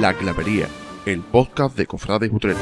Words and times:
La 0.00 0.14
Clavería, 0.14 0.66
el 1.04 1.20
podcast 1.20 1.76
de 1.76 1.84
Cofrades 1.84 2.32
Utrera. 2.32 2.58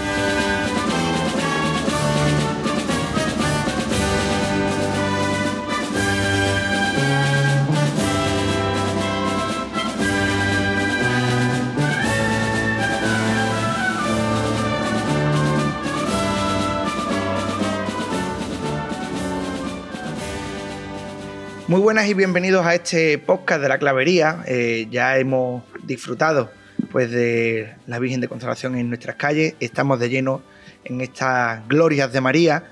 Muy 21.68 21.80
buenas 21.80 22.08
y 22.08 22.14
bienvenidos 22.14 22.66
a 22.66 22.74
este 22.74 23.16
podcast 23.18 23.62
de 23.62 23.68
la 23.68 23.78
clavería. 23.78 24.42
Eh, 24.48 24.88
ya 24.90 25.18
hemos 25.18 25.62
disfrutado 25.84 26.57
pues 26.90 27.10
de 27.10 27.74
la 27.86 27.98
Virgen 27.98 28.20
de 28.20 28.28
Consolación 28.28 28.76
en 28.76 28.88
nuestras 28.88 29.16
calles. 29.16 29.54
Estamos 29.60 30.00
de 30.00 30.08
lleno 30.08 30.42
en 30.84 31.00
estas 31.00 31.66
glorias 31.68 32.12
de 32.12 32.20
María, 32.20 32.64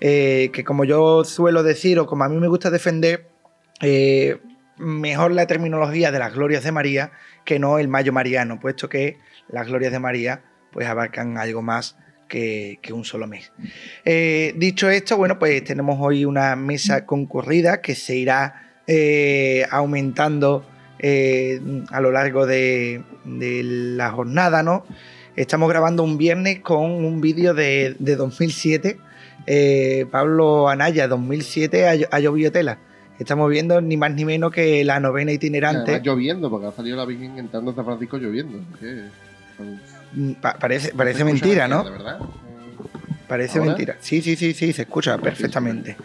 eh, 0.00 0.50
que 0.52 0.64
como 0.64 0.84
yo 0.84 1.24
suelo 1.24 1.62
decir 1.62 1.98
o 1.98 2.06
como 2.06 2.24
a 2.24 2.28
mí 2.28 2.36
me 2.36 2.48
gusta 2.48 2.70
defender, 2.70 3.28
eh, 3.80 4.38
mejor 4.78 5.32
la 5.32 5.46
terminología 5.46 6.10
de 6.10 6.18
las 6.18 6.34
glorias 6.34 6.64
de 6.64 6.72
María 6.72 7.12
que 7.44 7.58
no 7.58 7.78
el 7.78 7.88
mayo 7.88 8.12
mariano, 8.12 8.60
puesto 8.60 8.88
que 8.88 9.18
las 9.48 9.66
glorias 9.66 9.92
de 9.92 9.98
María 9.98 10.42
pues 10.72 10.86
abarcan 10.86 11.38
algo 11.38 11.62
más 11.62 11.96
que, 12.28 12.78
un 12.92 13.04
solo 13.04 13.26
mes. 13.26 13.52
Eh, 14.04 14.52
dicho 14.56 14.90
esto, 14.90 15.16
bueno, 15.16 15.38
pues 15.38 15.64
tenemos 15.64 15.98
hoy 16.00 16.26
una 16.26 16.56
mesa 16.56 17.06
concurrida 17.06 17.80
que 17.80 17.94
se 17.94 18.16
irá 18.16 18.64
aumentando 19.70 20.66
a 21.90 22.00
lo 22.00 22.10
largo 22.10 22.46
de, 22.46 23.02
de 23.28 23.62
la 23.62 24.10
jornada, 24.10 24.62
¿no? 24.62 24.84
Estamos 25.36 25.68
grabando 25.68 26.02
un 26.02 26.18
viernes 26.18 26.60
con 26.60 26.82
un 27.04 27.20
vídeo 27.20 27.54
de, 27.54 27.94
de 27.98 28.16
2007. 28.16 28.98
Eh, 29.46 30.06
Pablo 30.10 30.68
Anaya, 30.68 31.06
2007, 31.08 31.86
ha, 31.88 31.94
llo- 31.94 32.08
ha 32.10 32.20
llovido 32.20 32.50
tela. 32.52 32.78
Estamos 33.18 33.50
viendo 33.50 33.80
ni 33.80 33.96
más 33.96 34.12
ni 34.14 34.24
menos 34.24 34.52
que 34.52 34.84
la 34.84 35.00
novena 35.00 35.32
itinerante. 35.32 35.92
Además, 35.92 36.06
lloviendo, 36.06 36.50
porque 36.50 36.66
ha 36.66 36.72
salido 36.72 36.96
la 36.96 37.04
Virgen 37.04 37.38
entrando 37.38 37.70
en 37.70 37.76
San 37.76 37.84
Francisco 37.84 38.16
lloviendo. 38.18 38.58
Mm, 40.14 40.32
pa- 40.40 40.54
parece 40.58 40.92
parece 40.94 41.24
mentira, 41.24 41.66
¿no? 41.68 41.82
mierda, 41.82 41.98
¿verdad? 41.98 42.18
Parece 43.26 43.58
¿Ahora? 43.58 43.70
mentira. 43.70 43.96
Sí, 44.00 44.22
sí, 44.22 44.36
sí, 44.36 44.54
sí, 44.54 44.72
se 44.72 44.82
escucha 44.82 45.18
perfectamente. 45.18 45.96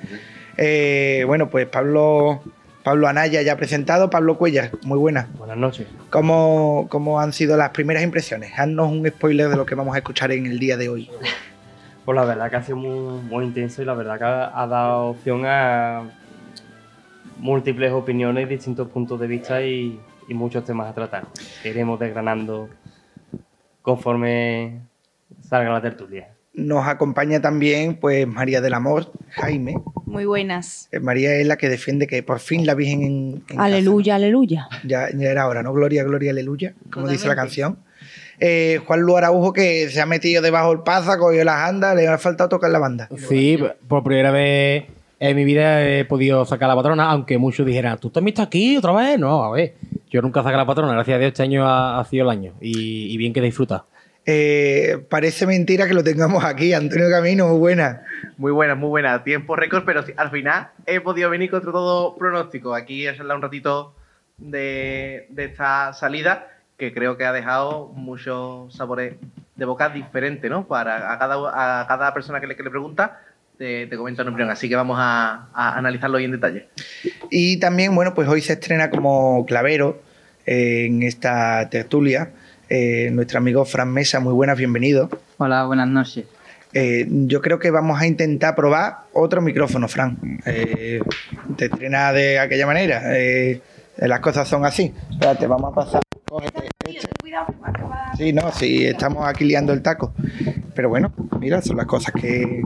Eh, 0.58 1.24
bueno, 1.26 1.50
pues 1.50 1.68
Pablo, 1.68 2.42
Pablo 2.84 3.08
Anaya 3.08 3.42
ya 3.42 3.56
presentado, 3.56 4.09
Pablo 4.09 4.38
Cuellas, 4.38 4.72
muy 4.84 5.00
buena. 5.00 5.30
Buenas 5.38 5.58
noches. 5.58 5.88
¿Cómo, 6.09 6.88
¿Cómo 6.90 7.20
han 7.20 7.31
sido 7.31 7.56
las 7.56 7.70
primeras 7.70 8.03
impresiones? 8.03 8.52
Haznos 8.58 8.92
un 8.92 9.08
spoiler 9.08 9.48
de 9.50 9.56
lo 9.56 9.66
que 9.66 9.73
vamos 9.75 9.95
a 9.95 10.00
escuchar 10.00 10.34
en 10.34 10.45
el 10.45 10.59
día 10.59 10.75
de 10.75 10.90
hoy. 10.90 11.09
Pues 12.03 12.16
la 12.16 12.25
verdad 12.25 12.50
que 12.50 12.58
ha 12.58 12.62
sido 12.62 12.75
muy, 12.78 13.22
muy 13.22 13.45
intenso 13.45 13.81
y 13.81 13.86
la 13.86 13.94
verdad 13.94 14.17
que 14.17 14.25
ha, 14.25 14.62
ha 14.62 14.67
dado 14.67 15.06
opción 15.08 15.44
a 15.45 16.03
múltiples 17.38 17.94
opiniones, 17.94 18.50
distintos 18.50 18.90
puntos 18.90 19.18
de 19.18 19.28
vista 19.28 19.62
y, 19.62 19.97
y 20.28 20.34
muchos 20.34 20.66
temas 20.66 20.90
a 20.90 20.94
tratar. 20.94 21.28
que 21.62 21.70
Iremos 21.70 21.97
desgranando 22.00 22.68
conforme 23.81 24.81
salga 25.42 25.72
la 25.72 25.81
tertulia. 25.81 26.33
Nos 26.54 26.88
acompaña 26.88 27.42
también 27.42 27.96
pues 27.96 28.28
María 28.28 28.62
del 28.62 28.76
Amor, 28.76 29.12
Jaime. 29.32 29.76
Muy 30.06 30.26
buenas. 30.26 30.88
Eh, 30.92 31.00
María 31.00 31.36
es 31.36 31.48
la 31.48 31.58
que 31.58 31.68
defiende 31.68 32.06
que 32.06 32.22
por 32.22 32.40
fin 32.40 32.68
la 32.68 32.76
Virgen 32.76 33.02
en, 33.02 33.34
en 33.34 33.40
casa. 33.48 33.64
Aleluya, 33.64 34.16
aleluya. 34.16 34.68
Ya, 34.86 35.08
ya 35.16 35.30
era 35.30 35.48
hora, 35.48 35.64
¿no? 35.64 35.74
Gloria, 35.74 36.04
gloria, 36.04 36.30
aleluya, 36.31 36.76
como 36.92 37.08
dice 37.08 37.28
la 37.28 37.36
canción. 37.36 37.80
Eh, 38.40 38.81
Juan 38.86 39.02
Luis 39.02 39.18
Araujo 39.18 39.54
que 39.54 39.90
se 39.90 40.02
ha 40.02 40.06
metido 40.06 40.41
debajo 40.44 40.69
del 40.69 40.80
paza, 40.84 41.18
cogió 41.18 41.44
las 41.44 41.68
andas, 41.69 41.96
le 41.96 42.08
ha 42.08 42.18
faltado 42.18 42.50
tocar 42.50 42.70
la 42.70 42.80
banda. 42.80 43.09
Sí, 43.18 43.58
por 43.88 44.03
primera 44.03 44.30
vez 44.31 44.85
en 45.20 45.35
mi 45.35 45.46
vida 45.46 45.88
he 45.88 46.06
podido 46.06 46.46
sacar 46.46 46.68
la 46.68 46.75
patrona, 46.75 47.09
aunque 47.09 47.38
muchos 47.38 47.66
dijeran, 47.66 47.97
¿tú 47.97 48.09
te 48.09 48.20
has 48.20 48.25
visto 48.25 48.41
aquí 48.41 48.78
otra 48.78 48.91
vez? 48.91 49.18
No, 49.18 49.44
a 49.44 49.52
ver, 49.52 49.75
yo 50.12 50.22
nunca 50.22 50.44
saqué 50.44 50.58
la 50.58 50.66
patrona, 50.66 50.94
gracias 50.94 51.16
a 51.16 51.20
Dios 51.20 51.30
este 51.30 51.44
año 51.44 51.66
ha, 51.66 52.00
ha 52.00 52.06
sido 52.06 52.25
el 52.25 52.30
año 52.30 52.53
y, 52.62 53.12
y 53.12 53.18
bien 53.18 53.34
que 53.34 53.41
disfruta. 53.41 53.85
Eh, 54.25 55.06
parece 55.09 55.45
mentira 55.45 55.85
que 55.85 55.94
lo 55.94 56.03
tengamos 56.03 56.45
aquí, 56.45 56.73
Antonio 56.73 57.09
Camino, 57.09 57.47
muy 57.50 57.59
buena. 57.59 58.03
Muy 58.38 58.51
buena, 58.51 58.75
muy 58.75 58.89
buena. 58.89 59.23
Tiempo 59.23 59.56
récord, 59.56 59.84
pero 59.85 60.03
al 60.16 60.31
final 60.31 60.69
he 60.85 61.01
podido 61.01 61.29
venir 61.29 61.50
contra 61.50 61.72
todo 61.72 62.16
pronóstico. 62.16 62.73
Aquí 62.73 63.06
a 63.06 63.16
charlar 63.16 63.35
un 63.38 63.44
ratito 63.44 63.94
de, 64.38 65.28
de 65.29 65.45
esta 65.45 65.94
salida 65.94 66.47
que 66.78 66.94
creo 66.94 67.17
que 67.17 67.25
ha 67.25 67.34
dejado 67.34 67.89
muchos 67.95 68.73
sabores 68.73 69.16
de 69.56 69.66
boca 69.66 69.89
diferentes, 69.89 70.50
¿no? 70.50 70.67
Para 70.67 71.13
a 71.13 71.19
cada, 71.19 71.81
a 71.81 71.88
cada 71.88 72.13
persona 72.13 72.40
que 72.40 72.47
le, 72.47 72.55
que 72.55 72.63
le 72.63 72.69
pregunta, 72.69 73.19
te, 73.57 73.88
te 73.88 73.97
comenta 73.97 74.23
una 74.23 74.31
opinión. 74.31 74.50
Así 74.50 74.69
que 74.69 74.75
vamos 74.75 74.97
a, 75.00 75.50
a 75.53 75.78
analizarlo 75.78 76.17
hoy 76.17 76.23
en 76.25 76.31
detalle. 76.31 76.67
Y 77.29 77.57
también, 77.59 77.94
bueno, 77.94 78.13
pues 78.13 78.28
hoy 78.28 78.41
se 78.41 78.53
estrena 78.53 78.90
como 78.90 79.45
clavero 79.45 80.01
eh, 80.45 80.85
en 80.85 81.03
esta 81.03 81.69
tertulia 81.69 82.31
eh, 82.73 83.11
nuestro 83.11 83.38
amigo 83.38 83.66
Fran 83.66 83.91
Mesa, 83.94 84.19
muy 84.19 84.34
buenas, 84.34 84.57
bienvenido. 84.57 85.07
Hola, 85.38 85.66
buenas 85.66 85.88
noches. 85.88 86.25
Eh, 86.73 87.06
yo 87.07 87.39
creo 87.39 87.59
que 87.59 87.69
vamos 87.69 88.01
a 88.01 88.07
intentar 88.07 88.56
probar 88.56 89.01
otro 89.13 89.44
micrófono, 89.44 89.88
Fran. 89.88 90.17
Eh, 90.47 91.00
te 91.56 91.66
estrena 91.66 92.11
de 92.13 92.39
aquella 92.39 92.66
manera. 92.66 93.16
eh, 93.16 93.61
las 93.97 94.22
cosas 94.22 94.47
son 94.47 94.66
así. 94.66 94.91
Espérate, 95.11 95.45
vamos 95.45 95.72
a 95.72 95.75
pasar. 95.75 96.01
Cógete 96.28 96.67
este. 96.88 97.07
Sí, 98.17 98.34
no, 98.34 98.51
sí, 98.51 98.88
estamos 98.88 99.28
aquí 99.28 99.45
liando 99.45 99.72
el 99.72 99.84
taco. 99.84 100.16
Pero 100.73 100.90
bueno, 100.90 101.13
mira, 101.40 101.61
son 101.61 101.78
las 101.78 101.85
cosas 101.85 102.11
que, 102.19 102.63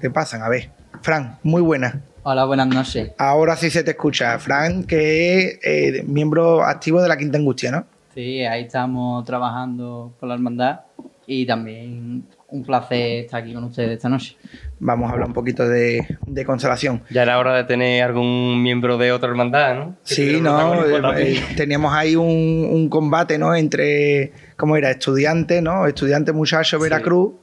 que 0.00 0.08
pasan. 0.10 0.40
A 0.40 0.48
ver, 0.48 0.70
Fran, 1.02 1.36
muy 1.42 1.60
buena. 1.60 2.00
Hola, 2.22 2.46
buenas 2.46 2.68
noches. 2.68 3.10
Ahora 3.18 3.56
sí 3.56 3.68
se 3.68 3.84
te 3.84 3.90
escucha. 3.90 4.38
Fran, 4.38 4.84
que 4.84 5.38
es 5.38 5.58
eh, 5.62 6.02
miembro 6.06 6.64
activo 6.64 7.02
de 7.02 7.08
la 7.08 7.18
Quinta 7.18 7.36
Angustia, 7.36 7.70
¿no? 7.70 7.84
Sí, 8.18 8.44
ahí 8.44 8.64
estamos 8.64 9.24
trabajando 9.24 10.16
con 10.18 10.28
la 10.28 10.34
hermandad 10.34 10.80
y 11.24 11.46
también 11.46 12.24
un 12.48 12.64
placer 12.64 13.26
estar 13.26 13.40
aquí 13.40 13.54
con 13.54 13.62
ustedes 13.62 13.92
esta 13.92 14.08
noche. 14.08 14.36
Vamos 14.80 15.08
a 15.08 15.12
hablar 15.12 15.28
un 15.28 15.34
poquito 15.34 15.68
de, 15.68 16.04
de 16.26 16.44
consolación. 16.44 17.04
Ya 17.10 17.22
era 17.22 17.38
hora 17.38 17.54
de 17.54 17.62
tener 17.62 18.02
algún 18.02 18.60
miembro 18.60 18.98
de 18.98 19.12
otra 19.12 19.28
hermandad, 19.28 19.76
¿no? 19.76 19.96
Que 20.04 20.14
Sí, 20.16 20.40
no, 20.40 20.84
eh, 20.84 21.36
eh, 21.36 21.40
teníamos 21.56 21.94
ahí 21.94 22.16
un, 22.16 22.26
un 22.68 22.88
combate, 22.88 23.38
¿no? 23.38 23.54
Entre, 23.54 24.32
¿cómo 24.56 24.76
era? 24.76 24.90
Estudiante, 24.90 25.62
¿no? 25.62 25.86
Estudiante, 25.86 26.32
muchacho, 26.32 26.80
Sí. 26.80 27.38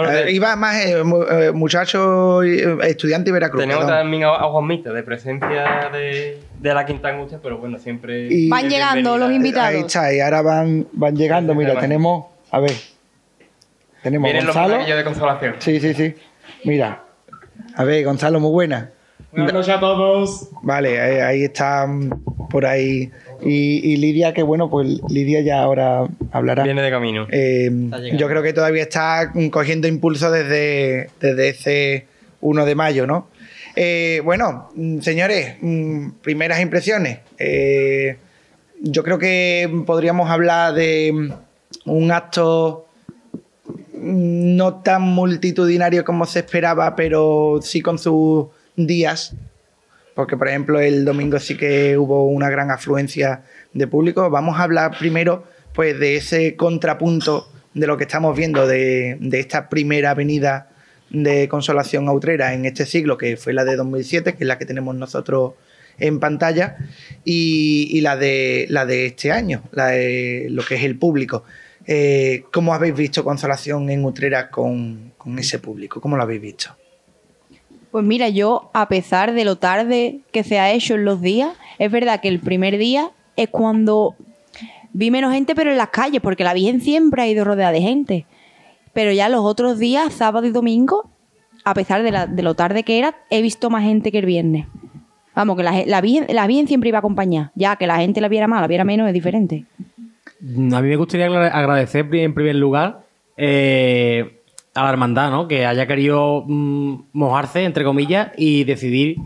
Veracruz. 0.00 0.12
Bueno, 0.16 0.28
Eh, 0.28 0.30
te- 0.30 0.32
iba 0.32 0.56
más 0.56 0.76
eh, 0.84 1.02
eh, 1.48 1.52
muchacho, 1.52 2.42
eh, 2.42 2.78
estudiante 2.88 3.30
y 3.30 3.32
Veracruz. 3.32 3.60
Tenemos 3.62 3.84
perdón. 3.84 4.00
también 4.02 4.24
a, 4.24 4.34
a 4.34 4.44
Juanmita 4.50 4.92
de 4.92 5.02
presencia 5.02 5.88
de, 5.92 6.38
de 6.58 6.74
la 6.74 6.84
Quinta 6.86 7.08
Angustia, 7.08 7.38
pero 7.42 7.58
bueno, 7.58 7.78
siempre. 7.78 8.26
Y- 8.30 8.48
Van 8.48 8.68
llegando 8.68 9.16
los 9.18 9.30
invitados. 9.30 9.68
Ahí 9.74 9.80
está, 9.80 10.12
y 10.12 10.20
ahora 10.20 10.42
van, 10.42 10.86
van 10.92 11.14
llegando. 11.16 11.54
Mira, 11.54 11.72
Van. 11.74 11.80
tenemos, 11.82 12.26
a 12.50 12.60
ver, 12.60 12.72
tenemos 14.02 14.24
Vienen 14.24 14.46
los 14.46 14.54
Gonzalo. 14.54 14.74
monaguillos 14.74 14.98
de 14.98 15.04
consolación. 15.04 15.54
Sí, 15.58 15.80
sí, 15.80 15.94
sí. 15.94 16.14
Mira, 16.64 17.04
a 17.76 17.84
ver, 17.84 18.04
Gonzalo, 18.04 18.40
muy 18.40 18.50
buena. 18.50 18.90
Buenas 19.32 19.52
noches 19.52 19.74
a 19.76 19.78
todos. 19.80 20.48
Vale, 20.62 21.00
ahí, 21.00 21.16
ahí 21.20 21.44
está 21.44 21.86
mm, 21.86 22.48
por 22.50 22.66
ahí. 22.66 23.12
Y, 23.42 23.92
y 23.92 23.96
Lidia, 23.96 24.32
que 24.34 24.42
bueno, 24.42 24.68
pues 24.70 25.00
Lidia 25.08 25.40
ya 25.40 25.62
ahora 25.62 26.06
hablará. 26.32 26.64
Viene 26.64 26.82
de 26.82 26.90
camino. 26.90 27.26
Eh, 27.30 27.70
yo 28.16 28.28
creo 28.28 28.42
que 28.42 28.52
todavía 28.52 28.82
está 28.82 29.32
cogiendo 29.50 29.88
impulso 29.88 30.30
desde, 30.30 31.10
desde 31.20 31.48
ese 31.48 32.06
1 32.40 32.64
de 32.64 32.74
mayo, 32.74 33.06
¿no? 33.06 33.28
Eh, 33.76 34.20
bueno, 34.24 34.70
mm, 34.74 35.00
señores, 35.00 35.56
mm, 35.60 36.10
primeras 36.22 36.60
impresiones. 36.60 37.20
Eh, 37.38 38.16
yo 38.80 39.02
creo 39.02 39.18
que 39.18 39.70
podríamos 39.86 40.30
hablar 40.30 40.74
de 40.74 41.12
mm, 41.12 41.90
un 41.90 42.12
acto 42.12 42.86
no 43.94 44.76
tan 44.82 45.02
multitudinario 45.02 46.04
como 46.04 46.24
se 46.24 46.40
esperaba, 46.40 46.96
pero 46.96 47.60
sí 47.62 47.80
con 47.80 47.98
sus 47.98 48.46
días. 48.76 49.34
Porque, 50.14 50.36
por 50.36 50.48
ejemplo, 50.48 50.80
el 50.80 51.04
domingo 51.04 51.38
sí 51.38 51.56
que 51.56 51.96
hubo 51.96 52.26
una 52.26 52.50
gran 52.50 52.70
afluencia 52.70 53.44
de 53.72 53.86
público. 53.86 54.28
Vamos 54.30 54.58
a 54.58 54.64
hablar 54.64 54.96
primero 54.98 55.44
pues, 55.72 55.98
de 55.98 56.16
ese 56.16 56.56
contrapunto 56.56 57.48
de 57.74 57.86
lo 57.86 57.96
que 57.96 58.04
estamos 58.04 58.36
viendo 58.36 58.66
de, 58.66 59.16
de 59.20 59.40
esta 59.40 59.68
primera 59.68 60.10
avenida 60.10 60.70
de 61.10 61.48
Consolación 61.48 62.08
Autrera 62.08 62.54
en 62.54 62.64
este 62.64 62.86
siglo, 62.86 63.18
que 63.18 63.36
fue 63.36 63.52
la 63.52 63.64
de 63.64 63.76
2007, 63.76 64.34
que 64.34 64.44
es 64.44 64.48
la 64.48 64.58
que 64.58 64.66
tenemos 64.66 64.94
nosotros 64.94 65.54
en 65.98 66.18
pantalla, 66.18 66.76
y, 67.24 67.88
y 67.90 68.00
la, 68.00 68.16
de, 68.16 68.66
la 68.70 68.86
de 68.86 69.06
este 69.06 69.32
año, 69.32 69.62
la 69.72 69.88
de 69.88 70.46
lo 70.50 70.64
que 70.64 70.76
es 70.76 70.84
el 70.84 70.96
público. 70.96 71.44
Eh, 71.86 72.44
¿Cómo 72.52 72.74
habéis 72.74 72.94
visto 72.94 73.24
Consolación 73.24 73.90
en 73.90 74.04
Utrera 74.04 74.50
con, 74.50 75.12
con 75.18 75.38
ese 75.38 75.58
público? 75.58 76.00
¿Cómo 76.00 76.16
lo 76.16 76.22
habéis 76.22 76.40
visto? 76.40 76.76
Pues 77.90 78.04
mira, 78.04 78.28
yo, 78.28 78.70
a 78.72 78.88
pesar 78.88 79.32
de 79.32 79.44
lo 79.44 79.56
tarde 79.56 80.20
que 80.32 80.44
se 80.44 80.58
ha 80.58 80.70
hecho 80.72 80.94
en 80.94 81.04
los 81.04 81.20
días, 81.20 81.52
es 81.78 81.90
verdad 81.90 82.20
que 82.20 82.28
el 82.28 82.38
primer 82.38 82.78
día 82.78 83.10
es 83.36 83.48
cuando 83.48 84.14
vi 84.92 85.10
menos 85.10 85.32
gente, 85.32 85.54
pero 85.54 85.70
en 85.72 85.76
las 85.78 85.88
calles, 85.88 86.20
porque 86.20 86.44
la 86.44 86.54
Virgen 86.54 86.80
siempre 86.80 87.22
ha 87.22 87.28
ido 87.28 87.44
rodeada 87.44 87.72
de 87.72 87.80
gente. 87.80 88.26
Pero 88.92 89.12
ya 89.12 89.28
los 89.28 89.40
otros 89.44 89.78
días, 89.78 90.12
sábado 90.12 90.46
y 90.46 90.50
domingo, 90.50 91.10
a 91.64 91.74
pesar 91.74 92.02
de, 92.02 92.10
la- 92.12 92.26
de 92.26 92.42
lo 92.42 92.54
tarde 92.54 92.82
que 92.84 92.98
era, 92.98 93.14
he 93.30 93.42
visto 93.42 93.70
más 93.70 93.82
gente 93.84 94.10
que 94.12 94.18
el 94.18 94.26
viernes. 94.26 94.66
Vamos, 95.34 95.56
que 95.56 95.62
la, 95.62 95.84
la, 95.86 96.00
Virgen, 96.00 96.26
la 96.34 96.46
siempre 96.66 96.88
iba 96.88 96.98
a 96.98 97.00
acompañar. 97.00 97.50
Ya 97.54 97.76
que 97.76 97.86
la 97.86 97.98
gente 97.98 98.20
la 98.20 98.28
viera 98.28 98.46
más, 98.48 98.60
la 98.60 98.66
viera 98.66 98.84
menos, 98.84 99.06
es 99.08 99.14
diferente. 99.14 99.64
A 100.42 100.80
mí 100.80 100.88
me 100.88 100.96
gustaría 100.96 101.26
agra- 101.26 101.48
agradecer 101.48 102.08
en 102.14 102.34
primer 102.34 102.56
lugar 102.56 103.04
eh, 103.36 104.39
a 104.74 104.84
la 104.84 104.90
hermandad, 104.90 105.30
¿no? 105.30 105.48
Que 105.48 105.66
haya 105.66 105.86
querido 105.86 106.44
mm, 106.46 107.02
mojarse, 107.12 107.64
entre 107.64 107.84
comillas, 107.84 108.30
y 108.36 108.64
decidir 108.64 109.16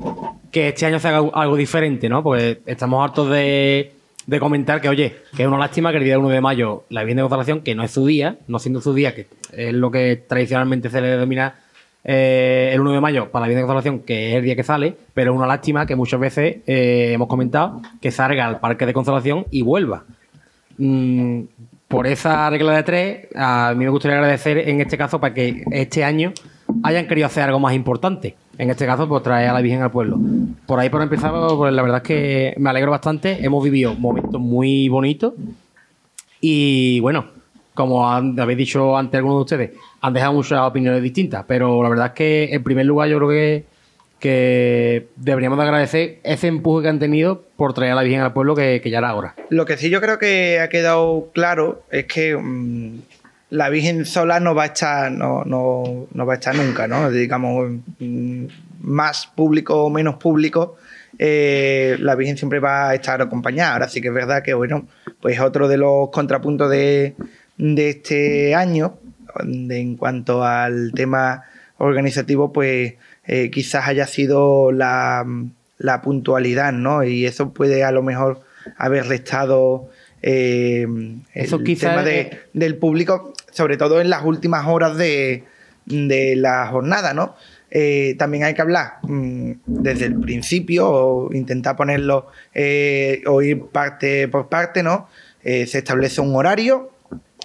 que 0.50 0.68
este 0.68 0.86
año 0.86 0.98
se 0.98 1.08
haga 1.08 1.28
algo 1.34 1.56
diferente, 1.56 2.08
¿no? 2.08 2.22
Porque 2.22 2.60
estamos 2.66 3.02
hartos 3.04 3.28
de, 3.30 3.92
comentar 4.38 4.80
que, 4.80 4.88
oye, 4.88 5.16
que 5.36 5.42
es 5.42 5.48
una 5.48 5.58
lástima 5.58 5.90
que 5.90 5.98
el 5.98 6.04
día 6.04 6.18
1 6.18 6.28
de 6.28 6.40
mayo 6.40 6.84
la 6.88 7.02
Virgen 7.02 7.16
de 7.16 7.22
Consolación, 7.22 7.60
que 7.60 7.74
no 7.74 7.82
es 7.82 7.90
su 7.90 8.06
día, 8.06 8.38
no 8.46 8.58
siendo 8.58 8.80
su 8.80 8.94
día, 8.94 9.14
que 9.14 9.26
es 9.52 9.74
lo 9.74 9.90
que 9.90 10.16
tradicionalmente 10.16 10.88
se 10.90 11.00
le 11.00 11.08
denomina 11.08 11.56
eh, 12.04 12.70
el 12.72 12.80
1 12.80 12.92
de 12.92 13.00
mayo 13.00 13.30
para 13.30 13.42
la 13.42 13.48
Virgen 13.48 13.62
de 13.62 13.66
Consolación, 13.66 13.98
que 14.00 14.30
es 14.30 14.36
el 14.36 14.44
día 14.44 14.56
que 14.56 14.62
sale, 14.62 14.96
pero 15.12 15.32
es 15.32 15.36
una 15.36 15.46
lástima 15.46 15.86
que 15.86 15.96
muchas 15.96 16.20
veces 16.20 16.58
eh, 16.66 17.12
hemos 17.12 17.28
comentado 17.28 17.82
que 18.00 18.10
salga 18.10 18.46
al 18.46 18.60
Parque 18.60 18.86
de 18.86 18.92
Consolación 18.92 19.46
y 19.50 19.62
vuelva. 19.62 20.04
Mm, 20.78 21.42
por 21.94 22.06
esa 22.08 22.50
regla 22.50 22.72
de 22.72 22.82
tres, 22.82 23.26
a 23.36 23.72
mí 23.76 23.84
me 23.84 23.90
gustaría 23.90 24.16
agradecer 24.18 24.58
en 24.68 24.80
este 24.80 24.98
caso 24.98 25.20
para 25.20 25.32
que 25.32 25.62
este 25.70 26.02
año 26.02 26.32
hayan 26.82 27.06
querido 27.06 27.26
hacer 27.26 27.44
algo 27.44 27.60
más 27.60 27.72
importante. 27.74 28.34
En 28.58 28.68
este 28.70 28.84
caso, 28.84 29.08
pues 29.08 29.22
traer 29.22 29.48
a 29.48 29.52
la 29.52 29.60
Virgen 29.60 29.80
al 29.82 29.90
pueblo. 29.92 30.18
Por 30.66 30.80
ahí, 30.80 30.88
por 30.90 31.02
empezar, 31.02 31.32
pues 31.56 31.72
la 31.72 31.82
verdad 31.82 31.98
es 31.98 32.02
que 32.08 32.54
me 32.58 32.70
alegro 32.70 32.90
bastante. 32.90 33.44
Hemos 33.44 33.62
vivido 33.62 33.94
momentos 33.94 34.40
muy 34.40 34.88
bonitos. 34.88 35.34
Y 36.40 36.98
bueno, 37.00 37.26
como 37.74 38.08
han- 38.10 38.38
habéis 38.38 38.58
dicho 38.58 38.96
antes 38.96 39.18
algunos 39.18 39.38
de 39.38 39.42
ustedes, 39.42 39.70
han 40.00 40.12
dejado 40.12 40.32
muchas 40.32 40.60
opiniones 40.60 41.02
distintas. 41.02 41.44
Pero 41.46 41.82
la 41.82 41.88
verdad 41.88 42.06
es 42.06 42.12
que, 42.12 42.48
en 42.52 42.62
primer 42.64 42.86
lugar, 42.86 43.08
yo 43.08 43.18
creo 43.18 43.28
que, 43.30 43.64
que 44.24 45.08
deberíamos 45.16 45.58
de 45.58 45.64
agradecer 45.64 46.18
ese 46.22 46.46
empuje 46.46 46.84
que 46.84 46.88
han 46.88 46.98
tenido 46.98 47.44
por 47.58 47.74
traer 47.74 47.92
a 47.92 47.96
la 47.96 48.02
Virgen 48.02 48.22
al 48.22 48.32
pueblo, 48.32 48.54
que, 48.54 48.80
que 48.82 48.88
ya 48.88 48.96
era 48.96 49.14
hora. 49.14 49.34
Lo 49.50 49.66
que 49.66 49.76
sí 49.76 49.90
yo 49.90 50.00
creo 50.00 50.18
que 50.18 50.60
ha 50.60 50.70
quedado 50.70 51.28
claro 51.34 51.82
es 51.90 52.06
que 52.06 52.34
mm, 52.34 53.00
la 53.50 53.68
Virgen 53.68 54.06
sola 54.06 54.40
no 54.40 54.54
va 54.54 54.62
a 54.62 54.66
estar, 54.68 55.12
no, 55.12 55.44
no, 55.44 56.06
no 56.10 56.24
va 56.24 56.32
a 56.32 56.36
estar 56.36 56.54
nunca, 56.54 56.88
¿no? 56.88 57.10
Digamos, 57.10 57.70
mm, 57.98 58.46
más 58.80 59.26
público 59.26 59.84
o 59.84 59.90
menos 59.90 60.14
público, 60.14 60.78
eh, 61.18 61.98
la 62.00 62.14
Virgen 62.14 62.38
siempre 62.38 62.60
va 62.60 62.88
a 62.88 62.94
estar 62.94 63.20
acompañada. 63.20 63.74
Ahora 63.74 63.90
sí 63.90 64.00
que 64.00 64.08
es 64.08 64.14
verdad 64.14 64.42
que, 64.42 64.54
bueno, 64.54 64.88
pues 65.20 65.38
otro 65.38 65.68
de 65.68 65.76
los 65.76 66.08
contrapuntos 66.08 66.70
de, 66.70 67.14
de 67.58 67.90
este 67.90 68.54
año, 68.54 68.96
en 69.38 69.98
cuanto 69.98 70.44
al 70.44 70.92
tema 70.94 71.42
organizativo, 71.76 72.54
pues 72.54 72.94
eh, 73.26 73.50
quizás 73.50 73.86
haya 73.88 74.06
sido 74.06 74.72
la, 74.72 75.26
la 75.78 76.02
puntualidad, 76.02 76.72
¿no? 76.72 77.02
Y 77.04 77.26
eso 77.26 77.52
puede 77.52 77.84
a 77.84 77.90
lo 77.92 78.02
mejor 78.02 78.40
haber 78.76 79.06
restado 79.06 79.88
eh, 80.22 80.86
Eso 81.34 81.56
el 81.56 81.64
tema 81.88 82.02
de- 82.02 82.20
es- 82.20 82.38
del 82.52 82.76
público, 82.76 83.32
sobre 83.52 83.76
todo 83.76 84.00
en 84.00 84.10
las 84.10 84.24
últimas 84.24 84.66
horas 84.66 84.96
de, 84.96 85.44
de 85.86 86.36
la 86.36 86.66
jornada, 86.68 87.12
¿no? 87.14 87.34
Eh, 87.70 88.14
también 88.18 88.44
hay 88.44 88.54
que 88.54 88.62
hablar 88.62 88.94
mm, 89.02 89.52
desde 89.66 90.06
el 90.06 90.20
principio 90.20 90.88
o 90.88 91.34
intentar 91.34 91.76
ponerlo 91.76 92.28
eh, 92.54 93.22
o 93.26 93.42
ir 93.42 93.62
parte 93.66 94.28
por 94.28 94.48
parte, 94.48 94.82
¿no? 94.82 95.08
Eh, 95.42 95.66
se 95.66 95.78
establece 95.78 96.20
un 96.20 96.34
horario, 96.36 96.90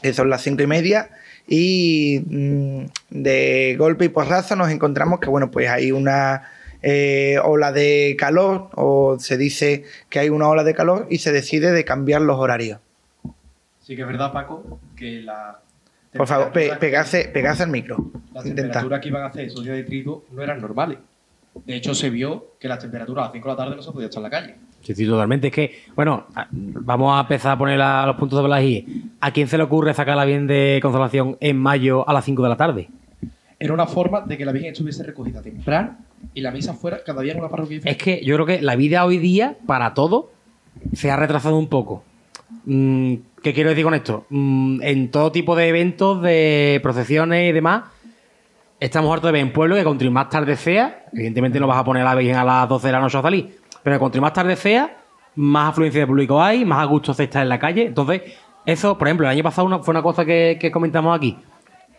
que 0.01 0.13
son 0.13 0.29
las 0.29 0.41
cinco 0.43 0.61
y 0.63 0.67
media, 0.67 1.09
y 1.51 2.21
mm, 2.27 2.85
de 3.09 3.75
golpe 3.77 4.05
y 4.05 4.09
porrazo 4.09 4.55
nos 4.55 4.69
encontramos 4.69 5.19
que, 5.19 5.29
bueno, 5.29 5.49
pues 5.49 5.67
hay 5.67 5.91
una 5.91 6.43
eh, 6.83 7.37
ola 7.43 7.71
de 7.71 8.15
calor, 8.17 8.69
o 8.75 9.17
se 9.19 9.35
dice 9.35 9.83
que 10.09 10.19
hay 10.19 10.29
una 10.29 10.47
ola 10.47 10.63
de 10.63 10.75
calor 10.75 11.07
y 11.09 11.17
se 11.17 11.31
decide 11.31 11.71
de 11.71 11.83
cambiar 11.83 12.21
los 12.21 12.37
horarios. 12.37 12.79
Sí 13.81 13.95
que 13.95 14.03
es 14.03 14.07
verdad, 14.07 14.31
Paco, 14.31 14.79
que 14.95 15.21
la... 15.23 15.59
Por 16.13 16.27
favor, 16.27 16.51
pe- 16.51 16.75
pegarse, 16.79 17.29
pegarse 17.33 17.63
al 17.63 17.69
micro. 17.69 18.11
Las 18.33 18.43
temperaturas 18.43 18.99
que 19.01 19.07
iban 19.09 19.23
a 19.23 19.27
hacer 19.27 19.45
esos 19.45 19.63
días 19.63 19.75
de 19.75 19.83
trigo 19.83 20.25
no 20.31 20.43
eran 20.43 20.61
normales. 20.61 20.99
De 21.65 21.75
hecho, 21.75 21.93
se 21.95 22.09
vio 22.11 22.53
que 22.59 22.67
las 22.67 22.79
temperaturas 22.79 23.23
a 23.23 23.25
las 23.27 23.33
5 23.33 23.47
de 23.49 23.53
la 23.53 23.57
tarde 23.57 23.75
no 23.75 23.81
se 23.81 23.91
podía 23.91 24.05
estar 24.07 24.19
en 24.19 24.23
la 24.23 24.29
calle. 24.29 24.55
Sí, 24.89 24.95
sí, 24.95 25.05
totalmente. 25.05 25.47
Es 25.49 25.53
que, 25.53 25.83
bueno, 25.95 26.25
a- 26.33 26.47
vamos 26.51 27.15
a 27.15 27.21
empezar 27.21 27.51
a 27.51 27.57
poner 27.59 27.77
la- 27.77 28.07
los 28.07 28.15
puntos 28.15 28.37
sobre 28.37 28.49
las 28.49 28.63
I. 28.63 29.11
¿A 29.21 29.29
quién 29.29 29.47
se 29.47 29.55
le 29.55 29.63
ocurre 29.63 29.93
sacar 29.93 30.17
la 30.17 30.25
bien 30.25 30.47
de 30.47 30.79
consolación 30.81 31.37
en 31.39 31.57
mayo 31.59 32.09
a 32.09 32.11
las 32.13 32.25
5 32.25 32.41
de 32.41 32.49
la 32.49 32.57
tarde? 32.57 32.89
Era 33.59 33.71
una 33.71 33.85
forma 33.85 34.21
de 34.21 34.35
que 34.35 34.45
la 34.45 34.51
Virgen 34.51 34.71
estuviese 34.71 35.03
recogida 35.03 35.43
temprano 35.43 35.95
y 36.33 36.41
la 36.41 36.49
misa 36.49 36.73
fuera 36.73 37.03
cada 37.05 37.21
día 37.21 37.33
en 37.33 37.39
una 37.39 37.49
parroquia 37.49 37.81
Es 37.83 37.97
que 37.97 38.19
yo 38.25 38.33
creo 38.33 38.47
que 38.47 38.61
la 38.63 38.75
vida 38.75 39.05
hoy 39.05 39.19
día, 39.19 39.57
para 39.67 39.93
todo, 39.93 40.31
se 40.93 41.11
ha 41.11 41.15
retrasado 41.17 41.55
un 41.59 41.67
poco. 41.67 42.03
Mm, 42.65 43.13
¿Qué 43.43 43.53
quiero 43.53 43.69
decir 43.69 43.83
con 43.83 43.93
esto? 43.93 44.25
Mm, 44.31 44.81
en 44.81 45.11
todo 45.11 45.31
tipo 45.31 45.55
de 45.55 45.67
eventos, 45.67 46.19
de 46.23 46.79
procesiones 46.81 47.47
y 47.47 47.53
demás, 47.53 47.83
estamos 48.79 49.13
hartos 49.13 49.27
de 49.27 49.33
ver 49.33 49.41
en 49.41 49.53
pueblo 49.53 49.75
que 49.75 49.83
cuanto 49.83 50.09
más 50.09 50.29
tarde 50.29 50.55
sea, 50.55 51.05
evidentemente 51.13 51.59
no 51.59 51.67
vas 51.67 51.77
a 51.77 51.83
poner 51.83 52.01
a 52.01 52.05
la 52.05 52.15
Virgen 52.15 52.37
a 52.37 52.43
las 52.43 52.67
12 52.67 52.87
de 52.87 52.93
la 52.93 53.01
noche 53.01 53.19
a 53.19 53.21
salir, 53.21 53.58
pero 53.83 53.99
cuanto 53.99 54.19
más 54.21 54.33
tarde 54.33 54.55
sea, 54.55 54.97
más 55.35 55.69
afluencia 55.69 56.01
de 56.01 56.07
público 56.07 56.41
hay, 56.41 56.65
más 56.65 56.79
a 56.79 56.85
gusto 56.85 57.13
se 57.13 57.23
está 57.25 57.41
en 57.41 57.49
la 57.49 57.59
calle. 57.59 57.87
Entonces, 57.87 58.21
eso, 58.65 58.97
por 58.97 59.07
ejemplo, 59.07 59.25
el 59.27 59.31
año 59.31 59.43
pasado 59.43 59.65
una- 59.67 59.79
fue 59.79 59.91
una 59.93 60.01
cosa 60.01 60.25
que, 60.25 60.57
que 60.59 60.71
comentamos 60.71 61.15
aquí. 61.15 61.37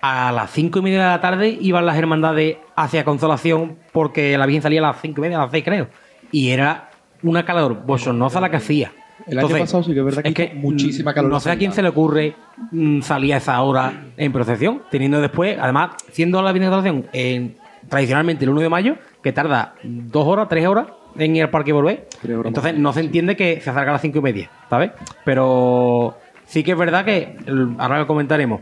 A 0.03 0.32
las 0.32 0.50
cinco 0.50 0.79
y 0.79 0.82
media 0.82 0.99
de 1.03 1.09
la 1.11 1.21
tarde 1.21 1.59
iban 1.61 1.85
las 1.85 1.97
hermandades 1.97 2.56
hacia 2.75 3.05
Consolación 3.05 3.77
porque 3.93 4.37
la 4.38 4.47
Virgen 4.47 4.62
salía 4.62 4.81
a 4.81 4.88
las 4.93 5.00
cinco 5.00 5.21
y 5.21 5.23
media, 5.23 5.38
a 5.38 5.43
las 5.43 5.50
seis 5.50 5.65
creo. 5.65 5.88
Y 6.32 6.50
era 6.50 6.91
una 7.23 7.44
calor 7.44 7.83
bochornosa 7.85 8.41
la 8.41 8.50
que 8.50 8.56
hacía. 8.56 8.93
El 9.26 9.38
año 9.38 9.49
pasado 9.61 9.83
sí 9.83 9.93
que 9.93 9.99
es 9.99 10.05
verdad 10.05 10.23
que 10.23 10.44
hizo 10.44 10.55
muchísima 10.56 11.12
calor 11.12 11.31
No 11.31 11.38
sé 11.41 11.50
a 11.50 11.56
quién 11.59 11.73
se 11.75 11.83
le 11.83 11.91
ocurre 11.91 12.35
mm, 12.71 13.03
salir 13.03 13.35
a 13.35 13.37
esa 13.37 13.61
hora 13.61 13.93
en 14.17 14.33
procesión, 14.33 14.83
teniendo 14.91 15.21
después, 15.21 15.59
además, 15.61 15.91
siendo 16.12 16.41
la 16.41 16.53
Virgen 16.53 16.71
de 16.71 16.76
Consolación 16.76 17.06
en- 17.12 17.56
tradicionalmente 17.91 18.44
el 18.44 18.50
1 18.50 18.61
de 18.62 18.69
mayo, 18.71 18.97
que 19.22 19.32
tarda 19.32 19.75
dos 19.82 20.26
horas, 20.26 20.49
tres 20.49 20.67
horas 20.67 20.87
en 21.19 21.37
ir 21.37 21.43
al 21.43 21.50
parque 21.50 21.70
y 21.70 21.72
volver. 21.72 22.08
Tres 22.20 22.37
horas 22.37 22.49
Entonces 22.49 22.78
no 22.78 22.93
se 22.93 23.00
entiende 23.00 23.37
que 23.37 23.61
se 23.61 23.70
acerca 23.70 23.90
a 23.90 23.93
las 23.94 24.02
cinco 24.02 24.18
y 24.18 24.23
media, 24.23 24.50
¿sabes? 24.68 24.92
Pero 25.25 26.16
sí 26.47 26.62
que 26.64 26.73
es 26.73 26.78
verdad 26.78 27.04
que, 27.04 27.37
ahora 27.78 27.99
lo 27.99 28.06
comentaremos, 28.06 28.61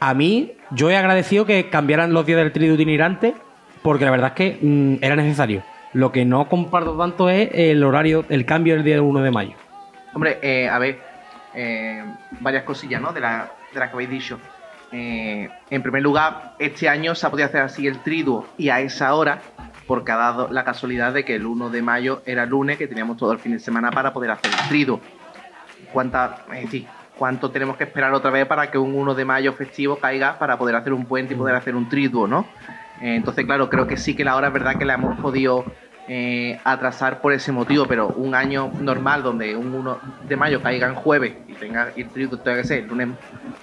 a 0.00 0.14
mí 0.14 0.54
yo 0.72 0.90
he 0.90 0.96
agradecido 0.96 1.46
que 1.46 1.68
cambiaran 1.68 2.12
los 2.12 2.26
días 2.26 2.38
del 2.38 2.52
triduo 2.52 2.74
itinerante, 2.74 3.34
porque 3.82 4.04
la 4.04 4.10
verdad 4.10 4.28
es 4.28 4.34
que 4.34 4.58
mm, 4.60 5.04
era 5.04 5.16
necesario. 5.16 5.62
Lo 5.92 6.10
que 6.10 6.24
no 6.24 6.48
comparto 6.48 6.96
tanto 6.96 7.28
es 7.28 7.50
el 7.52 7.84
horario, 7.84 8.24
el 8.28 8.46
cambio 8.46 8.74
del 8.74 8.84
día 8.84 9.02
1 9.02 9.20
de 9.20 9.30
mayo. 9.30 9.52
Hombre, 10.14 10.38
eh, 10.42 10.68
a 10.68 10.78
ver, 10.78 10.98
eh, 11.54 12.02
varias 12.40 12.64
cosillas, 12.64 13.00
¿no? 13.00 13.12
De 13.12 13.20
las 13.20 13.48
que 13.72 13.80
habéis 13.80 14.10
dicho. 14.10 14.40
Eh, 14.90 15.48
en 15.70 15.82
primer 15.82 16.02
lugar, 16.02 16.54
este 16.58 16.88
año 16.88 17.14
se 17.14 17.26
ha 17.26 17.30
podido 17.30 17.46
hacer 17.46 17.62
así 17.62 17.86
el 17.86 17.98
triduo 18.00 18.46
y 18.58 18.68
a 18.68 18.80
esa 18.80 19.14
hora, 19.14 19.40
porque 19.92 20.10
ha 20.10 20.16
dado 20.16 20.48
la 20.50 20.64
casualidad 20.64 21.12
de 21.12 21.22
que 21.22 21.34
el 21.34 21.44
1 21.44 21.68
de 21.68 21.82
mayo 21.82 22.22
era 22.24 22.46
lunes, 22.46 22.78
que 22.78 22.88
teníamos 22.88 23.18
todo 23.18 23.30
el 23.30 23.38
fin 23.38 23.52
de 23.52 23.58
semana 23.58 23.90
para 23.90 24.10
poder 24.10 24.30
hacer 24.30 24.50
el 24.50 24.68
triduo. 24.70 25.00
¿Cuánta, 25.92 26.46
es 26.54 26.62
decir, 26.62 26.86
¿Cuánto 27.18 27.50
tenemos 27.50 27.76
que 27.76 27.84
esperar 27.84 28.14
otra 28.14 28.30
vez 28.30 28.46
para 28.46 28.70
que 28.70 28.78
un 28.78 28.94
1 28.94 29.14
de 29.14 29.26
mayo 29.26 29.52
festivo 29.52 29.96
caiga 29.96 30.38
para 30.38 30.56
poder 30.56 30.76
hacer 30.76 30.94
un 30.94 31.04
puente 31.04 31.34
y 31.34 31.36
poder 31.36 31.56
hacer 31.56 31.76
un 31.76 31.90
triduo, 31.90 32.26
¿no? 32.26 32.46
Eh, 33.02 33.16
entonces, 33.16 33.44
claro, 33.44 33.68
creo 33.68 33.86
que 33.86 33.98
sí 33.98 34.16
que 34.16 34.24
la 34.24 34.34
hora 34.34 34.46
es 34.46 34.54
verdad 34.54 34.76
que 34.78 34.86
la 34.86 34.94
hemos 34.94 35.20
podido 35.20 35.66
eh, 36.08 36.58
atrasar 36.64 37.20
por 37.20 37.34
ese 37.34 37.52
motivo, 37.52 37.84
pero 37.84 38.08
un 38.16 38.34
año 38.34 38.70
normal 38.80 39.22
donde 39.22 39.54
un 39.54 39.74
1 39.74 39.98
de 40.26 40.36
mayo 40.36 40.62
caiga 40.62 40.88
en 40.88 40.94
jueves 40.94 41.34
y 41.48 41.52
tenga 41.52 41.92
el 41.94 42.08
triduo 42.08 42.38
tenga 42.38 42.62
que 42.62 42.64
ser 42.66 42.84
lunes, 42.84 43.10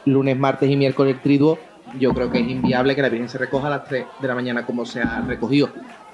lunes, 0.05 0.37
martes 0.37 0.69
y 0.69 0.77
miércoles 0.77 1.15
el 1.15 1.21
triduo, 1.21 1.57
yo 1.97 2.13
creo 2.13 2.31
que 2.31 2.39
es 2.39 2.47
inviable 2.47 2.95
que 2.95 3.01
la 3.01 3.09
Virgen 3.09 3.29
se 3.29 3.37
recoja 3.37 3.67
a 3.67 3.71
las 3.71 3.85
3 3.85 4.05
de 4.21 4.27
la 4.27 4.35
mañana 4.35 4.65
como 4.65 4.85
se 4.85 5.01
ha 5.01 5.21
recogido. 5.21 5.69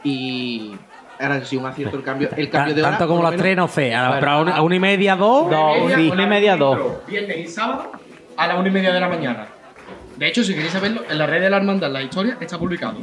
Y 0.05 0.73
ahora 1.19 1.43
sí, 1.43 1.57
un 1.57 1.65
acierto 1.65 1.97
el 1.97 2.03
cambio, 2.03 2.29
el 2.37 2.49
cambio 2.49 2.73
de 2.75 2.81
hora. 2.81 2.91
Tanto 2.91 3.07
como 3.07 3.21
las 3.23 3.31
menos- 3.31 3.41
tres, 3.43 3.57
no 3.57 3.67
sé. 3.67 3.93
A, 3.93 4.17
pero 4.19 4.31
a 4.31 4.41
una, 4.41 4.55
a 4.55 4.61
una 4.61 4.75
y 4.75 4.79
media, 4.79 5.15
dos. 5.15 5.49
Dos, 5.49 5.91
sí. 5.95 6.09
una 6.09 6.23
y 6.23 6.27
media, 6.27 6.55
dos. 6.55 6.79
Viernes 7.07 7.37
y 7.37 7.47
sábado 7.47 7.91
a 8.37 8.47
las 8.47 8.57
una 8.57 8.67
y 8.69 8.71
media 8.71 8.93
de 8.93 8.99
la 9.01 9.09
mañana. 9.09 9.47
De 10.15 10.27
hecho, 10.27 10.43
si 10.45 10.53
queréis 10.53 10.71
saberlo, 10.71 11.01
en 11.09 11.17
la 11.17 11.25
red 11.25 11.41
de 11.41 11.49
la 11.49 11.57
hermandad, 11.57 11.91
la 11.91 12.01
historia 12.01 12.37
está 12.39 12.57
publicado. 12.57 12.99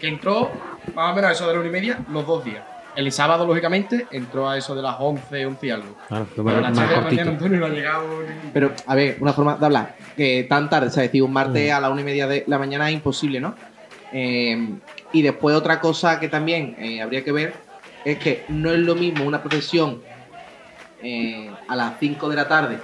Que 0.00 0.08
entró 0.08 0.50
más 0.94 1.12
o 1.12 1.14
menos 1.14 1.30
a 1.30 1.32
eso 1.34 1.46
de 1.46 1.52
la 1.54 1.60
una 1.60 1.68
y 1.68 1.72
media 1.72 1.98
los 2.10 2.26
dos 2.26 2.44
días. 2.44 2.64
El 2.96 3.12
sábado, 3.12 3.46
lógicamente, 3.46 4.08
entró 4.10 4.48
a 4.48 4.56
eso 4.58 4.74
de 4.74 4.82
las 4.82 4.96
11, 4.98 5.46
11 5.46 5.66
y 5.68 5.70
algo. 5.70 5.94
Claro, 6.08 6.26
Pero 6.34 6.48
a 6.50 6.60
las 6.60 6.72
más 6.76 6.78
3 6.78 6.88
de 6.88 6.94
la 6.96 7.00
cortito. 7.02 7.20
mañana 7.22 7.30
Antonio 7.30 7.60
no 7.60 7.66
ha 7.66 7.68
llegado 7.68 8.22
ni... 8.22 8.50
Pero, 8.52 8.72
a 8.86 8.94
ver, 8.96 9.16
una 9.20 9.32
forma 9.32 9.54
de 9.56 9.66
hablar. 9.66 9.94
Que 10.16 10.46
tan 10.48 10.68
tarde, 10.68 10.88
o 10.88 10.90
sea, 10.90 11.04
decir, 11.04 11.22
un 11.22 11.32
martes 11.32 11.70
a 11.70 11.78
la 11.80 11.90
una 11.90 12.00
y 12.00 12.04
media 12.04 12.26
de 12.26 12.42
la 12.48 12.58
mañana 12.58 12.88
es 12.88 12.94
imposible, 12.94 13.38
¿no? 13.40 13.54
Eh, 14.12 14.68
y 15.12 15.22
después 15.22 15.56
otra 15.56 15.80
cosa 15.80 16.20
que 16.20 16.28
también 16.28 16.76
eh, 16.78 17.00
habría 17.00 17.24
que 17.24 17.32
ver 17.32 17.54
es 18.04 18.18
que 18.18 18.44
no 18.48 18.70
es 18.70 18.78
lo 18.78 18.94
mismo 18.94 19.24
una 19.24 19.42
procesión 19.42 20.02
eh, 21.02 21.50
a 21.68 21.76
las 21.76 21.98
5 21.98 22.28
de 22.28 22.36
la 22.36 22.48
tarde 22.48 22.78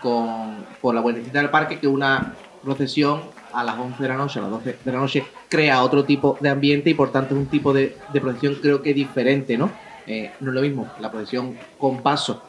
con, 0.00 0.64
por 0.80 0.94
la 0.94 1.00
vueltecita 1.00 1.40
del 1.40 1.50
parque 1.50 1.78
que 1.78 1.86
una 1.86 2.34
procesión 2.62 3.22
a 3.52 3.64
las 3.64 3.78
11 3.78 4.02
de 4.02 4.08
la 4.08 4.16
noche, 4.16 4.38
a 4.38 4.42
las 4.42 4.50
12 4.50 4.78
de 4.84 4.92
la 4.92 4.98
noche, 4.98 5.24
crea 5.48 5.82
otro 5.82 6.04
tipo 6.04 6.36
de 6.40 6.48
ambiente 6.48 6.90
y 6.90 6.94
por 6.94 7.10
tanto 7.10 7.34
es 7.34 7.40
un 7.40 7.46
tipo 7.46 7.72
de, 7.72 7.96
de 8.12 8.20
procesión 8.20 8.56
creo 8.56 8.82
que 8.82 8.94
diferente, 8.94 9.56
¿no? 9.56 9.70
Eh, 10.06 10.32
no 10.40 10.50
es 10.50 10.54
lo 10.54 10.62
mismo 10.62 10.90
la 10.98 11.10
procesión 11.10 11.56
con 11.78 12.02
paso 12.02 12.42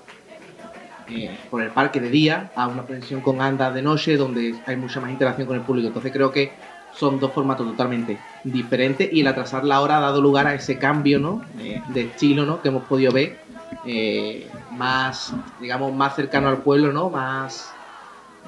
eh, 1.09 1.37
por 1.49 1.61
el 1.61 1.69
parque 1.69 1.99
de 1.99 2.09
día 2.09 2.51
a 2.55 2.67
una 2.67 2.85
procesión 2.85 3.21
con 3.21 3.41
andas 3.41 3.73
de 3.73 3.81
noche 3.81 4.15
donde 4.15 4.55
hay 4.65 4.77
mucha 4.77 5.01
más 5.01 5.11
interacción 5.11 5.45
con 5.45 5.57
el 5.57 5.63
público. 5.63 5.87
Entonces 5.87 6.11
creo 6.11 6.31
que 6.31 6.53
son 6.93 7.19
dos 7.19 7.31
formatos 7.31 7.67
totalmente 7.67 8.17
diferentes 8.43 9.11
y 9.11 9.21
el 9.21 9.27
atrasar 9.27 9.63
la 9.63 9.81
hora 9.81 9.97
ha 9.97 10.01
dado 10.01 10.21
lugar 10.21 10.47
a 10.47 10.53
ese 10.53 10.77
cambio 10.77 11.19
¿no? 11.19 11.43
Eh, 11.59 11.81
de 11.89 12.01
estilo 12.01 12.45
¿no? 12.45 12.61
que 12.61 12.69
hemos 12.69 12.83
podido 12.83 13.11
ver 13.11 13.39
eh, 13.85 14.47
más, 14.71 15.33
digamos, 15.59 15.93
más 15.93 16.15
cercano 16.15 16.49
al 16.49 16.57
pueblo, 16.57 16.91
¿no? 16.91 17.09
Más, 17.09 17.73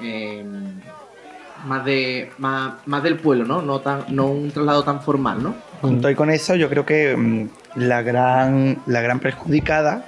eh, 0.00 0.44
más, 1.66 1.84
de, 1.84 2.30
más, 2.38 2.74
más 2.86 3.02
del 3.02 3.16
pueblo, 3.16 3.44
¿no? 3.44 3.62
No, 3.62 3.80
tan, 3.80 4.04
no 4.10 4.26
un 4.26 4.50
traslado 4.50 4.84
tan 4.84 5.00
formal, 5.00 5.42
¿no? 5.42 5.54
Junto 5.80 6.10
y 6.10 6.14
con 6.14 6.30
eso, 6.30 6.54
yo 6.54 6.68
creo 6.68 6.84
que 6.84 7.16
mm, 7.16 7.48
la 7.76 8.02
gran, 8.02 8.78
la 8.86 9.00
gran 9.00 9.18
perjudicada 9.18 10.06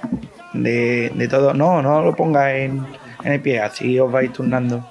de, 0.53 1.11
de 1.13 1.27
todo. 1.27 1.53
No, 1.53 1.81
no 1.81 2.01
lo 2.01 2.15
ponga 2.15 2.55
en, 2.55 2.85
en 3.23 3.31
el 3.33 3.41
pie, 3.41 3.59
así 3.59 3.99
os 3.99 4.11
vais 4.11 4.31
turnando 4.31 4.83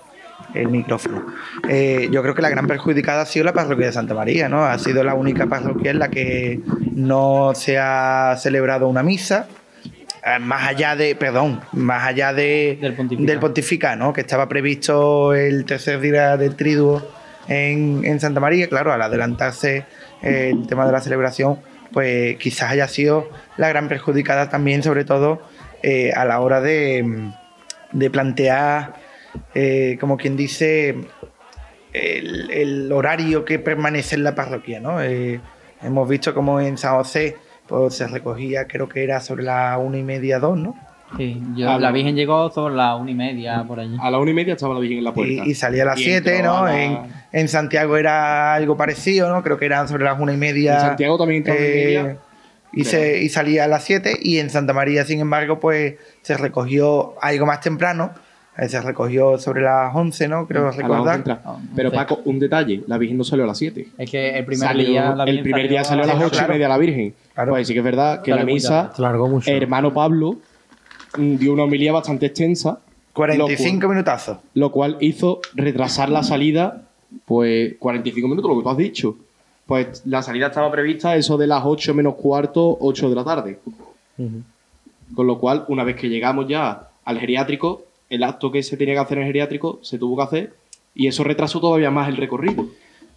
el 0.55 0.69
micrófono. 0.69 1.27
Eh, 1.69 2.09
yo 2.11 2.23
creo 2.23 2.35
que 2.35 2.43
la 2.43 2.49
gran 2.51 2.67
perjudicada 2.67 3.23
ha 3.23 3.27
sido 3.27 3.45
la 3.45 3.53
parroquia 3.53 3.87
de 3.87 3.93
Santa 3.93 4.15
María, 4.15 4.49
¿no? 4.49 4.65
Ha 4.65 4.79
sido 4.79 5.05
la 5.05 5.15
única 5.15 5.47
parroquia 5.47 5.91
en 5.91 5.99
la 5.99 6.09
que 6.09 6.61
no 6.93 7.53
se 7.55 7.79
ha 7.79 8.37
celebrado 8.39 8.89
una 8.89 9.03
misa. 9.03 9.49
eh, 10.25 10.39
Más 10.41 10.67
allá 10.69 10.97
de, 10.97 11.15
perdón, 11.15 11.61
más 11.73 12.05
allá 12.07 12.33
de, 12.33 12.79
Del 12.81 13.39
pontificar, 13.39 13.99
¿no? 13.99 14.13
Que 14.13 14.23
estaba 14.23 14.49
previsto 14.49 15.35
el 15.35 15.65
tercer 15.65 16.01
día 16.01 16.37
del 16.37 16.57
triduo 16.57 17.07
en, 17.49 18.03
en 18.05 18.19
Santa 18.21 18.41
María. 18.41 18.69
Claro, 18.69 18.93
al 18.93 19.03
adelantarse 19.03 19.85
eh, 20.23 20.51
el 20.53 20.67
tema 20.67 20.87
de 20.87 20.93
la 20.93 21.01
celebración, 21.01 21.59
pues 21.93 22.37
quizás 22.39 22.71
haya 22.71 22.89
sido 22.89 23.29
la 23.57 23.69
gran 23.69 23.89
perjudicada 23.89 24.49
también, 24.49 24.83
sobre 24.83 25.05
todo 25.05 25.43
eh, 25.83 26.13
a 26.15 26.25
la 26.25 26.41
hora 26.41 26.61
de, 26.61 27.31
de 27.93 28.11
plantear, 28.11 28.95
eh, 29.55 29.97
como 30.01 30.17
quien 30.17 30.37
dice, 30.37 30.97
el, 31.93 32.51
el 32.51 32.93
horario 32.93 33.45
que 33.45 33.59
permanece 33.59 34.15
en 34.17 34.25
la 34.25 34.35
parroquia, 34.35 34.81
¿no? 34.81 35.01
Eh, 35.03 35.41
hemos 35.83 36.09
visto 36.09 36.35
como 36.35 36.61
en 36.61 36.77
San 36.79 36.95
José 36.97 37.37
pues, 37.67 37.95
se 37.95 38.07
recogía, 38.07 38.67
creo 38.67 38.89
que 38.89 39.03
era 39.03 39.21
sobre 39.21 39.45
las 39.45 39.79
una 39.79 39.99
y 39.99 40.03
media, 40.03 40.39
dos, 40.39 40.57
¿no? 40.59 40.75
Sí, 41.17 41.41
yo, 41.55 41.71
Ah, 41.71 41.79
la. 41.79 41.93
Virgen 41.93 42.17
llegó 42.17 42.51
sobre 42.51 42.75
las 42.75 43.01
una 43.01 43.11
y 43.13 43.15
media 43.15 43.63
por 43.67 43.79
allí. 43.79 43.97
A 44.01 44.11
la 44.11 44.19
una 44.19 44.33
y 44.33 44.35
media 44.35 44.55
estaba 44.55 44.75
la 44.75 44.81
Virgen 44.81 44.99
en 44.99 45.05
la 45.05 45.15
puerta. 45.15 45.33
Y, 45.47 45.51
y 45.51 45.55
salía 45.55 45.85
a 45.85 45.87
las 45.87 46.01
Y 46.01 46.05
7, 46.05 46.37
entró 46.39 46.53
¿no? 46.59 46.65
la- 46.65 46.83
En, 46.85 46.99
en 47.33 47.49
Santiago 47.49 47.97
era 47.97 48.55
algo 48.55 48.77
parecido, 48.77 49.33
¿no? 49.33 49.41
Creo 49.43 49.57
que 49.57 49.67
eran 49.67 49.87
sobre 49.89 50.05
las 50.05 50.19
una 50.19 50.33
y 50.33 50.37
media. 50.37 50.75
En 50.75 50.81
Santiago 50.81 51.17
también 51.17 51.39
entró 51.43 51.55
la 51.55 51.61
eh, 51.61 51.85
media. 51.85 52.17
y, 52.73 52.85
se, 52.85 53.23
y 53.23 53.29
salía 53.29 53.65
a 53.65 53.69
las 53.69 53.85
7 53.85 54.17
y 54.21 54.39
en 54.39 54.51
Santa 54.51 54.73
María, 54.73 55.05
sin 55.05 55.21
embargo, 55.21 55.61
pues 55.61 55.95
se 56.23 56.37
recogió 56.37 57.15
algo 57.23 57.47
más 57.47 57.61
temprano, 57.61 58.13
se 58.69 58.81
recogió 58.81 59.39
sobre 59.39 59.63
las 59.63 59.95
11, 59.95 60.29
¿no? 60.29 60.47
Creo 60.47 60.67
once 60.67 60.81
recordar. 60.83 61.43
Ah, 61.45 61.59
Pero. 61.75 61.93
Paco, 61.93 62.21
un 62.25 62.39
detalle, 62.39 62.83
la 62.87 62.97
Virgen 62.99 63.19
no 63.19 63.25
salió 63.25 63.45
a 63.45 63.49
las 63.49 63.59
7. 63.59 63.89
Es 63.99 64.11
que 64.11 64.39
el 64.39 64.45
primer 64.47 64.69
Salió- 64.69 64.87
día. 64.87 65.15
la 65.15 65.25
el 65.25 65.31
Virgen 65.31 65.43
primer 65.45 65.69
día 65.69 65.85
salió 65.85 66.05
a 66.05 66.07
las 66.07 66.17
las 66.17 66.25
8 66.27 66.33
claro. 66.39 66.53
y 66.53 66.55
media 66.55 66.69
la 66.69 66.79
Virgen. 66.79 67.15
Claro. 67.35 67.53
Pues 67.53 67.67
sí 67.69 67.73
que 67.75 67.81
es 67.81 67.85
verdad 67.85 68.23
que 68.23 68.31
la 68.35 68.45
misa, 68.45 68.93
mucho. 69.29 69.51
hermano 69.51 69.93
Pablo 69.93 70.37
mm, 71.19 71.37
dio 71.37 71.53
una 71.53 71.65
homilía 71.65 71.93
bastante 71.93 72.27
extensa, 72.27 72.79
45 73.13 73.89
minutazos. 73.89 74.39
lo 74.55 74.73
cual 74.73 74.97
hizo 75.01 75.41
retrasar 75.55 76.09
la 76.09 76.23
salida, 76.23 76.83
pues 77.27 77.75
45 77.79 78.29
minutos, 78.29 78.51
lo 78.51 78.57
que 78.59 78.63
tú 78.63 78.71
has 78.71 78.77
dicho. 78.79 79.17
Pues 79.67 80.03
la 80.07 80.23
salida 80.23 80.47
estaba 80.47 80.71
prevista 80.71 81.17
eso 81.17 81.37
de 81.37 81.47
las 81.47 81.63
8 81.65 81.93
menos 81.93 82.15
cuarto, 82.15 82.79
8 82.81 83.09
de 83.11 83.15
la 83.17 83.25
tarde. 83.25 83.59
Con 85.15 85.27
lo 85.27 85.39
cual, 85.39 85.65
una 85.69 85.85
vez 85.85 85.97
que 85.97 86.09
llegamos 86.09 86.47
ya 86.49 86.89
al 87.05 87.19
geriátrico, 87.19 87.85
el 88.09 88.23
acto 88.23 88.53
que 88.53 88.63
se 88.63 88.77
tenía 88.77 88.95
que 88.95 89.01
hacer 89.01 89.19
en 89.19 89.27
geriátrico 89.27 89.81
se 89.83 89.99
tuvo 89.99 90.17
que 90.17 90.23
hacer 90.23 90.55
y 90.95 91.09
eso 91.09 91.25
retrasó 91.25 91.61
todavía 91.61 91.91
más 91.91 92.09
el 92.09 92.17
recorrido. 92.17 92.69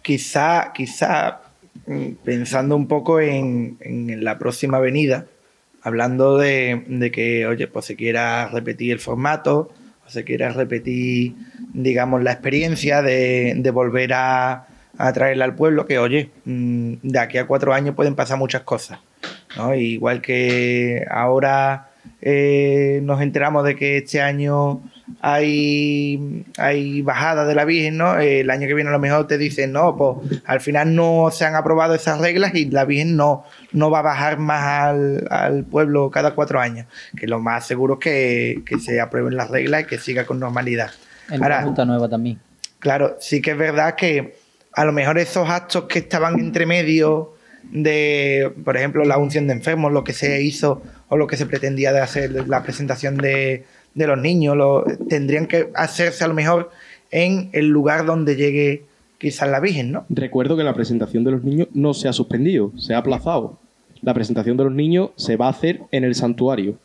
Quizá, 0.02 0.72
quizá, 0.74 1.40
mm, 1.86 2.12
pensando 2.24 2.76
un 2.76 2.86
poco 2.88 3.20
en, 3.20 3.78
la 4.22 4.38
próxima 4.38 4.78
avenida, 4.78 5.26
hablando 5.82 6.36
de, 6.36 7.10
que, 7.12 7.46
oye, 7.46 7.66
pues 7.68 7.86
se 7.86 7.96
quiera 7.96 8.48
repetir 8.48 8.92
el 8.92 8.98
formato, 8.98 9.70
o 10.06 10.10
se 10.10 10.24
quiera 10.24 10.50
repetir, 10.50 11.34
digamos, 11.72 12.22
la 12.22 12.32
experiencia 12.32 13.00
de, 13.00 13.54
de 13.56 13.70
volver 13.70 14.12
a, 14.12 14.66
a 14.98 15.12
traerla 15.14 15.46
al 15.46 15.54
pueblo, 15.54 15.86
que, 15.86 15.98
oye, 15.98 16.30
mm, 16.44 16.94
de 17.02 17.18
aquí 17.18 17.38
a 17.38 17.46
cuatro 17.46 17.72
años 17.72 17.94
pueden 17.94 18.14
pasar 18.14 18.36
muchas 18.38 18.62
cosas. 18.62 18.98
¿no? 19.56 19.74
Igual 19.74 20.20
que 20.20 21.04
ahora 21.10 21.89
eh, 22.22 23.00
nos 23.02 23.20
enteramos 23.22 23.64
de 23.64 23.76
que 23.76 23.98
este 23.98 24.20
año 24.20 24.82
hay, 25.20 26.44
hay 26.58 27.02
bajada 27.02 27.44
de 27.46 27.54
la 27.54 27.64
Virgen, 27.64 27.96
¿no? 27.96 28.18
Eh, 28.18 28.40
el 28.40 28.50
año 28.50 28.66
que 28.66 28.74
viene 28.74 28.90
a 28.90 28.92
lo 28.92 28.98
mejor 28.98 29.26
te 29.26 29.38
dicen, 29.38 29.72
no, 29.72 29.96
pues 29.96 30.40
al 30.44 30.60
final 30.60 30.94
no 30.94 31.30
se 31.32 31.44
han 31.44 31.54
aprobado 31.54 31.94
esas 31.94 32.20
reglas 32.20 32.54
y 32.54 32.66
la 32.66 32.84
Virgen 32.84 33.16
no, 33.16 33.44
no 33.72 33.90
va 33.90 34.00
a 34.00 34.02
bajar 34.02 34.38
más 34.38 34.62
al, 34.62 35.26
al 35.30 35.64
pueblo 35.64 36.10
cada 36.10 36.34
cuatro 36.34 36.60
años. 36.60 36.86
Que 37.16 37.26
lo 37.26 37.40
más 37.40 37.66
seguro 37.66 37.94
es 37.94 38.00
que, 38.00 38.62
que 38.66 38.78
se 38.78 39.00
aprueben 39.00 39.36
las 39.36 39.50
reglas 39.50 39.82
y 39.82 39.86
que 39.86 39.98
siga 39.98 40.24
con 40.26 40.38
normalidad. 40.40 40.90
En 41.30 41.42
Ahora- 41.42 41.58
la 41.60 41.62
Junta 41.64 41.84
Nueva 41.84 42.08
también. 42.08 42.38
Claro, 42.78 43.16
sí 43.20 43.42
que 43.42 43.50
es 43.52 43.58
verdad 43.58 43.94
que 43.94 44.36
a 44.72 44.84
lo 44.84 44.92
mejor 44.92 45.18
esos 45.18 45.48
actos 45.50 45.84
que 45.84 45.98
estaban 45.98 46.38
entre 46.38 46.64
medio 46.64 47.34
de, 47.64 48.52
por 48.64 48.76
ejemplo, 48.76 49.04
la 49.04 49.18
unción 49.18 49.46
de 49.46 49.52
enfermos, 49.52 49.92
lo 49.92 50.02
que 50.02 50.12
se 50.14 50.42
hizo 50.42 50.82
o 51.10 51.16
lo 51.16 51.26
que 51.26 51.36
se 51.36 51.44
pretendía 51.44 51.92
de 51.92 52.00
hacer 52.00 52.48
la 52.48 52.62
presentación 52.62 53.16
de, 53.16 53.64
de 53.94 54.06
los 54.06 54.18
niños, 54.18 54.56
lo, 54.56 54.84
tendrían 55.08 55.46
que 55.46 55.68
hacerse 55.74 56.24
a 56.24 56.28
lo 56.28 56.34
mejor 56.34 56.70
en 57.10 57.50
el 57.52 57.68
lugar 57.68 58.06
donde 58.06 58.36
llegue 58.36 58.84
quizás 59.18 59.50
la 59.50 59.60
Virgen, 59.60 59.92
¿no? 59.92 60.06
Recuerdo 60.08 60.56
que 60.56 60.62
la 60.62 60.72
presentación 60.72 61.24
de 61.24 61.32
los 61.32 61.44
niños 61.44 61.68
no 61.74 61.94
se 61.94 62.08
ha 62.08 62.12
suspendido, 62.12 62.72
se 62.78 62.94
ha 62.94 62.98
aplazado. 62.98 63.58
La 64.02 64.14
presentación 64.14 64.56
de 64.56 64.64
los 64.64 64.72
niños 64.72 65.10
se 65.16 65.36
va 65.36 65.46
a 65.46 65.50
hacer 65.50 65.80
en 65.90 66.04
el 66.04 66.14
santuario. 66.14 66.76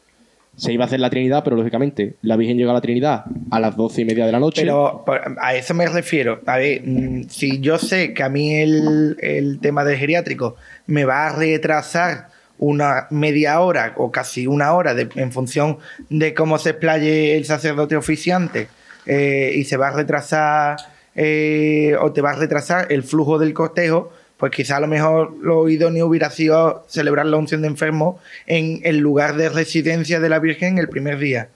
Se 0.58 0.74
iba 0.74 0.86
a 0.86 0.88
hacer 0.88 1.00
la 1.00 1.10
Trinidad, 1.10 1.44
pero 1.44 1.56
lógicamente 1.56 2.16
la 2.22 2.36
Virgen 2.36 2.58
llega 2.58 2.72
a 2.72 2.74
la 2.74 2.82
Trinidad 2.82 3.26
a 3.52 3.60
las 3.60 3.78
doce 3.78 4.02
y 4.02 4.06
media 4.06 4.26
de 4.26 4.32
la 4.32 4.40
noche. 4.40 4.64
Pero 4.64 5.06
a 5.40 5.54
eso 5.54 5.74
me 5.74 5.86
refiero. 5.86 6.42
A 6.46 6.58
ver, 6.58 6.82
mm, 6.84 7.30
si 7.30 7.60
yo 7.60 7.78
sé 7.78 8.14
que 8.14 8.24
a 8.24 8.30
mí 8.30 8.56
el, 8.56 9.18
el 9.22 9.60
tema 9.60 9.84
del 9.84 9.98
geriátrico 9.98 10.56
me 10.88 11.06
va 11.06 11.28
a 11.28 11.36
retrasar 11.36 12.35
una 12.58 13.08
media 13.10 13.60
hora 13.60 13.94
o 13.98 14.12
casi 14.12 14.48
una 14.48 14.74
hora 14.74 14.96
en 14.98 15.32
función 15.32 15.78
de 16.10 16.34
cómo 16.34 16.58
se 16.58 16.72
explaye 16.72 17.38
el 17.38 17.46
sacerdote 17.46 17.96
oficiante 17.96 18.68
eh, 19.06 19.54
y 19.56 19.66
se 19.66 19.78
va 19.78 19.90
a 19.90 19.92
retrasar 19.92 20.78
eh, 21.16 21.96
o 22.00 22.12
te 22.12 22.22
va 22.22 22.32
a 22.32 22.36
retrasar 22.36 22.92
el 22.92 23.04
flujo 23.04 23.40
del 23.40 23.54
cortejo, 23.54 24.12
pues 24.38 24.52
quizá 24.52 24.78
a 24.78 24.80
lo 24.80 24.88
mejor 24.88 25.36
lo 25.42 25.70
idóneo 25.70 26.08
hubiera 26.08 26.30
sido 26.30 26.86
celebrar 26.88 27.26
la 27.26 27.38
unción 27.38 27.62
de 27.62 27.68
enfermos 27.68 28.22
en 28.48 28.82
el 28.84 28.98
lugar 28.98 29.36
de 29.36 29.50
residencia 29.50 30.20
de 30.20 30.30
la 30.30 30.40
Virgen 30.40 30.78
el 30.78 30.90
primer 30.90 31.20
día. 31.20 31.50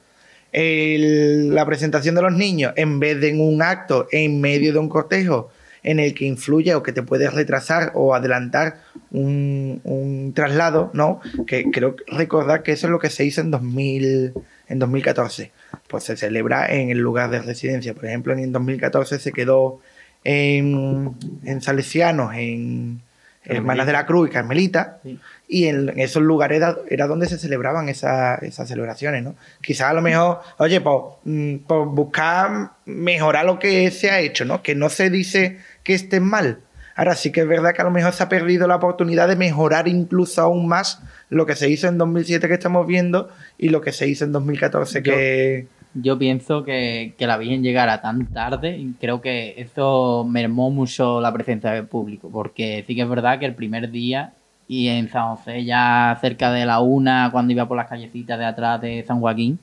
La 0.51 1.65
presentación 1.65 2.15
de 2.15 2.22
los 2.24 2.34
niños 2.34 2.74
en 2.75 3.00
vez 3.00 3.20
de 3.22 3.29
en 3.29 3.41
un 3.41 3.62
acto 3.62 4.08
en 4.12 4.41
medio 4.41 4.74
de 4.74 4.79
un 4.79 4.89
cortejo 4.89 5.51
en 5.83 6.00
el 6.00 6.13
que 6.13 6.25
influye 6.25 6.75
o 6.75 6.83
que 6.83 6.91
te 6.93 7.03
puede 7.03 7.29
retrasar 7.29 7.91
o 7.95 8.13
adelantar 8.15 8.77
un, 9.12 9.81
un 9.83 10.33
traslado, 10.33 10.91
¿no? 10.93 11.21
Que 11.48 11.71
creo 11.71 11.95
recordar 12.07 12.63
que 12.63 12.71
eso 12.74 12.88
es 12.88 12.91
lo 12.91 13.00
que 13.00 13.09
se 13.09 13.25
hizo 13.25 13.41
en 13.41 13.51
2000, 13.51 14.33
en 14.67 14.79
2014. 14.79 15.51
Pues 15.88 16.03
se 16.03 16.17
celebra 16.17 16.65
en 16.67 16.89
el 16.89 17.00
lugar 17.00 17.29
de 17.31 17.41
residencia. 17.41 17.93
Por 17.93 18.05
ejemplo, 18.05 18.33
en 18.33 18.51
2014 18.51 19.19
se 19.19 19.31
quedó 19.31 19.79
en, 20.24 21.12
en 21.43 21.62
Salesianos, 21.62 22.33
en 22.36 23.01
Hermanas 23.45 23.88
de 23.88 23.93
la 23.93 24.05
Cruz 24.05 24.29
y 24.29 24.31
Carmelita. 24.33 25.00
Y 25.48 25.65
en, 25.65 25.89
en 25.89 26.00
esos 26.00 26.21
lugares 26.21 26.57
era, 26.57 26.75
era 26.89 27.07
donde 27.07 27.25
se 27.27 27.39
celebraban 27.39 27.89
esa- 27.89 28.36
esas 28.36 28.67
celebraciones, 28.67 29.24
¿no? 29.24 29.36
Quizás 29.62 29.88
a 29.89 29.93
lo 29.93 30.01
mejor, 30.03 30.41
oye, 30.57 30.79
pues, 30.81 30.95
mm, 31.24 31.55
por 31.65 31.88
buscar 31.88 32.71
mejorar 32.86 33.45
lo 33.45 33.57
que 33.57 33.89
se 33.89 34.12
ha 34.12 34.19
hecho, 34.19 34.45
¿no? 34.45 34.62
Que 34.62 34.75
no 34.75 34.89
se 34.89 35.09
dice 35.09 35.57
que 35.89 35.96
esté 35.96 36.19
mal. 36.19 36.60
Ahora 36.96 37.15
sí 37.15 37.31
que 37.31 37.41
es 37.41 37.48
verdad 37.48 37.74
que 37.74 37.81
a 37.81 37.86
lo 37.86 37.89
mejor 37.89 38.13
se 38.13 38.22
ha 38.22 38.29
perdido 38.29 38.67
la 38.67 38.75
oportunidad 38.75 39.27
de 39.27 39.36
mejorar 39.36 39.88
incluso 39.88 40.39
aún 40.43 40.67
más 40.67 41.01
lo 41.31 41.48
que 41.48 41.55
se 41.55 41.67
hizo 41.67 41.88
en 41.88 41.98
2007 41.98 42.48
que 42.48 42.53
estamos 42.53 42.86
viendo 42.86 43.29
y 43.58 43.69
lo 43.69 43.81
que 43.81 43.91
se 43.91 44.08
hizo 44.08 44.24
en 44.24 44.31
2014 44.31 45.01
que... 45.01 45.65
Yo 45.96 46.19
pienso 46.19 46.63
que, 46.63 47.15
que 47.17 47.25
la 47.25 47.38
Virgen 47.38 47.63
llegara 47.63 48.03
tan 48.03 48.27
tarde, 48.27 48.77
y 48.77 48.93
creo 49.01 49.22
que 49.22 49.55
eso 49.58 50.24
mermó 50.29 50.69
mucho 50.69 51.19
la 51.19 51.34
presencia 51.34 51.72
del 51.72 51.88
público, 51.88 52.29
porque 52.31 52.84
sí 52.86 52.93
que 52.93 53.01
es 53.01 53.10
verdad 53.10 53.39
que 53.39 53.48
el 53.48 53.55
primer 53.55 53.89
día 53.89 54.34
y 54.67 54.89
en 54.89 55.10
San 55.10 55.36
José 55.36 55.65
ya 55.65 56.15
cerca 56.22 56.51
de 56.51 56.67
la 56.67 56.81
una, 56.81 57.29
cuando 57.31 57.53
iba 57.53 57.67
por 57.67 57.77
las 57.77 57.89
callecitas 57.89 58.38
de 58.38 58.46
atrás 58.46 58.79
de 58.79 59.03
San 59.08 59.19
Joaquín, 59.19 59.58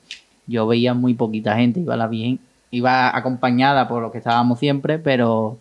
yo 0.45 0.67
veía 0.67 0.93
muy 0.93 1.13
poquita 1.13 1.55
gente, 1.55 1.79
iba 1.79 1.95
la 1.95 2.07
Virgen 2.07 2.39
iba 2.71 3.15
acompañada 3.15 3.87
por 3.87 4.01
los 4.01 4.11
que 4.11 4.17
estábamos 4.17 4.59
siempre, 4.59 4.99
pero 4.99 5.57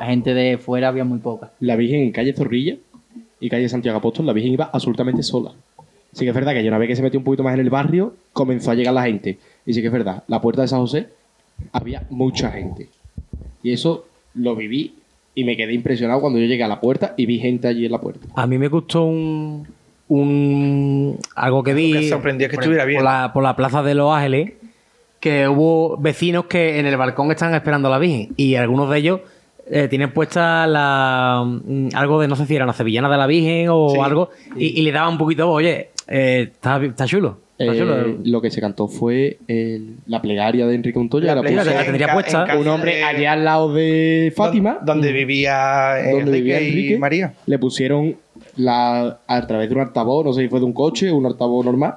gente 0.00 0.34
de 0.34 0.58
fuera 0.58 0.88
había 0.88 1.04
muy 1.04 1.18
poca. 1.18 1.52
La 1.60 1.76
Virgen 1.76 2.00
en 2.00 2.12
calle 2.12 2.32
Zorrilla 2.32 2.76
y 3.40 3.48
calle 3.50 3.68
Santiago 3.68 3.98
Apóstol, 3.98 4.26
la 4.26 4.32
Virgen 4.32 4.52
iba 4.52 4.70
absolutamente 4.72 5.22
sola. 5.22 5.52
Sí 6.12 6.24
que 6.24 6.30
es 6.30 6.34
verdad 6.34 6.54
que 6.54 6.62
ya 6.62 6.70
una 6.70 6.78
vez 6.78 6.88
que 6.88 6.96
se 6.96 7.02
metió 7.02 7.20
un 7.20 7.24
poquito 7.24 7.42
más 7.42 7.54
en 7.54 7.60
el 7.60 7.70
barrio, 7.70 8.14
comenzó 8.32 8.70
a 8.70 8.74
llegar 8.74 8.94
la 8.94 9.02
gente. 9.02 9.38
Y 9.66 9.74
sí 9.74 9.80
que 9.80 9.88
es 9.88 9.92
verdad, 9.92 10.22
la 10.28 10.40
puerta 10.40 10.62
de 10.62 10.68
San 10.68 10.80
José 10.80 11.08
había 11.72 12.04
mucha 12.10 12.50
gente. 12.50 12.88
Y 13.62 13.72
eso 13.72 14.06
lo 14.34 14.54
viví 14.56 14.94
y 15.34 15.44
me 15.44 15.56
quedé 15.56 15.74
impresionado 15.74 16.20
cuando 16.20 16.38
yo 16.38 16.46
llegué 16.46 16.64
a 16.64 16.68
la 16.68 16.80
puerta 16.80 17.14
y 17.16 17.26
vi 17.26 17.38
gente 17.38 17.68
allí 17.68 17.84
en 17.84 17.92
la 17.92 18.00
puerta. 18.00 18.26
A 18.34 18.46
mí 18.46 18.56
me 18.56 18.68
gustó 18.68 19.04
un, 19.04 19.66
un 20.08 21.18
algo 21.34 21.62
que 21.62 21.74
vi 21.74 21.92
que 21.92 22.08
sorprendió 22.08 22.48
que 22.48 22.56
estuviera 22.56 22.84
bien. 22.84 22.98
por 22.98 23.04
la, 23.04 23.32
por 23.32 23.42
la 23.42 23.56
plaza 23.56 23.82
de 23.82 23.94
Los 23.94 24.14
Ángeles, 24.14 24.52
que 25.20 25.48
hubo 25.48 25.96
vecinos 25.98 26.46
que 26.46 26.78
en 26.78 26.86
el 26.86 26.96
balcón 26.96 27.30
estaban 27.30 27.54
esperando 27.54 27.88
a 27.88 27.90
la 27.90 27.98
Virgen 27.98 28.32
y 28.36 28.54
algunos 28.54 28.88
de 28.88 28.98
ellos 28.98 29.20
eh, 29.70 29.88
tienen 29.88 30.12
puesta 30.12 30.66
la 30.66 31.44
mm, 31.44 31.88
algo 31.94 32.20
de 32.20 32.28
no 32.28 32.36
sé 32.36 32.46
si 32.46 32.54
era 32.56 32.66
la 32.66 32.72
sevillana 32.72 33.08
de 33.08 33.16
la 33.16 33.26
Virgen 33.26 33.68
o 33.70 33.90
Sí. 33.90 33.98
algo 34.00 34.30
y, 34.56 34.78
y 34.80 34.82
le 34.82 34.92
daba 34.92 35.08
un 35.08 35.18
poquito, 35.18 35.50
oye, 35.50 35.90
eh, 36.08 36.50
está, 36.52 36.82
está 36.84 37.06
chulo. 37.06 37.38
Está 37.58 37.72
Eh, 37.74 37.78
chulo. 37.78 38.18
lo 38.24 38.42
que 38.42 38.50
se 38.50 38.60
cantó 38.60 38.86
fue 38.86 39.38
el- 39.48 39.96
la 40.06 40.20
plegaria 40.20 40.66
de 40.66 40.74
Enrique 40.74 40.98
Montoya. 40.98 41.28
La 41.28 41.36
la 41.36 41.40
plegaria 41.40 41.64
puso 41.72 41.78
la 41.78 41.84
tendría 41.86 42.12
puesta. 42.12 42.46
un 42.58 42.68
hombre 42.68 42.96
de- 42.96 43.02
allá 43.04 43.32
al 43.32 43.44
lado 43.44 43.72
de 43.72 44.32
Fátima. 44.36 44.74
don- 44.74 44.86
Donde 44.86 45.12
vivía 45.12 45.94
donde 46.12 46.38
Enrique 46.38 46.58
vivía 46.60 46.96
y 46.96 46.98
María. 46.98 47.32
Le 47.46 47.58
pusieron 47.58 48.14
la, 48.56 49.20
a 49.26 49.46
través 49.46 49.68
de 49.70 49.74
un 49.74 49.80
altavoz, 49.80 50.24
no 50.24 50.32
sé 50.34 50.42
si 50.42 50.48
fue 50.48 50.60
de 50.60 50.66
un 50.66 50.72
coche 50.74 51.10
o 51.10 51.16
un 51.16 51.24
altavoz 51.26 51.64
normal. 51.64 51.94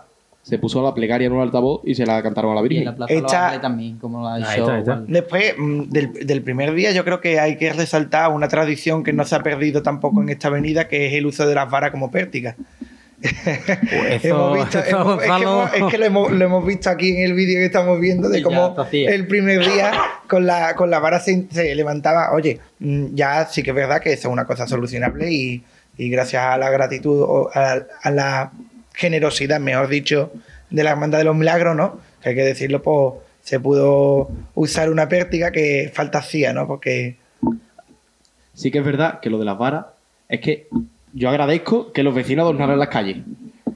Se 0.49 0.57
puso 0.57 0.81
la 0.83 0.93
plegaria 0.93 1.27
en 1.27 1.33
un 1.33 1.41
altavoz 1.41 1.81
y 1.85 1.95
se 1.95 2.05
la 2.05 2.21
cantaron 2.23 2.51
a 2.51 2.55
la 2.55 2.61
Y 2.61 2.63
en 2.63 2.69
Virgen. 2.69 2.85
la 2.85 2.95
Plaza 2.95 3.13
Esta- 3.13 3.61
también, 3.61 3.97
como 3.99 4.23
la 4.23 4.35
Ahí 4.35 4.57
show. 4.57 5.05
Después 5.07 5.53
mm, 5.57 5.83
del, 5.89 6.11
del 6.25 6.41
primer 6.41 6.73
día, 6.73 6.91
yo 6.91 7.03
creo 7.05 7.21
que 7.21 7.39
hay 7.39 7.57
que 7.57 7.71
resaltar 7.71 8.31
una 8.31 8.47
tradición 8.47 9.03
que 9.03 9.13
no 9.13 9.23
se 9.25 9.35
ha 9.35 9.43
perdido 9.43 9.81
tampoco 9.83 10.21
en 10.21 10.29
esta 10.29 10.47
avenida, 10.49 10.87
que 10.87 11.07
es 11.07 11.13
el 11.13 11.25
uso 11.25 11.45
de 11.47 11.55
las 11.55 11.69
varas 11.69 11.91
como 11.91 12.09
pértigas. 12.11 12.55
Hemos 14.23 14.53
visto- 14.55 14.79
hemos- 14.79 14.79
es 14.79 14.85
que, 14.85 14.93
Gonzalo. 14.93 15.67
hemos- 15.67 15.73
es 15.73 15.83
que 15.91 15.97
lo, 15.97 16.05
hemos, 16.05 16.31
lo 16.31 16.45
hemos 16.45 16.65
visto 16.65 16.89
aquí 16.89 17.09
en 17.17 17.23
el 17.25 17.33
vídeo 17.33 17.59
que 17.59 17.65
estamos 17.65 17.99
viendo 17.99 18.29
de 18.29 18.39
Y 18.39 18.41
cómo 18.41 18.75
el 18.91 19.27
primer 19.27 19.59
día 19.59 19.91
con 20.27 20.45
la, 20.45 20.73
con 20.75 20.89
la 20.89 20.99
vara 20.99 21.19
se, 21.19 21.45
se 21.51 21.75
levantaba. 21.75 22.31
Oye, 22.33 22.59
mm, 22.79 23.07
ya 23.15 23.45
sí 23.45 23.61
que 23.63 23.71
es 23.71 23.75
verdad 23.75 24.01
que 24.01 24.13
eso 24.13 24.29
es 24.29 24.33
una 24.33 24.45
cosa 24.45 24.67
solucionable 24.67 25.31
y, 25.31 25.63
y 25.97 26.09
gracias 26.09 26.43
a 26.43 26.57
la 26.57 26.69
gratitud 26.69 27.21
o 27.21 27.49
a, 27.53 27.79
a 28.03 28.11
la 28.11 28.51
generosidad, 28.99 29.59
mejor 29.59 29.87
dicho, 29.87 30.31
de 30.69 30.83
la 30.83 30.91
Hermandad 30.91 31.19
de 31.19 31.23
los 31.23 31.35
Milagros, 31.35 31.75
¿no? 31.75 31.99
Que 32.21 32.29
hay 32.29 32.35
que 32.35 32.43
decirlo, 32.43 32.83
pues 32.83 33.15
se 33.41 33.59
pudo 33.59 34.29
usar 34.53 34.91
una 34.91 35.07
pértiga 35.07 35.51
que 35.51 35.89
falta 35.93 36.19
hacía, 36.19 36.53
¿no? 36.53 36.67
Porque 36.67 37.15
Sí 38.59 38.71
que 38.71 38.79
es 38.79 38.83
verdad 38.83 39.21
que 39.21 39.29
lo 39.29 39.39
de 39.39 39.45
las 39.45 39.57
varas 39.57 39.85
es 40.27 40.41
que 40.41 40.67
yo 41.13 41.29
agradezco 41.29 41.93
que 41.93 42.03
los 42.03 42.13
vecinos 42.13 42.43
adornaran 42.43 42.77
las 42.77 42.89
calles. 42.89 43.15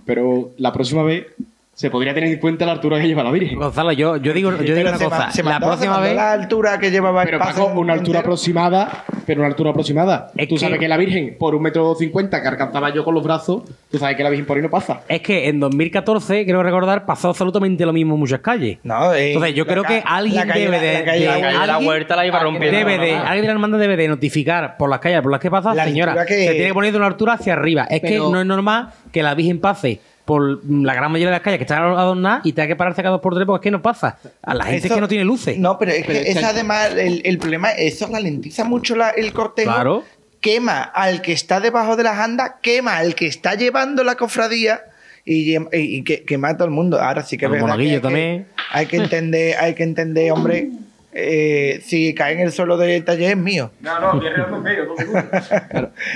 Pero 0.05 0.51
la 0.57 0.73
próxima 0.73 1.03
vez 1.03 1.27
se 1.73 1.89
podría 1.89 2.13
tener 2.13 2.29
en 2.31 2.39
cuenta 2.39 2.65
la 2.67 2.73
altura 2.73 2.99
que 2.99 3.07
lleva 3.07 3.23
la 3.23 3.31
Virgen. 3.31 3.57
Gonzalo, 3.57 3.91
yo, 3.93 4.17
yo 4.17 4.31
digo, 4.31 4.51
yo 4.51 4.57
digo 4.57 4.75
Pero 4.75 4.89
una 4.89 4.97
se 4.99 5.05
cosa. 5.05 5.31
se 5.31 5.41
la 5.43 5.49
mandó- 5.51 5.67
próxima 5.67 5.99
vez. 5.99 6.15
la 6.15 6.31
altura 6.33 6.77
que 6.79 6.91
llevaba 6.91 7.23
el 7.23 7.27
Pero 7.29 7.39
Paco, 7.39 7.65
una 7.65 7.93
altura 7.93 7.95
entero. 7.97 8.19
aproximada, 8.19 9.05
pero 9.25 9.41
una 9.41 9.47
altura 9.47 9.71
aproximada. 9.71 10.31
Es 10.37 10.47
tú 10.47 10.55
que- 10.55 10.61
sabes 10.61 10.79
que 10.79 10.87
la 10.87 10.97
Virgen, 10.97 11.35
por 11.39 11.55
un 11.55 11.63
metro 11.63 11.95
cincuenta 11.95 12.41
que 12.43 12.47
alcanzaba 12.47 12.93
yo 12.93 13.03
con 13.03 13.15
los 13.15 13.23
brazos, 13.23 13.63
tú 13.89 13.97
sabes 13.97 14.15
que 14.15 14.23
la 14.23 14.29
Virgen 14.29 14.45
por 14.45 14.57
ahí 14.57 14.61
no 14.63 14.69
pasa. 14.69 15.01
Es 15.07 15.21
que 15.21 15.49
en 15.49 15.59
2014, 15.59 16.45
creo 16.45 16.61
recordar, 16.61 17.05
pasó 17.07 17.29
absolutamente 17.29 17.85
lo 17.87 17.93
mismo 17.93 18.13
en 18.13 18.19
muchas 18.19 18.41
calles. 18.41 18.77
No, 18.83 19.11
eh, 19.13 19.29
Entonces, 19.33 19.55
yo 19.55 19.65
creo 19.65 19.83
que 19.83 20.03
alguien 20.05 20.47
calle- 20.47 20.59
debe 20.65 20.79
de- 20.79 20.93
la 20.93 21.05
calle 21.05 21.19
de- 21.21 21.25
la 21.25 21.31
La 21.33 21.41
calle 21.41 21.59
de 21.59 21.67
la 21.67 21.73
alguien 21.73 21.89
huerta 21.89 22.15
la 22.15 22.27
iba 22.27 22.39
rompiendo. 22.39 22.77
Debe 22.77 22.97
de, 22.99 23.11
¿no? 23.13 23.21
alguien 23.23 23.41
de 23.41 23.47
la 23.47 23.53
hermandad 23.53 23.79
debe 23.79 23.97
de 23.97 24.07
notificar 24.07 24.77
por 24.77 24.91
las 24.91 24.99
calles 24.99 25.21
por 25.21 25.31
las 25.31 25.41
que 25.41 25.49
pasa, 25.49 25.73
La 25.73 25.85
señora, 25.85 26.23
que- 26.27 26.33
se 26.45 26.51
tiene 26.53 26.67
que 26.67 26.73
poner 26.75 26.91
de 26.91 26.97
una 26.97 27.07
altura 27.07 27.33
hacia 27.33 27.53
arriba. 27.53 27.87
Es 27.89 27.99
Pero- 28.01 28.25
que 28.27 28.31
no 28.31 28.39
es 28.41 28.45
normal 28.45 28.89
que 29.11 29.23
la 29.23 29.33
Virgen 29.33 29.59
pase 29.59 29.99
por 30.25 30.63
la 30.69 30.93
gran 30.93 31.11
mayoría 31.11 31.27
de 31.27 31.31
las 31.37 31.41
calles 31.41 31.57
que 31.57 31.63
están 31.63 31.83
adornadas 31.83 32.45
y 32.45 32.53
tenga 32.53 32.67
que 32.67 32.75
pararse 32.75 33.01
cada 33.01 33.11
dos 33.13 33.21
por 33.21 33.33
tres 33.35 33.45
porque 33.45 33.67
es 33.67 33.69
que 33.69 33.71
no 33.71 33.81
pasa. 33.81 34.17
A 34.41 34.53
la 34.53 34.63
gente 34.63 34.77
es 34.79 34.85
Eso- 34.85 34.95
que 34.95 35.01
no 35.01 35.07
tiene 35.07 35.25
luces. 35.25 35.57
No, 35.57 35.77
pero 35.77 35.91
es 35.91 36.05
Pero 36.05 36.21
que 36.21 36.29
es 36.31 36.37
que- 36.39 36.45
además, 36.45 36.91
el, 36.95 37.21
el 37.25 37.37
problema, 37.37 37.71
eso 37.71 38.07
ralentiza 38.11 38.63
mucho 38.63 38.95
la- 38.95 39.09
el 39.09 39.33
cortejo. 39.33 39.71
Claro. 39.73 40.03
Quema 40.39 40.81
al 40.81 41.21
que 41.21 41.31
está 41.33 41.59
debajo 41.59 41.95
de 41.95 42.03
las 42.03 42.17
andas, 42.19 42.53
quema 42.61 42.97
al 42.97 43.15
que 43.15 43.27
está 43.27 43.55
llevando 43.55 44.03
la 44.03 44.15
cofradía 44.15 44.81
y, 45.25 45.55
y- 45.57 45.67
y 45.71 46.03
que, 46.03 46.23
quema 46.23 46.49
a 46.49 46.57
todo 46.57 46.65
el 46.65 46.73
mundo. 46.73 47.01
Ahora 47.01 47.23
sí 47.23 47.37
que 47.37 47.45
es 47.45 47.51
Al 47.51 47.59
verdad. 47.59 47.77
hay 47.79 47.89
que- 47.91 47.99
también. 47.99 48.47
Hay 48.71 48.85
que 48.87 48.97
entender, 48.97 49.55
hay 49.57 49.73
que 49.75 49.83
entender, 49.83 50.31
hombre, 50.31 50.69
eh, 51.15 51.79
si 51.83 52.13
cae 52.15 52.33
en 52.33 52.39
el 52.41 52.51
suelo 52.51 52.77
del 52.77 53.03
taller 53.05 53.31
es 53.31 53.37
mío. 53.37 53.71
No, 53.81 53.99
no, 53.99 54.13
medio, 54.59 54.85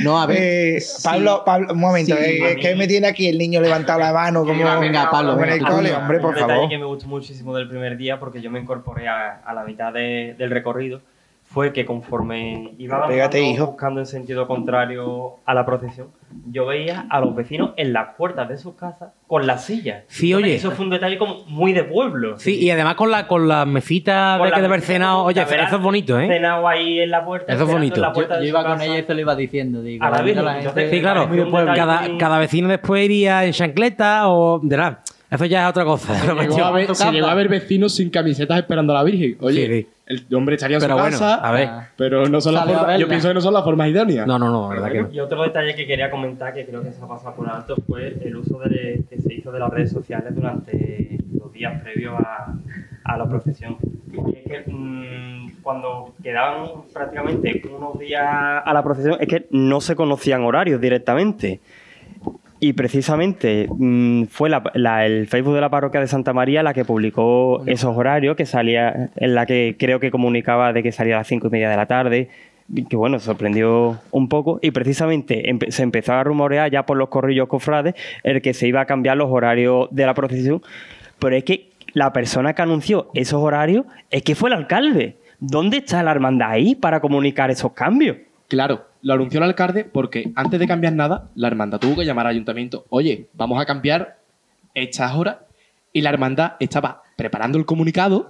No, 0.03 0.19
a 0.21 0.25
ver. 0.25 0.37
Eh, 0.39 0.81
sí. 0.81 1.01
Pablo, 1.03 1.43
Pablo, 1.45 1.73
un 1.73 1.79
momento, 1.79 2.15
Sí, 2.15 2.21
eh, 2.23 2.51
es 2.51 2.55
que 2.57 2.73
mí- 2.73 2.79
me 2.79 2.87
tiene 2.87 3.07
aquí 3.07 3.27
el 3.27 3.37
niño 3.37 3.61
levantado 3.61 3.99
la 3.99 4.13
mano 4.13 4.39
como, 4.41 4.53
Venga, 4.53 4.79
venga, 4.79 5.09
Pablo, 5.11 5.33
en 5.33 5.43
el 5.43 5.49
venga, 5.59 5.69
cole, 5.69 5.93
hombre, 5.93 6.19
por 6.19 6.29
un 6.29 6.35
detalle 6.35 6.53
favor. 6.53 6.69
que 6.69 6.77
me 6.77 6.85
gustó 6.85 7.07
muchísimo 7.07 7.55
del 7.55 7.67
primer 7.69 7.97
día 7.97 8.19
porque 8.19 8.41
yo 8.41 8.49
me 8.51 8.59
incorporé 8.59 9.07
a, 9.07 9.41
a 9.45 9.53
la 9.53 9.63
mitad 9.63 9.93
de- 9.93 10.35
del 10.37 10.49
recorrido 10.51 11.01
fue 11.45 11.71
que 11.71 11.85
conforme 11.85 12.73
iba 12.77 12.95
avanzando, 12.97 13.15
Pégate, 13.15 13.41
hijo. 13.41 13.67
buscando 13.67 13.99
en 14.01 14.05
sentido 14.05 14.47
contrario 14.47 15.35
a 15.45 15.53
la 15.53 15.65
procesión, 15.65 16.09
yo 16.49 16.65
veía 16.65 17.05
a 17.09 17.19
los 17.19 17.35
vecinos 17.35 17.71
en 17.77 17.93
las 17.93 18.15
puertas 18.17 18.47
de 18.49 18.57
sus 18.57 18.75
casas 18.75 19.09
con 19.27 19.47
las 19.47 19.65
sillas. 19.65 20.03
Sí, 20.07 20.27
Entonces, 20.31 20.45
oye. 20.47 20.55
Eso 20.55 20.71
fue 20.71 20.85
un 20.85 20.91
detalle 20.91 21.17
como 21.17 21.43
muy 21.47 21.73
de 21.73 21.83
pueblo. 21.83 22.37
Sí, 22.37 22.57
y 22.59 22.69
además 22.69 22.95
con 22.95 23.11
la 23.11 23.27
con 23.27 23.47
las 23.47 23.65
mesitas 23.67 24.37
de 24.39 24.49
la 24.49 24.55
que 24.55 24.61
de 24.61 24.67
haber 24.67 24.81
cenado. 24.81 25.23
Oye, 25.23 25.41
eso 25.41 25.75
es 25.75 25.81
bonito, 25.81 26.19
¿eh? 26.19 26.27
Cenado 26.27 26.67
ahí 26.67 26.99
en 26.99 27.11
la 27.11 27.23
puerta. 27.25 27.53
Eso 27.53 27.63
es 27.63 27.69
bonito. 27.71 28.01
la 28.01 28.07
Yo, 28.07 28.13
puerta 28.13 28.43
iba 28.43 28.63
con 28.63 28.71
casa. 28.73 28.85
ella 28.85 28.99
y 28.99 29.03
se 29.03 29.13
lo 29.13 29.19
iba 29.21 29.35
diciendo. 29.35 29.81
Digo, 29.81 30.03
A 30.05 30.09
la 30.09 30.19
entonces- 30.59 30.89
Sí, 30.91 31.01
claro. 31.01 31.27
Muy 31.27 31.37
de 31.37 31.45
pueblo. 31.45 31.73
Cada, 31.75 32.17
cada 32.17 32.39
vecino 32.39 32.67
después 32.67 33.03
iría 33.05 33.45
en 33.45 33.51
chancleta 33.53 34.29
o. 34.29 34.59
De 34.61 34.77
nada. 34.77 35.01
Eso 35.29 35.45
ya 35.45 35.63
es 35.65 35.69
otra 35.69 35.83
cosa. 35.83 36.15
Se 36.15 36.27
llegó, 36.35 36.63
a 36.63 36.71
ver, 36.71 36.95
se 36.95 37.11
llegó 37.11 37.27
a 37.27 37.33
ver 37.33 37.49
vecinos 37.49 37.93
sin 37.95 38.09
camisetas 38.09 38.59
esperando 38.59 38.93
a 38.93 38.97
la 38.97 39.03
Virgen. 39.03 39.37
Oye, 39.41 39.65
Sí, 39.67 39.73
sí. 39.83 39.87
El 40.07 40.25
hombre 40.35 40.55
estaría 40.55 40.77
en 40.77 40.81
Pero 40.81 40.93
su 40.95 40.99
bueno, 41.01 41.17
casa, 41.19 41.35
a 41.35 41.51
ver. 41.51 41.69
Pero 41.97 42.27
no 42.27 42.41
son 42.41 42.53
las 42.55 42.65
formas- 42.65 42.99
yo 42.99 43.07
pienso 43.07 43.27
que 43.27 43.33
no 43.33 43.41
son 43.41 43.53
las 43.53 43.63
formas 43.63 43.89
idóneas. 43.89 44.25
No, 44.27 44.39
no, 44.39 44.49
no, 44.49 44.63
la 44.73 44.81
verdad 44.81 44.91
que 44.91 45.01
no. 45.03 45.11
Y 45.13 45.19
otro 45.19 45.43
detalle 45.43 45.75
que 45.75 45.85
quería 45.85 46.09
comentar, 46.09 46.53
que 46.53 46.65
creo 46.65 46.81
que 46.83 46.91
se 46.91 47.03
ha 47.03 47.07
pasado 47.07 47.35
por 47.35 47.49
alto, 47.49 47.75
fue 47.87 48.17
el 48.23 48.35
uso 48.37 48.59
de, 48.59 49.03
que 49.09 49.21
se 49.21 49.33
hizo 49.33 49.51
de 49.51 49.59
las 49.59 49.69
redes 49.69 49.91
sociales 49.91 50.33
durante 50.33 51.17
los 51.39 51.51
días 51.51 51.81
previos 51.81 52.15
a, 52.19 52.53
a 53.03 53.17
la 53.17 53.25
procesión. 53.27 53.77
Y 54.11 54.35
es 54.37 54.43
que 54.63 54.71
mm, 54.71 55.61
cuando 55.61 56.13
quedaban 56.23 56.67
prácticamente 56.93 57.61
unos 57.75 57.99
días 57.99 58.23
a 58.25 58.73
la 58.73 58.83
procesión, 58.83 59.17
es 59.19 59.27
que 59.27 59.47
no 59.51 59.81
se 59.81 59.95
conocían 59.95 60.43
horarios 60.43 60.79
directamente. 60.79 61.59
Y 62.59 62.73
precisamente 62.73 63.67
mm, 63.69 64.23
fue 64.25 64.49
la- 64.49 64.63
la- 64.73 65.05
el 65.05 65.27
Facebook 65.27 65.53
de 65.55 65.61
la 65.61 65.69
parroquia 65.69 65.99
de 66.01 66.07
Santa 66.07 66.33
María 66.33 66.63
la 66.63 66.73
que 66.73 66.85
publicó 66.85 67.61
esos 67.67 67.95
horarios, 67.95 68.35
que 68.35 68.45
salía, 68.45 69.09
en 69.15 69.35
la 69.35 69.45
que 69.45 69.75
creo 69.77 69.99
que 69.99 70.09
comunicaba 70.11 70.73
de 70.73 70.81
que 70.83 70.91
salía 70.91 71.15
a 71.15 71.17
las 71.19 71.27
cinco 71.27 71.47
y 71.47 71.51
media 71.51 71.69
de 71.69 71.77
la 71.77 71.85
tarde, 71.85 72.29
que 72.89 72.95
bueno, 72.95 73.19
sorprendió 73.19 73.99
un 74.11 74.27
poco. 74.27 74.59
Y 74.61 74.71
precisamente 74.71 75.43
empe- 75.51 75.69
se 75.69 75.83
empezó 75.83 76.13
a 76.13 76.23
rumorear 76.23 76.71
ya 76.71 76.85
por 76.85 76.97
los 76.97 77.09
corrillos 77.09 77.47
cofrades 77.47 77.93
el 78.23 78.41
que 78.41 78.53
se 78.53 78.67
iba 78.67 78.81
a 78.81 78.85
cambiar 78.85 79.17
los 79.17 79.29
horarios 79.31 79.87
de 79.91 80.05
la 80.05 80.13
procesión. 80.15 80.61
Pero 81.19 81.35
es 81.35 81.43
que 81.43 81.69
la 81.93 82.11
persona 82.11 82.53
que 82.53 82.61
anunció 82.63 83.09
esos 83.13 83.41
horarios 83.41 83.85
es 84.09 84.23
que 84.23 84.35
fue 84.35 84.49
el 84.49 84.55
alcalde. 84.55 85.15
¿Dónde 85.39 85.77
está 85.77 86.01
la 86.01 86.11
hermandad 86.11 86.49
ahí 86.51 86.73
para 86.75 86.99
comunicar 86.99 87.51
esos 87.51 87.73
cambios? 87.73 88.17
Claro, 88.47 88.87
lo 89.01 89.13
anunció 89.13 89.39
el 89.39 89.43
alcalde 89.43 89.83
porque 89.83 90.31
antes 90.35 90.59
de 90.59 90.67
cambiar 90.67 90.93
nada, 90.93 91.29
la 91.35 91.47
hermandad 91.47 91.79
tuvo 91.79 91.97
que 91.97 92.05
llamar 92.05 92.27
al 92.27 92.31
ayuntamiento. 92.31 92.85
Oye, 92.89 93.27
vamos 93.33 93.61
a 93.61 93.65
cambiar 93.65 94.17
estas 94.73 95.13
horas. 95.15 95.37
Y 95.93 96.01
la 96.01 96.09
hermandad 96.09 96.53
estaba 96.59 97.01
preparando 97.15 97.57
el 97.57 97.65
comunicado 97.65 98.29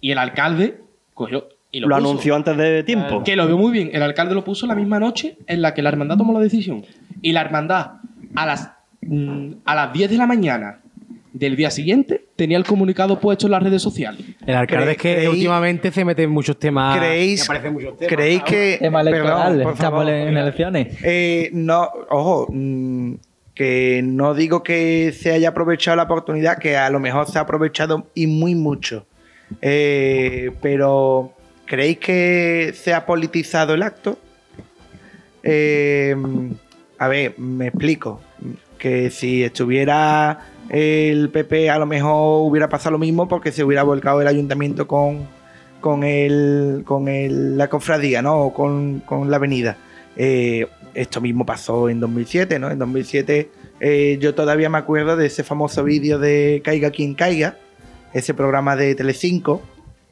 y 0.00 0.10
el 0.10 0.18
alcalde 0.18 0.80
cogió 1.14 1.48
y 1.70 1.78
lo, 1.80 1.86
Lo, 1.88 1.96
puso. 1.96 2.08
anunció 2.08 2.34
antes 2.34 2.56
de 2.56 2.82
tiempo. 2.82 3.22
Que 3.22 3.36
lo 3.36 3.46
veo 3.46 3.56
muy 3.56 3.70
bien. 3.70 3.90
El 3.92 4.02
alcalde 4.02 4.34
lo 4.34 4.42
puso 4.42 4.66
la 4.66 4.74
misma 4.74 4.98
noche 4.98 5.36
en 5.46 5.62
la 5.62 5.72
que 5.72 5.82
la 5.82 5.90
hermandad 5.90 6.16
tomó 6.16 6.32
la 6.32 6.40
decisión. 6.40 6.84
Y 7.22 7.32
la 7.32 7.42
hermandad, 7.42 7.92
a 8.34 8.46
las, 8.46 8.72
mm, 9.02 9.52
a 9.64 9.74
las 9.76 9.92
10 9.92 10.10
de 10.10 10.16
la 10.16 10.26
mañana 10.26 10.80
del 11.32 11.54
día 11.56 11.70
siguiente, 11.70 12.24
tenía 12.36 12.56
el 12.58 12.64
comunicado 12.64 13.20
puesto 13.20 13.46
en 13.46 13.52
las 13.52 13.62
redes 13.62 13.80
sociales. 13.82 14.20
El 14.46 14.54
alcalde 14.56 14.92
es 14.92 14.98
que 14.98 15.16
¿Creéis- 15.24 15.28
últimamente 15.30 15.90
se 15.92 16.04
mete 16.04 16.24
en 16.24 16.30
muchos 16.30 16.58
temas. 16.58 16.98
¿Creéis, 16.98 17.48
que 17.48 17.70
muchos 17.70 17.96
temas. 17.98 18.14
¿creéis 18.14 18.42
que... 18.42 18.76
Tema 18.80 19.00
electoral, 19.02 19.56
Perdón, 19.58 19.76
favor. 19.76 20.08
en 20.08 20.36
elecciones. 20.36 20.96
Eh, 21.04 21.50
no, 21.52 21.88
ojo, 22.10 22.48
mm, 22.50 23.14
que 23.54 24.00
no 24.02 24.34
digo 24.34 24.62
que 24.62 25.12
se 25.16 25.32
haya 25.32 25.50
aprovechado 25.50 25.96
la 25.96 26.04
oportunidad, 26.04 26.58
que 26.58 26.76
a 26.76 26.88
lo 26.90 26.98
mejor 27.00 27.30
se 27.30 27.38
ha 27.38 27.42
aprovechado 27.42 28.06
y 28.14 28.26
muy 28.26 28.54
mucho. 28.54 29.06
Eh, 29.62 30.50
pero, 30.62 31.32
¿creéis 31.66 31.98
que 31.98 32.72
se 32.74 32.92
ha 32.94 33.04
politizado 33.06 33.74
el 33.74 33.82
acto? 33.82 34.18
Eh, 35.42 36.16
a 36.98 37.08
ver, 37.08 37.38
me 37.38 37.68
explico. 37.68 38.20
Que 38.78 39.10
si 39.10 39.42
estuviera 39.44 40.38
el 40.70 41.28
PP, 41.30 41.68
a 41.70 41.78
lo 41.78 41.86
mejor 41.86 42.48
hubiera 42.48 42.68
pasado 42.68 42.92
lo 42.92 42.98
mismo 42.98 43.28
porque 43.28 43.52
se 43.52 43.62
hubiera 43.64 43.82
volcado 43.82 44.20
el 44.22 44.26
ayuntamiento 44.28 44.86
con 44.86 45.28
con, 45.80 46.04
el, 46.04 46.82
con 46.84 47.08
el- 47.08 47.56
la 47.56 47.68
cofradía, 47.70 48.20
¿no? 48.20 48.38
O 48.40 48.52
con, 48.52 49.00
con 49.00 49.30
la 49.30 49.36
avenida. 49.38 49.78
Eh, 50.14 50.66
esto 50.92 51.22
mismo 51.22 51.46
pasó 51.46 51.88
en 51.88 52.00
2007, 52.00 52.58
¿no? 52.58 52.70
En 52.70 52.78
2007 52.78 53.50
eh, 53.80 54.18
yo 54.20 54.34
todavía 54.34 54.68
me 54.68 54.76
acuerdo 54.76 55.16
de 55.16 55.24
ese 55.26 55.42
famoso 55.42 55.82
vídeo 55.82 56.18
de 56.18 56.60
Caiga 56.62 56.90
quien 56.90 57.14
caiga, 57.14 57.56
ese 58.12 58.34
programa 58.34 58.76
de 58.76 58.94
Telecinco, 58.94 59.62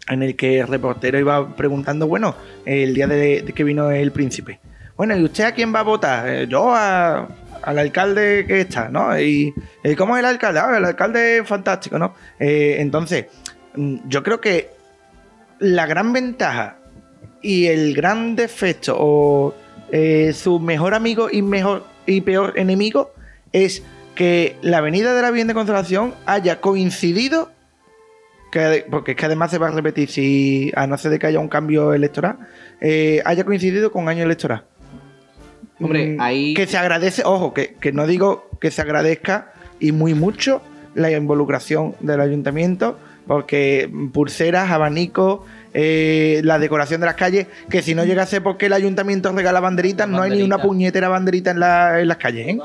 en 0.09 0.23
el 0.23 0.37
que 0.37 0.61
el 0.61 0.68
reportero 0.68 1.18
iba 1.18 1.55
preguntando, 1.55 2.07
bueno, 2.07 2.35
el 2.64 2.94
día 2.94 3.07
de, 3.07 3.44
que 3.55 3.62
vino 3.64 3.90
el 3.90 4.11
príncipe. 4.11 4.61
Bueno, 4.97 5.14
¿y 5.18 5.23
usted 5.25 5.44
a 5.44 5.53
quién 5.53 5.75
va 5.75 5.81
a 5.81 5.83
votar? 5.83 6.27
"Eh, 6.31 6.47
yo 6.49 6.73
a- 6.75 7.29
al 7.68 7.78
alcalde 7.78 8.46
que 8.46 8.62
está, 8.62 8.88
¿no? 8.88 9.18
Y 9.20 9.52
eh, 9.85 9.94
¿cómo 9.94 10.16
es 10.16 10.20
el 10.20 10.24
alcalde? 10.24 10.59
"Ah, 10.59 10.74
el 10.78 10.85
alcalde 10.87 11.38
es 11.38 11.46
fantástico, 11.46 11.98
¿no? 11.98 12.14
Eh, 12.40 12.76
entonces, 12.78 13.26
mm, 13.76 14.09
yo 14.09 14.22
creo 14.22 14.40
que 14.40 14.70
la 15.59 15.85
gran 15.85 16.14
ventaja 16.14 16.78
y 17.42 17.66
el 17.66 17.94
gran 17.94 18.37
defecto 18.37 18.96
o 18.98 19.54
eh, 19.92 20.33
su 20.33 20.61
mejor 20.61 20.94
amigo 20.94 21.28
y 21.31 21.42
mejor 21.42 21.85
y 22.07 22.22
peor 22.22 22.54
enemigo 22.57 23.12
es 23.52 23.83
que 24.14 24.57
la 24.62 24.78
avenida 24.78 25.14
de 25.14 25.20
la 25.20 25.31
Virgen 25.31 25.48
de 25.48 25.54
Consolación 25.54 26.14
haya 26.24 26.62
coincidido 26.62 27.50
que, 28.50 28.87
porque 28.90 29.11
es 29.11 29.16
que 29.18 29.26
además 29.26 29.50
se 29.50 29.59
va 29.59 29.68
a 29.68 29.72
repetir 29.72 30.09
si 30.09 30.72
a 30.74 30.87
no 30.87 30.96
ser 30.96 31.11
de 31.11 31.18
que 31.18 31.26
haya 31.26 31.38
un 31.38 31.48
cambio 31.48 31.92
electoral 31.92 32.38
haya 33.26 33.44
coincidido 33.44 33.92
con 33.92 34.09
año 34.09 34.24
electoral 34.24 34.64
Hombre, 35.81 36.17
Mm, 36.17 36.21
ahí- 36.21 36.55
que 36.55 36.67
se 36.67 36.77
agradece 36.77 37.23
ojo 37.25 37.55
que, 37.55 37.75
que 37.81 37.93
no 37.93 38.07
digo 38.07 38.49
que 38.61 38.71
se 38.71 38.83
agradezca 38.83 39.53
y 39.81 39.93
muy 39.93 40.14
mucho 40.14 40.61
la 40.95 41.11
involucración 41.11 41.95
del 42.01 42.21
ayuntamiento 42.21 42.99
porque 43.27 43.91
pulseras 44.12 44.71
abanicos 44.71 45.41
eh, 45.75 46.41
la 46.45 46.59
decoración 46.59 47.01
de 47.01 47.07
las 47.07 47.14
calles 47.14 47.47
que 47.71 47.83
si 47.83 47.95
no 47.95 48.05
llegase 48.05 48.41
porque 48.41 48.67
el 48.67 48.73
ayuntamiento 48.73 49.31
regala 49.33 49.61
banderitas 49.61 50.09
no 50.09 50.23
hay 50.23 50.31
ni 50.31 50.43
una 50.43 50.59
puñetera 50.59 51.09
banderita 51.09 51.51
en, 51.53 51.61
la- 51.61 52.01
en 52.01 52.09
las 52.09 52.17
calles 52.17 52.49
¿eh? 52.49 52.59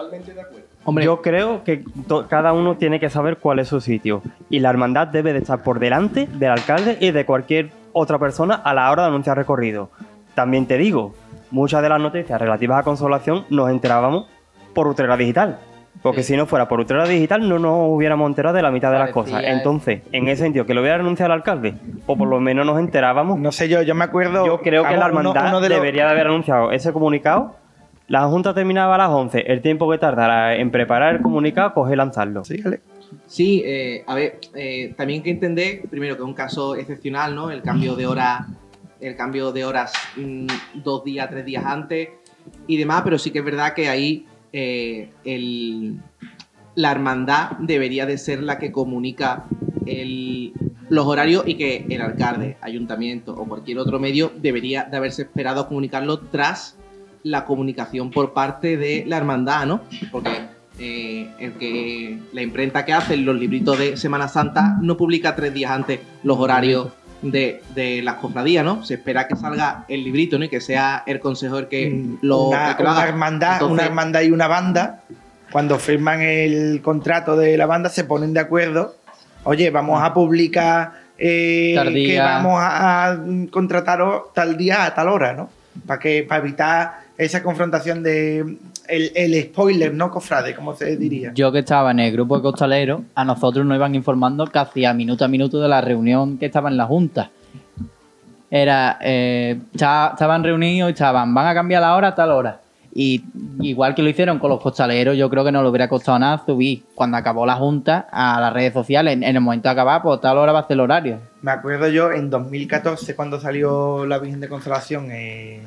Hombre, 0.85 1.05
Yo 1.05 1.21
creo 1.21 1.63
que 1.63 1.83
cada 2.29 2.51
uno 2.51 2.75
tiene 2.77 2.99
que 2.99 3.09
saber 3.09 3.37
cuál 3.37 3.59
es 3.59 3.69
su 3.69 3.79
sitio. 3.79 4.21
Y 4.49 4.59
la 4.59 4.69
hermandad 4.69 5.07
debe 5.07 5.31
de 5.31 5.39
estar 5.39 5.63
por 5.63 5.79
delante 5.79 6.27
del 6.27 6.51
alcalde 6.51 6.97
y 6.99 7.11
de 7.11 7.25
cualquier 7.25 7.69
otra 7.93 8.19
persona 8.19 8.55
a 8.55 8.73
la 8.73 8.91
hora 8.91 9.03
de 9.03 9.07
anunciar 9.09 9.37
recorrido. 9.37 9.91
También 10.35 10.65
te 10.65 10.77
digo, 10.77 11.15
muchas 11.53 11.81
de 11.81 11.89
las 11.89 12.01
noticias 12.01 12.39
relativas 12.41 12.79
a 12.79 12.83
Consolación 12.83 13.45
nos 13.49 13.69
enterábamos 13.69 14.25
por 14.73 14.87
Utrera 14.87 15.15
Digital. 15.15 15.59
Porque 16.01 16.23
Sí. 16.23 16.33
si 16.33 16.37
no 16.37 16.47
fuera 16.47 16.67
por 16.67 16.79
Utrera 16.79 17.05
Digital 17.07 17.47
no 17.47 17.59
nos 17.59 17.87
hubiéramos 17.89 18.27
enterado 18.27 18.55
de 18.55 18.61
la 18.63 18.71
mitad 18.71 18.91
de 18.91 18.97
las 18.99 19.11
cosas. 19.11 19.41
eh. 19.43 19.51
Entonces, 19.51 20.01
en 20.11 20.27
ese 20.27 20.43
sentido, 20.43 20.65
que 20.65 20.73
lo 20.73 20.81
hubiera 20.81 20.97
anunciado 20.97 21.31
el 21.31 21.39
alcalde, 21.39 21.75
o 22.07 22.17
por 22.17 22.27
lo 22.27 22.39
menos 22.41 22.65
nos 22.65 22.79
enterábamos, 22.79 23.39
no 23.39 23.51
sé 23.51 23.69
yo 23.69 23.81
yo 23.83 23.93
me 23.95 24.03
acuerdo 24.03 24.45
yo 24.45 24.59
creo 24.59 24.83
que 24.83 24.89
la 24.97 25.07
uno- 25.07 25.19
hermandad 25.19 25.47
uno 25.49 25.61
de 25.61 25.69
los- 25.69 25.77
debería 25.77 26.05
de 26.05 26.11
haber 26.11 26.27
anunciado 26.27 26.71
ese 26.71 26.91
comunicado. 26.91 27.55
La 28.07 28.23
junta 28.27 28.53
terminaba 28.53 28.95
a 28.95 28.97
las 28.97 29.09
11. 29.09 29.41
El 29.49 29.61
tiempo 29.61 29.89
que 29.89 29.97
tardará 29.97 30.55
en 30.55 30.71
preparar 30.71 31.15
el 31.15 31.21
comunicado, 31.21 31.73
coge 31.73 31.93
y 31.93 31.95
lanzarlo. 31.95 32.43
Sí, 32.43 32.61
Ale. 32.65 32.81
Sí, 33.27 33.61
eh, 33.63 34.03
a 34.07 34.15
ver, 34.15 34.39
eh, 34.55 34.93
también 34.97 35.19
hay 35.19 35.23
que 35.23 35.29
entender, 35.29 35.81
primero, 35.89 36.15
que 36.15 36.21
es 36.23 36.27
un 36.27 36.33
caso 36.33 36.75
excepcional, 36.75 37.33
¿no? 37.35 37.49
El 37.51 37.61
cambio 37.61 37.95
de 37.95 38.07
hora, 38.07 38.47
el 39.03 39.15
cambio 39.15 39.51
de 39.51 39.65
horas 39.65 39.93
mm, 40.15 40.47
dos 40.83 41.03
días, 41.03 41.29
tres 41.29 41.45
días 41.45 41.63
antes 41.65 42.09
y 42.67 42.77
demás, 42.77 43.01
pero 43.03 43.17
sí 43.17 43.31
que 43.31 43.39
es 43.39 43.45
verdad 43.45 43.73
que 43.73 43.89
ahí 43.89 44.25
eh, 44.51 45.09
el- 45.25 45.97
la 46.75 46.91
hermandad 46.91 47.51
debería 47.59 48.05
de 48.05 48.17
ser 48.17 48.41
la 48.43 48.57
que 48.59 48.71
comunica 48.71 49.45
el- 49.85 50.53
los 50.89 51.05
horarios 51.07 51.43
y 51.47 51.55
que 51.55 51.85
el 51.89 52.01
alcalde, 52.01 52.57
ayuntamiento 52.61 53.33
o 53.33 53.45
cualquier 53.47 53.79
otro 53.79 53.99
medio 53.99 54.31
debería 54.41 54.83
de 54.83 54.97
haberse 54.97 55.23
esperado 55.23 55.67
comunicarlo 55.67 56.19
tras 56.19 56.77
la 57.23 57.45
comunicación 57.45 58.11
por 58.11 58.33
parte 58.33 58.75
de 58.77 59.05
la 59.07 59.17
hermandad, 59.17 59.65
¿no? 59.65 59.81
Porque 60.11 60.29
eh, 60.79 61.29
el 61.39 61.53
que 61.53 62.19
la 62.33 62.41
imprenta 62.41 62.83
que 62.83 62.93
hace 62.93 63.15
los 63.17 63.35
libritos 63.37 63.77
de 63.77 63.95
Semana 63.95 64.27
Santa 64.27 64.77
no 64.81 64.97
publica 64.97 65.35
tres 65.35 65.53
días 65.53 65.71
antes 65.71 65.99
los 66.23 66.37
horarios 66.39 66.89
de, 67.23 67.63
de 67.73 68.01
las 68.03 68.15
cofradías, 68.15 68.63
¿no? 68.63 68.83
Se 68.85 68.95
espera 68.95 69.27
que 69.27 69.35
salga 69.35 69.85
el 69.87 70.03
librito, 70.03 70.37
¿no? 70.37 70.45
Y 70.45 70.49
que 70.49 70.61
sea 70.61 71.03
el 71.07 71.19
consejo 71.19 71.57
el 71.57 71.67
que 71.67 71.89
Mm, 71.89 72.17
lo, 72.21 72.49
una, 72.49 72.71
el 72.71 72.75
que 72.77 72.83
lo 72.83 72.89
una 72.91 72.99
haga. 72.99 73.09
hermandad, 73.09 73.53
Entonces- 73.53 73.73
una 73.73 73.85
hermandad 73.85 74.21
y 74.21 74.31
una 74.31 74.47
banda, 74.47 75.01
cuando 75.51 75.79
firman 75.79 76.21
el 76.21 76.81
contrato 76.81 77.35
de 77.37 77.57
la 77.57 77.65
banda, 77.65 77.89
se 77.89 78.03
ponen 78.03 78.33
de 78.33 78.39
acuerdo. 78.41 78.95
Oye, 79.45 79.69
vamos 79.71 80.01
a 80.03 80.13
publicar 80.13 80.93
eh, 81.17 81.75
que 81.93 82.19
vamos 82.19 82.59
a, 82.59 83.11
a 83.11 83.17
contrataros 83.51 84.33
tal 84.33 84.57
día 84.57 84.85
a 84.85 84.93
tal 84.95 85.09
hora, 85.09 85.33
¿no? 85.33 85.49
Para 85.85 85.99
que 85.99 86.23
para 86.23 86.41
evitar 86.41 86.99
esa 87.17 87.41
confrontación 87.43 88.01
de 88.03 88.57
el, 88.87 89.11
el 89.15 89.43
spoiler, 89.43 89.93
¿no, 89.93 90.09
cofrade? 90.11 90.55
Como 90.55 90.75
se 90.75 90.95
diría. 90.97 91.31
Yo 91.33 91.51
que 91.51 91.59
estaba 91.59 91.91
en 91.91 91.99
el 91.99 92.11
grupo 92.11 92.37
de 92.37 92.43
costaleros, 92.43 93.01
a 93.15 93.23
nosotros 93.25 93.65
nos 93.65 93.75
iban 93.75 93.95
informando 93.95 94.45
casi 94.47 94.85
a 94.85 94.93
minuto 94.93 95.23
a 95.25 95.27
minuto 95.27 95.59
de 95.59 95.67
la 95.69 95.81
reunión 95.81 96.37
que 96.37 96.45
estaba 96.47 96.69
en 96.69 96.77
la 96.77 96.85
Junta. 96.85 97.29
Era, 98.49 98.99
eh, 99.01 99.59
esta- 99.73 100.09
estaban 100.13 100.43
reunidos 100.43 100.89
y 100.89 100.93
estaban, 100.93 101.33
van 101.33 101.47
a 101.47 101.53
cambiar 101.53 101.81
la 101.81 101.95
hora 101.95 102.09
a 102.09 102.15
tal 102.15 102.31
hora. 102.31 102.59
Y 102.95 103.23
igual 103.61 103.95
que 103.95 104.03
lo 104.03 104.09
hicieron 104.09 104.37
con 104.37 104.51
los 104.51 104.61
costaleros, 104.61 105.17
yo 105.17 105.27
creo 105.27 105.43
que 105.43 105.51
no 105.51 105.63
le 105.63 105.69
hubiera 105.69 105.87
costado 105.89 106.19
nada 106.19 106.43
subir 106.45 106.83
cuando 106.93 107.17
acabó 107.17 107.43
la 107.47 107.55
Junta 107.55 108.07
a 108.11 108.39
las 108.39 108.53
redes 108.53 108.71
sociales. 108.73 109.13
En, 109.13 109.23
en 109.23 109.35
el 109.35 109.41
momento 109.41 109.67
de 109.67 109.71
acabar, 109.73 110.03
pues 110.03 110.21
tal 110.21 110.37
hora 110.37 110.51
va 110.51 110.59
a 110.59 110.67
ser 110.67 110.75
el 110.75 110.81
horario. 110.81 111.17
Me 111.41 111.49
acuerdo 111.49 111.87
yo 111.87 112.11
en 112.11 112.29
2014 112.29 113.15
cuando 113.15 113.39
salió 113.39 114.05
la 114.05 114.19
Virgen 114.19 114.39
de 114.41 114.47
Consolación 114.49 115.07
eh, 115.11 115.61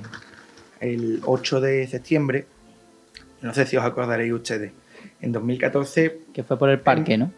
el 0.79 1.19
8 1.25 1.61
de 1.61 1.89
septiembre. 1.89 2.47
No 3.47 3.55
sé 3.55 3.65
si 3.67 3.77
os 3.77 3.85
acordaréis 3.85 4.33
ustedes. 4.33 4.73
En 5.21 5.33
2014 5.33 6.21
Que 6.33 6.43
fue 6.43 6.59
por 6.59 6.69
el 6.69 6.81
parque, 6.81 7.17
¿no? 7.17 7.33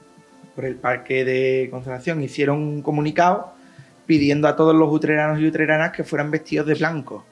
por 0.59 0.65
el 0.65 0.75
Parque 0.75 1.25
de 1.25 1.69
Consolación 1.71 2.21
hicieron 2.21 2.59
un 2.59 2.83
comunicado 2.83 3.53
pidiendo 4.07 4.49
a 4.49 4.57
todos 4.57 4.75
los 4.75 4.93
utreranos 4.93 5.39
y 5.39 5.47
utreranas 5.47 5.93
que 5.93 6.03
fueran 6.03 6.33
vestidos 6.33 6.67
de 6.67 6.75
blanco 6.75 7.25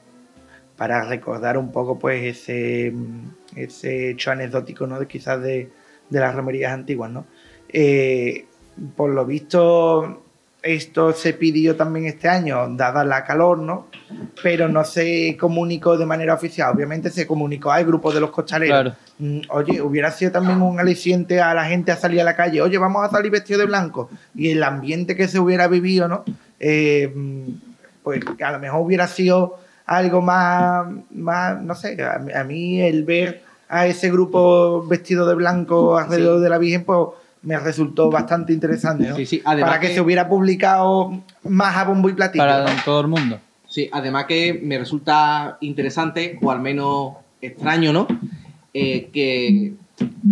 para 0.77 1.03
recordar 1.03 1.57
un 1.57 1.73
poco 1.73 1.99
pues 1.99 2.23
ese, 2.23 2.93
ese 3.53 4.11
hecho 4.11 4.31
anecdótico, 4.31 4.87
¿no? 4.87 4.97
De, 4.97 5.07
quizás 5.07 5.41
de, 5.41 5.69
de 6.09 6.19
las 6.21 6.33
romerías 6.33 6.71
antiguas, 6.71 7.11
¿no? 7.11 7.25
Eh, 7.67 8.45
por 8.95 9.09
lo 9.09 9.25
visto, 9.25 10.23
esto 10.63 11.13
se 11.13 11.33
pidió 11.33 11.75
también 11.75 12.07
este 12.07 12.27
año, 12.27 12.67
dada 12.75 13.03
la 13.03 13.23
calor, 13.23 13.59
¿no? 13.59 13.87
Pero 14.41 14.67
no 14.67 14.83
se 14.83 15.37
comunicó 15.39 15.97
de 15.97 16.05
manera 16.05 16.33
oficial. 16.33 16.73
Obviamente 16.75 17.09
se 17.09 17.27
comunicó 17.27 17.71
al 17.71 17.85
grupo 17.85 18.11
de 18.11 18.19
los 18.19 18.31
costaleros. 18.31 18.81
Claro. 18.81 18.95
Mm, 19.19 19.41
Oye, 19.49 19.81
hubiera 19.81 20.11
sido 20.11 20.31
también 20.31 20.61
un 20.61 20.79
aliciente 20.79 21.41
a 21.41 21.53
la 21.53 21.65
gente 21.65 21.91
a 21.91 21.95
salir 21.95 22.21
a 22.21 22.23
la 22.23 22.35
calle. 22.35 22.61
Oye, 22.61 22.77
vamos 22.77 23.05
a 23.05 23.09
salir 23.09 23.31
vestidos 23.31 23.61
de 23.61 23.65
blanco. 23.67 24.09
Y 24.35 24.49
el 24.49 24.63
ambiente 24.63 25.15
que 25.15 25.27
se 25.27 25.39
hubiera 25.39 25.67
vivido, 25.67 26.07
¿no? 26.07 26.25
Eh, 26.59 27.11
mm, 27.15 27.47
pues 28.03 28.21
a 28.43 28.51
lo 28.51 28.59
mejor 28.59 28.81
hubiera 28.81 29.07
sido 29.07 29.59
algo 29.85 30.21
más, 30.21 30.87
más 31.11 31.61
no 31.61 31.75
sé, 31.75 32.01
a, 32.03 32.21
a 32.39 32.43
mí 32.43 32.81
el 32.81 33.03
ver 33.03 33.43
a 33.69 33.85
ese 33.85 34.09
grupo 34.09 34.85
vestido 34.87 35.27
de 35.27 35.35
blanco 35.35 35.97
alrededor 35.97 36.39
de 36.39 36.49
la 36.49 36.57
Virgen, 36.57 36.83
pues 36.83 37.09
me 37.47 37.57
resultó 37.57 38.11
bastante 38.11 38.51
interesante, 38.51 39.07
¿no? 39.07 39.15
Sí, 39.15 39.25
sí, 39.25 39.41
además 39.45 39.69
Para 39.69 39.79
que, 39.79 39.87
que- 39.87 39.93
se 39.93 40.01
hubiera 40.01 40.27
publicado 40.27 41.21
más 41.45 41.77
a 41.77 41.85
bombo 41.85 42.09
y 42.09 42.13
platillo. 42.13 42.43
Para 42.43 42.65
¿no? 42.65 42.81
todo 42.83 42.99
el 42.99 43.07
mundo. 43.07 43.39
Sí, 43.69 43.89
además 43.93 44.25
que 44.25 44.59
me 44.61 44.77
resulta 44.77 45.57
interesante, 45.61 46.37
o 46.41 46.51
al 46.51 46.59
menos 46.59 47.13
extraño, 47.41 47.93
¿no? 47.93 48.05
Eh, 48.73 49.09
que 49.13 49.73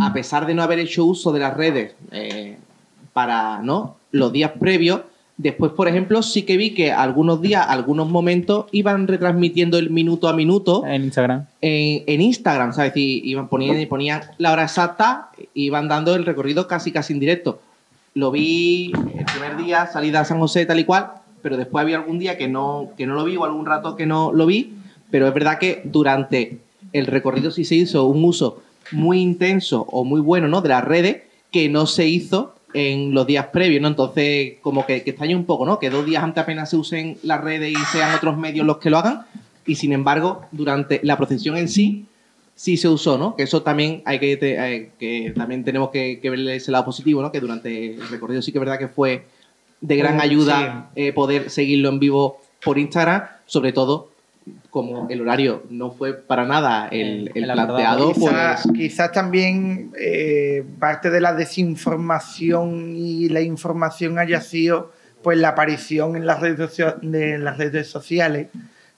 a 0.01 0.11
pesar 0.11 0.45
de 0.45 0.53
no 0.55 0.61
haber 0.61 0.79
hecho 0.79 1.05
uso 1.05 1.31
de 1.31 1.39
las 1.39 1.55
redes 1.55 1.95
eh, 2.11 2.57
para 3.13 3.61
¿no? 3.61 3.95
los 4.11 4.33
días 4.33 4.51
previos, 4.59 5.01
después, 5.37 5.71
por 5.73 5.87
ejemplo, 5.87 6.21
sí 6.21 6.43
que 6.43 6.57
vi 6.57 6.73
que 6.73 6.91
algunos 6.91 7.41
días, 7.41 7.65
algunos 7.67 8.09
momentos, 8.09 8.65
iban 8.71 9.07
retransmitiendo 9.07 9.77
el 9.77 9.89
minuto 9.89 10.27
a 10.27 10.33
minuto 10.33 10.85
En 10.85 11.03
Instagram. 11.05 11.45
en, 11.61 12.03
en 12.07 12.21
Instagram, 12.21 12.73
¿sabes? 12.73 12.93
Y 12.95 13.21
iban 13.29 13.47
ponían, 13.47 13.87
ponían 13.87 14.21
la 14.37 14.51
hora 14.51 14.63
exacta, 14.63 15.29
iban 15.53 15.87
dando 15.87 16.15
el 16.15 16.25
recorrido 16.25 16.67
casi 16.67 16.91
casi 16.91 17.13
en 17.13 17.19
directo. 17.19 17.59
Lo 18.13 18.31
vi 18.31 18.93
el 19.17 19.25
primer 19.25 19.57
día, 19.57 19.87
salida 19.87 20.21
a 20.21 20.25
San 20.25 20.39
José 20.39 20.65
tal 20.65 20.79
y 20.79 20.85
cual, 20.85 21.11
pero 21.41 21.57
después 21.57 21.81
había 21.83 21.97
algún 21.97 22.17
día 22.17 22.37
que 22.37 22.47
no, 22.47 22.91
que 22.97 23.05
no 23.05 23.13
lo 23.13 23.25
vi 23.25 23.35
o 23.35 23.43
algún 23.43 23.65
rato 23.65 23.95
que 23.95 24.05
no 24.05 24.31
lo 24.31 24.45
vi, 24.45 24.73
pero 25.11 25.27
es 25.27 25.33
verdad 25.33 25.59
que 25.59 25.81
durante 25.83 26.59
el 26.93 27.07
recorrido 27.07 27.51
sí 27.51 27.65
se 27.65 27.75
hizo 27.75 28.05
un 28.05 28.23
uso 28.23 28.61
muy 28.91 29.19
intenso 29.19 29.85
o 29.91 30.05
muy 30.05 30.21
bueno, 30.21 30.47
¿no? 30.47 30.61
De 30.61 30.69
las 30.69 30.83
redes 30.83 31.23
que 31.51 31.67
no 31.67 31.87
se 31.87 32.07
hizo 32.07 32.55
en 32.75 33.13
los 33.13 33.25
días 33.25 33.47
previos, 33.47 33.81
¿no? 33.81 33.87
Entonces, 33.87 34.55
como 34.61 34.85
que, 34.85 35.01
que 35.03 35.11
extraña 35.11 35.35
un 35.35 35.45
poco, 35.45 35.65
¿no? 35.65 35.79
Que 35.79 35.89
dos 35.89 36.05
días 36.05 36.23
antes 36.23 36.43
apenas 36.43 36.69
se 36.69 36.75
usen 36.77 37.17
las 37.23 37.41
redes 37.41 37.71
y 37.71 37.75
sean 37.91 38.13
otros 38.13 38.37
medios 38.37 38.65
los 38.65 38.77
que 38.77 38.89
lo 38.89 38.97
hagan, 38.99 39.21
y 39.65 39.75
sin 39.75 39.93
embargo, 39.93 40.41
durante 40.51 40.99
la 41.03 41.17
procesión 41.17 41.57
en 41.57 41.67
sí, 41.69 42.05
sí 42.53 42.77
se 42.77 42.87
usó, 42.87 43.17
¿no? 43.17 43.35
Que 43.35 43.43
eso 43.43 43.63
también 43.63 44.01
hay 44.05 44.19
que, 44.19 44.37
te- 44.37 44.75
eh, 44.75 44.91
que 44.99 45.33
también 45.35 45.63
tenemos 45.63 45.89
que, 45.89 46.19
que 46.21 46.29
verle 46.29 46.55
ese 46.57 46.71
lado 46.71 46.85
positivo, 46.85 47.21
¿no? 47.21 47.31
Que 47.31 47.39
durante 47.39 47.95
el 47.95 48.07
recorrido 48.09 48.41
sí 48.41 48.51
que 48.51 48.57
es 48.57 48.63
verdad 48.65 48.77
que 48.77 48.87
fue 48.87 49.25
de 49.81 49.95
gran 49.97 50.21
ayuda 50.21 50.89
eh, 50.95 51.11
poder 51.13 51.49
seguirlo 51.49 51.89
en 51.89 51.99
vivo 51.99 52.41
por 52.63 52.77
Instagram, 52.77 53.23
sobre 53.45 53.73
todo 53.73 54.09
como 54.75 55.07
el 55.09 55.21
horario 55.21 55.63
no 55.69 55.89
fue 55.91 56.13
para 56.15 56.43
nada 56.45 56.89
el, 56.89 57.31
el 57.33 57.45
El 57.45 57.51
planteado, 57.53 58.11
Quizás, 58.11 58.63
pues 58.63 58.75
quizás 58.77 59.09
también 59.13 59.93
eh, 59.97 60.65
parte 60.79 61.09
de 61.09 61.21
la 61.21 61.33
desinformación 61.33 62.93
y 62.93 63.29
la 63.29 63.39
información 63.39 64.19
haya 64.19 64.41
sido 64.41 64.91
pues 65.23 65.37
la 65.37 65.49
aparición 65.49 66.17
en 66.17 66.25
las 66.25 66.41
redes, 66.41 66.59
socia- 66.59 66.97
de 67.01 67.37
las 67.37 67.57
redes 67.57 67.87
sociales 67.87 68.47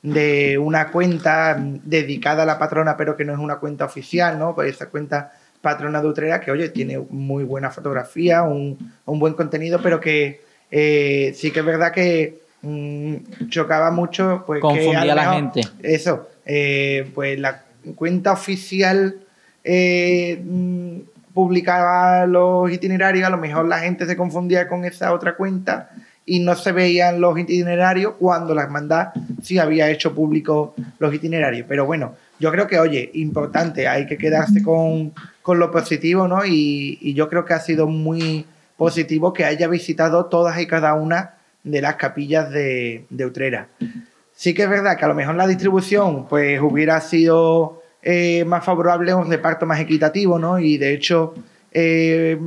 de 0.02 0.58
una 0.58 0.90
cuenta 0.90 1.56
dedicada 1.84 2.42
a 2.42 2.46
la 2.48 2.58
patrona, 2.58 2.98
pero 2.98 3.16
que 3.16 3.24
no 3.24 3.34
es 3.34 3.40
una 3.40 3.58
cuenta 3.58 3.86
oficial, 3.86 4.40
¿no? 4.40 4.56
Pues 4.56 4.74
esa 4.74 4.90
cuenta 4.90 5.32
patrona 5.62 6.02
de 6.02 6.08
Utrera, 6.08 6.40
que 6.40 6.50
oye, 6.50 6.70
tiene 6.70 6.98
muy 7.12 7.44
buena 7.44 7.70
fotografía, 7.70 8.42
un, 8.42 8.80
un 9.06 9.20
buen 9.20 9.36
contenido, 9.36 9.80
pero 9.84 10.00
que 10.00 10.42
eh, 10.72 11.34
sí 11.36 11.52
que 11.52 11.60
es 11.60 11.66
verdad 11.66 11.92
que 11.92 12.47
mm, 12.68 13.48
chocaba 13.50 13.92
mucho, 13.92 14.44
pues 14.46 14.58
que 14.58 14.62
Confundía 14.62 15.06
lo 15.06 15.12
a 15.12 15.16
la 15.16 15.22
mejor- 15.22 15.36
gente. 15.54 15.62
Eso, 15.82 16.28
eh, 16.46 17.10
pues 17.16 17.40
la 17.40 17.64
cuenta 17.96 18.34
oficial 18.34 19.16
eh, 19.64 20.42
mm, 20.44 20.98
publicaba 21.34 22.26
los 22.26 22.72
itinerarios, 22.72 23.26
a 23.28 23.30
lo 23.30 23.38
mejor 23.38 23.68
la 23.68 23.80
gente 23.80 24.06
se 24.06 24.16
confundía 24.18 24.68
con 24.68 24.86
esa 24.86 25.14
otra 25.14 25.36
cuenta 25.36 25.90
y 26.26 26.40
no 26.40 26.56
se 26.56 26.72
veían 26.72 27.22
los 27.22 27.38
itinerarios 27.40 28.14
cuando 28.20 28.54
la 28.56 28.64
hermandad 28.64 29.10
sí 29.42 29.60
había 29.60 29.90
hecho 29.90 30.14
público 30.14 30.74
los 31.00 31.14
itinerarios. 31.14 31.66
Pero 31.70 31.86
bueno, 31.86 32.16
yo 32.40 32.52
creo 32.52 32.68
que, 32.68 32.80
oye, 32.80 33.12
importante, 33.14 33.88
hay 33.88 34.06
que 34.08 34.18
quedarse 34.18 34.62
con, 34.62 35.14
con 35.42 35.60
lo 35.60 35.72
positivo, 35.72 36.28
¿no? 36.28 36.46
Y, 36.46 36.98
y 37.02 37.14
yo 37.14 37.30
creo 37.30 37.46
que 37.46 37.54
ha 37.54 37.60
sido 37.60 37.88
muy 37.88 38.46
positivo 38.76 39.32
que 39.32 39.46
haya 39.46 39.68
visitado 39.68 40.26
todas 40.26 40.60
y 40.60 40.68
cada 40.68 40.94
una 40.96 41.36
de 41.63 41.82
las 41.82 41.96
capillas 41.96 42.50
de, 42.52 43.06
de 43.10 43.26
Utrera. 43.26 43.67
Sí 44.34 44.54
que 44.54 44.63
es 44.63 44.70
verdad 44.70 44.98
que 44.98 45.06
a 45.06 45.08
lo 45.08 45.15
mejor 45.15 45.36
la 45.36 45.48
distribución 45.48 46.28
pues 46.28 46.62
hubiera 46.62 47.02
sido 47.02 47.82
eh, 48.04 48.46
más 48.46 48.63
favorable, 48.63 49.13
un 49.13 49.30
reparto 49.30 49.65
más 49.65 49.80
equitativo, 49.80 50.39
¿no? 50.39 50.60
Y 50.60 50.78
de 50.78 50.93
hecho, 50.93 51.34
eh, 51.72 52.38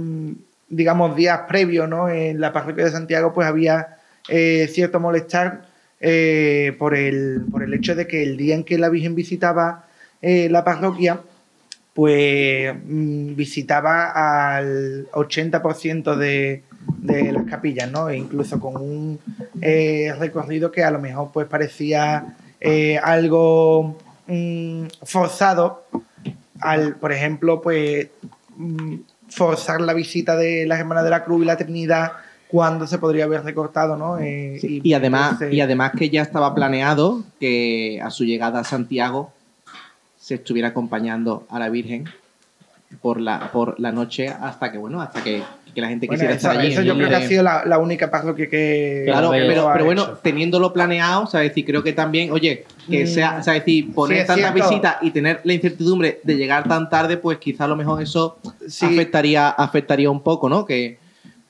digamos, 0.68 1.16
días 1.16 1.40
previos, 1.48 1.88
¿no? 1.88 2.08
En 2.08 2.40
la 2.40 2.52
parroquia 2.52 2.84
de 2.84 2.90
Santiago 2.92 3.34
pues 3.34 3.46
había 3.46 3.98
eh, 4.28 4.70
cierto 4.72 5.00
molestar 5.00 5.68
por, 6.78 6.94
el, 6.94 7.42
por 7.50 7.62
el 7.62 7.74
hecho 7.74 7.94
de 7.94 8.06
que 8.06 8.22
el 8.22 8.38
día 8.38 8.54
en 8.54 8.64
que 8.64 8.78
la 8.78 8.88
Virgen 8.88 9.14
visitaba 9.14 9.84
la 10.22 10.64
parroquia, 10.64 11.20
pues 11.92 12.74
mm, 12.82 13.34
visitaba 13.34 14.56
al 14.56 15.08
80% 15.10 16.16
de, 16.16 16.62
de 16.98 17.32
las 17.32 17.44
capillas, 17.44 17.90
¿no? 17.90 18.08
E 18.08 18.16
incluso 18.16 18.60
con 18.60 18.76
un 18.76 19.18
eh, 19.60 20.12
recorrido 20.18 20.70
que 20.70 20.84
a 20.84 20.90
lo 20.90 21.00
mejor 21.00 21.30
pues 21.32 21.46
parecía 21.46 22.36
eh, 22.60 22.98
algo 22.98 23.96
mm, 24.26 24.84
forzado 25.02 25.84
al, 26.60 26.96
por 26.96 27.12
ejemplo, 27.12 27.60
pues 27.62 28.08
mm, 28.56 28.96
forzar 29.28 29.80
la 29.80 29.94
visita 29.94 30.36
de 30.36 30.66
las 30.66 30.80
Hermanas 30.80 31.04
de 31.04 31.10
la 31.10 31.24
Cruz 31.24 31.42
y 31.42 31.46
la 31.46 31.56
Trinidad 31.56 32.12
cuando 32.48 32.86
se 32.86 32.98
podría 32.98 33.24
haber 33.24 33.44
recortado, 33.44 33.96
¿no? 33.96 34.18
Eh, 34.18 34.58
Sí, 34.60 34.80
y, 34.82 34.92
además, 34.92 35.40
y 35.50 35.60
además 35.60 35.92
que 35.96 36.10
ya 36.10 36.22
estaba 36.22 36.54
planeado 36.54 37.22
que 37.38 38.00
a 38.02 38.10
su 38.10 38.24
llegada 38.24 38.60
a 38.60 38.64
Santiago 38.64 39.32
se 40.18 40.34
estuviera 40.34 40.68
acompañando 40.68 41.46
a 41.48 41.58
la 41.58 41.68
Virgen 41.68 42.06
por 43.00 43.20
la, 43.20 43.52
por 43.52 43.78
la 43.78 43.92
noche 43.92 44.28
hasta 44.28 44.72
que, 44.72 44.78
bueno, 44.78 45.00
hasta 45.00 45.22
que, 45.22 45.42
que 45.74 45.80
la 45.80 45.88
gente 45.88 46.06
Bueno, 46.06 46.18
quisiera 46.18 46.34
eso, 46.34 46.48
estar 46.48 46.60
allí. 46.60 46.72
eso 46.72 46.82
yo 46.82 46.96
creo 46.96 47.08
que 47.08 47.14
ha 47.16 47.28
sido 47.28 47.42
la, 47.42 47.64
la 47.64 47.78
única 47.78 48.10
parroquia 48.10 48.48
que... 48.48 49.02
Claro, 49.06 49.30
que 49.30 49.38
pero, 49.46 49.70
pero 49.72 49.84
bueno, 49.84 50.02
hecho. 50.02 50.18
teniéndolo 50.22 50.72
planeado, 50.72 51.24
o 51.24 51.26
sea, 51.26 51.40
decir, 51.40 51.64
creo 51.64 51.82
que 51.82 51.92
también, 51.92 52.30
oye, 52.32 52.64
que 52.88 53.04
Mm. 53.04 53.06
sea, 53.06 53.36
o 53.40 53.42
sea, 53.42 53.54
decir, 53.54 53.92
poner 53.94 54.22
Sí, 54.22 54.26
tantas 54.26 54.54
visitas 54.54 54.96
y 55.02 55.10
tener 55.10 55.40
la 55.44 55.52
incertidumbre 55.52 56.20
de 56.24 56.36
llegar 56.36 56.66
tan 56.66 56.88
tarde, 56.88 57.16
pues 57.16 57.38
quizá 57.38 57.64
a 57.64 57.68
lo 57.68 57.76
mejor 57.76 58.02
eso 58.02 58.38
Sí. 58.68 58.86
afectaría, 58.86 59.48
afectaría 59.48 60.10
un 60.10 60.22
poco, 60.22 60.48
¿no? 60.48 60.64
Que, 60.64 60.98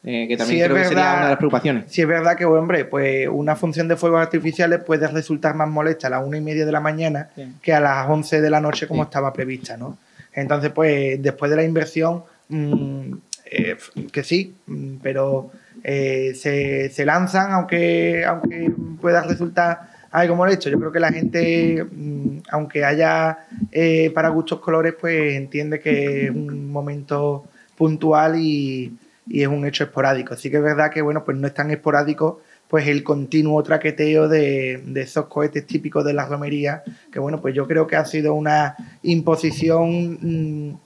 eh, 0.04 0.26
que 0.28 0.36
también 0.36 0.58
Sí, 0.58 0.62
es 0.62 0.64
creo 0.68 0.76
que 0.76 0.84
sería 0.88 1.12
una 1.12 1.22
de 1.24 1.28
las 1.28 1.36
preocupaciones. 1.36 1.84
Sí, 1.88 2.00
es 2.02 2.08
verdad 2.08 2.36
que, 2.36 2.44
hombre, 2.44 2.84
pues 2.86 3.28
una 3.30 3.54
función 3.56 3.86
de 3.88 3.96
fuegos 3.96 4.20
artificiales 4.20 4.80
puede 4.84 5.06
resultar 5.08 5.54
más 5.54 5.68
molesta 5.68 6.06
a 6.06 6.10
las 6.10 6.26
una 6.26 6.38
y 6.38 6.40
media 6.40 6.64
de 6.66 6.72
la 6.72 6.80
mañana 6.80 7.28
Sí. 7.34 7.44
que 7.62 7.72
a 7.72 7.80
las 7.80 8.08
11 8.08 8.40
de 8.40 8.50
la 8.50 8.60
noche 8.60 8.86
como 8.86 9.02
Sí. 9.02 9.08
estaba 9.08 9.32
prevista, 9.32 9.76
¿no? 9.76 9.98
Entonces, 10.32 10.70
pues 10.74 11.22
después 11.22 11.50
de 11.50 11.56
la 11.56 11.64
inversión, 11.64 12.22
mm, 12.48 13.12
eh, 13.50 13.76
que 14.12 14.22
sí, 14.22 14.54
pero 15.02 15.50
eh, 15.82 16.34
se, 16.36 16.88
se 16.90 17.04
lanzan 17.04 17.50
aunque, 17.52 18.24
aunque 18.24 18.70
pueda 19.00 19.22
resultar 19.22 19.90
algo 20.12 20.36
molesto. 20.36 20.70
Yo 20.70 20.78
creo 20.78 20.92
que 20.92 21.00
la 21.00 21.12
gente, 21.12 21.84
mm, 21.84 22.38
aunque 22.50 22.84
haya 22.84 23.38
eh, 23.72 24.10
para 24.14 24.28
gustos 24.28 24.60
colores, 24.60 24.94
pues 25.00 25.34
entiende 25.34 25.80
que 25.80 26.26
es 26.26 26.30
un 26.30 26.70
momento 26.70 27.46
puntual 27.76 28.36
y, 28.38 28.96
y 29.26 29.42
es 29.42 29.48
un 29.48 29.66
hecho 29.66 29.84
esporádico. 29.84 30.36
Sí 30.36 30.50
que 30.50 30.58
es 30.58 30.62
verdad 30.62 30.90
que, 30.90 31.02
bueno, 31.02 31.24
pues 31.24 31.36
no 31.36 31.46
es 31.46 31.54
tan 31.54 31.70
esporádico 31.70 32.40
pues 32.68 32.86
el 32.86 33.02
continuo 33.02 33.60
traqueteo 33.64 34.28
de, 34.28 34.80
de 34.86 35.00
esos 35.00 35.26
cohetes 35.26 35.66
típicos 35.66 36.04
de 36.04 36.12
la 36.12 36.24
romería, 36.26 36.84
que 37.10 37.18
bueno, 37.18 37.40
pues 37.40 37.52
yo 37.52 37.66
creo 37.66 37.88
que 37.88 37.96
ha 37.96 38.04
sido 38.04 38.32
una 38.34 38.76
imposición 39.02 40.18
mm, 40.22 40.78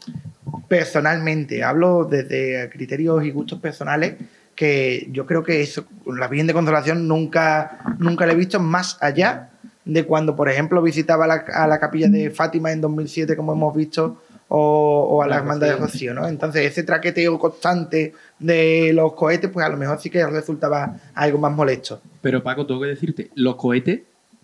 personalmente, 0.69 1.63
hablo 1.63 2.05
desde 2.05 2.69
criterios 2.71 3.25
y 3.25 3.31
gustos 3.31 3.61
personales, 3.61 4.15
que 4.55 5.09
yo 5.11 5.27
creo 5.27 5.43
que 5.43 5.63
eso, 5.63 5.85
la 6.07 6.29
Virgen 6.29 6.47
de 6.47 6.53
Consolación 6.53 7.09
nunca, 7.09 7.97
nunca 7.99 8.27
la 8.27 8.33
he 8.33 8.37
visto 8.37 8.61
más 8.61 8.99
allá 9.01 9.51
de 9.85 10.05
cuando, 10.05 10.37
por 10.37 10.49
ejemplo, 10.49 10.81
visitaba 10.81 11.27
la, 11.27 11.45
a 11.53 11.67
la 11.67 11.79
capilla 11.79 12.09
de 12.09 12.31
Fátima 12.31 12.73
en 12.73 12.81
2007, 12.81 13.37
como 13.37 13.53
hemos 13.53 13.75
visto, 13.75 14.23
o, 14.49 15.09
o 15.11 15.23
a 15.23 15.27
la 15.27 15.37
Hermandad 15.37 15.69
de 15.69 15.77
Rocío, 15.77 16.15
¿no? 16.15 16.27
Entonces, 16.27 16.65
ese 16.67 16.83
traqueteo 16.85 17.39
constante 17.39 18.13
de 18.39 18.93
los 18.95 19.15
cohetes, 19.15 19.51
pues 19.51 19.67
a 19.67 19.69
lo 19.69 19.77
mejor 19.77 20.01
sí 20.01 20.11
que 20.11 20.25
resultaba 20.27 20.97
algo 21.15 21.39
más 21.39 21.53
molesto. 21.53 22.01
Pero 22.21 22.43
Paco, 22.43 22.67
tengo 22.67 22.81
que 22.81 22.89
decirte, 22.89 23.31
los 23.35 23.57
cohetes 23.57 24.03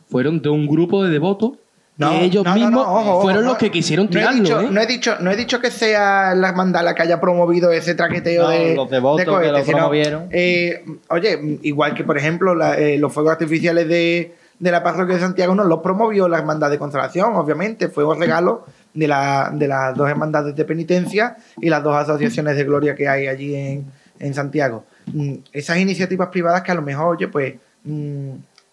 fueron 0.08 0.42
de 0.42 0.48
un 0.48 0.66
grupo 0.66 1.04
de 1.04 1.10
devotos 1.10 1.52
No, 2.00 2.10
que 2.10 2.24
ellos 2.24 2.44
no, 2.44 2.50
no, 2.54 2.58
no, 2.58 2.66
mismos 2.66 2.86
ojo, 2.88 3.22
fueron 3.22 3.44
no. 3.44 3.50
los 3.50 3.58
que 3.58 3.70
quisieron 3.70 4.06
No 4.06 4.10
he, 4.10 4.14
tirarlo, 4.14 4.42
dicho, 4.42 4.60
¿eh? 4.60 4.68
no, 4.70 4.80
he 4.80 4.86
dicho, 4.86 5.16
no 5.20 5.30
he 5.30 5.36
dicho 5.36 5.60
que 5.60 5.70
sea 5.70 6.34
la 6.34 6.48
hermandad 6.48 6.82
la 6.82 6.94
que 6.94 7.02
haya 7.02 7.20
promovido 7.20 7.70
ese 7.72 7.94
traqueteo 7.94 8.42
No, 8.44 8.48
de, 8.50 8.74
los 8.74 8.90
devotos 8.90 9.18
de 9.18 9.24
que 9.26 9.30
cohetes, 9.30 9.52
lo 9.52 9.64
sino, 9.64 9.76
promovieron. 9.76 10.28
eh, 10.32 10.84
oye, 11.08 11.58
igual 11.62 11.94
que 11.94 12.02
por 12.04 12.16
ejemplo 12.18 12.54
la- 12.54 12.76
eh, 12.78 12.98
los 12.98 13.12
fuegos 13.12 13.32
artificiales 13.32 13.86
de, 13.88 14.34
de 14.58 14.70
la 14.70 14.82
parroquia 14.82 15.14
de 15.16 15.20
Santiago 15.20 15.54
no 15.54 15.64
los 15.64 15.80
promovió 15.80 16.26
la 16.28 16.38
hermandad 16.38 16.70
de 16.70 16.78
consolación, 16.78 17.34
obviamente, 17.36 17.88
fue 17.88 18.04
un 18.04 18.18
regalo 18.18 18.64
de, 18.94 19.06
la, 19.06 19.50
de 19.54 19.68
las 19.68 19.94
dos 19.96 20.08
hermandades 20.08 20.56
de 20.56 20.64
penitencia 20.64 21.36
y 21.60 21.68
las 21.70 21.82
dos 21.82 21.94
asociaciones 21.96 22.56
de 22.56 22.64
gloria 22.64 22.94
que 22.94 23.08
hay 23.08 23.26
allí 23.26 23.54
en, 23.54 23.86
en 24.18 24.34
Santiago. 24.34 24.84
Mm, 25.12 25.34
Esas 25.52 25.78
iniciativas 25.78 26.28
privadas 26.28 26.62
que 26.62 26.72
a 26.72 26.74
lo 26.74 26.82
mejor, 26.82 27.16
oye, 27.16 27.28
pues 27.28 27.54
mm, 27.84 28.30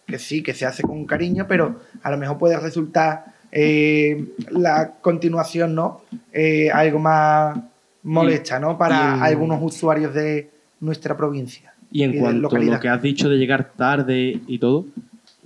que 0.07 0.17
sí, 0.17 0.41
que 0.41 0.53
se 0.53 0.65
hace 0.65 0.81
con 0.83 1.05
cariño, 1.05 1.45
pero 1.47 1.81
a 2.01 2.09
lo 2.09 2.17
mejor 2.17 2.37
puede 2.37 2.57
resultar 2.59 3.25
eh, 3.51 4.25
la 4.51 4.93
continuación, 5.01 5.75
¿no? 5.75 6.01
Eh, 6.33 6.69
algo 6.71 6.99
más 6.99 7.57
molesta, 8.03 8.59
¿no? 8.59 8.77
Para 8.77 8.95
y 8.95 9.17
en- 9.17 9.23
algunos 9.23 9.59
usuarios 9.61 10.13
de 10.13 10.49
nuestra 10.79 11.15
provincia. 11.15 11.73
Y 11.91 12.03
en 12.03 12.11
de 12.13 12.19
cuanto 12.19 12.55
a 12.55 12.59
lo 12.59 12.79
que 12.79 12.89
has 12.89 13.01
dicho 13.01 13.29
de 13.29 13.37
llegar 13.37 13.71
tarde 13.75 14.39
y 14.47 14.59
todo, 14.59 14.85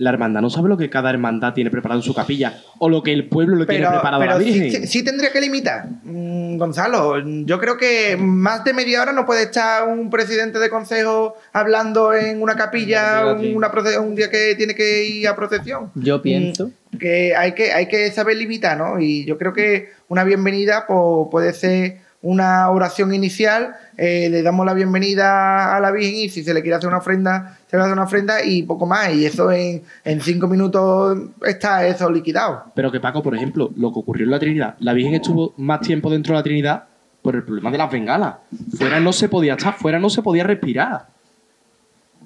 la 0.02 0.10
hermandad 0.10 0.42
no 0.42 0.50
sabe 0.50 0.68
lo 0.68 0.78
que 0.78 0.90
cada 0.90 1.12
hermandad 1.12 1.54
tiene 1.54 1.70
preparado 1.70 2.00
en 2.00 2.04
su 2.04 2.14
capilla 2.16 2.60
o 2.80 2.90
lo 2.90 3.04
que 3.04 3.14
el 3.14 3.28
pueblo 3.30 3.56
le 3.56 3.68
tiene 3.68 3.88
preparado 3.88 4.24
a 4.24 4.26
la 4.26 4.40
sí- 4.40 4.46
Virgen. 4.60 4.82
Sí, 4.82 4.88
sí 4.88 5.04
tendría 5.04 5.32
que 5.32 5.40
limitar, 5.40 5.86
Mm, 6.04 6.58
Gonzalo. 6.58 7.20
Yo 7.46 7.60
creo 7.60 7.78
que 7.78 8.18
más 8.18 8.64
de 8.64 8.74
media 8.74 9.02
hora 9.04 9.14
no 9.14 9.26
puede 9.28 9.44
estar 9.44 9.88
un 9.88 10.10
presidente 10.10 10.58
de 10.58 10.70
consejo 10.70 11.36
hablando 11.54 12.14
en 12.14 12.42
una 12.42 12.56
capilla 12.56 13.38
sí. 13.40 13.54
una 13.54 13.72
un 14.00 14.16
día 14.16 14.30
que 14.32 14.56
tiene 14.56 14.74
que 14.74 15.06
ir 15.06 15.28
a 15.28 15.36
procesión. 15.36 15.92
Yo 15.96 16.22
pienso. 16.22 16.72
que 17.00 17.36
hay 17.36 17.54
que, 17.54 17.72
hay 17.72 17.88
que 17.88 18.12
saber 18.12 18.38
limitar, 18.38 18.78
¿no? 18.78 19.00
Y 19.00 19.24
yo 19.26 19.38
creo 19.38 19.54
que 19.54 19.92
una 20.10 20.24
bienvenida 20.24 20.86
pues, 20.88 21.28
puede 21.32 21.54
ser 21.54 22.00
una 22.24 22.70
oración 22.70 23.14
inicial, 23.14 23.76
eh, 23.98 24.30
le 24.30 24.44
damos 24.44 24.66
la 24.66 24.74
bienvenida 24.74 25.76
a 25.76 25.80
la 25.80 25.92
Virgen 25.92 26.16
y 26.16 26.30
si 26.30 26.44
se 26.44 26.54
le 26.54 26.62
quiere 26.62 26.76
hacer 26.76 26.88
una 26.88 27.00
ofrenda, 27.00 27.58
se 27.68 27.78
le 27.78 27.84
hace 27.84 27.94
una 27.94 28.04
ofrenda 28.04 28.46
y 28.46 28.64
poco 28.64 28.86
más. 28.86 29.14
Y 29.14 29.26
eso 29.26 29.52
en, 29.52 29.82
cinco 30.22 30.48
minutos 30.48 31.18
está 31.46 31.86
eso 31.88 32.12
liquidado. 32.12 32.66
Pero 32.76 32.92
que 32.92 33.00
Paco, 33.00 33.24
por 33.24 33.36
ejemplo, 33.36 33.72
lo 33.76 33.92
que 33.92 34.00
ocurrió 34.00 34.26
en 34.26 34.32
la 34.32 34.40
Trinidad, 34.40 34.76
la 34.80 34.94
Virgen 34.94 35.16
estuvo 35.16 35.54
más 35.58 35.82
tiempo 35.82 36.12
dentro 36.12 36.34
de 36.34 36.40
la 36.40 36.44
Trinidad 36.44 36.84
por 37.24 37.36
el 37.36 37.44
problema 37.44 37.72
de 37.72 37.78
las 37.78 37.92
bengalas. 37.92 38.36
Fuera 38.78 39.00
no 39.00 39.14
se 39.14 39.28
podía 39.28 39.54
estar, 39.54 39.74
fuera 39.74 40.00
no 40.00 40.10
se 40.10 40.22
podía 40.22 40.44
respirar. 40.44 41.08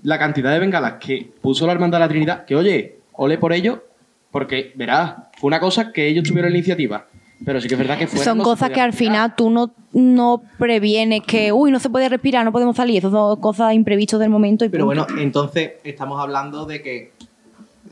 La 0.04 0.20
cantidad 0.20 0.52
de 0.52 0.60
bengalas 0.60 0.96
que 1.00 1.32
puso 1.42 1.66
la 1.66 1.74
Hermandad 1.74 2.00
de 2.00 2.06
la 2.06 2.10
Trinidad, 2.10 2.46
que 2.46 2.56
oye, 2.56 3.00
ole 3.14 3.38
por 3.38 3.54
ello, 3.54 3.86
porque 4.30 4.74
verás, 4.76 5.16
fue 5.38 5.48
una 5.48 5.62
cosa 5.62 5.94
que 5.94 6.08
ellos 6.08 6.26
tuvieron 6.28 6.52
la 6.52 6.58
iniciativa. 6.58 7.08
Pero 7.44 7.60
sí 7.60 7.68
que 7.68 7.74
es 7.74 7.80
verdad 7.80 7.98
que 7.98 8.08
fuera 8.08 8.24
son 8.24 8.38
no 8.38 8.44
cosas 8.44 8.70
que 8.70 8.80
al 8.80 8.94
final 8.94 9.36
tú 9.36 9.50
no, 9.50 9.74
no 9.92 10.42
previenes 10.58 11.22
que, 11.24 11.52
uy, 11.52 11.72
no 11.72 11.80
se 11.80 11.90
puede 11.90 12.08
respirar, 12.08 12.46
no 12.46 12.52
podemos 12.52 12.76
salir. 12.76 13.00
Eso 13.00 13.12
son 13.12 13.40
cosas 13.42 13.74
imprevistos 13.74 14.20
del 14.20 14.30
momento 14.30 14.64
y 14.64 14.70
Pero 14.70 14.86
punto. 14.86 15.06
bueno, 15.06 15.22
entonces 15.22 15.74
estamos 15.84 16.20
hablando 16.20 16.66
de 16.66 16.82
que, 16.82 17.12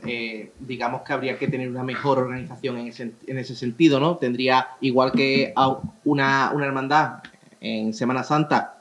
eh, 0.06 0.52
digamos 0.60 1.02
que 1.02 1.12
habría 1.12 1.38
que 1.38 1.48
tener 1.48 1.68
una 1.68 1.82
mejor 1.82 2.18
organización 2.18 2.78
en 2.78 2.88
ese, 2.88 3.12
en 3.26 3.38
ese 3.38 3.54
sentido, 3.54 4.00
¿no? 4.00 4.16
Tendría, 4.16 4.68
igual 4.80 5.12
que 5.12 5.52
a 5.54 5.76
una, 6.04 6.50
una 6.54 6.66
hermandad 6.66 7.18
en 7.60 7.92
Semana 7.92 8.22
Santa, 8.22 8.78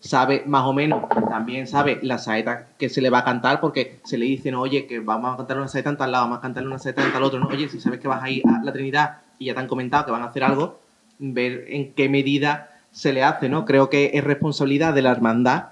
sabe 0.00 0.44
más 0.46 0.64
o 0.64 0.72
menos, 0.72 1.08
también 1.28 1.66
sabe 1.66 1.98
la 2.02 2.18
saeta 2.18 2.66
que 2.78 2.88
se 2.88 3.00
le 3.00 3.10
va 3.10 3.18
a 3.18 3.24
cantar, 3.24 3.60
porque 3.60 4.00
se 4.04 4.16
le 4.16 4.26
dicen, 4.26 4.54
oye, 4.54 4.86
que 4.86 5.00
vamos 5.00 5.34
a 5.34 5.36
cantar 5.36 5.58
una 5.58 5.68
saeta 5.68 5.90
en 5.90 5.96
tal 5.96 6.12
lado, 6.12 6.24
vamos 6.24 6.38
a 6.38 6.42
cantar 6.42 6.66
una 6.66 6.78
saeta 6.78 7.04
en 7.04 7.12
tal 7.12 7.24
otro, 7.24 7.40
¿no? 7.40 7.48
Oye, 7.48 7.68
si 7.68 7.80
sabes 7.80 7.98
que 7.98 8.08
vas 8.08 8.22
a 8.22 8.30
ir 8.30 8.42
a 8.46 8.62
la 8.62 8.72
Trinidad 8.72 9.18
y 9.38 9.46
ya 9.46 9.54
te 9.54 9.60
han 9.60 9.68
comentado 9.68 10.04
que 10.06 10.12
van 10.12 10.22
a 10.22 10.26
hacer 10.26 10.44
algo, 10.44 10.78
ver 11.18 11.64
en 11.68 11.92
qué 11.92 12.08
medida 12.08 12.70
se 12.92 13.12
le 13.12 13.22
hace, 13.22 13.48
¿no? 13.48 13.64
Creo 13.64 13.90
que 13.90 14.12
es 14.14 14.24
responsabilidad 14.24 14.94
de 14.94 15.02
la 15.02 15.10
hermandad 15.12 15.64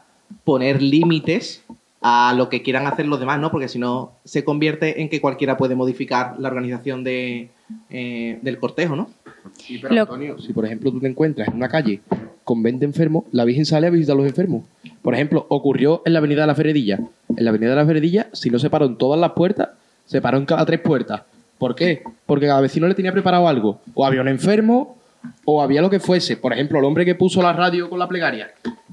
poner 0.45 0.83
límites 0.83 1.63
a 2.03 2.35
lo 2.37 2.49
que 2.49 2.63
quieran 2.63 2.87
hacer 2.87 3.07
los 3.07 3.19
demás, 3.19 3.41
¿no? 3.41 3.51
Porque 3.51 3.69
si 3.69 3.79
no, 3.79 4.13
se 4.25 4.45
convierte 4.45 5.01
en 5.03 5.09
que 5.09 5.21
cualquiera 5.21 5.57
puede 5.57 5.75
modificar 5.75 6.35
la 6.39 6.49
organización 6.49 7.03
de, 7.05 7.49
eh, 7.91 8.39
del 8.43 8.59
cortejo, 8.59 8.95
¿no? 8.95 9.11
Sí, 9.59 9.79
pero 9.81 9.95
Lo- 9.95 10.01
Antonio, 10.03 10.39
si 10.39 10.53
por 10.53 10.67
ejemplo 10.67 10.93
tú 10.93 11.01
te 11.01 11.09
encuentras 11.09 11.49
en 11.49 11.55
una 11.55 11.69
calle 11.69 12.01
con 12.45 12.63
20 12.63 12.85
enfermos, 12.85 13.25
la 13.33 13.45
Virgen 13.45 13.65
sale 13.65 13.87
a 13.87 13.91
visitar 13.91 14.15
a 14.15 14.19
los 14.19 14.27
enfermos. 14.27 14.65
Por 15.03 15.15
ejemplo, 15.15 15.47
ocurrió 15.49 16.03
en 16.05 16.13
la 16.13 16.19
Avenida 16.21 16.43
de 16.43 16.47
la 16.49 16.55
Feredilla. 16.55 17.01
En 17.37 17.45
la 17.45 17.51
Avenida 17.51 17.71
de 17.71 17.77
la 17.77 17.87
Feredilla, 17.87 18.29
si 18.33 18.51
no 18.51 18.59
se 18.59 18.71
paró 18.71 18.87
en 18.87 18.97
todas 18.97 19.19
las 19.19 19.33
puertas, 19.33 19.71
se 20.05 20.21
paró 20.21 20.39
en 20.39 20.47
cada 20.47 20.65
tres 20.67 20.81
puertas. 20.81 21.23
¿Por 21.59 21.75
qué? 21.75 22.03
Porque 22.27 22.47
cada 22.47 22.61
vecino 22.61 22.87
le 22.87 22.95
tenía 22.95 23.13
preparado 23.13 23.49
algo. 23.49 23.81
O 23.95 24.05
había 24.07 24.21
un 24.21 24.29
enfermo, 24.29 24.97
o 25.45 25.63
había 25.63 25.81
lo 25.83 25.91
que 25.91 26.01
fuese. 26.01 26.37
Por 26.37 26.53
ejemplo, 26.53 26.79
el 26.79 26.85
hombre 26.85 27.05
que 27.05 27.15
puso 27.15 27.43
la 27.43 27.53
radio 27.53 27.89
con 27.89 27.99
la 27.99 28.09
plegaria. 28.09 28.51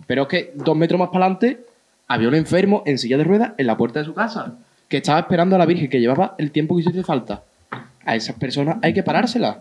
Pero 0.08 0.24
es 0.24 0.28
que 0.28 0.52
dos 0.56 0.76
metros 0.76 1.00
más 1.00 1.10
para 1.10 1.26
adelante 1.26 1.66
había 2.08 2.28
un 2.28 2.36
enfermo 2.36 2.84
en 2.86 2.98
silla 2.98 3.18
de 3.18 3.24
ruedas 3.24 3.52
en 3.58 3.68
la 3.68 3.78
puerta 3.78 4.00
de 4.00 4.06
su 4.06 4.14
casa, 4.14 4.54
que 4.88 4.98
estaba 4.98 5.20
esperando 5.20 5.56
a 5.56 5.60
la 5.60 5.66
Virgen, 5.66 5.90
que 5.90 6.00
llevaba 6.00 6.36
el 6.38 6.52
tiempo 6.52 6.76
que 6.76 6.82
hiciese 6.82 7.04
falta. 7.04 7.44
A 8.06 8.16
esas 8.16 8.36
personas 8.36 8.78
hay 8.82 8.94
que 8.94 9.04
parárselas. 9.04 9.58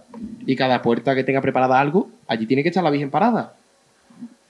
Y 0.47 0.57
cada 0.57 0.83
puerta 0.83 1.15
que 1.15 1.25
tenga 1.25 1.41
preparada 1.41 1.79
algo, 1.81 2.09
allí 2.29 2.47
tiene 2.47 2.63
que 2.63 2.69
estar 2.71 2.83
la 2.85 2.91
Virgen 2.91 3.11
parada. 3.11 3.55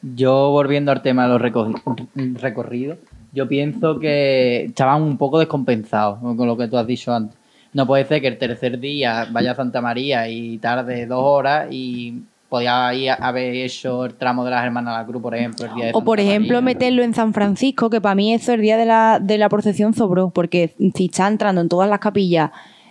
Yo, 0.02 0.50
volviendo 0.50 0.90
al 0.90 1.02
tema 1.02 1.24
de 1.24 1.28
los 1.28 1.40
recorri- 1.40 2.36
recorridos, 2.40 2.98
yo 3.32 3.46
pienso 3.48 4.00
que 4.00 4.64
estaban 4.64 5.02
un 5.02 5.16
poco 5.16 5.38
descompensados 5.38 6.18
con 6.20 6.46
lo 6.46 6.56
que 6.56 6.68
tú 6.68 6.76
has 6.76 6.86
dicho 6.86 7.14
antes. 7.14 7.36
No 7.72 7.86
puede 7.86 8.04
ser 8.04 8.20
que 8.20 8.28
el 8.28 8.38
tercer 8.38 8.78
día 8.78 9.26
vaya 9.30 9.52
a 9.52 9.54
Santa 9.54 9.80
María 9.80 10.28
y 10.28 10.58
tarde 10.58 11.06
dos 11.06 11.22
horas 11.22 11.68
y 11.70 12.22
podía 12.48 12.92
ir 12.92 13.10
a 13.10 13.14
haber 13.14 13.54
hecho 13.54 14.04
el 14.04 14.14
tramo 14.14 14.44
de 14.44 14.50
las 14.50 14.62
Hermanas 14.62 14.94
de 14.94 15.00
la 15.00 15.06
Cruz, 15.06 15.22
por 15.22 15.34
ejemplo, 15.34 15.64
el 15.64 15.74
día 15.74 15.86
de 15.86 15.92
O 15.94 16.04
por 16.04 16.20
ejemplo 16.20 16.60
María. 16.60 16.74
meterlo 16.74 17.02
en 17.02 17.14
San 17.14 17.32
Francisco, 17.32 17.88
que 17.88 18.02
para 18.02 18.14
mí 18.14 18.34
eso 18.34 18.52
el 18.52 18.60
día 18.60 18.76
de 18.76 18.84
la, 18.84 19.18
de 19.22 19.38
la 19.38 19.48
procesión 19.48 19.94
sobró, 19.94 20.28
porque 20.28 20.74
si 20.94 21.06
está 21.06 21.28
entrando 21.28 21.62
en 21.62 21.70
todas 21.70 21.88
las 21.88 21.98
capillas 21.98 22.50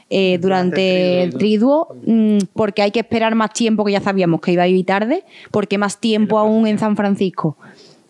eh, 0.09 0.39
durante 0.41 1.23
el 1.23 1.35
triduo, 1.35 1.95
mm, 2.05 2.39
porque 2.53 2.81
hay 2.81 2.89
que 2.91 2.99
esperar 2.99 3.35
más 3.35 3.53
tiempo, 3.53 3.85
que 3.85 3.93
ya 3.93 4.01
sabíamos 4.01 4.41
que 4.41 4.51
iba 4.51 4.63
a 4.63 4.67
ir 4.67 4.85
tarde, 4.85 5.23
porque 5.51 5.77
más 5.77 5.99
tiempo 5.99 6.37
aún 6.37 6.65
en 6.65 6.79
San 6.79 6.97
Francisco. 6.97 7.55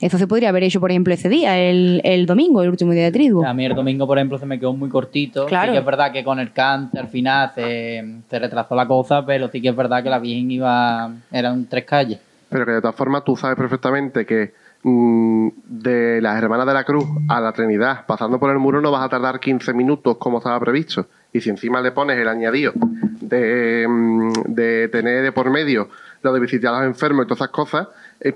Eso 0.02 0.18
se 0.18 0.26
podría 0.26 0.50
haber 0.50 0.64
hecho, 0.64 0.80
por 0.80 0.90
ejemplo, 0.90 1.14
ese 1.14 1.30
día, 1.30 1.60
el, 1.60 2.02
el 2.04 2.26
domingo, 2.26 2.64
el 2.64 2.70
último 2.70 2.92
día 2.92 3.04
de 3.04 3.12
triduo. 3.12 3.46
A 3.46 3.54
mí 3.54 3.66
el 3.66 3.76
domingo, 3.76 4.08
por 4.08 4.18
ejemplo, 4.18 4.40
se 4.40 4.48
me 4.48 4.60
quedó 4.60 4.74
muy 4.74 4.90
cortito. 4.90 5.46
Claro. 5.46 5.68
Sí 5.68 5.74
que 5.74 5.80
es 5.80 5.86
verdad 5.86 6.12
que 6.12 6.24
con 6.24 6.40
el 6.40 6.52
cante 6.52 6.98
al 6.98 7.08
final 7.08 7.52
se, 7.54 8.04
se 8.28 8.40
retrasó 8.40 8.76
la 8.76 8.88
cosa, 8.88 9.24
pero 9.24 9.48
sí 9.50 9.62
que 9.62 9.70
es 9.70 9.76
verdad 9.76 10.02
que 10.02 10.10
la 10.10 10.18
Virgen 10.18 10.50
iba... 10.50 11.12
Eran 11.32 11.66
tres 11.66 11.86
calles. 11.86 12.20
Pero 12.50 12.66
que 12.66 12.72
de 12.72 12.82
todas 12.82 12.96
formas 12.96 13.24
tú 13.24 13.36
sabes 13.36 13.56
perfectamente 13.56 14.26
que 14.26 14.54
mm, 14.82 15.50
de 15.66 16.20
las 16.20 16.42
Hermanas 16.42 16.66
de 16.66 16.74
la 16.74 16.84
Cruz 16.84 17.06
a 17.30 17.40
la 17.40 17.52
Trinidad, 17.52 18.06
pasando 18.08 18.40
por 18.40 18.50
el 18.50 18.58
muro, 18.58 18.82
no 18.82 18.90
vas 18.90 19.06
a 19.06 19.10
tardar 19.10 19.40
15 19.40 19.72
minutos 19.76 20.18
como 20.18 20.40
estaba 20.40 20.60
previsto. 20.60 21.06
Y 21.32 21.42
si 21.42 21.52
encima 21.52 21.80
le 21.80 21.92
pones 21.92 22.18
el 22.18 22.28
añadido 22.28 22.74
de, 23.22 23.86
mm, 23.88 24.32
de 24.48 24.88
tener 24.88 25.22
de 25.22 25.32
por 25.32 25.52
medio 25.52 25.90
lo 26.24 26.34
de 26.34 26.40
visitar 26.40 26.74
a 26.74 26.80
los 26.80 26.88
enfermos 26.88 27.26
y 27.26 27.28
todas 27.28 27.40
esas 27.40 27.50
cosas, 27.50 27.88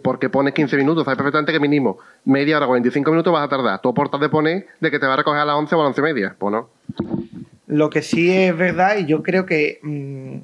porque 0.02 0.30
pones 0.30 0.54
15 0.54 0.78
minutos. 0.78 1.06
Sabes 1.06 1.18
perfectamente 1.18 1.52
que 1.52 1.60
mínimo 1.60 1.98
media 2.24 2.58
hora, 2.58 2.68
45 2.68 3.12
minutos 3.12 3.32
vas 3.32 3.46
a 3.46 3.50
tardar. 3.50 3.82
Tú 3.82 3.90
aportas 3.90 4.20
de 4.20 4.30
poner 4.30 4.68
de 4.80 4.92
que 4.92 5.00
te 5.00 5.06
va 5.06 5.14
a 5.14 5.18
recoger 5.18 5.42
a 5.42 5.46
las 5.46 5.56
11 5.56 5.76
o 5.76 5.82
a 5.82 5.84
las 5.84 5.90
11 5.90 6.02
y 6.02 6.04
media. 6.04 6.36
Pues 6.38 6.52
no. 6.52 6.70
Lo 7.68 7.90
que 7.90 8.02
sí 8.02 8.32
es 8.32 8.56
verdad, 8.56 8.98
y 8.98 9.06
yo 9.06 9.24
creo 9.24 9.46
que 9.46 9.80
mm, 9.82 10.38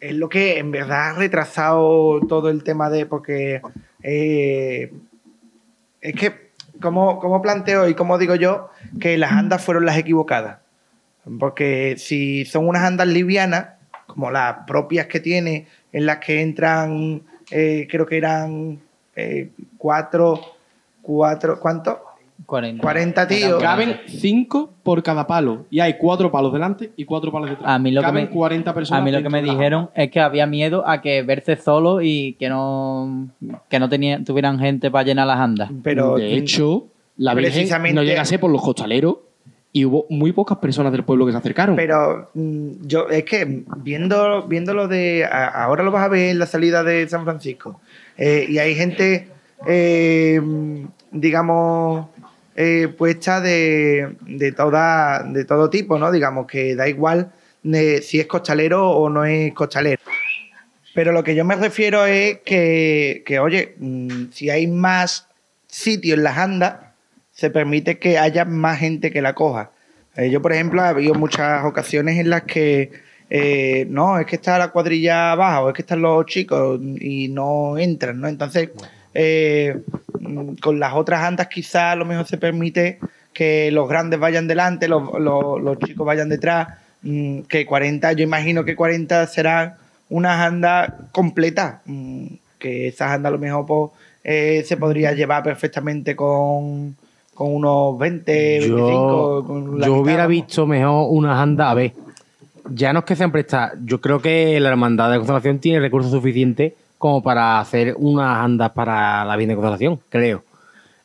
es 0.00 0.14
lo 0.14 0.28
que 0.28 0.58
en 0.58 0.70
verdad 0.70 1.10
ha 1.10 1.12
retrasado 1.14 2.20
todo 2.28 2.50
el 2.50 2.64
tema 2.64 2.90
de. 2.90 3.06
Porque 3.06 3.62
eh, 4.02 4.92
es 6.00 6.14
que, 6.14 6.50
como, 6.80 7.20
como 7.20 7.42
planteo 7.42 7.88
y 7.88 7.94
como 7.94 8.18
digo 8.18 8.34
yo, 8.34 8.70
que 9.00 9.18
las 9.18 9.32
andas 9.32 9.62
fueron 9.62 9.86
las 9.86 9.96
equivocadas. 9.96 10.58
Porque 11.38 11.96
si 11.98 12.44
son 12.44 12.66
unas 12.66 12.82
andas 12.82 13.06
livianas, 13.06 13.68
como 14.06 14.30
las 14.30 14.64
propias 14.66 15.06
que 15.06 15.20
tiene, 15.20 15.66
en 15.92 16.06
las 16.06 16.18
que 16.18 16.40
entran, 16.40 17.22
eh, 17.50 17.86
creo 17.90 18.06
que 18.06 18.16
eran 18.16 18.78
eh, 19.16 19.50
cuatro, 19.78 20.40
cuatro, 21.02 21.58
¿cuánto? 21.60 21.98
40, 22.46 22.80
40 22.80 23.28
tíos. 23.28 23.62
Caben 23.62 24.00
5 24.06 24.70
por 24.82 25.02
cada 25.02 25.26
palo. 25.26 25.66
Y 25.70 25.80
hay 25.80 25.98
cuatro 25.98 26.30
palos 26.32 26.52
delante 26.52 26.90
y 26.96 27.04
cuatro 27.04 27.30
palos 27.30 27.50
detrás. 27.50 27.68
A 27.70 27.78
mí 27.78 27.90
lo 27.92 28.00
que 28.00 28.06
Caben 28.06 28.24
me- 28.24 28.30
40 28.30 28.74
personas. 28.74 29.02
A 29.02 29.04
mí 29.04 29.12
lo 29.12 29.22
que 29.22 29.28
me 29.28 29.42
la 29.42 29.52
dijeron 29.52 29.90
es 29.94 30.10
que 30.10 30.20
había 30.20 30.46
miedo 30.46 30.82
a 30.88 31.02
que 31.02 31.22
verse 31.22 31.56
solo 31.56 32.00
y 32.00 32.34
que 32.38 32.48
no 32.48 33.28
que 33.68 33.78
no 33.78 33.88
tenían, 33.90 34.24
tuvieran 34.24 34.58
gente 34.58 34.90
para 34.90 35.04
llenar 35.04 35.26
las 35.26 35.38
andas. 35.38 35.70
Pero 35.82 36.16
de 36.16 36.34
hecho, 36.34 36.86
la 37.18 37.34
Virgen 37.34 37.52
precisamente- 37.52 37.94
no 37.94 38.02
llegase 38.02 38.38
por 38.38 38.50
los 38.50 38.62
costaleros 38.62 39.16
y 39.72 39.84
hubo 39.84 40.06
muy 40.10 40.32
pocas 40.32 40.58
personas 40.58 40.92
del 40.92 41.04
pueblo 41.04 41.26
que 41.26 41.32
se 41.32 41.38
acercaron. 41.38 41.76
Pero 41.76 42.30
mm, 42.34 42.86
yo 42.86 43.08
es 43.08 43.24
que 43.24 43.64
viendo, 43.78 44.46
viendo 44.48 44.74
lo 44.74 44.88
de. 44.88 45.24
ahora 45.24 45.82
lo 45.84 45.90
vas 45.90 46.04
a 46.04 46.08
ver 46.08 46.30
en 46.30 46.38
la 46.38 46.46
salida 46.46 46.82
de 46.82 47.08
San 47.08 47.24
Francisco. 47.24 47.80
eh, 48.16 48.46
y 48.48 48.58
hay 48.58 48.74
gente, 48.74 49.28
eh, 49.66 50.40
digamos, 51.12 52.08
eh, 52.56 52.88
puesta 52.88 53.40
de, 53.40 54.16
de, 54.22 54.52
toda, 54.52 55.22
de 55.22 55.44
todo 55.44 55.70
tipo, 55.70 55.98
¿no? 55.98 56.10
Digamos 56.10 56.46
que 56.46 56.74
da 56.74 56.88
igual 56.88 57.32
de 57.62 58.02
si 58.02 58.18
es 58.18 58.26
costalero 58.26 58.90
o 58.90 59.08
no 59.08 59.24
es 59.24 59.52
costalero. 59.54 60.02
Pero 60.94 61.12
lo 61.12 61.22
que 61.22 61.36
yo 61.36 61.44
me 61.44 61.54
refiero 61.54 62.04
es 62.04 62.38
que, 62.44 63.22
que, 63.24 63.38
oye, 63.38 63.76
mm, 63.78 64.30
si 64.32 64.50
hay 64.50 64.66
más 64.66 65.28
sitios 65.68 66.18
en 66.18 66.24
las 66.24 66.36
andas, 66.36 66.89
se 67.40 67.48
permite 67.48 67.98
que 67.98 68.18
haya 68.18 68.44
más 68.44 68.78
gente 68.80 69.10
que 69.10 69.22
la 69.22 69.34
coja. 69.34 69.70
Eh, 70.14 70.28
yo, 70.30 70.42
por 70.42 70.52
ejemplo, 70.52 70.82
ha 70.82 70.90
habido 70.90 71.14
muchas 71.14 71.64
ocasiones 71.64 72.18
en 72.18 72.28
las 72.28 72.42
que 72.42 72.90
eh, 73.30 73.86
no, 73.88 74.18
es 74.18 74.26
que 74.26 74.36
está 74.36 74.58
la 74.58 74.68
cuadrilla 74.68 75.34
baja 75.36 75.62
o 75.62 75.70
es 75.70 75.74
que 75.74 75.80
están 75.80 76.02
los 76.02 76.26
chicos 76.26 76.78
y 77.00 77.28
no 77.28 77.78
entran, 77.78 78.20
¿no? 78.20 78.28
Entonces, 78.28 78.68
eh, 79.14 79.80
con 80.60 80.78
las 80.78 80.92
otras 80.92 81.22
andas 81.22 81.46
quizás 81.46 81.94
a 81.94 81.96
lo 81.96 82.04
mejor 82.04 82.26
se 82.26 82.36
permite 82.36 82.98
que 83.32 83.70
los 83.70 83.88
grandes 83.88 84.20
vayan 84.20 84.46
delante, 84.46 84.86
los, 84.86 85.08
chicos 85.78 86.06
vayan 86.06 86.28
detrás, 86.28 86.68
mm, 87.00 87.40
que 87.48 87.64
40, 87.64 88.12
yo 88.12 88.22
imagino 88.22 88.66
que 88.66 88.76
40 88.76 89.26
serán 89.28 89.76
unas 90.10 90.38
andas 90.46 90.92
completas, 91.10 91.76
mm, 91.86 92.26
que 92.58 92.88
esas 92.88 93.12
andas 93.12 93.30
a 93.30 93.32
lo 93.32 93.38
mejor 93.38 93.64
pues, 93.64 94.68
se 94.68 94.76
podría 94.76 95.12
llevar 95.14 95.42
perfectamente 95.42 96.14
con, 96.14 96.96
con 97.40 97.54
unos 97.54 97.98
20, 97.98 98.58
25. 98.58 98.76
Yo, 98.76 99.44
con 99.46 99.80
la 99.80 99.86
yo 99.86 99.92
mitad, 99.94 100.02
hubiera 100.02 100.22
vamos. 100.24 100.28
visto 100.28 100.66
mejor 100.66 101.06
unas 101.08 101.38
andas. 101.38 101.68
A 101.68 101.74
ver, 101.74 101.92
ya 102.68 102.92
no 102.92 102.98
es 102.98 103.04
que 103.06 103.16
sean 103.16 103.32
prestadas. 103.32 103.78
Yo 103.82 103.98
creo 103.98 104.20
que 104.20 104.60
la 104.60 104.68
Hermandad 104.68 105.10
de 105.10 105.16
Consolación 105.16 105.58
tiene 105.58 105.80
recursos 105.80 106.12
suficientes 106.12 106.74
como 106.98 107.22
para 107.22 107.58
hacer 107.58 107.94
unas 107.96 108.44
andas 108.44 108.72
para 108.72 109.24
la 109.24 109.36
Virgen 109.36 109.48
de 109.48 109.54
Consolación, 109.54 109.98
creo. 110.10 110.44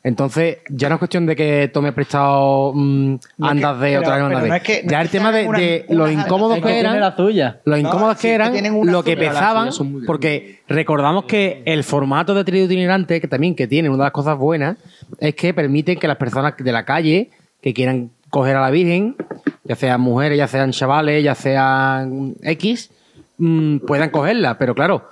Entonces, 0.06 0.58
ya 0.68 0.88
no 0.88 0.94
es 0.94 0.98
cuestión 1.00 1.26
de 1.26 1.34
que 1.34 1.68
tome 1.74 1.90
prestado 1.92 2.72
mm, 2.72 3.14
No 3.38 3.46
es 3.46 3.50
andas 3.50 3.76
que- 3.78 3.84
de 3.86 3.88
pero- 3.88 3.98
otras 3.98 4.14
pero 4.14 4.26
hermandades. 4.26 4.48
no 4.48 4.54
es 4.54 4.62
que- 4.62 4.82
no 4.84 4.90
ya 4.92 5.00
el 5.02 5.08
tema 5.10 5.32
de, 5.32 5.48
una- 5.48 5.58
de 5.58 5.86
andas, 5.90 6.12
incómodos 6.12 6.58
que 6.60 6.78
eran. 6.78 7.00
la 7.00 7.16
suya. 7.16 7.60
Los 7.64 7.82
No, 7.82 7.88
incómodos 7.88 8.16
que 8.18 8.32
eran, 8.32 8.52
lo 8.86 9.02
que 9.02 9.16
pesaban, 9.16 9.70
porque 10.06 10.60
recordamos 10.68 11.24
que 11.24 11.60
el 11.66 11.82
formato 11.82 12.34
de 12.36 12.44
trío 12.44 12.66
itinerante, 12.66 13.20
que 13.20 13.26
también 13.26 13.56
que 13.56 13.66
tiene 13.66 13.88
una 13.88 13.98
de 13.98 14.04
las 14.04 14.12
cosas 14.12 14.38
buenas, 14.38 14.76
es 15.18 15.34
que 15.34 15.52
permiten 15.52 15.98
que 15.98 16.06
las 16.06 16.18
personas 16.18 16.54
de 16.56 16.70
la 16.72 16.84
calle 16.84 17.30
que 17.60 17.74
quieran 17.74 18.10
coger 18.30 18.54
a 18.54 18.60
la 18.60 18.70
Virgen, 18.70 19.16
ya 19.64 19.74
sean 19.74 20.00
mujeres, 20.00 20.38
ya 20.38 20.46
sean 20.46 20.70
chavales, 20.70 21.24
ya 21.24 21.34
sean 21.34 22.34
X, 22.42 22.90
mm, 23.38 23.78
puedan 23.78 24.10
cogerla. 24.10 24.56
Pero 24.56 24.72
claro, 24.76 25.02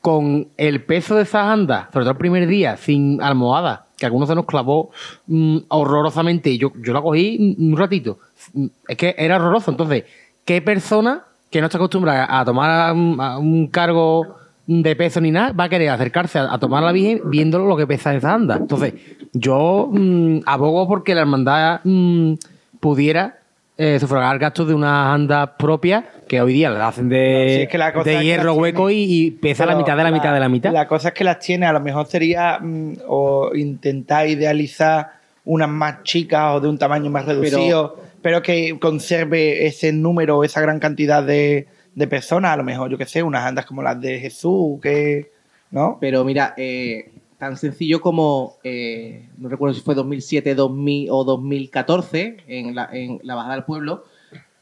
con 0.00 0.48
el 0.56 0.82
peso 0.82 1.14
de 1.14 1.22
esas 1.22 1.46
andas, 1.46 1.84
sobre 1.92 2.02
todo 2.06 2.10
el 2.12 2.18
primer 2.18 2.48
día, 2.48 2.76
sin 2.76 3.22
almohada, 3.22 3.86
que 3.96 4.06
algunos 4.06 4.28
se 4.28 4.34
nos 4.34 4.46
clavó 4.46 4.90
mm, 5.26 5.58
horrorosamente, 5.68 6.50
y 6.50 6.58
yo, 6.58 6.72
yo 6.82 6.92
la 6.92 7.02
cogí 7.02 7.56
un 7.58 7.76
ratito. 7.76 8.18
Mm, 8.54 8.66
Es 8.88 8.96
que 8.96 9.14
era 9.18 9.36
horroroso. 9.36 9.70
Entonces, 9.70 10.04
¿qué 10.44 10.60
persona 10.62 11.24
que 11.52 11.60
no 11.60 11.66
está 11.66 11.76
acostumbrada 11.76 12.26
a 12.40 12.44
tomar 12.46 12.94
un, 12.94 13.68
cargo 13.70 14.36
de 14.66 14.96
peso 14.96 15.20
ni 15.20 15.30
nada, 15.30 15.52
va 15.52 15.64
a 15.64 15.68
querer 15.68 15.90
acercarse 15.90 16.38
a, 16.38 16.52
a 16.52 16.58
tomar 16.58 16.82
la 16.82 16.92
Virgen 16.92 17.20
viendo 17.26 17.58
lo 17.58 17.76
que 17.76 17.86
pesa 17.86 18.14
esa 18.14 18.32
anda. 18.32 18.56
Entonces, 18.56 18.94
yo 19.34 19.90
mm, 19.92 20.40
abogo 20.46 20.88
porque 20.88 21.14
la 21.14 21.20
hermandad 21.20 21.80
mm, 21.84 22.34
pudiera 22.80 23.41
eh, 23.82 23.98
sufragar 23.98 24.38
gastos 24.38 24.68
de 24.68 24.74
unas 24.74 25.12
andas 25.12 25.50
propias 25.58 26.04
que 26.28 26.40
hoy 26.40 26.52
día 26.52 26.70
las 26.70 26.90
hacen 26.90 27.08
de, 27.08 27.46
Sí, 27.48 27.62
es 27.62 27.68
que 27.68 27.78
la 27.78 27.92
cosa 27.92 28.10
de 28.10 28.24
hierro 28.24 28.54
hueco 28.54 28.90
y, 28.90 29.02
y 29.08 29.30
pesa 29.32 29.66
la 29.66 29.74
mitad 29.74 29.96
de 29.96 30.04
la, 30.04 30.12
mitad 30.12 30.32
de 30.32 30.38
la 30.38 30.48
mitad. 30.48 30.72
La 30.72 30.86
cosa 30.86 31.08
es 31.08 31.14
que 31.14 31.24
las 31.24 31.40
tiene, 31.40 31.66
a 31.66 31.72
lo 31.72 31.80
mejor 31.80 32.06
sería 32.06 32.60
mm, 32.60 32.98
o 33.08 33.50
intentar 33.54 34.28
idealizar 34.28 35.14
unas 35.44 35.68
más 35.68 36.04
chicas 36.04 36.54
o 36.54 36.60
de 36.60 36.68
un 36.68 36.78
tamaño 36.78 37.10
más 37.10 37.26
reducido, 37.26 37.96
pero, 38.22 38.40
que 38.40 38.78
conserve 38.78 39.66
ese 39.66 39.92
número 39.92 40.38
o 40.38 40.44
esa 40.44 40.60
gran 40.60 40.78
cantidad 40.78 41.22
de, 41.24 41.66
de 41.96 42.06
personas, 42.06 42.52
a 42.52 42.56
lo 42.56 42.62
mejor, 42.62 42.88
yo 42.88 42.96
que 42.96 43.06
sé, 43.06 43.22
unas 43.24 43.44
andas 43.44 43.66
como 43.66 43.82
las 43.82 44.00
de 44.00 44.20
Jesús, 44.20 44.80
que. 44.80 45.32
¿No? 45.72 45.98
Pero 46.00 46.22
mira, 46.22 46.54
eh, 46.56 47.10
tan 47.42 47.56
sencillo 47.56 48.00
como, 48.00 48.58
eh, 48.62 49.28
no 49.36 49.48
recuerdo 49.48 49.74
si 49.74 49.80
fue 49.80 49.96
2007 49.96 50.54
2000, 50.54 51.08
o 51.10 51.24
2014, 51.24 52.36
en 52.46 52.76
la, 52.76 52.88
en 52.92 53.18
la 53.24 53.34
Bajada 53.34 53.56
del 53.56 53.64
Pueblo, 53.64 54.04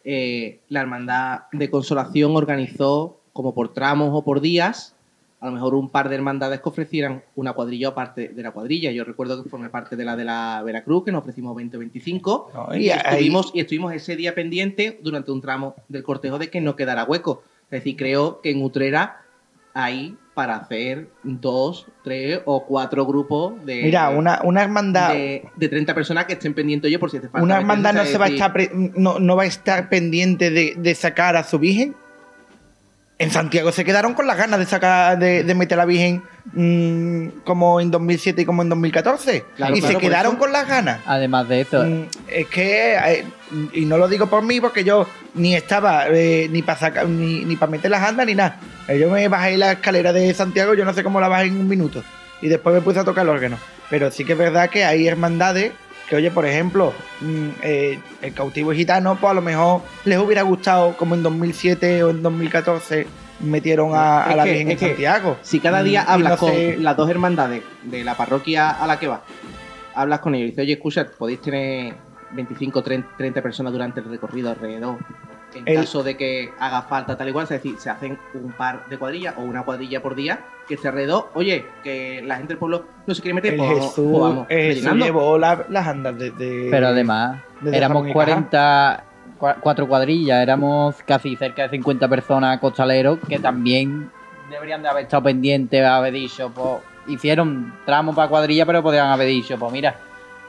eh, 0.02 0.60
la 0.70 0.80
Hermandad 0.80 1.40
de 1.52 1.68
Consolación 1.68 2.34
organizó 2.34 3.20
como 3.34 3.52
por 3.52 3.74
tramos 3.74 4.08
o 4.14 4.24
por 4.24 4.40
días, 4.40 4.96
a 5.40 5.46
lo 5.48 5.52
mejor 5.52 5.74
un 5.74 5.90
par 5.90 6.08
de 6.08 6.14
hermandades 6.14 6.62
que 6.62 6.70
ofrecieran 6.70 7.22
una 7.36 7.52
cuadrilla 7.52 7.88
aparte 7.88 8.28
de 8.28 8.42
la 8.42 8.52
cuadrilla. 8.52 8.90
Yo 8.92 9.04
recuerdo 9.04 9.42
que 9.42 9.50
formé 9.50 9.68
parte 9.68 9.94
de 9.94 10.06
la 10.06 10.16
de 10.16 10.24
la 10.24 10.62
Veracruz, 10.64 11.04
que 11.04 11.12
nos 11.12 11.20
ofrecimos 11.20 11.54
20 11.54 11.76
o 11.76 11.80
25, 11.80 12.50
No, 12.54 12.74
y, 12.74 12.86
y 12.86 12.90
ahí- 12.92 12.98
estuvimos, 13.04 13.50
y 13.52 13.60
estuvimos 13.60 13.92
ese 13.92 14.16
día 14.16 14.34
pendiente 14.34 14.98
durante 15.02 15.30
un 15.32 15.42
tramo 15.42 15.74
del 15.88 16.02
cortejo 16.02 16.38
de 16.38 16.48
que 16.48 16.62
no 16.62 16.76
quedara 16.76 17.04
hueco. 17.04 17.42
Es 17.64 17.80
decir, 17.84 17.96
creo 17.98 18.40
que 18.40 18.52
en 18.52 18.62
Utrera 18.62 19.20
hay 19.74 20.16
para 20.40 20.56
hacer 20.56 21.10
dos, 21.22 21.86
tres 22.02 22.40
o 22.46 22.64
cuatro 22.64 23.04
grupos 23.04 23.62
de, 23.66 23.82
Mira, 23.82 24.08
una, 24.08 24.40
una 24.42 24.62
hermandad. 24.62 25.12
de, 25.12 25.44
de 25.54 25.68
30 25.68 25.94
personas 25.94 26.24
que 26.24 26.32
estén 26.32 26.54
pendientes 26.54 26.90
yo 26.90 26.98
por 26.98 27.10
si 27.10 27.18
hace 27.18 27.28
falta. 27.28 27.44
Una 27.44 27.58
hermandad 27.58 27.92
no 27.92 28.06
se 28.06 28.16
va 28.16 28.24
a 28.24 28.28
estar 28.28 28.50
pre- 28.54 28.70
no, 28.74 29.18
no 29.18 29.36
va 29.36 29.42
a 29.42 29.46
estar 29.46 29.90
pendiente 29.90 30.50
de, 30.50 30.76
de 30.78 30.94
sacar 30.94 31.36
a 31.36 31.44
su 31.44 31.58
virgen. 31.58 31.94
En 33.20 33.30
Santiago 33.30 33.70
se 33.70 33.84
quedaron 33.84 34.14
con 34.14 34.26
las 34.26 34.36
ganas 34.38 34.58
de 34.58 34.64
sacar 34.66 35.18
de, 35.18 35.44
de 35.44 35.54
meter 35.54 35.78
a 35.78 35.82
la 35.82 35.84
virgen 35.84 36.22
mm, 36.54 37.40
como 37.44 37.80
en 37.80 37.90
2007 37.90 38.42
y 38.42 38.44
como 38.46 38.62
en 38.62 38.68
2014 38.70 39.44
Claro, 39.56 39.76
y 39.76 39.80
claro, 39.80 39.94
se 39.94 40.00
quedaron 40.00 40.36
con 40.36 40.52
las 40.52 40.66
ganas. 40.66 41.00
Además 41.06 41.46
de 41.48 41.60
esto, 41.60 41.84
Mm, 41.84 42.04
es 42.28 42.46
que 42.48 42.94
eh, 42.96 43.24
y 43.74 43.84
no 43.84 43.98
lo 43.98 44.08
digo 44.08 44.26
por 44.26 44.42
mí 44.42 44.60
porque 44.60 44.84
yo 44.84 45.06
ni 45.34 45.54
estaba 45.54 46.06
eh, 46.08 46.48
ni 46.50 46.62
para 46.62 46.78
sacar 46.78 47.08
ni, 47.08 47.44
ni 47.44 47.56
para 47.56 47.70
meter 47.70 47.90
las 47.90 48.02
andas 48.02 48.26
ni 48.26 48.34
nada. 48.34 48.58
Eh, 48.88 48.98
Yo 48.98 49.10
me 49.10 49.28
bajé 49.28 49.56
la 49.58 49.72
escalera 49.72 50.12
de 50.12 50.32
Santiago, 50.34 50.74
yo 50.74 50.84
no 50.84 50.94
sé 50.94 51.04
cómo 51.04 51.20
la 51.20 51.28
bajé 51.28 51.44
en 51.46 51.58
un 51.60 51.68
minuto 51.68 52.02
y 52.42 52.48
después 52.48 52.74
me 52.74 52.80
puse 52.80 53.00
a 53.00 53.04
tocar 53.04 53.24
el 53.24 53.28
órgano. 53.30 53.58
Pero 53.90 54.10
sí 54.10 54.24
que 54.24 54.32
es 54.32 54.38
verdad 54.38 54.70
que 54.70 54.84
hay 54.84 55.06
hermandades 55.06 55.72
que, 56.10 56.16
oye, 56.16 56.30
por 56.30 56.44
ejemplo, 56.44 56.92
mm, 57.20 57.48
eh, 57.62 57.98
el 58.20 58.34
cautivo 58.34 58.72
gitano, 58.72 59.16
pues 59.18 59.30
a 59.30 59.34
lo 59.34 59.40
mejor 59.42 59.82
les 60.04 60.18
hubiera 60.18 60.42
gustado 60.42 60.96
como 60.96 61.14
en 61.14 61.22
2007 61.22 62.02
o 62.02 62.10
en 62.10 62.22
2014 62.22 63.06
metieron 63.40 63.92
a, 63.94 64.34
la 64.34 64.44
que- 64.44 64.50
Virgen 64.50 64.70
en 64.72 64.78
Santiago. 64.78 65.38
Si 65.40 65.60
cada 65.60 65.82
día 65.82 66.02
Mm, 66.02 66.06
y 66.08 66.12
hablas 66.12 66.32
no 66.32 66.36
con 66.38 66.50
sé- 66.50 66.76
las 66.78 66.96
dos 66.96 67.08
hermandades 67.08 67.62
de 67.84 68.04
la 68.04 68.16
parroquia 68.16 68.70
a 68.70 68.86
la 68.86 68.98
que 68.98 69.06
vas, 69.08 69.20
hablas 69.94 70.18
con 70.20 70.34
ellos 70.34 70.48
y 70.48 70.50
dices, 70.50 70.62
oye, 70.64 70.72
escucha, 70.74 71.06
podéis 71.16 71.40
tener 71.40 71.94
25 72.32 72.82
30, 72.82 73.08
30 73.16 73.40
personas 73.42 73.72
durante 73.72 74.00
el 74.00 74.10
recorrido 74.10 74.50
alrededor. 74.50 74.98
En 75.54 75.66
El- 75.66 75.74
caso 75.76 76.02
de 76.02 76.16
que 76.16 76.52
haga 76.58 76.82
falta 76.82 77.16
tal 77.16 77.28
igual, 77.28 77.44
es 77.44 77.50
decir, 77.50 77.74
se 77.78 77.90
hacen 77.90 78.18
un 78.34 78.52
par 78.52 78.86
de 78.88 78.98
cuadrillas 78.98 79.34
o 79.36 79.40
una 79.42 79.62
cuadrilla 79.64 80.00
por 80.00 80.14
día 80.14 80.40
que 80.68 80.74
esté 80.74 80.88
alrededor. 80.88 81.30
Oye, 81.34 81.66
que 81.82 82.22
la 82.24 82.36
gente 82.36 82.52
del 82.54 82.58
pueblo 82.58 82.84
no 83.06 83.14
se 83.14 83.20
quiere 83.20 83.34
meter, 83.34 83.54
El 83.54 83.58
pues 83.58 83.68
vamos- 83.70 83.84
Jesús, 83.88 84.08
pues 84.10 84.22
vamos 84.22 84.46
el 84.48 84.56
Jesús 84.58 84.74
rellenando. 84.84 85.04
llevó 85.06 85.38
la- 85.38 85.66
las 85.68 85.86
andas 85.88 86.16
desde. 86.18 86.68
pero 86.70 86.86
además, 86.88 87.40
desde 87.60 87.76
éramos 87.76 87.94
Ramón 87.96 88.08
y 88.10 88.12
Cajal. 88.12 88.26
40, 88.26 89.04
cua- 89.40 89.56
cuatro 89.60 89.88
cuadrillas, 89.88 90.42
éramos 90.42 90.96
casi 91.04 91.34
cerca 91.36 91.62
de 91.64 91.70
50 91.70 92.06
personas 92.08 92.58
costaleros 92.60 93.18
que 93.28 93.38
también 93.40 94.10
deberían 94.50 94.82
de 94.82 94.88
haber 94.88 95.04
estado 95.04 95.22
pendientes, 95.24 95.84
haber 95.84 96.12
dicho, 96.12 96.50
pues, 96.54 96.78
hicieron 97.08 97.72
tramos 97.84 98.14
para 98.14 98.28
cuadrilla, 98.28 98.64
pero 98.66 98.82
podrían 98.82 99.08
haber 99.08 99.26
dicho, 99.28 99.58
pues 99.58 99.72
mira, 99.72 99.96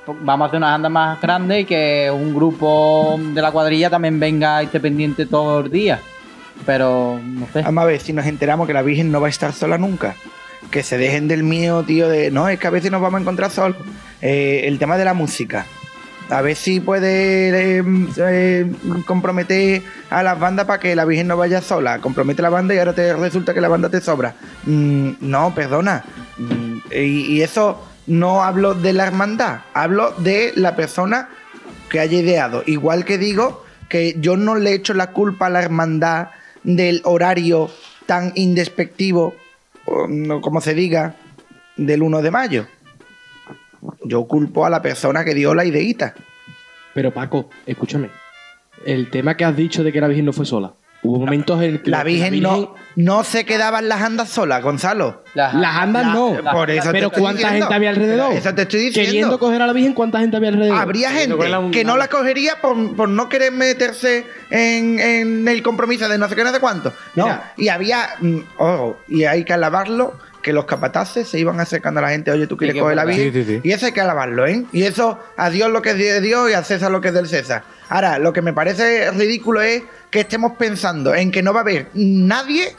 vamos 0.07 0.45
a 0.45 0.47
hacer 0.47 0.57
unas 0.57 0.75
andas 0.75 0.91
más 0.91 1.21
grandes 1.21 1.61
y 1.61 1.65
que 1.65 2.11
un 2.13 2.33
grupo 2.33 3.19
de 3.19 3.41
la 3.41 3.51
cuadrilla 3.51 3.89
también 3.89 4.19
venga 4.19 4.61
y 4.61 4.65
esté 4.65 4.79
pendiente 4.79 5.25
todos 5.25 5.63
los 5.63 5.71
días. 5.71 5.99
Pero, 6.65 7.19
no 7.23 7.47
sé. 7.51 7.61
Vamos 7.63 7.83
a 7.83 7.87
ver 7.87 7.99
si 7.99 8.13
nos 8.13 8.25
enteramos 8.25 8.67
que 8.67 8.73
la 8.73 8.81
Virgen 8.81 9.11
no 9.11 9.21
va 9.21 9.27
a 9.27 9.29
estar 9.29 9.53
sola 9.53 9.77
nunca. 9.77 10.15
Que 10.69 10.83
se 10.83 10.97
dejen 10.97 11.27
del 11.27 11.43
mío, 11.43 11.83
tío, 11.83 12.07
de 12.07 12.31
no, 12.31 12.47
es 12.47 12.59
que 12.59 12.67
a 12.67 12.71
veces 12.71 12.91
nos 12.91 13.01
vamos 13.01 13.19
a 13.19 13.21
encontrar 13.21 13.51
solos. 13.51 13.77
Eh, 14.21 14.61
el 14.65 14.77
tema 14.77 14.97
de 14.97 15.05
la 15.05 15.13
música. 15.13 15.65
A 16.29 16.41
ver 16.41 16.55
si 16.55 16.79
puede 16.79 17.79
eh, 17.79 17.83
eh, 18.17 18.71
comprometer 19.05 19.81
a 20.09 20.23
las 20.23 20.39
bandas 20.39 20.65
para 20.65 20.79
que 20.79 20.95
la 20.95 21.03
Virgen 21.03 21.27
no 21.27 21.35
vaya 21.35 21.61
sola. 21.61 21.99
Compromete 21.99 22.41
la 22.41 22.49
banda 22.49 22.73
y 22.73 22.77
ahora 22.77 22.93
te 22.93 23.13
resulta 23.13 23.53
que 23.53 23.59
la 23.59 23.67
banda 23.67 23.89
te 23.89 23.99
sobra. 23.99 24.35
Mm, 24.65 25.13
no, 25.19 25.53
perdona. 25.53 26.03
Mm, 26.37 26.77
y 26.91 27.41
eso 27.41 27.90
no 28.07 28.43
hablo 28.43 28.73
de 28.73 28.93
la 28.93 29.05
hermandad, 29.05 29.61
hablo 29.73 30.13
de 30.17 30.53
la 30.55 30.75
persona 30.75 31.29
que 31.89 31.99
haya 31.99 32.19
ideado. 32.19 32.63
Igual 32.65 33.05
que 33.05 33.17
digo 33.17 33.63
que 33.89 34.15
yo 34.19 34.37
no 34.37 34.55
le 34.55 34.73
echo 34.73 34.93
la 34.93 35.11
culpa 35.11 35.47
a 35.47 35.49
la 35.49 35.61
hermandad 35.61 36.29
del 36.63 37.01
horario 37.03 37.69
tan 38.05 38.31
indespectivo, 38.35 39.35
como 39.85 40.61
se 40.61 40.73
diga, 40.73 41.15
del 41.77 42.01
1 42.01 42.21
de 42.21 42.31
mayo. 42.31 42.67
Yo 44.03 44.25
culpo 44.25 44.65
a 44.65 44.69
la 44.69 44.81
persona 44.81 45.25
que 45.25 45.33
dio 45.33 45.53
la 45.53 45.65
ideita. 45.65 46.13
Pero 46.93 47.13
Paco, 47.13 47.49
escúchame. 47.65 48.09
El 48.85 49.09
tema 49.09 49.37
que 49.37 49.45
has 49.45 49.55
dicho 49.55 49.83
de 49.83 49.91
que 49.91 50.01
la 50.01 50.07
Virgen 50.07 50.25
no 50.25 50.33
fue 50.33 50.45
sola. 50.45 50.73
Hubo 51.03 51.19
momentos 51.19 51.59
en 51.63 51.79
que 51.79 51.89
La 51.89 52.03
Virgen, 52.03 52.39
no, 52.43 52.75
no 52.95 53.23
se 53.23 53.43
quedaban 53.43 53.89
las 53.89 54.01
andas 54.03 54.29
solas, 54.29 54.61
Gonzalo. 54.61 55.23
Las, 55.33 55.53
Las 55.55 55.77
andas 55.77 56.05
La- 56.05 56.13
no. 56.13 56.37
por 56.53 56.69
eso 56.69 56.89
pero 56.91 57.09
¿cuánta 57.09 57.39
diciendo. 57.39 57.65
gente 57.65 57.73
había 57.75 57.89
alrededor? 57.89 58.27
Pero 58.27 58.39
eso 58.39 58.53
te 58.53 58.61
estoy 58.61 58.79
diciendo. 58.81 59.07
Queriendo 59.09 59.39
coger 59.39 59.61
a 59.63 59.67
la 59.67 59.73
Virgen, 59.73 59.93
¿cuánta 59.93 60.19
gente 60.19 60.37
había 60.37 60.49
alrededor? 60.49 60.77
Habría 60.77 61.09
gente 61.11 61.35
que 61.71 61.83
no 61.83 61.97
la 61.97 62.07
cogería 62.07 62.61
por, 62.61 62.95
por 62.95 63.09
no 63.09 63.29
querer 63.29 63.51
meterse 63.51 64.25
en, 64.51 64.99
en 64.99 65.47
el 65.47 65.63
compromiso 65.63 66.07
de 66.07 66.19
no 66.19 66.29
sé 66.29 66.35
qué, 66.35 66.43
no 66.43 66.53
sé 66.53 66.59
cuánto. 66.59 66.93
No, 67.15 67.25
Mira. 67.25 67.53
y 67.57 67.69
había, 67.69 68.09
ojo, 68.57 68.99
y 69.07 69.23
hay 69.23 69.43
que 69.43 69.53
alabarlo, 69.53 70.13
que 70.43 70.53
los 70.53 70.65
capataces 70.65 71.27
se 71.27 71.39
iban 71.39 71.59
acercando 71.59 71.99
a 71.99 72.03
la 72.03 72.09
gente, 72.09 72.29
oye, 72.29 72.45
tú 72.45 72.57
quieres 72.57 72.79
coger 72.79 72.95
la. 72.95 73.05
Virgen. 73.05 73.33
Sí, 73.33 73.43
sí, 73.43 73.55
sí. 73.55 73.61
Y 73.63 73.71
eso 73.71 73.87
hay 73.87 73.91
que 73.91 74.01
alabarlo, 74.01 74.45
¿eh? 74.45 74.65
Y 74.71 74.83
eso, 74.83 75.17
a 75.37 75.49
Dios 75.49 75.71
lo 75.71 75.81
que 75.81 75.91
es 75.91 75.97
de 75.97 76.21
Dios 76.21 76.49
y 76.49 76.53
a 76.53 76.63
César 76.63 76.91
lo 76.91 77.01
que 77.01 77.07
es 77.07 77.13
del 77.15 77.27
César. 77.27 77.63
Ahora, 77.91 78.19
lo 78.19 78.31
que 78.31 78.41
me 78.41 78.53
parece 78.53 79.11
ridículo 79.11 79.61
es 79.61 79.83
que 80.09 80.21
estemos 80.21 80.53
pensando 80.57 81.13
en 81.13 81.29
que 81.29 81.43
no 81.43 81.51
va 81.53 81.59
a 81.59 81.63
haber 81.63 81.89
nadie 81.93 82.73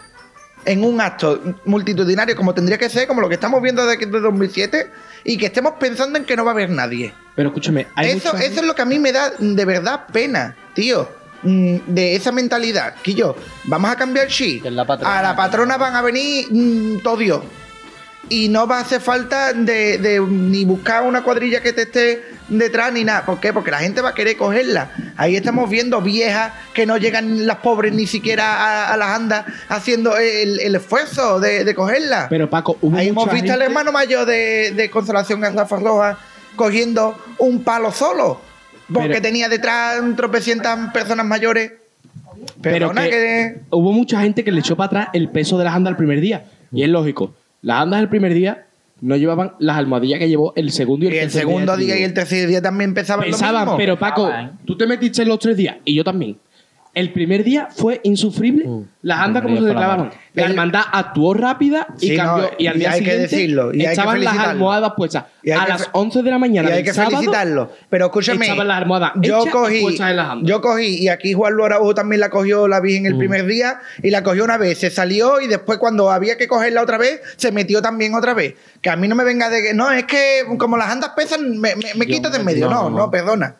en 0.65 0.83
un 0.85 1.03
acto 1.03 1.39
multitudinario 1.67 2.35
como 2.35 2.55
tendría 2.55 2.79
que 2.79 2.89
ser, 2.89 3.07
como 3.07 3.21
lo 3.21 3.29
que 3.29 3.35
estamos 3.35 3.61
viendo 3.61 3.85
desde 3.85 4.07
de 4.07 4.21
2007, 4.21 4.91
y 5.25 5.37
que 5.37 5.47
estemos 5.47 5.75
pensando 5.79 6.19
en 6.19 6.25
que 6.25 6.35
no 6.35 6.45
va 6.47 6.53
a 6.53 6.55
haber 6.55 6.71
nadie. 6.71 7.13
Pero 7.37 7.51
escúchame, 7.51 7.89
hay 7.95 8.13
Eso, 8.13 8.33
mucha- 8.33 8.43
eso 8.45 8.61
es 8.61 8.67
lo 8.67 8.75
que 8.75 8.81
a 8.81 8.87
mí 8.87 8.99
me 8.99 9.13
da 9.13 9.33
de 9.39 9.65
verdad 9.67 10.07
pena, 10.11 10.57
tío. 10.75 11.07
Mm, 11.43 11.77
De 11.89 12.15
esa 12.15 12.31
mentalidad. 12.33 12.95
Que 13.03 13.13
yo, 13.15 13.37
vamos 13.65 13.91
a 13.91 13.97
cambiar 13.97 14.29
el. 14.29 14.61
A 14.65 15.21
la 15.23 15.37
patrona 15.37 15.77
van 15.77 15.95
a 15.95 16.01
venir 16.01 16.47
mm, 16.51 16.99
todo 17.03 17.17
Dios. 17.19 17.43
Y 18.29 18.49
no 18.49 18.67
va 18.67 18.79
a 18.79 18.81
hacer 18.83 19.01
falta 19.01 19.53
de, 19.53 19.99
de 19.99 20.21
ni 20.21 20.65
buscar 20.65 21.03
una 21.03 21.23
cuadrilla 21.23 21.61
que 21.61 21.73
te 21.73 21.83
esté 21.83 22.23
detrás 22.49 22.93
ni 22.93 23.05
nada. 23.05 23.27
¿Por 23.27 23.41
qué? 23.41 23.53
Porque 23.53 23.71
la 23.71 23.79
gente 23.81 24.01
va 24.01 24.11
a 24.11 24.15
querer 24.15 24.37
cogerla. 24.37 24.91
Ahí 25.17 25.37
estamos 25.37 25.69
viendo 25.69 26.01
viejas 26.01 26.53
que 26.73 26.87
no 26.87 26.97
llegan 26.97 27.47
las 27.47 27.57
pobres 27.59 27.93
ni 27.93 28.07
siquiera 28.07 28.55
a, 28.55 28.93
a 28.93 28.97
las 28.97 29.09
andas 29.09 29.45
haciendo 29.69 30.17
el, 30.17 30.61
el 30.61 30.75
esfuerzo 30.75 31.41
de, 31.41 31.65
de 31.65 31.75
cogerla. 31.75 32.29
Pero 32.31 32.49
Paco, 32.49 32.79
hubo 32.81 32.97
Ahí 32.97 33.09
hemos 33.09 33.31
visto 33.31 33.53
al 33.53 33.61
hermano 33.61 33.93
mayor 33.93 34.25
de, 34.25 34.73
de 34.75 34.89
Consolación 34.89 35.41
Garrafa 35.41 35.77
Roja 35.77 36.19
cogiendo 36.57 37.19
un 37.39 37.63
palo 37.65 37.93
solo. 37.93 38.41
Porque 38.91 39.09
Pero- 39.09 39.23
tenía 39.23 39.49
detrás 39.49 40.01
tropecientas 40.17 40.91
personas 40.93 41.27
mayores. 41.27 41.73
Pero 42.63 42.89
Perdona 42.89 43.05
que, 43.05 43.11
que... 43.11 43.61
hubo 43.71 43.93
mucha 43.93 44.21
gente 44.21 44.43
que 44.43 44.53
le 44.53 44.61
echó 44.61 44.77
para 44.77 44.87
atrás 44.87 45.09
el 45.13 45.29
peso 45.29 45.59
de 45.59 45.65
las 45.65 45.75
andas 45.75 45.91
el 45.93 45.97
primer 45.97 46.21
día. 46.21 46.45
Y 46.73 46.83
es 46.83 46.89
lógico. 46.89 47.35
Las 47.63 47.83
andas 47.83 48.01
el 48.01 48.09
primer 48.09 48.35
día 48.35 48.67
no 49.01 49.17
llevaban 49.17 49.55
las 49.59 49.77
almohadillas 49.77 50.19
que 50.19 50.29
llevó 50.29 50.53
el 50.55 50.71
segundo 50.71 51.07
y 51.07 51.09
el, 51.09 51.15
Y 51.15 51.19
el 51.19 51.23
tercer 51.25 51.41
segundo 51.41 51.77
día 51.77 51.99
y 51.99 52.03
el 52.03 52.15
tercer 52.15 52.47
día 52.49 52.63
también 52.63 52.91
empezaban 52.91 53.29
lo 53.29 53.37
mismo. 53.37 53.77
pero 53.77 53.99
Paco, 53.99 54.31
tú 54.65 54.77
te 54.77 54.87
metiste 54.87 55.23
en 55.23 55.29
los 55.29 55.39
tres 55.39 55.57
días 55.57 55.77
y 55.85 55.95
yo 55.95 56.05
también. 56.05 56.39
El 56.95 57.11
primer 57.15 57.43
día 57.43 57.69
fue 57.75 58.01
insufrible. 58.05 58.67
Las 59.01 59.21
andas 59.21 59.43
como 59.43 59.57
se 59.57 59.65
declararon. 59.65 60.11
La 60.35 60.45
hermandad 60.45 60.83
actuó 60.93 61.33
rápida 61.33 61.87
y 62.01 62.09
Sí, 62.11 62.17
cambió. 62.17 62.45
no, 62.45 62.51
y 62.59 62.67
al 62.67 62.77
y 62.77 62.79
día 62.81 62.91
hay 62.91 62.99
que 63.01 63.05
siguiente 63.11 63.23
decirlo, 63.37 63.73
y 63.75 63.81
hay 63.81 63.87
que 63.87 63.91
estaban 63.93 64.23
las 64.23 64.37
almohadas 64.39 64.93
puestas. 64.97 65.25
Y 65.43 65.51
hay 65.53 65.59
A 65.59 65.65
que 65.65 65.69
las 65.71 65.83
fe- 65.85 65.89
11 65.93 66.23
de 66.23 66.31
la 66.31 66.39
mañana 66.39 66.69
y 66.69 66.73
hay 66.73 66.77
del 66.79 66.85
que 66.85 66.93
sábado, 66.93 67.17
felicitarlo. 67.17 67.73
Pero 67.89 68.07
escúchame, 68.07 68.45
Estaban 68.45 68.69
las 68.69 68.77
almohadas 68.79 69.13
yo 69.23 69.45
y 69.47 69.51
cogí, 69.51 69.81
puestas 69.81 70.11
en 70.11 70.17
las 70.17 70.29
andas. 70.31 70.49
yo 70.51 70.61
cogí, 70.61 71.03
y 71.03 71.09
aquí 71.09 71.33
Juan 71.33 71.55
Luis 71.55 71.67
Araujo 71.67 71.95
también 71.95 72.21
la 72.21 72.29
cogió 72.29 72.69
la 72.69 72.81
Virgen 72.81 73.07
el 73.07 73.17
primer 73.17 73.47
día, 73.47 73.81
y 74.03 74.11
la 74.11 74.23
cogió 74.23 74.45
una 74.45 74.59
vez, 74.59 74.79
se 74.79 74.91
salió, 74.91 75.41
y 75.41 75.47
después 75.49 75.79
cuando 75.79 76.11
había 76.11 76.37
que 76.37 76.47
cogerla 76.47 76.83
otra 76.83 76.99
vez, 76.99 77.21
se 77.37 77.53
metió 77.53 77.81
también 77.81 78.15
otra 78.15 78.35
vez. 78.35 78.55
Que 78.83 78.91
a 78.91 78.97
mí 78.97 79.09
no 79.09 79.15
me 79.15 79.25
venga 79.25 79.49
de 79.49 79.63
que, 79.63 79.73
no, 79.75 79.91
es 79.91 80.05
que 80.05 80.43
como 80.59 80.77
las 80.77 80.91
andas 80.91 81.13
pesan, 81.17 81.59
me, 81.59 81.75
me, 81.75 81.95
me 81.97 82.07
quito 82.07 82.29
de 82.29 82.37
en 82.39 82.45
medio. 82.45 82.69
No, 82.69 82.83
no, 82.85 82.91
no, 82.91 82.97
no. 82.99 83.11
perdona. 83.11 83.57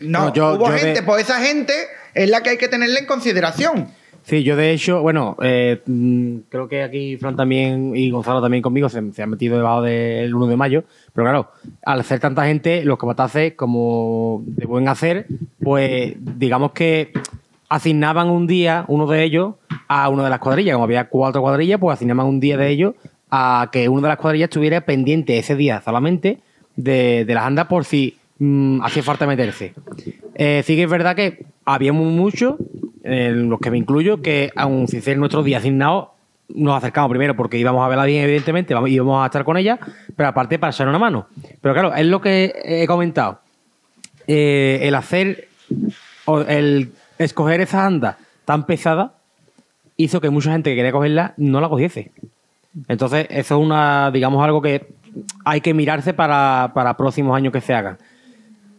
No, 0.00 0.26
No, 0.26 0.32
yo- 0.34 0.54
hubo 0.54 0.66
yo 0.68 0.72
de- 0.72 0.78
gente, 0.78 1.02
pues 1.02 1.24
esa 1.24 1.40
gente 1.40 1.72
es 2.14 2.28
la 2.30 2.42
que 2.42 2.50
hay 2.50 2.58
que 2.58 2.68
tenerla 2.68 2.98
en 3.00 3.06
consideración. 3.06 3.88
Sí, 4.24 4.42
yo 4.42 4.56
de 4.56 4.72
hecho, 4.72 5.02
bueno, 5.02 5.36
eh, 5.40 5.80
mm, 5.86 6.36
creo 6.48 6.68
que 6.68 6.82
aquí 6.82 7.16
Fran 7.16 7.36
también 7.36 7.92
y 7.94 8.10
Gonzalo 8.10 8.42
también 8.42 8.60
conmigo 8.60 8.88
se, 8.88 9.12
se 9.12 9.22
han 9.22 9.30
metido 9.30 9.56
debajo 9.56 9.82
del 9.82 10.34
1 10.34 10.48
de 10.48 10.56
mayo, 10.56 10.82
pero 11.14 11.26
claro, 11.26 11.52
al 11.84 12.02
ser 12.02 12.18
tanta 12.18 12.44
gente, 12.44 12.84
los 12.84 12.98
capataces, 12.98 13.52
como 13.54 14.42
de 14.46 14.66
buen 14.66 14.88
hacer, 14.88 15.26
pues 15.62 16.14
digamos 16.18 16.72
que 16.72 17.12
asignaban 17.68 18.28
un 18.28 18.46
día, 18.48 18.84
uno 18.88 19.06
de 19.06 19.22
ellos, 19.22 19.54
a 19.88 20.08
una 20.08 20.24
de 20.24 20.30
las 20.30 20.38
cuadrillas. 20.40 20.74
Como 20.74 20.84
había 20.84 21.08
cuatro 21.08 21.40
cuadrillas, 21.40 21.78
pues 21.80 21.94
asignaban 21.94 22.26
un 22.26 22.40
día 22.40 22.56
de 22.56 22.68
ellos 22.68 22.94
a 23.30 23.68
que 23.72 23.88
una 23.88 24.02
de 24.02 24.08
las 24.08 24.18
cuadrillas 24.18 24.48
estuviera 24.48 24.80
pendiente 24.82 25.38
ese 25.38 25.56
día 25.56 25.82
solamente 25.84 26.38
de, 26.76 27.24
de 27.24 27.34
las 27.34 27.44
andas 27.44 27.66
por 27.66 27.84
si 27.84 28.16
mm, 28.38 28.82
hacía 28.82 29.02
falta 29.02 29.26
meterse. 29.26 29.74
Eh, 30.34 30.62
sí 30.64 30.76
que 30.76 30.84
es 30.84 30.90
verdad 30.90 31.16
que 31.16 31.44
habíamos 31.64 32.06
muchos, 32.06 32.56
en 33.02 33.48
los 33.48 33.60
que 33.60 33.70
me 33.70 33.78
incluyo, 33.78 34.22
que 34.22 34.50
aun 34.56 34.88
sin 34.88 35.02
ser 35.02 35.18
nuestro 35.18 35.42
día 35.42 35.58
asignado, 35.58 36.14
nos 36.48 36.76
acercamos 36.76 37.10
primero 37.10 37.36
porque 37.36 37.58
íbamos 37.58 37.84
a 37.84 37.88
verla 37.88 38.04
bien, 38.04 38.22
evidentemente, 38.22 38.74
íbamos 38.86 39.22
a 39.22 39.26
estar 39.26 39.44
con 39.44 39.56
ella, 39.56 39.78
pero 40.14 40.28
aparte 40.28 40.58
para 40.58 40.70
echar 40.70 40.88
una 40.88 40.98
mano. 40.98 41.26
Pero 41.60 41.74
claro, 41.74 41.94
es 41.94 42.06
lo 42.06 42.20
que 42.20 42.54
he 42.64 42.86
comentado. 42.86 43.40
Eh, 44.26 44.80
el 44.82 44.94
hacer, 44.94 45.48
el 46.48 46.92
escoger 47.18 47.60
esas 47.60 47.82
andas 47.82 48.16
tan 48.44 48.66
pesadas 48.66 49.12
hizo 49.96 50.20
que 50.20 50.30
mucha 50.30 50.52
gente 50.52 50.70
que 50.70 50.76
quería 50.76 50.92
cogerla 50.92 51.34
no 51.36 51.60
la 51.60 51.68
cogiese. 51.68 52.12
Entonces, 52.88 53.26
eso 53.30 53.58
es 53.58 53.64
una, 53.64 54.10
digamos, 54.10 54.44
algo 54.44 54.60
que 54.60 54.86
hay 55.44 55.60
que 55.60 55.74
mirarse 55.74 56.12
para, 56.12 56.72
para 56.74 56.96
próximos 56.96 57.36
años 57.36 57.52
que 57.52 57.60
se 57.60 57.74
hagan. 57.74 57.98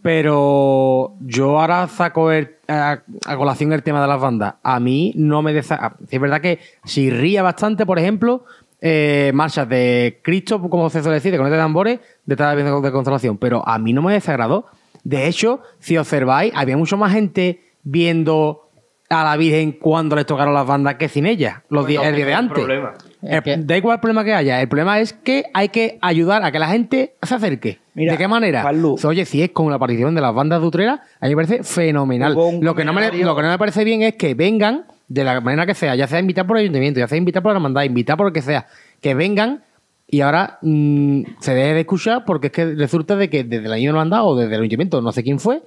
Pero 0.08 1.16
yo 1.20 1.60
ahora 1.60 1.86
saco 1.90 2.32
el- 2.32 2.56
a, 2.70 3.00
a 3.26 3.36
colación 3.36 3.74
el 3.74 3.84
tema 3.84 4.02
de 4.02 4.08
las 4.08 4.22
bandas. 4.22 4.54
A 4.64 4.80
mí 4.80 5.12
no 5.18 5.42
me 5.42 5.52
desa... 5.52 5.98
sí 6.08 6.16
Es 6.16 6.22
verdad 6.22 6.40
que 6.40 6.60
si 6.86 7.10
ría 7.10 7.44
bastante, 7.44 7.86
por 7.86 8.00
ejemplo, 8.00 8.46
eh, 8.80 9.32
marchas 9.34 9.68
de 9.68 10.22
Cristo, 10.24 10.62
como 10.70 10.90
se 10.90 11.02
suele 11.02 11.16
decir, 11.16 11.34
de 11.34 11.38
conecta 11.38 11.58
de 11.58 11.62
tambores, 11.62 12.00
de 12.26 12.36
de 12.38 12.92
consolación. 12.94 13.38
Pero 13.38 13.68
a 13.68 13.78
mí 13.80 13.92
no 13.92 14.02
me 14.02 14.14
desagradó. 14.14 14.68
De 15.04 15.28
hecho, 15.28 15.62
si 15.80 15.98
observáis, 15.98 16.54
había 16.56 16.78
mucho 16.78 16.96
más 16.96 17.12
gente 17.12 17.62
viendo 17.84 18.70
a 19.10 19.26
la 19.26 19.36
Virgen 19.36 19.74
cuando 19.74 20.16
les 20.16 20.26
tocaron 20.26 20.54
las 20.54 20.66
bandas 20.66 20.96
que 20.96 21.10
sin 21.10 21.26
ella, 21.26 21.64
los 21.70 21.86
días, 21.86 22.06
el 22.06 22.16
día 22.16 22.26
de 22.26 22.34
antes. 22.34 22.54
problema. 22.54 22.94
Eh, 23.30 23.42
que- 23.44 23.58
Da 23.58 23.78
igual 23.78 23.96
el 23.96 24.00
problema 24.02 24.24
que 24.24 24.34
haya. 24.34 24.62
El 24.62 24.68
problema 24.68 25.00
es 25.00 25.14
que 25.14 25.46
hay 25.54 25.70
que 25.70 25.98
ayudar 26.02 26.44
a 26.44 26.52
que 26.52 26.60
la 26.60 26.68
gente 26.70 27.16
se 27.22 27.36
acerque. 27.36 27.80
Mira, 27.94 28.12
¿De 28.14 28.18
qué 28.18 28.28
manera? 28.28 28.62
Oye, 29.04 29.26
si 29.26 29.42
es 29.42 29.50
con 29.52 29.70
la 29.70 29.76
aparición 29.78 30.14
de 30.16 30.22
las 30.22 30.34
bandas 30.34 30.62
de 30.62 30.68
Utrera, 30.68 31.02
a 31.20 31.26
mí 31.28 31.36
me 31.36 31.44
parece 31.44 31.64
fenomenal. 31.64 32.34
Lo 32.62 32.76
que, 32.76 32.86
no 32.86 32.94
me, 32.94 33.02
lo 33.26 33.36
que 33.36 33.42
no 33.42 33.50
me 33.50 33.58
parece 33.58 33.84
bien 33.84 34.04
es 34.04 34.16
que 34.16 34.34
vengan 34.36 34.86
de 35.08 35.24
la 35.24 35.42
manera 35.42 35.66
que 35.66 35.74
sea, 35.74 35.96
ya 35.96 36.06
sea 36.08 36.20
invitar 36.20 36.46
por 36.46 36.58
el 36.58 36.64
ayuntamiento, 36.64 37.00
ya 37.00 37.08
sea 37.08 37.18
invitar 37.18 37.42
por 37.42 37.52
la 37.54 37.58
hermandad, 37.58 37.84
invitar 37.84 38.18
por 38.18 38.28
lo 38.28 38.34
que 38.34 38.42
sea, 38.42 38.68
que 39.02 39.14
vengan 39.16 39.64
y 40.10 40.22
ahora 40.22 40.60
mm, 40.62 41.22
se 41.40 41.54
deje 41.54 41.74
de 41.74 41.80
escuchar 41.82 42.24
porque 42.26 42.48
es 42.48 42.54
que 42.54 42.66
resulta 42.76 43.16
de 43.16 43.30
que 43.30 43.44
desde 43.44 43.66
el 43.66 43.74
año 43.74 43.90
hermandad 43.90 44.26
o 44.26 44.36
desde 44.36 44.54
el 44.56 44.62
ayuntamiento, 44.62 45.02
no 45.02 45.12
sé 45.12 45.24
quién 45.24 45.40
fue, 45.40 45.62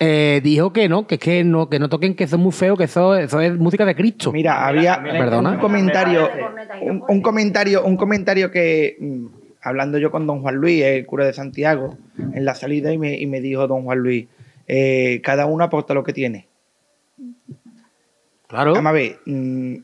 eh, 0.00 0.40
dijo 0.42 0.72
que 0.72 0.88
no, 0.88 1.06
que 1.06 1.16
es 1.16 1.20
que 1.20 1.42
no, 1.44 1.68
que 1.68 1.78
no 1.78 1.88
toquen, 1.88 2.14
que 2.14 2.24
eso 2.24 2.36
es 2.36 2.42
muy 2.42 2.52
feo, 2.52 2.76
que 2.76 2.84
eso, 2.84 3.16
eso 3.16 3.40
es 3.40 3.56
música 3.58 3.84
de 3.84 3.96
Cristo. 3.96 4.30
Mira, 4.32 4.66
había 4.66 5.02
Perdona. 5.02 5.50
un 5.50 5.58
comentario, 5.58 6.28
un, 6.82 7.02
un 7.08 7.20
comentario, 7.20 7.84
un 7.84 7.96
comentario 7.96 8.50
que 8.50 8.96
mm, 9.00 9.26
hablando 9.62 9.98
yo 9.98 10.10
con 10.10 10.26
don 10.26 10.40
Juan 10.42 10.54
Luis, 10.56 10.82
el 10.84 11.06
cura 11.06 11.26
de 11.26 11.32
Santiago, 11.32 11.96
en 12.16 12.44
la 12.44 12.54
salida 12.54 12.92
y 12.92 12.98
me, 12.98 13.18
y 13.18 13.26
me 13.26 13.40
dijo 13.40 13.66
don 13.66 13.82
Juan 13.84 13.98
Luis, 13.98 14.26
eh, 14.66 15.20
cada 15.24 15.46
uno 15.46 15.64
aporta 15.64 15.94
lo 15.94 16.04
que 16.04 16.12
tiene. 16.12 16.46
Claro. 18.46 18.74
Vamos 18.74 18.90
a 18.90 18.92
ver, 18.92 19.18
mm, 19.26 19.76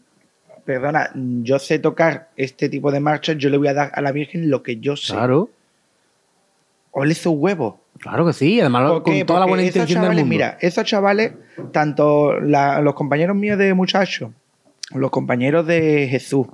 perdona, 0.64 1.10
yo 1.14 1.58
sé 1.58 1.78
tocar 1.78 2.28
este 2.36 2.68
tipo 2.68 2.92
de 2.92 3.00
marchas, 3.00 3.36
yo 3.36 3.50
le 3.50 3.58
voy 3.58 3.68
a 3.68 3.74
dar 3.74 3.90
a 3.92 4.00
la 4.00 4.12
Virgen 4.12 4.48
lo 4.48 4.62
que 4.62 4.76
yo 4.76 4.96
sé. 4.96 5.12
Claro, 5.12 5.50
Ole 6.92 7.14
sus 7.14 7.34
huevos. 7.34 7.74
Claro 8.01 8.26
que 8.26 8.32
sí. 8.32 8.61
Además, 8.61 9.01
con 9.03 9.26
toda 9.26 9.40
la 9.40 9.47
buena 9.47 9.62
esos 9.62 9.74
intención 9.76 10.01
del 10.01 10.05
chavales, 10.11 10.24
mundo. 10.24 10.34
Mira, 10.34 10.59
esos 10.61 10.84
chavales, 10.84 11.32
tanto 11.72 12.40
la- 12.40 12.80
los 12.80 12.95
compañeros 12.95 13.36
míos 13.36 13.59
de 13.59 13.72
muchachos, 13.74 14.30
los 14.95 15.11
compañeros 15.11 15.66
de 15.66 16.09
Jesús, 16.09 16.47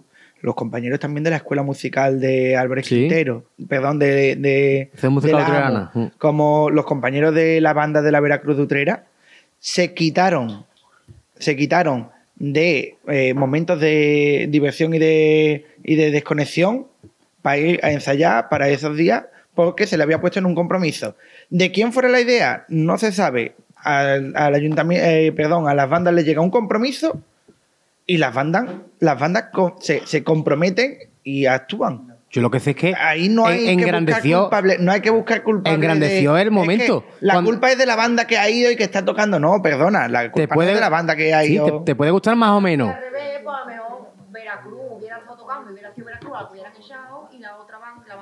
los 0.43 0.55
compañeros 0.55 0.99
también 1.01 1.25
de 1.25 1.31
la 1.31 1.37
escuela 1.37 1.63
musical 1.63 2.19
de 2.21 2.57
Álvarez 2.57 2.87
Sí. 2.87 3.01
Quintero, 3.01 3.45
perdón, 3.69 3.99
de, 3.99 4.37
de, 4.37 4.91
de 5.23 5.33
la 5.33 5.91
como 6.19 6.71
los 6.71 6.85
compañeros 6.87 7.35
de 7.35 7.61
la 7.61 7.73
banda 7.75 8.01
de 8.01 8.11
la 8.13 8.21
Veracruz 8.21 8.57
de 8.57 8.63
Utrera, 8.63 9.05
se 9.59 9.93
quitaron, 9.93 10.65
se 11.39 11.57
quitaron 11.57 12.09
de 12.37 12.97
eh, 13.09 13.35
momentos 13.35 13.79
de 13.81 14.47
diversión 14.49 14.95
y 14.95 14.99
de, 14.99 15.67
y 15.85 15.97
de 15.97 16.11
desconexión 16.11 16.87
para 17.43 17.59
ir 17.59 17.81
a 17.83 17.91
ensayar 17.93 18.49
para 18.49 18.71
esos 18.71 18.97
días 18.97 19.25
porque 19.55 19.87
se 19.87 19.97
le 19.97 20.03
había 20.05 20.21
puesto 20.21 20.39
en 20.39 20.47
un 20.47 20.55
compromiso. 20.55 21.17
¿De 21.49 21.71
quién 21.73 21.93
fuera 21.93 22.09
la 22.09 22.21
idea? 22.21 22.65
No 22.69 22.99
se 22.99 23.13
sabe. 23.13 23.55
Al, 23.77 24.35
al 24.37 24.55
ayuntamiento, 24.55 25.07
eh, 25.07 25.33
perdón, 25.33 25.69
a 25.69 25.75
las 25.75 25.89
bandas 25.89 26.13
les 26.15 26.25
llega 26.25 26.41
un 26.43 26.51
compromiso 26.51 27.21
y 28.07 28.19
las 28.19 28.35
bandas, 28.35 28.67
las 28.99 29.19
bandas 29.19 29.47
se, 29.81 30.07
se 30.07 30.23
comprometen 30.23 30.99
y 31.25 31.47
actúan. 31.47 32.09
Yo 32.31 32.43
lo 32.43 32.51
que 32.51 32.61
sé 32.61 32.71
es 32.71 32.77
que 32.77 32.95
Ahí 32.95 33.29
no 33.29 33.47
hay 33.47 33.69
en- 33.69 33.79
que 33.79 33.85
engrandeció, 33.85 34.43
buscar 34.43 34.63
culpable, 34.63 34.85
no 34.85 34.93
hay 34.93 35.01
que 35.01 35.11
buscar 35.11 35.43
culpable. 35.43 35.75
engrandeció 35.75 36.35
de- 36.35 36.43
el 36.43 36.49
es 36.49 36.53
momento. 36.55 37.05
que 37.05 37.13
la 37.27 37.35
Cuando- 37.35 37.51
culpa 37.51 37.73
es 37.73 37.79
de 37.79 37.87
la 37.87 37.97
banda 37.97 38.27
que 38.27 38.39
ha 38.39 38.49
ido 38.49 38.71
y 38.71 38.77
que 38.77 38.85
está 38.85 39.05
tocando. 39.05 39.41
No, 39.41 39.61
perdona, 39.63 40.07
la 40.09 40.31
culpa 40.31 40.35
te 40.37 40.47
no 40.47 40.55
puede, 40.55 40.69
es 40.71 40.75
de 40.77 40.81
la 40.81 40.89
banda 40.91 41.17
que 41.17 41.35
ha 41.35 41.43
sí, 41.43 41.55
ido. 41.55 41.81
te, 41.81 41.87
te 41.87 41.95
puede 41.97 42.11
gustar 42.13 42.37
más 42.37 42.51
o 42.51 42.61
menos. 42.61 42.89
Al 42.95 43.01
revés, 43.03 43.41
pues 43.43 43.57
a 43.57 43.61
lo 43.61 43.67
mejor 43.67 44.11
Veracruz 44.31 44.81
hubiera 44.93 45.19
estado 45.19 45.37
tocando 45.39 45.71
y 45.71 45.73
hubiera 45.73 45.93
sido 45.93 46.07
Veracruz, 46.07 46.31
la 46.33 46.69
echado 46.79 47.29
y 47.33 47.39
la 47.39 47.57
otra 47.57 47.79
banda, 47.79 48.05
la 48.07 48.17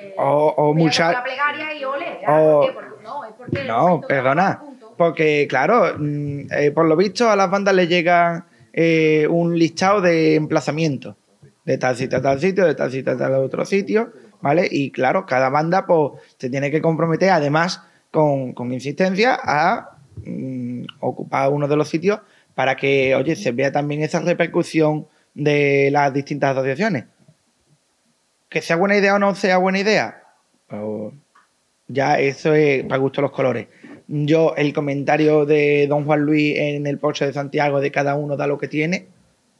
Eh, 0.00 0.14
O- 0.18 0.54
o 0.56 0.70
hubiera 0.70 0.84
mucha- 0.84 1.06
tocado 1.08 1.12
La 1.18 1.24
plegaria 1.24 1.74
y 1.78 1.84
ole. 1.84 2.06
o- 2.26 2.60
¿por 2.60 2.66
qué? 2.66 2.72
Por- 2.72 3.02
no, 3.02 3.24
es 3.24 3.32
porque. 3.36 3.60
el 3.60 3.66
No, 3.66 3.82
momento 3.88 4.06
perdona. 4.06 4.62
Porque, 4.96 5.46
claro, 5.48 5.94
mm, 5.98 6.40
eh, 6.52 6.70
por 6.70 6.86
lo 6.86 6.96
visto 6.96 7.28
a 7.30 7.36
las 7.36 7.50
bandas 7.50 7.74
les 7.74 7.88
llega 7.88 8.46
eh, 8.78 9.26
un 9.30 9.58
listado 9.58 10.00
de 10.02 10.34
emplazamientos. 10.34 11.16
De 11.64 11.78
tal 11.78 11.96
sitio 11.96 12.18
a 12.18 12.22
tal 12.22 12.38
sitio, 12.40 12.64
de 12.66 12.74
tal 12.74 12.90
sitio 12.92 13.12
a 13.12 13.16
tal 13.16 13.34
otro 13.34 13.64
sitio, 13.64 14.12
¿vale? 14.42 14.68
Y 14.70 14.90
claro, 14.90 15.24
cada 15.26 15.48
banda 15.48 15.86
pues 15.86 16.12
se 16.38 16.48
tiene 16.50 16.70
que 16.70 16.80
comprometer, 16.82 17.30
además, 17.30 17.82
con, 18.10 18.52
con 18.52 18.72
insistencia, 18.72 19.38
a 19.42 19.96
mm, 20.24 20.84
ocupar 21.00 21.50
uno 21.50 21.66
de 21.68 21.76
los 21.76 21.88
sitios 21.88 22.20
para 22.54 22.76
que, 22.76 23.14
oye, 23.14 23.34
se 23.36 23.52
vea 23.52 23.72
también 23.72 24.02
esa 24.02 24.20
repercusión 24.20 25.06
de 25.34 25.88
las 25.92 26.12
distintas 26.12 26.52
asociaciones. 26.56 27.04
Que 28.48 28.62
sea 28.62 28.76
buena 28.76 28.96
idea 28.96 29.14
o 29.14 29.18
no 29.18 29.34
sea 29.34 29.58
buena 29.58 29.78
idea, 29.78 30.22
pues, 30.68 31.12
ya 31.88 32.18
eso 32.18 32.54
es 32.54 32.84
para 32.84 32.98
gusto 32.98 33.20
los 33.20 33.32
colores. 33.32 33.68
Yo, 34.08 34.54
el 34.56 34.72
comentario 34.72 35.46
de 35.46 35.86
don 35.88 36.04
Juan 36.04 36.20
Luis 36.20 36.56
en 36.56 36.86
el 36.86 36.98
Porsche 36.98 37.26
de 37.26 37.32
Santiago 37.32 37.80
de 37.80 37.90
cada 37.90 38.14
uno 38.14 38.36
da 38.36 38.46
lo 38.46 38.58
que 38.58 38.68
tiene, 38.68 39.08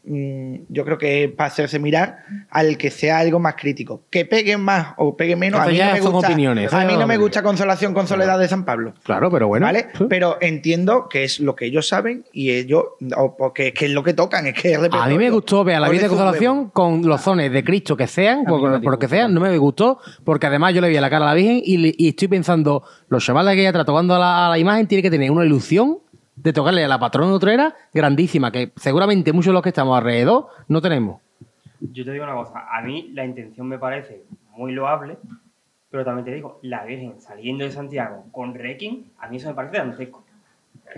yo 0.07 0.84
creo 0.84 0.98
que 0.98 1.24
es 1.24 1.30
para 1.32 1.48
hacerse 1.48 1.78
mirar 1.78 2.24
al 2.50 2.78
que 2.78 2.90
sea 2.90 3.18
algo 3.18 3.40
más 3.40 3.54
crítico. 3.57 4.04
Que 4.11 4.24
pegue 4.24 4.57
más 4.57 4.94
o 4.98 5.16
pegue 5.16 5.34
menos, 5.34 5.61
a 5.61 5.66
mí 5.66 5.78
no 5.78 5.92
me 5.92 6.00
gusta, 6.00 6.28
opiniones, 6.28 6.72
a 6.72 6.84
mí 6.84 6.96
no 6.96 7.07
me 7.07 7.16
gusta 7.16 7.42
Consolación 7.42 7.92
con 7.92 8.07
Soledad 8.07 8.38
de 8.38 8.48
San 8.48 8.64
Pablo. 8.64 8.94
Claro, 9.02 9.30
pero 9.30 9.48
bueno. 9.48 9.66
¿Vale? 9.66 9.88
sí. 9.98 10.07
Pero 10.09 10.38
entiendo 10.40 11.09
que 11.09 11.24
es 11.24 11.40
lo 11.40 11.57
que 11.57 11.66
ellos 11.66 11.88
saben 11.88 12.24
y 12.32 12.50
ellos, 12.50 12.84
o 13.16 13.36
porque 13.36 13.68
es 13.68 13.74
que 13.74 13.86
es 13.86 13.90
lo 13.90 14.02
que 14.02 14.14
tocan, 14.14 14.46
es 14.46 14.54
que 14.54 14.72
es 14.72 14.78
A 14.92 15.07
mí 15.09 15.18
me 15.18 15.30
gustó 15.30 15.64
ver 15.64 15.76
a 15.76 15.80
la 15.80 15.88
Virgen 15.88 16.09
de 16.09 16.16
Consolación 16.16 16.70
con 16.70 17.02
los 17.07 17.20
zones 17.20 17.50
de 17.50 17.64
Cristo 17.64 17.96
que 17.96 18.07
sean, 18.07 18.44
por, 18.44 18.80
lo 18.80 18.98
que 18.98 19.09
sean, 19.09 19.34
no 19.34 19.40
me 19.40 19.57
gustó, 19.59 19.98
porque 20.24 20.46
además 20.46 20.74
yo 20.74 20.80
le 20.80 20.88
vi 20.88 20.96
a 20.96 21.00
la 21.00 21.11
cara 21.11 21.24
a 21.24 21.28
la 21.28 21.34
Virgen 21.34 21.61
y 21.64 22.09
estoy 22.09 22.28
pensando, 22.28 22.84
los 23.09 23.24
chavales 23.24 23.54
que 23.54 23.61
ella 23.61 23.70
está 23.70 23.84
tocando 23.84 24.14
a 24.14 24.18
la, 24.18 24.46
a 24.46 24.50
la 24.50 24.59
imagen 24.59 24.86
tiene 24.86 25.02
que 25.02 25.11
tener 25.11 25.30
una 25.30 25.44
ilusión 25.44 25.98
de 26.37 26.53
tocarle 26.53 26.84
a 26.84 26.89
la 26.89 26.99
patrona 26.99 27.32
utrera 27.34 27.74
grandísima, 27.93 28.51
que 28.53 28.72
seguramente 28.76 29.32
muchos 29.32 29.49
de 29.49 29.55
los 29.55 29.62
que 29.62 29.70
estamos 29.70 29.97
alrededor 29.97 30.49
no 30.68 30.80
tenemos. 30.80 31.20
Yo 31.80 32.05
te 32.05 32.12
digo 32.12 32.24
una 32.24 32.34
cosa, 32.34 32.66
a 32.70 32.80
mí 32.82 33.11
la 33.12 33.24
intención 33.24 33.66
me 33.66 33.78
parece 33.78 34.24
muy 34.57 34.72
loable, 34.72 35.18
pero 35.91 36.05
también 36.05 36.24
te 36.24 36.34
digo, 36.34 36.59
la 36.62 36.84
Virgen 36.84 37.20
saliendo 37.20 37.64
de 37.64 37.72
Santiago 37.72 38.24
con 38.32 38.55
Requiem, 38.55 39.05
a 39.18 39.28
mí 39.28 39.37
eso 39.37 39.49
me 39.49 39.55
parece 39.55 39.78
dantesco. 39.78 40.24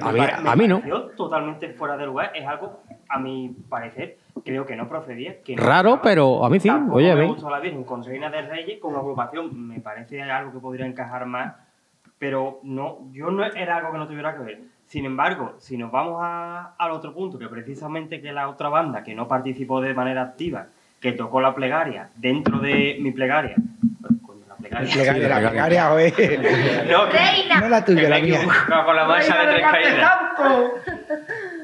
A 0.01 0.12
mí, 0.12 0.20
a 0.20 0.55
mí 0.57 0.68
no. 0.68 0.80
totalmente 1.16 1.70
fuera 1.70 1.97
de 1.97 2.07
lugar. 2.07 2.30
Es 2.34 2.47
algo, 2.47 2.82
a 3.09 3.18
mi 3.18 3.49
parecer, 3.68 4.18
creo 4.45 4.64
que 4.66 4.76
no 4.76 4.89
procedía. 4.89 5.41
Que 5.43 5.57
no 5.57 5.62
Raro, 5.62 5.89
estaba. 5.91 6.03
pero 6.03 6.45
a 6.45 6.51
mí 6.51 6.61
sí. 6.61 6.68
Tampoco 6.68 6.99
Oye, 6.99 7.14
me 7.14 7.26
gustó 7.26 7.51
la 7.51 7.59
Virgen 7.59 7.84
con 7.84 8.05
Reina 8.05 8.30
de 8.30 8.43
Reyes, 8.43 8.78
con 8.80 8.95
agrupación. 8.95 9.66
Me 9.68 9.80
parece 9.80 10.22
algo 10.22 10.53
que 10.53 10.59
podría 10.59 10.86
encajar 10.86 11.26
más. 11.26 11.55
Pero 12.18 12.61
no, 12.62 13.09
yo 13.12 13.30
no 13.30 13.45
era 13.45 13.78
algo 13.78 13.93
que 13.93 13.99
no 13.99 14.07
tuviera 14.07 14.36
que 14.36 14.43
ver. 14.43 14.61
Sin 14.89 15.05
embargo, 15.05 15.55
si 15.59 15.76
nos 15.76 15.91
vamos 15.93 16.18
a- 16.22 16.72
al 16.78 16.91
otro 16.93 17.12
punto, 17.12 17.39
que 17.39 17.47
precisamente 17.49 18.20
que 18.22 18.32
la 18.32 18.49
otra 18.49 18.68
banda 18.70 19.05
que 19.05 19.14
no 19.14 19.28
participó 19.28 19.80
de 19.82 19.93
manera 19.95 20.22
activa, 20.22 20.66
que 21.01 21.12
tocó 21.12 21.41
la 21.41 21.55
plegaria 21.55 22.09
dentro 22.16 22.59
de 22.59 22.97
mi 23.01 23.11
plegaria. 23.12 23.55
Coño, 24.26 24.41
la 24.49 24.57
plegaria. 24.57 24.93
Plegaria, 24.93 25.28
la 25.28 25.51
plegaria, 25.51 25.93
oye. 25.93 26.12
No, 26.91 27.07
Reina. 27.07 27.61
No 27.61 27.68
la 27.68 27.84
tuya, 27.84 28.09
la 28.09 28.18
mía. 28.20 28.41
no, 28.68 28.84
con 28.86 28.97
la 28.97 29.05
marcha 29.07 29.39
de 29.45 29.53
tres 29.55 29.66
caídas. 29.70 30.11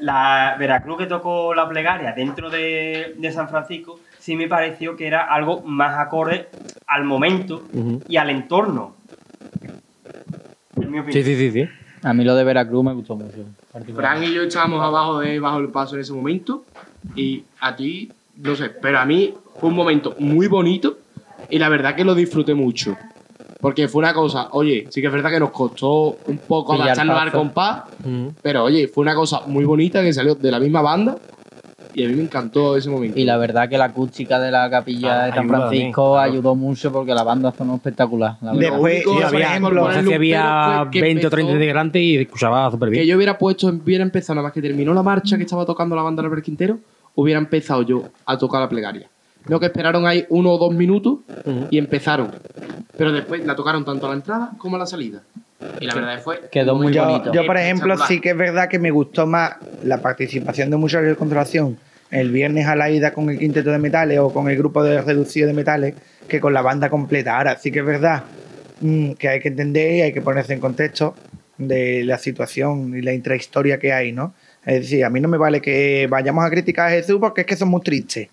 La 0.01 0.55
Veracruz 0.59 0.97
que 0.99 1.05
tocó 1.07 1.53
la 1.55 1.67
plegaria 1.67 2.11
dentro 2.11 2.49
de, 2.49 3.15
de 3.17 3.31
San 3.31 3.49
Francisco, 3.49 3.99
sí 4.19 4.35
me 4.35 4.47
pareció 4.47 4.95
que 4.95 5.07
era 5.07 5.23
algo 5.23 5.61
más 5.63 5.97
acorde 5.97 6.49
al 6.85 7.03
momento 7.05 7.63
y 8.07 8.17
al 8.17 8.29
entorno. 8.29 8.95
En 10.79 10.91
mi 10.91 10.99
opinión. 10.99 11.11
Sí, 11.11 11.23
sí, 11.23 11.35
sí, 11.35 11.51
sí. 11.51 11.69
A 12.05 12.13
mí 12.13 12.23
lo 12.23 12.35
de 12.35 12.43
Veracruz 12.43 12.83
me 12.83 12.93
gustó 12.93 13.15
mucho. 13.15 13.45
Fran 13.95 14.23
y 14.23 14.31
yo 14.31 14.43
estábamos 14.43 14.79
abajo 14.79 15.19
de 15.19 15.39
bajo 15.39 15.57
el 15.57 15.69
paso 15.69 15.95
en 15.95 16.01
ese 16.01 16.13
momento 16.13 16.63
y 17.15 17.43
a 17.59 17.75
ti, 17.75 18.11
no 18.37 18.55
sé, 18.55 18.69
pero 18.69 18.99
a 18.99 19.05
mí 19.05 19.33
fue 19.59 19.69
un 19.69 19.75
momento 19.75 20.15
muy 20.19 20.45
bonito 20.45 20.99
y 21.49 21.57
la 21.57 21.67
verdad 21.67 21.95
que 21.95 22.05
lo 22.05 22.13
disfruté 22.13 22.53
mucho. 22.53 22.95
Porque 23.59 23.87
fue 23.87 23.99
una 23.99 24.13
cosa, 24.13 24.49
oye, 24.51 24.85
sí 24.91 25.01
que 25.01 25.07
es 25.07 25.13
verdad 25.13 25.31
que 25.31 25.39
nos 25.39 25.49
costó 25.49 26.17
un 26.27 26.37
poco 26.47 26.73
adaptarnos 26.73 27.19
al 27.19 27.31
compás, 27.31 27.85
pero 28.43 28.65
oye, 28.65 28.87
fue 28.87 29.01
una 29.01 29.15
cosa 29.15 29.41
muy 29.47 29.65
bonita 29.65 30.03
que 30.03 30.13
salió 30.13 30.35
de 30.35 30.51
la 30.51 30.59
misma 30.59 30.83
banda 30.83 31.17
y 31.95 32.05
a 32.05 32.09
mí 32.09 32.15
me 32.15 32.23
encantó 32.23 32.75
ese 32.77 32.89
momento. 32.89 33.17
Y 33.19 33.23
la 33.23 33.37
verdad 33.37 33.67
que 33.69 33.77
la 33.77 33.85
acústica 33.85 34.39
de 34.39 34.51
la 34.51 34.69
capilla 34.69 35.23
Ah, 35.23 35.25
de 35.27 35.33
San 35.33 35.47
Francisco 35.47 36.13
claro. 36.13 36.31
ayudó 36.31 36.55
mucho 36.55 36.91
porque 36.91 37.13
la 37.13 37.23
banda 37.23 37.53
sonó 37.57 37.75
espectacular. 37.75 38.35
la. 38.41 38.53
Después, 38.53 38.99
que 39.03 39.11
por 39.11 39.23
había- 39.25 39.47
ejemplo, 39.49 39.87
No 39.87 39.93
sé 39.93 40.03
si 40.03 40.13
había 40.13 40.79
fue 40.83 40.91
que 40.91 41.01
20 41.01 41.27
o 41.27 41.29
30 41.29 41.51
empezó- 41.51 41.63
integrantes 41.63 42.01
y 42.01 42.17
escuchaba 42.17 42.69
súper 42.71 42.89
Que 42.89 42.95
bien. 42.97 43.07
yo 43.07 43.15
hubiera 43.15 43.37
puesto, 43.37 43.67
hubiera 43.67 44.03
empezado, 44.03 44.35
nada 44.35 44.47
más 44.47 44.53
que 44.53 44.61
terminó 44.61 44.93
la 44.93 45.03
marcha 45.03 45.37
que 45.37 45.43
estaba 45.43 45.65
tocando 45.65 45.95
la 45.95 46.01
banda 46.01 46.21
de 46.21 46.27
Albert 46.27 46.43
Quintero, 46.45 46.77
hubiera 47.15 47.39
empezado 47.39 47.81
yo 47.83 48.03
a 48.25 48.37
tocar 48.37 48.61
la 48.61 48.69
plegaria. 48.69 49.07
No 49.47 49.59
que 49.59 49.67
esperaron 49.67 50.05
ahí 50.07 50.25
uno 50.29 50.51
o 50.51 50.57
dos 50.57 50.73
minutos 50.73 51.19
y 51.69 51.77
empezaron. 51.77 52.31
Pero 52.97 53.11
después 53.11 53.45
la 53.45 53.55
tocaron 53.55 53.85
tanto 53.85 54.05
a 54.07 54.09
la 54.09 54.15
entrada 54.15 54.51
como 54.57 54.75
a 54.75 54.79
la 54.79 54.85
salida. 54.85 55.21
Y 55.79 55.85
la 55.85 55.95
verdad 55.95 56.21
fue. 56.21 56.41
Quedó 56.51 56.75
muy 56.75 56.93
yo, 56.93 57.05
bonito. 57.05 57.31
yo, 57.31 57.45
por 57.45 57.57
ejemplo, 57.57 57.97
sí 58.07 58.21
que 58.21 58.31
es 58.31 58.37
verdad 58.37 58.69
que 58.69 58.79
me 58.79 58.91
gustó 58.91 59.25
más 59.25 59.55
la 59.83 60.01
participación 60.01 60.69
de 60.69 60.77
muchos 60.77 61.03
de 61.03 61.15
controlación 61.15 61.77
el 62.11 62.31
viernes 62.31 62.67
a 62.67 62.75
la 62.75 62.89
ida 62.89 63.13
con 63.13 63.29
el 63.29 63.39
quinteto 63.39 63.71
de 63.71 63.79
metales 63.79 64.19
o 64.19 64.31
con 64.31 64.49
el 64.49 64.57
grupo 64.57 64.83
de 64.83 65.01
reducido 65.01 65.47
de 65.47 65.53
metales 65.53 65.95
que 66.27 66.39
con 66.39 66.53
la 66.53 66.61
banda 66.61 66.89
completa. 66.89 67.37
Ahora 67.37 67.57
sí 67.57 67.71
que 67.71 67.79
es 67.79 67.85
verdad 67.85 68.23
mm, 68.81 69.13
que 69.13 69.29
hay 69.29 69.39
que 69.39 69.49
entender 69.49 69.95
y 69.95 70.01
hay 70.01 70.13
que 70.13 70.21
ponerse 70.21 70.53
en 70.53 70.59
contexto 70.59 71.15
de 71.57 72.03
la 72.03 72.17
situación 72.17 72.95
y 72.97 73.01
la 73.01 73.13
intrahistoria 73.13 73.79
que 73.79 73.93
hay, 73.93 74.11
¿no? 74.11 74.33
Es 74.65 74.81
decir, 74.81 75.05
a 75.05 75.09
mí 75.09 75.19
no 75.19 75.27
me 75.27 75.37
vale 75.37 75.61
que 75.61 76.07
vayamos 76.09 76.43
a 76.43 76.49
criticar 76.49 76.87
a 76.87 76.91
Jesús 76.91 77.17
porque 77.19 77.41
es 77.41 77.47
que 77.47 77.55
son 77.55 77.69
muy 77.69 77.81
tristes. 77.81 78.29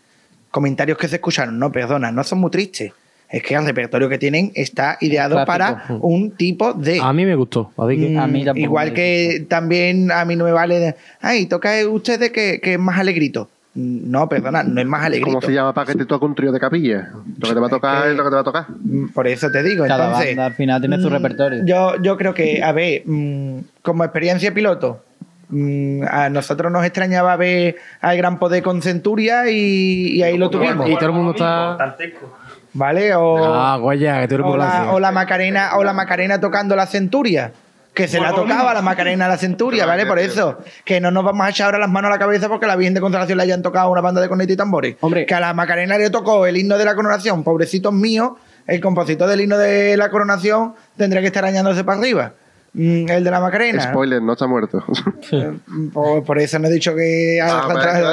Comentarios 0.51 0.99
que 0.99 1.09
se 1.09 1.17
escucharon, 1.17 1.59
no, 1.59 1.71
perdona, 1.71 2.11
no 2.11 2.25
son 2.25 2.41
muy 2.41 2.51
tristes. 2.51 2.93
Es 3.33 3.43
que 3.43 3.55
el 3.55 3.65
repertorio 3.65 4.09
que 4.11 4.19
tienen 4.19 4.53
está 4.55 4.99
ideado 5.01 5.45
para 5.47 5.85
un 6.01 6.33
tipo 6.33 6.75
de... 6.75 7.01
A 7.01 7.13
mí 7.15 7.25
me 7.25 7.35
gustó. 7.35 7.73
Así 7.79 7.97
que... 7.99 8.11
Mm, 8.11 8.19
A 8.19 8.27
mí 8.27 8.45
Igual 8.57 8.93
que 8.93 9.47
también 9.49 10.13
a 10.13 10.25
mí 10.27 10.37
no 10.37 10.45
me 10.45 10.53
vale 10.53 10.79
de, 10.79 10.95
ay, 11.23 11.47
toca 11.47 11.71
ustedes 11.89 12.31
que, 12.31 12.61
que 12.61 12.75
es 12.75 12.79
más 12.79 12.99
alegrito. 12.99 13.49
Mm, 13.75 14.11
No, 14.11 14.29
perdona, 14.29 14.63
no 14.63 14.79
es 14.83 14.87
más 14.87 15.05
alegrito. 15.05 15.29
¿Cómo 15.31 15.41
se 15.41 15.53
llama 15.55 15.73
para 15.73 15.87
que 15.91 15.99
te 15.99 16.05
toque 16.05 16.27
un 16.27 16.35
trío 16.35 16.53
de 16.53 16.61
capilla? 16.61 17.09
Lo 17.39 17.49
que 17.49 17.55
te 17.55 17.61
va 17.61 17.67
a 17.69 17.71
tocar 17.71 17.97
Es 17.97 18.03
que- 18.05 18.11
es 18.11 18.17
lo 18.19 18.25
que 18.25 18.29
te 18.29 18.35
va 18.35 18.41
a 18.43 18.45
tocar. 18.45 18.67
Mm, 18.69 19.09
Por 19.15 19.27
eso 19.27 19.51
te 19.51 19.63
digo, 19.63 19.87
Cada 19.87 20.05
entonces. 20.09 20.29
banda 20.37 20.47
al 20.47 20.53
final 20.55 20.81
tiene 20.83 21.01
su 21.01 21.09
mm, 21.09 21.13
repertorio. 21.13 21.65
Yo, 21.65 22.03
yo 22.03 22.17
creo 22.19 22.35
que, 22.35 22.63
a 22.63 22.73
ver, 22.73 23.03
mm, 23.07 23.59
como 23.81 24.05
experiencia 24.05 24.53
piloto, 24.53 25.03
mm, 25.49 26.03
a 26.07 26.29
nosotros 26.29 26.71
nos 26.71 26.85
extrañaba 26.85 27.35
ver 27.37 27.77
al 28.03 28.17
Gran 28.19 28.39
Poder 28.39 28.63
con 28.63 28.83
Centuria 28.83 29.49
y, 29.51 30.17
y 30.17 30.23
ahí 30.23 30.37
lo 30.37 30.51
tuvimos. 30.51 30.87
Y 30.91 30.95
todo 30.97 31.07
el 31.07 31.13
mundo 31.13 31.31
está-. 31.31 31.79
¿Vale? 32.75 33.15
O, 33.15 33.39
Ah, 33.55 33.79
que 33.81 34.29
tú 34.29 34.35
eres 34.35 34.47
o, 34.47 34.57
la, 34.57 34.65
gracioso. 34.67 34.93
o 34.95 35.01
la 35.01 35.11
Macarena, 35.13 35.71
o 35.77 35.85
la 35.85 35.93
Macarena 35.93 36.41
tocando 36.41 36.75
la 36.77 36.87
Centuria. 36.87 37.53
Que 37.95 38.09
se 38.09 38.19
la 38.19 38.33
tocaba 38.33 38.73
la 38.73 38.81
Macarena 38.81 39.27
a 39.27 39.29
la 39.29 39.37
Centuria, 39.37 39.85
¿vale? 39.85 40.07
Por 40.07 40.19
eso, 40.19 40.59
que 40.83 40.99
no 40.99 41.11
nos 41.11 41.25
vamos 41.25 41.47
a 41.47 41.51
echar 41.51 41.67
ahora 41.67 41.79
las 41.79 41.91
manos 41.91 42.09
a 42.09 42.13
la 42.15 42.19
cabeza 42.19 42.49
porque 42.49 42.65
a 42.65 42.69
la 42.69 42.77
Virgen 42.77 42.95
de 42.95 43.03
Consolación 43.03 43.37
le 43.37 43.43
hayan 43.45 43.61
tocado 43.61 43.91
una 43.91 44.01
banda 44.01 44.23
de 44.23 44.29
cornetas 44.31 44.55
y 44.55 44.57
tambores. 44.57 44.97
Hombre. 45.03 45.27
Que 45.27 45.35
a 45.35 45.41
la 45.41 45.53
Macarena 45.53 45.99
le 45.99 46.09
tocó 46.09 46.47
el 46.47 46.57
himno 46.57 46.79
de 46.79 46.87
la 46.87 46.95
coronación, 46.95 47.45
pobrecitos 47.45 47.93
míos, 47.93 48.33
el 48.67 48.81
compositor 48.81 49.29
del 49.29 49.43
himno 49.43 49.59
de 49.59 49.99
la 49.99 50.09
coronación 50.09 50.75
tendría 50.97 51.21
que 51.21 51.27
estar 51.27 51.45
arañándose 51.45 51.85
para 51.85 51.99
arriba. 51.99 52.33
Mm, 52.75 53.09
el 53.11 53.25
de 53.25 53.31
la 53.31 53.39
Macarena. 53.41 53.83
Spoiler, 53.83 54.23
no 54.23 54.33
está 54.33 54.47
muerto. 54.47 54.83
Por, 55.93 56.25
por 56.25 56.39
eso 56.39 56.59
no 56.59 56.69
he 56.69 56.73
dicho 56.73 56.95
que 56.95 57.39
Ah, 57.43 57.69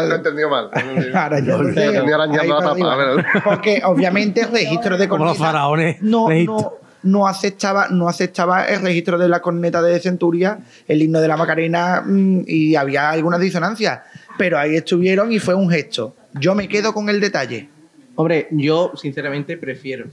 lo 0.07 0.11
he 0.13 0.15
entendido 0.15 0.49
mal. 0.49 0.69
Arañándose, 1.13 1.85
Estoy 1.97 2.11
arañando 2.11 2.41
ahí 2.41 2.47
la 2.49 2.55
para 2.57 2.69
papa, 2.69 2.71
arriba. 2.71 2.93
a 2.93 2.97
ver. 3.15 3.25
Porque 3.43 3.81
obviamente 3.85 4.41
el 4.41 4.51
registro 4.51 4.97
de 4.97 5.07
Como 5.09 5.23
los 5.25 5.37
corneta 5.37 5.51
faraones 5.53 6.01
no, 6.01 6.27
no, 6.29 6.73
no 7.03 7.27
aceptaba, 7.27 7.87
no 7.89 8.09
aceptaba 8.09 8.65
el 8.65 8.81
registro 8.81 9.17
de 9.17 9.29
la 9.29 9.41
corneta 9.41 9.81
de 9.81 9.97
Centuria, 9.99 10.59
el 10.87 11.01
himno 11.01 11.21
de 11.21 11.27
la 11.29 11.37
Macarena 11.37 12.03
mm, 12.05 12.41
y 12.45 12.75
había 12.75 13.09
algunas 13.11 13.39
disonancias. 13.39 14.01
Pero 14.37 14.57
ahí 14.59 14.75
estuvieron 14.75 15.31
y 15.31 15.39
fue 15.39 15.53
un 15.55 15.69
gesto. 15.69 16.15
Yo 16.33 16.53
me 16.53 16.67
quedo 16.67 16.93
con 16.93 17.07
el 17.09 17.19
detalle. 17.21 17.69
Hombre, 18.15 18.47
yo 18.51 18.91
sinceramente 18.95 19.55
prefiero 19.55 20.07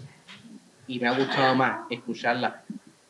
y 0.86 1.00
me 1.00 1.08
ha 1.08 1.18
gustado 1.18 1.56
más 1.56 1.78
escucharla 1.90 2.62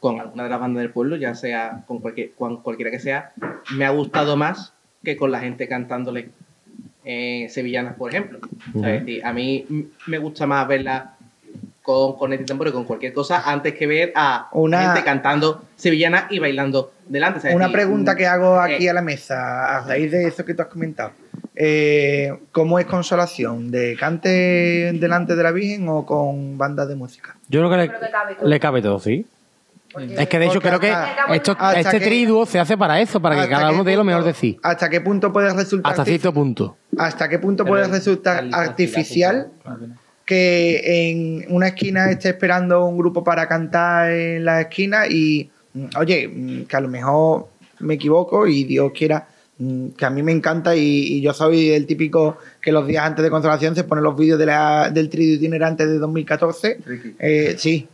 con 0.07 0.21
alguna 0.21 0.45
de 0.45 0.51
las 0.51 0.61
bandas 0.61 0.83
del 0.83 0.91
pueblo, 0.93 1.17
ya 1.17 1.35
sea 1.35 1.83
con, 1.89 1.99
cualquier, 1.99 2.31
con 2.39 2.59
cualquiera 2.63 2.93
que 2.93 3.01
sea, 3.01 3.33
me 3.77 3.85
ha 3.85 3.91
gustado 3.91 4.37
más 4.37 4.73
que 5.03 5.17
con 5.17 5.33
la 5.33 5.41
gente 5.41 5.67
cantándole 5.67 6.29
eh, 7.05 7.49
sevillanas, 7.51 7.97
por 7.97 8.11
ejemplo. 8.13 8.39
Decir, 8.73 9.25
a 9.27 9.33
mí 9.33 9.67
me 10.07 10.19
gusta 10.19 10.47
más 10.47 10.69
verla 10.69 11.15
con 11.83 12.17
con 12.17 12.33
y 12.33 12.39
tambor 12.39 12.73
con 12.73 12.85
cualquier 12.85 13.13
cosa 13.13 13.43
antes 13.51 13.75
que 13.75 13.89
ver 13.89 14.13
a 14.15 14.49
Una- 14.53 14.81
gente 14.93 15.03
cantando 15.05 15.65
sevillanas 15.75 16.31
y 16.31 16.39
bailando 16.39 16.93
delante. 17.09 17.53
Una 17.53 17.71
pregunta 17.73 18.15
que 18.15 18.27
hago 18.29 18.61
aquí 18.61 18.87
eh, 18.87 18.91
a 18.91 18.95
la 18.95 19.03
mesa, 19.03 19.79
a 19.79 19.87
raíz 19.89 20.13
de 20.13 20.29
eso 20.29 20.45
que 20.45 20.55
tú 20.55 20.63
has 20.63 20.69
comentado. 20.69 21.11
Eh, 21.57 22.33
¿Cómo 22.53 22.79
es 22.79 22.87
consolación? 22.87 23.73
¿De 23.73 23.97
cante 23.99 24.29
delante 24.95 25.35
de 25.35 25.43
la 25.43 25.51
Virgen 25.51 25.89
o 25.89 26.07
con 26.07 26.57
bandas 26.59 26.87
de 26.89 26.95
música? 26.95 27.35
Yo 27.49 27.61
creo 27.61 27.71
que 27.71 27.89
Creo 27.89 28.01
que 28.01 28.11
cabe 28.11 28.31
le, 28.31 28.37
todo. 28.39 28.49
le 28.49 28.61
cabe 28.61 28.83
todo, 28.83 29.01
sí. 29.01 29.27
Es 29.99 30.29
que 30.29 30.39
de 30.39 30.47
hecho 30.47 30.61
creo 30.61 30.79
que 30.81 30.93
esto, 31.33 31.57
este 31.75 32.01
triduo 32.01 32.47
se 32.47 32.59
hace 32.59 32.77
para 32.77 33.01
eso, 33.01 33.21
para 33.21 33.35
que 33.37 33.43
¿Hasta 33.43 33.57
cada 33.57 33.73
uno 33.73 33.85
dé 33.85 33.97
lo 33.97 34.05
mejor 34.05 34.25
de 34.25 34.35
sí. 34.35 34.59
¿Hasta 34.63 34.89
qué 34.91 35.01
punto 35.01 35.33
puede 35.33 35.53
resultar 35.53 35.91
Hasta 35.93 36.05
cierto 36.05 36.33
punto. 36.33 36.77
¿Hasta 36.99 37.29
qué 37.29 37.39
punto 37.39 37.65
puede 37.65 37.89
resultar 37.89 38.47
artificial 38.53 39.49
que 40.25 41.11
en 41.11 41.47
una 41.55 41.69
esquina 41.69 42.11
esté 42.11 42.31
esperando 42.31 42.85
un 42.85 42.99
grupo 42.99 43.23
para 43.23 43.47
cantar 43.47 44.11
en 44.11 44.45
la 44.45 44.63
esquina 44.63 45.07
y, 45.07 45.49
mm, 45.75 45.85
oye, 45.99 46.29
mm, 46.29 46.63
que 46.65 46.77
a 46.77 46.81
lo 46.81 46.89
mejor 46.89 47.49
me 47.79 47.95
equivoco 47.95 48.47
y 48.47 48.65
Dios 48.65 48.91
quiera, 48.93 49.29
mm, 49.59 49.89
que 49.91 50.05
a 50.05 50.11
mí 50.11 50.23
me 50.25 50.33
encanta 50.33 50.75
y, 50.75 50.81
y 50.83 51.21
yo 51.21 51.33
soy 51.33 51.71
el 51.71 51.87
típico 51.87 52.39
que 52.61 52.73
los 52.73 52.87
días 52.89 53.05
antes 53.05 53.23
de 53.23 53.31
consolación 53.31 53.77
se 53.77 53.85
ponen 53.85 54.03
los 54.03 54.17
vídeos 54.17 54.39
de 54.39 54.47
la- 54.47 54.91
del 54.91 55.09
trío 55.09 55.35
itinerante 55.35 55.87
de 55.87 55.99
2014. 55.99 56.79
Eh, 57.21 57.55
sí, 57.57 57.87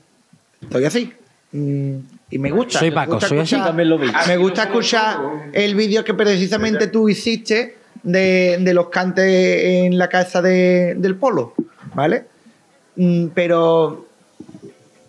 estoy 0.63 0.85
así. 0.87 1.13
Mm, 1.53 1.97
y 2.31 2.39
me 2.39 2.51
gusta. 2.51 2.79
Soy 2.79 2.91
Paco, 2.91 3.13
gusta 3.13 3.29
soy 3.29 3.39
escuchar- 3.39 3.67
También 3.67 3.89
lo 3.91 3.99
vi. 3.99 4.11
Me 4.27 4.37
gusta 4.37 4.63
escuchar 4.65 5.19
el 5.53 5.75
vídeo 5.75 6.03
que 6.05 6.15
precisamente 6.15 6.87
tú 6.87 7.09
hiciste 7.09 7.77
de, 8.03 8.59
de 8.61 8.75
los 8.75 8.89
cantes 8.89 9.25
en 9.65 9.99
la 9.99 10.09
casa 10.09 10.41
de- 10.43 10.95
del 10.97 11.17
polo, 11.17 11.55
¿vale? 11.95 12.25
Mm, 12.97 13.27
Pero 13.35 14.09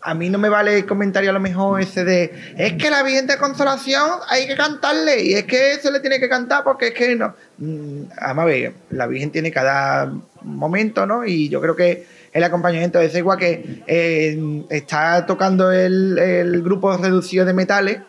a 0.05 0.13
mí 0.13 0.29
no 0.29 0.37
me 0.37 0.49
vale 0.49 0.75
el 0.79 0.85
comentario 0.85 1.29
a 1.29 1.33
lo 1.33 1.39
mejor 1.39 1.79
ese 1.79 2.03
de 2.03 2.33
es 2.57 2.73
que 2.73 2.89
la 2.89 3.03
Virgen 3.03 3.25
de 3.25 3.37
Consolación 3.37 4.09
hay 4.27 4.45
que 4.47 4.55
cantarle 4.57 5.23
y 5.23 5.33
es 5.33 5.45
que 5.45 5.75
se 5.81 5.89
le 5.91 6.01
tiene 6.01 6.19
que 6.19 6.27
cantar 6.27 6.65
porque 6.65 6.87
es 6.87 6.93
que 6.93 7.15
no. 7.15 7.33
Mm, 7.57 8.01
Vamos 8.21 8.41
a 8.43 8.45
ver, 8.45 8.73
la 8.89 9.07
Virgen 9.07 9.31
tiene 9.31 9.49
cada 9.49 10.13
momento, 10.41 11.05
¿no? 11.05 11.25
Y 11.25 11.47
yo 11.47 11.61
creo 11.61 11.75
que 11.77 12.05
el 12.33 12.43
acompañamiento 12.43 12.99
es 12.99 13.15
igual 13.15 13.37
que 13.37 13.83
eh, 13.87 14.63
está 14.69 15.25
tocando 15.25 15.71
el, 15.71 16.17
el 16.17 16.61
grupo 16.63 16.95
reducido 16.97 17.45
de 17.45 17.53
metales 17.53 17.99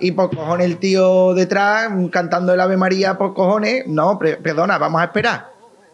y 0.00 0.10
por 0.12 0.30
cojones 0.34 0.66
el 0.66 0.78
tío 0.78 1.34
detrás 1.34 1.88
cantando 2.10 2.52
el 2.52 2.60
Ave 2.60 2.76
María 2.76 3.16
por 3.16 3.32
cojones. 3.32 3.86
No, 3.86 4.18
pre- 4.18 4.36
perdona, 4.36 4.76
vamos 4.78 5.00
a 5.00 5.04
esperar. 5.04 5.46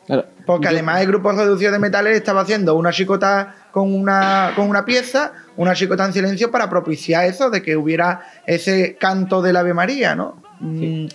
Claro. 0.06 0.24
Porque 0.46 0.66
además 0.68 1.02
el 1.02 1.06
grupo 1.06 1.30
reducido 1.30 1.70
de 1.70 1.78
metales 1.78 2.16
estaba 2.16 2.40
haciendo 2.40 2.74
una 2.74 2.90
chicota 2.90 3.54
con 3.70 3.94
una, 3.94 4.52
con 4.56 4.68
una 4.68 4.84
pieza, 4.84 5.32
una 5.56 5.74
chicota 5.74 6.04
en 6.06 6.12
silencio 6.12 6.50
para 6.50 6.68
propiciar 6.68 7.26
eso, 7.26 7.50
de 7.50 7.62
que 7.62 7.76
hubiera 7.76 8.22
ese 8.46 8.96
canto 8.98 9.42
del 9.42 9.56
Ave 9.56 9.74
María, 9.74 10.16
¿no? 10.16 10.42
mm, 10.58 11.06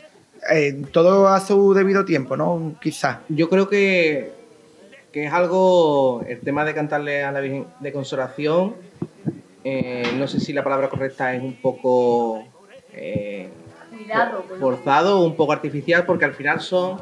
eh, 0.53 0.83
todo 0.93 1.27
a 1.27 1.41
su 1.41 1.73
debido 1.73 2.05
tiempo, 2.05 2.37
¿no? 2.37 2.75
Quizás. 2.79 3.17
Yo 3.27 3.49
creo 3.49 3.67
que, 3.67 4.31
que 5.15 5.27
es 5.27 5.31
algo, 5.31 6.25
el 6.27 6.41
tema 6.41 6.65
de 6.65 6.73
cantarle 6.73 7.23
a 7.23 7.31
la 7.31 7.39
Virgen 7.39 7.67
de 7.79 7.93
Consolación, 7.93 8.75
eh, 9.63 10.03
no 10.17 10.27
sé 10.27 10.41
si 10.41 10.51
la 10.51 10.61
palabra 10.61 10.89
correcta 10.89 11.33
es 11.33 11.41
un 11.41 11.53
poco 11.53 12.43
eh, 12.91 13.47
Cuidado. 13.89 14.43
forzado 14.59 15.21
o 15.21 15.25
un 15.25 15.37
poco 15.37 15.53
artificial, 15.53 16.05
porque 16.05 16.25
al 16.25 16.33
final 16.33 16.59
son 16.59 16.99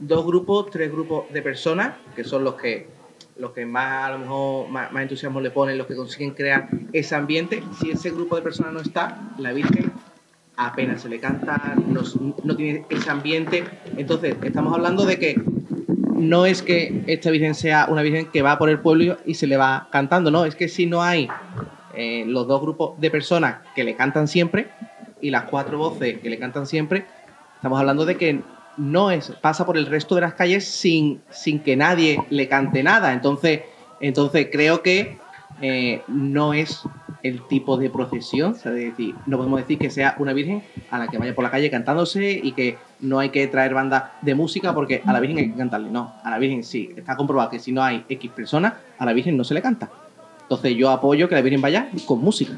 dos 0.00 0.26
grupos, 0.26 0.68
tres 0.72 0.90
grupos 0.90 1.32
de 1.32 1.40
personas, 1.40 1.94
que 2.16 2.24
son 2.24 2.42
los 2.42 2.54
que 2.54 2.88
los 3.36 3.52
que 3.52 3.64
más 3.64 4.06
a 4.06 4.10
lo 4.14 4.18
mejor 4.18 4.68
más, 4.68 4.90
más 4.90 5.02
entusiasmo 5.04 5.40
le 5.40 5.52
ponen, 5.52 5.78
los 5.78 5.86
que 5.86 5.94
consiguen 5.94 6.32
crear 6.32 6.68
ese 6.92 7.14
ambiente. 7.14 7.62
Si 7.78 7.92
ese 7.92 8.10
grupo 8.10 8.34
de 8.34 8.42
personas 8.42 8.72
no 8.72 8.80
está, 8.80 9.30
la 9.38 9.52
Virgen 9.52 9.92
apenas 10.56 11.02
se 11.02 11.08
le 11.08 11.20
canta, 11.20 11.76
no, 11.86 12.02
no 12.42 12.56
tiene 12.56 12.84
ese 12.88 13.08
ambiente. 13.08 13.62
Entonces, 13.96 14.34
estamos 14.42 14.74
hablando 14.74 15.06
de 15.06 15.20
que 15.20 15.40
no 16.18 16.46
es 16.46 16.62
que 16.62 17.02
esta 17.06 17.30
Virgen 17.30 17.54
sea 17.54 17.86
una 17.88 18.02
Virgen 18.02 18.26
que 18.26 18.42
va 18.42 18.58
por 18.58 18.68
el 18.68 18.80
pueblo 18.80 19.18
y 19.24 19.34
se 19.34 19.46
le 19.46 19.56
va 19.56 19.88
cantando, 19.90 20.30
no, 20.30 20.44
es 20.44 20.54
que 20.54 20.68
si 20.68 20.86
no 20.86 21.02
hay 21.02 21.28
eh, 21.94 22.24
los 22.26 22.46
dos 22.46 22.60
grupos 22.60 23.00
de 23.00 23.10
personas 23.10 23.58
que 23.74 23.84
le 23.84 23.94
cantan 23.96 24.28
siempre 24.28 24.68
y 25.20 25.30
las 25.30 25.44
cuatro 25.44 25.78
voces 25.78 26.18
que 26.18 26.30
le 26.30 26.38
cantan 26.38 26.66
siempre, 26.66 27.06
estamos 27.56 27.78
hablando 27.78 28.04
de 28.04 28.16
que 28.16 28.40
no 28.76 29.10
es, 29.10 29.30
pasa 29.40 29.66
por 29.66 29.76
el 29.76 29.86
resto 29.86 30.14
de 30.14 30.20
las 30.22 30.34
calles 30.34 30.64
sin, 30.64 31.20
sin 31.30 31.60
que 31.60 31.76
nadie 31.76 32.24
le 32.30 32.48
cante 32.48 32.82
nada. 32.82 33.12
Entonces, 33.12 33.62
entonces 34.00 34.48
creo 34.52 34.82
que 34.82 35.18
eh, 35.60 36.02
no 36.06 36.54
es 36.54 36.82
el 37.22 37.42
tipo 37.48 37.76
de 37.76 37.90
procesión, 37.90 38.52
o 38.52 38.54
sea, 38.54 38.72
es 38.72 38.90
decir, 38.90 39.14
no 39.26 39.36
podemos 39.38 39.60
decir 39.60 39.78
que 39.78 39.90
sea 39.90 40.14
una 40.18 40.32
virgen 40.32 40.62
a 40.90 40.98
la 40.98 41.08
que 41.08 41.18
vaya 41.18 41.34
por 41.34 41.42
la 41.44 41.50
calle 41.50 41.70
cantándose 41.70 42.30
y 42.42 42.52
que 42.52 42.76
no 43.00 43.18
hay 43.18 43.30
que 43.30 43.46
traer 43.48 43.74
bandas 43.74 44.04
de 44.22 44.34
música 44.34 44.72
porque 44.74 45.02
a 45.04 45.12
la 45.12 45.20
virgen 45.20 45.38
hay 45.38 45.50
que 45.50 45.56
cantarle. 45.56 45.90
No, 45.90 46.12
a 46.22 46.30
la 46.30 46.38
virgen 46.38 46.62
sí, 46.62 46.90
está 46.96 47.16
comprobado 47.16 47.50
que 47.50 47.58
si 47.58 47.72
no 47.72 47.82
hay 47.82 48.04
X 48.08 48.30
personas, 48.30 48.74
a 48.98 49.04
la 49.04 49.12
virgen 49.12 49.36
no 49.36 49.44
se 49.44 49.54
le 49.54 49.62
canta. 49.62 49.88
Entonces 50.42 50.74
yo 50.76 50.88
apoyo 50.90 51.28
que 51.28 51.34
la 51.34 51.42
virgen 51.42 51.60
vaya 51.60 51.88
con 52.06 52.20
música. 52.22 52.54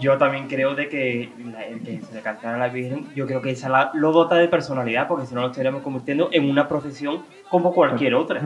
Yo 0.00 0.18
también 0.18 0.48
creo 0.48 0.74
de 0.74 0.88
que 0.88 1.30
la- 1.52 1.64
el 1.66 1.80
que 1.82 2.00
se 2.00 2.12
le 2.14 2.20
cantara 2.20 2.56
a 2.56 2.58
la 2.58 2.68
Virgen, 2.68 3.06
yo 3.14 3.26
creo 3.28 3.40
que 3.42 3.50
esa 3.50 3.68
la- 3.68 3.90
lo 3.94 4.10
dota 4.10 4.34
de 4.34 4.48
personalidad, 4.48 5.06
porque 5.06 5.26
si 5.26 5.34
no 5.36 5.42
lo 5.42 5.48
estaríamos 5.48 5.82
convirtiendo 5.82 6.30
en 6.32 6.50
una 6.50 6.66
procesión 6.66 7.22
como 7.48 7.72
cualquier 7.72 8.14
otra. 8.16 8.40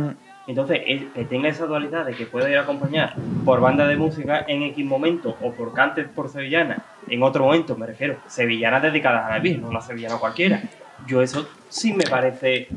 Entonces, 0.47 0.81
que 1.15 1.25
tenga 1.25 1.49
esa 1.49 1.67
dualidad 1.67 2.05
de 2.05 2.15
que 2.15 2.27
pueda 2.27 2.51
ir 2.51 2.57
a 2.57 2.63
acompañar 2.63 3.15
por 3.45 3.61
banda 3.61 3.87
de 3.87 3.97
música 3.97 4.45
en 4.49 4.63
X 4.65 4.85
momento 4.85 5.37
o 5.41 5.53
por 5.53 5.73
cantes 5.73 6.09
por 6.09 6.29
sevillana 6.29 6.83
en 7.09 7.23
otro 7.23 7.45
momento, 7.45 7.77
me 7.77 7.87
refiero, 7.87 8.17
sevillanas 8.27 8.83
dedicadas 8.83 9.27
a 9.27 9.31
la 9.31 9.39
Virgen, 9.39 9.63
no 9.63 9.69
una 9.69 9.81
sevillana 9.81 10.17
cualquiera. 10.17 10.63
Yo 11.07 11.23
eso 11.23 11.47
sí 11.69 11.93
me 11.93 12.05
parece 12.05 12.69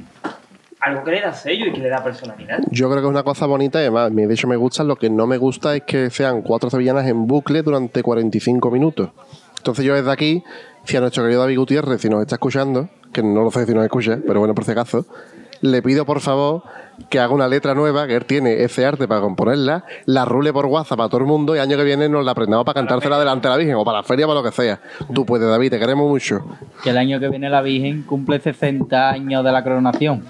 algo 0.80 1.04
que 1.04 1.12
le 1.12 1.22
da 1.22 1.34
sello 1.34 1.68
y 1.68 1.74
que 1.74 1.80
le 1.80 1.90
da 1.90 2.04
personalidad. 2.04 2.60
Yo 2.70 2.90
creo 2.90 3.02
que 3.02 3.08
es 3.08 3.12
una 3.12 3.24
cosa 3.24 3.46
bonita 3.46 3.80
y 3.80 3.84
además, 3.84 4.16
de 4.16 4.34
hecho 4.34 4.48
me 4.48 4.56
gusta, 4.56 4.84
lo 4.84 4.96
que 4.96 5.10
no 5.10 5.26
me 5.26 5.38
gusta 5.38 5.76
es 5.76 5.84
que 5.84 6.10
sean 6.10 6.42
cuatro 6.42 6.70
sevillanas 6.70 7.08
en 7.08 7.28
bucle 7.28 7.62
durante 7.62 8.04
45 8.04 8.72
minutos. 8.72 9.10
Entonces 9.58 9.86
yo 9.86 9.96
desde 9.96 10.12
aquí, 10.12 10.44
si 10.84 10.98
a 10.98 11.02
nuestro 11.02 11.24
querido 11.24 11.42
David 11.42 11.58
Gutiérrez, 11.58 12.02
si 12.02 12.10
nos 12.10 12.22
está 12.22 12.36
escuchando, 12.36 12.90
que 13.12 13.24
no 13.24 13.44
lo 13.44 13.52
sé 13.52 13.66
si 13.66 13.74
nos 13.74 13.84
escucha, 13.84 14.20
pero 14.26 14.40
bueno, 14.40 14.54
por 14.54 14.64
si 14.64 14.72
acaso, 14.72 15.06
le 15.62 15.82
pido 15.82 16.06
por 16.06 16.22
favor 16.22 16.64
que 17.10 17.20
haga 17.20 17.34
una 17.34 17.48
letra 17.48 17.74
nueva, 17.74 18.08
que 18.08 18.16
él 18.16 18.26
tiene 18.26 18.64
ese 18.64 18.86
arte 18.86 19.08
para 19.08 19.22
componerla, 19.22 19.84
la 20.06 20.26
rule 20.26 20.54
por 20.54 20.66
WhatsApp 20.66 20.98
para 20.98 21.10
todo 21.10 21.22
el 21.22 21.28
mundo 21.28 21.56
y 21.56 21.60
año 21.60 21.78
que 21.78 21.84
viene 21.84 22.08
nos 22.08 22.24
la 22.24 22.32
aprendamos 22.32 22.66
para 22.66 22.80
cantársela 22.80 23.20
delante 23.20 23.48
de 23.48 23.54
la 23.54 23.58
Virgen 23.58 23.76
o 23.76 23.84
para 23.84 24.00
la 24.00 24.04
feria, 24.04 24.26
para 24.28 24.40
lo 24.40 24.46
que 24.46 24.52
sea. 24.52 24.80
Tú 25.14 25.26
puedes, 25.26 25.48
David, 25.48 25.72
te 25.72 25.80
queremos 25.80 26.10
mucho. 26.10 26.46
Que 26.84 26.92
el 26.92 26.98
año 26.98 27.20
que 27.20 27.30
viene 27.30 27.50
la 27.50 27.62
Virgen 27.62 28.04
cumple 28.04 28.40
60 28.40 29.10
años 29.10 29.44
de 29.44 29.52
la 29.52 29.64
coronación. 29.64 30.24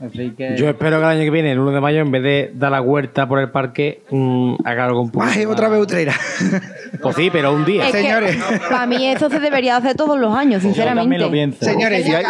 Así 0.00 0.30
que. 0.36 0.56
Yo 0.56 0.68
espero 0.68 0.98
que 0.98 1.04
el 1.04 1.10
año 1.10 1.20
que 1.22 1.30
viene, 1.30 1.52
el 1.52 1.58
1 1.58 1.72
de 1.72 1.80
mayo, 1.80 2.00
en 2.00 2.10
vez 2.12 2.22
de 2.22 2.52
dar 2.54 2.70
la 2.70 2.80
huerta 2.80 3.26
por 3.26 3.40
el 3.40 3.50
parque, 3.50 4.02
mm, 4.10 4.54
haga 4.64 4.84
algo 4.86 5.02
un 5.02 5.10
poco. 5.10 5.24
Más- 5.24 5.46
otra 5.46 5.68
vez. 5.68 5.86
Pues 7.02 7.16
sí, 7.16 7.30
pero 7.32 7.52
un 7.52 7.64
día. 7.64 7.86
Es 7.86 7.92
que 7.92 8.02
Señores. 8.02 8.36
para 8.70 8.86
mí 8.86 9.06
eso 9.06 9.28
se 9.28 9.40
debería 9.40 9.76
hacer 9.76 9.96
todos 9.96 10.18
los 10.18 10.34
años, 10.34 10.62
sinceramente. 10.62 11.18
Señores, 11.60 12.04
Si 12.04 12.14
hay, 12.14 12.24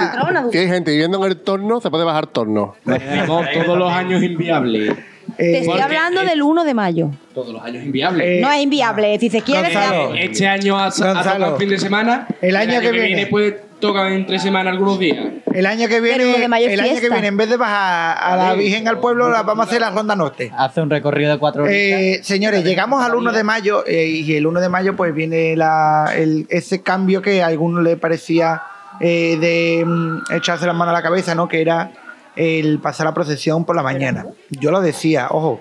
si 0.51 0.59
hay 0.59 0.69
gente 0.69 0.91
viviendo 0.91 1.19
en 1.25 1.31
el 1.31 1.37
torno, 1.39 1.81
se 1.81 1.91
puede 1.91 2.05
bajar 2.05 2.27
torno. 2.27 2.75
Todos 2.85 3.79
los 3.79 3.93
años 3.93 4.23
inviables. 4.23 4.95
Te 5.37 5.59
eh, 5.59 5.59
estoy 5.61 5.79
hablando 5.81 6.23
del 6.23 6.43
1 6.43 6.65
de 6.65 6.75
mayo. 6.75 7.11
Todos 7.35 7.53
los 7.53 7.63
años 7.63 7.85
inviables. 7.85 8.27
Eh, 8.27 8.41
no 8.41 8.51
es 8.51 8.63
inviable. 8.63 9.19
Si 9.19 9.29
se 9.29 9.43
quiere, 9.43 9.63
Gonzalo, 9.75 10.15
Este 10.15 10.49
año 10.49 10.79
ha, 10.79 10.87
ha 10.87 10.91
Gonzalo, 10.91 11.23
tocado 11.23 11.53
el 11.55 11.61
fin 11.61 11.69
de 11.69 11.79
semana. 11.79 12.27
el 12.41 12.57
año 12.57 12.81
que 12.81 12.91
viene. 12.93 13.27
pues 13.27 13.55
toca 13.81 14.09
entre 14.13 14.39
semana 14.39 14.71
algunos 14.71 14.99
días. 14.99 15.19
el 15.53 15.67
año 15.67 15.89
que 15.89 16.01
viene, 16.01 16.45
el 16.45 16.53
año 16.53 17.01
que 17.01 17.09
viene, 17.11 17.27
en 17.29 17.37
vez 17.37 17.49
de 17.51 17.57
bajar 17.57 18.17
a 18.21 18.37
la 18.37 18.55
Virgen 18.55 18.87
al 18.89 18.99
pueblo, 19.01 19.29
la 19.31 19.43
vamos 19.43 19.67
a 19.67 19.69
hacer 19.69 19.81
la 19.81 19.91
ronda 19.91 20.15
norte. 20.17 20.51
Hace 20.57 20.81
un 20.81 20.91
recorrido 20.91 21.33
de 21.33 21.39
cuatro 21.39 21.63
horas. 21.63 21.75
Eh, 21.77 22.21
señores, 22.23 22.65
llegamos 22.65 23.03
al 23.03 23.15
1 23.15 23.33
de 23.33 23.45
mayo 23.45 23.85
eh, 23.87 24.07
y 24.07 24.35
el 24.37 24.47
1 24.47 24.61
de 24.61 24.69
mayo 24.69 24.97
pues 24.97 25.15
viene 25.15 25.57
la, 25.57 26.13
el- 26.17 26.47
ese 26.51 26.83
cambio 26.83 27.23
que 27.23 27.43
a 27.43 27.47
algunos 27.47 27.83
le 27.83 27.97
parecía 27.97 28.63
eh, 29.01 29.37
de 29.41 29.85
mm, 29.85 30.33
echarse 30.35 30.67
las 30.67 30.75
manos 30.75 30.93
a 30.93 30.97
la 30.99 31.03
cabeza, 31.03 31.35
¿no? 31.35 31.49
Que 31.49 31.61
era 31.61 31.93
el 32.37 32.79
pasar 32.81 33.07
la 33.07 33.15
procesión 33.15 33.65
por 33.65 33.75
la 33.77 33.83
mañana. 33.83 34.27
Yo 34.51 34.71
lo 34.71 34.81
decía, 34.81 35.29
ojo, 35.31 35.61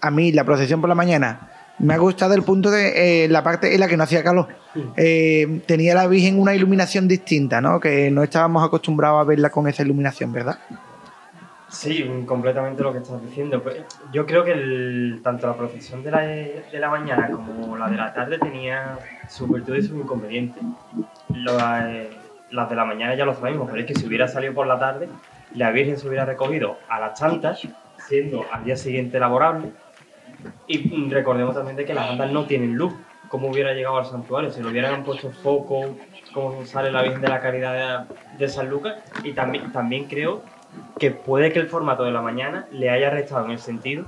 a 0.00 0.10
mí 0.10 0.32
la 0.32 0.44
procesión 0.44 0.80
por 0.80 0.88
la 0.88 0.94
mañana 0.94 1.50
me 1.78 1.94
ha 1.94 1.98
gustado 1.98 2.34
el 2.34 2.42
punto 2.42 2.70
de 2.70 3.24
eh, 3.24 3.28
la 3.28 3.42
parte 3.42 3.72
en 3.74 3.80
la 3.80 3.88
que 3.88 3.96
no 3.96 4.02
hacía 4.04 4.22
calor. 4.24 4.48
Eh, 4.96 5.60
tenía 5.66 5.94
la 5.94 6.06
Virgen 6.06 6.38
una 6.38 6.54
iluminación 6.54 7.08
distinta, 7.08 7.60
¿no? 7.60 7.80
Que 7.80 8.10
no 8.10 8.22
estábamos 8.22 8.64
acostumbrados 8.64 9.20
a 9.20 9.24
verla 9.24 9.50
con 9.50 9.66
esa 9.68 9.82
iluminación, 9.82 10.32
¿verdad? 10.32 10.58
Sí, 11.70 12.04
completamente 12.26 12.82
lo 12.82 12.92
que 12.92 12.98
estás 12.98 13.20
diciendo. 13.22 13.62
Pues, 13.62 13.76
Yo 14.12 14.24
creo 14.24 14.42
que 14.42 14.52
el- 14.52 15.20
tanto 15.22 15.46
la 15.46 15.54
procesión 15.56 16.02
de 16.02 16.10
la, 16.10 16.20
de 16.20 16.64
la 16.78 16.88
mañana 16.88 17.30
como 17.30 17.76
la 17.76 17.88
de 17.90 17.96
la 17.96 18.14
tarde 18.14 18.38
tenía 18.38 18.98
sus 19.28 19.50
virtudes 19.50 19.84
y 19.84 19.88
sus 19.88 19.98
inconvenientes. 19.98 20.62
Lo- 21.34 21.58
eh, 21.58 22.08
las 22.52 22.70
de 22.70 22.76
la 22.76 22.86
mañana 22.86 23.14
ya 23.14 23.26
lo 23.26 23.34
sabemos, 23.34 23.68
pero 23.68 23.80
es 23.82 23.86
que 23.86 23.94
si 23.94 24.06
hubiera 24.06 24.26
salido 24.28 24.54
por 24.54 24.66
la 24.66 24.78
tarde, 24.78 25.08
la 25.54 25.70
Virgen 25.70 25.98
se 25.98 26.08
hubiera 26.08 26.24
recogido 26.24 26.78
a 26.88 26.98
las 27.00 27.18
tantas, 27.20 27.60
siendo 28.08 28.46
al 28.50 28.64
día 28.64 28.76
siguiente 28.76 29.20
laborable. 29.20 29.70
Y 30.66 31.10
recordemos 31.10 31.54
también 31.54 31.76
de 31.76 31.84
que 31.84 31.94
las 31.94 32.08
bandas 32.08 32.30
no 32.30 32.46
tienen 32.46 32.74
luz. 32.74 32.92
¿Cómo 33.28 33.48
hubiera 33.48 33.74
llegado 33.74 33.98
al 33.98 34.06
santuario? 34.06 34.50
Si 34.50 34.62
le 34.62 34.68
hubieran 34.68 35.04
puesto 35.04 35.30
foco, 35.30 35.96
como 36.32 36.64
sale 36.64 36.90
la 36.90 37.02
Virgen 37.02 37.20
de 37.20 37.28
la 37.28 37.40
Caridad 37.40 38.06
de, 38.06 38.14
de 38.38 38.48
San 38.48 38.70
Lucas. 38.70 38.96
Y 39.22 39.32
también, 39.32 39.72
también 39.72 40.04
creo 40.04 40.42
que 40.98 41.10
puede 41.10 41.52
que 41.52 41.58
el 41.58 41.68
formato 41.68 42.04
de 42.04 42.10
la 42.10 42.22
mañana 42.22 42.66
le 42.72 42.90
haya 42.90 43.10
restado 43.10 43.44
en 43.46 43.52
el 43.52 43.58
sentido 43.58 44.06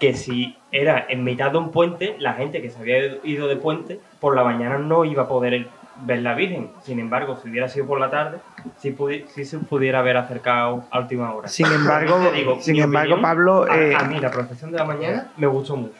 que 0.00 0.14
si 0.14 0.56
era 0.72 1.06
en 1.08 1.22
mitad 1.22 1.52
de 1.52 1.58
un 1.58 1.70
puente, 1.70 2.16
la 2.18 2.32
gente 2.32 2.62
que 2.62 2.70
se 2.70 2.80
había 2.80 3.18
ido 3.22 3.46
de 3.46 3.56
puente, 3.56 4.00
por 4.18 4.34
la 4.34 4.42
mañana 4.42 4.78
no 4.78 5.04
iba 5.04 5.24
a 5.24 5.28
poder 5.28 5.68
ver 6.02 6.20
la 6.22 6.34
Virgen. 6.34 6.70
Sin 6.82 6.98
embargo, 7.00 7.36
si 7.42 7.48
hubiera 7.48 7.68
sido 7.68 7.86
por 7.86 8.00
la 8.00 8.10
tarde, 8.10 8.38
sí, 8.78 8.92
pudi- 8.96 9.26
sí 9.28 9.44
se 9.44 9.58
pudiera 9.58 10.00
haber 10.00 10.16
acercado 10.16 10.84
a 10.90 10.98
última 11.00 11.32
hora. 11.32 11.48
Sin 11.48 11.66
embargo, 11.72 12.30
digo, 12.34 12.58
sin 12.60 12.78
embargo, 12.80 13.14
opinión, 13.14 13.22
Pablo, 13.30 13.66
a- 13.70 13.76
eh, 13.76 13.94
a, 13.96 14.04
mí 14.04 14.18
la 14.20 14.30
procesión 14.30 14.72
de 14.72 14.78
la 14.78 14.84
mañana 14.84 15.32
me 15.36 15.46
gustó 15.46 15.76
mucho. 15.76 15.94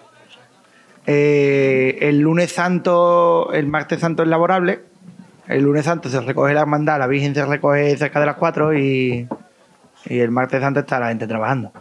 Eh, 1.07 1.99
el 2.03 2.21
lunes 2.21 2.53
santo, 2.53 3.53
el 3.53 3.67
martes 3.67 4.01
santo 4.01 4.23
es 4.23 4.29
laborable. 4.29 4.81
El 5.49 5.63
lunes 5.65 5.85
santo 5.85 6.09
se 6.09 6.21
recoge 6.21 6.55
la 6.55 6.61
hermandad, 6.61 6.99
la 6.99 7.07
Virgen 7.09 7.35
se 7.35 7.45
recoge 7.45 7.97
cerca 7.97 8.21
de 8.21 8.27
las 8.27 8.37
4 8.37 8.75
y, 8.79 9.27
y 10.07 10.19
el 10.21 10.31
martes 10.31 10.61
santo 10.61 10.81
está 10.81 11.01
la 11.01 11.09
gente 11.09 11.27
trabajando. 11.27 11.73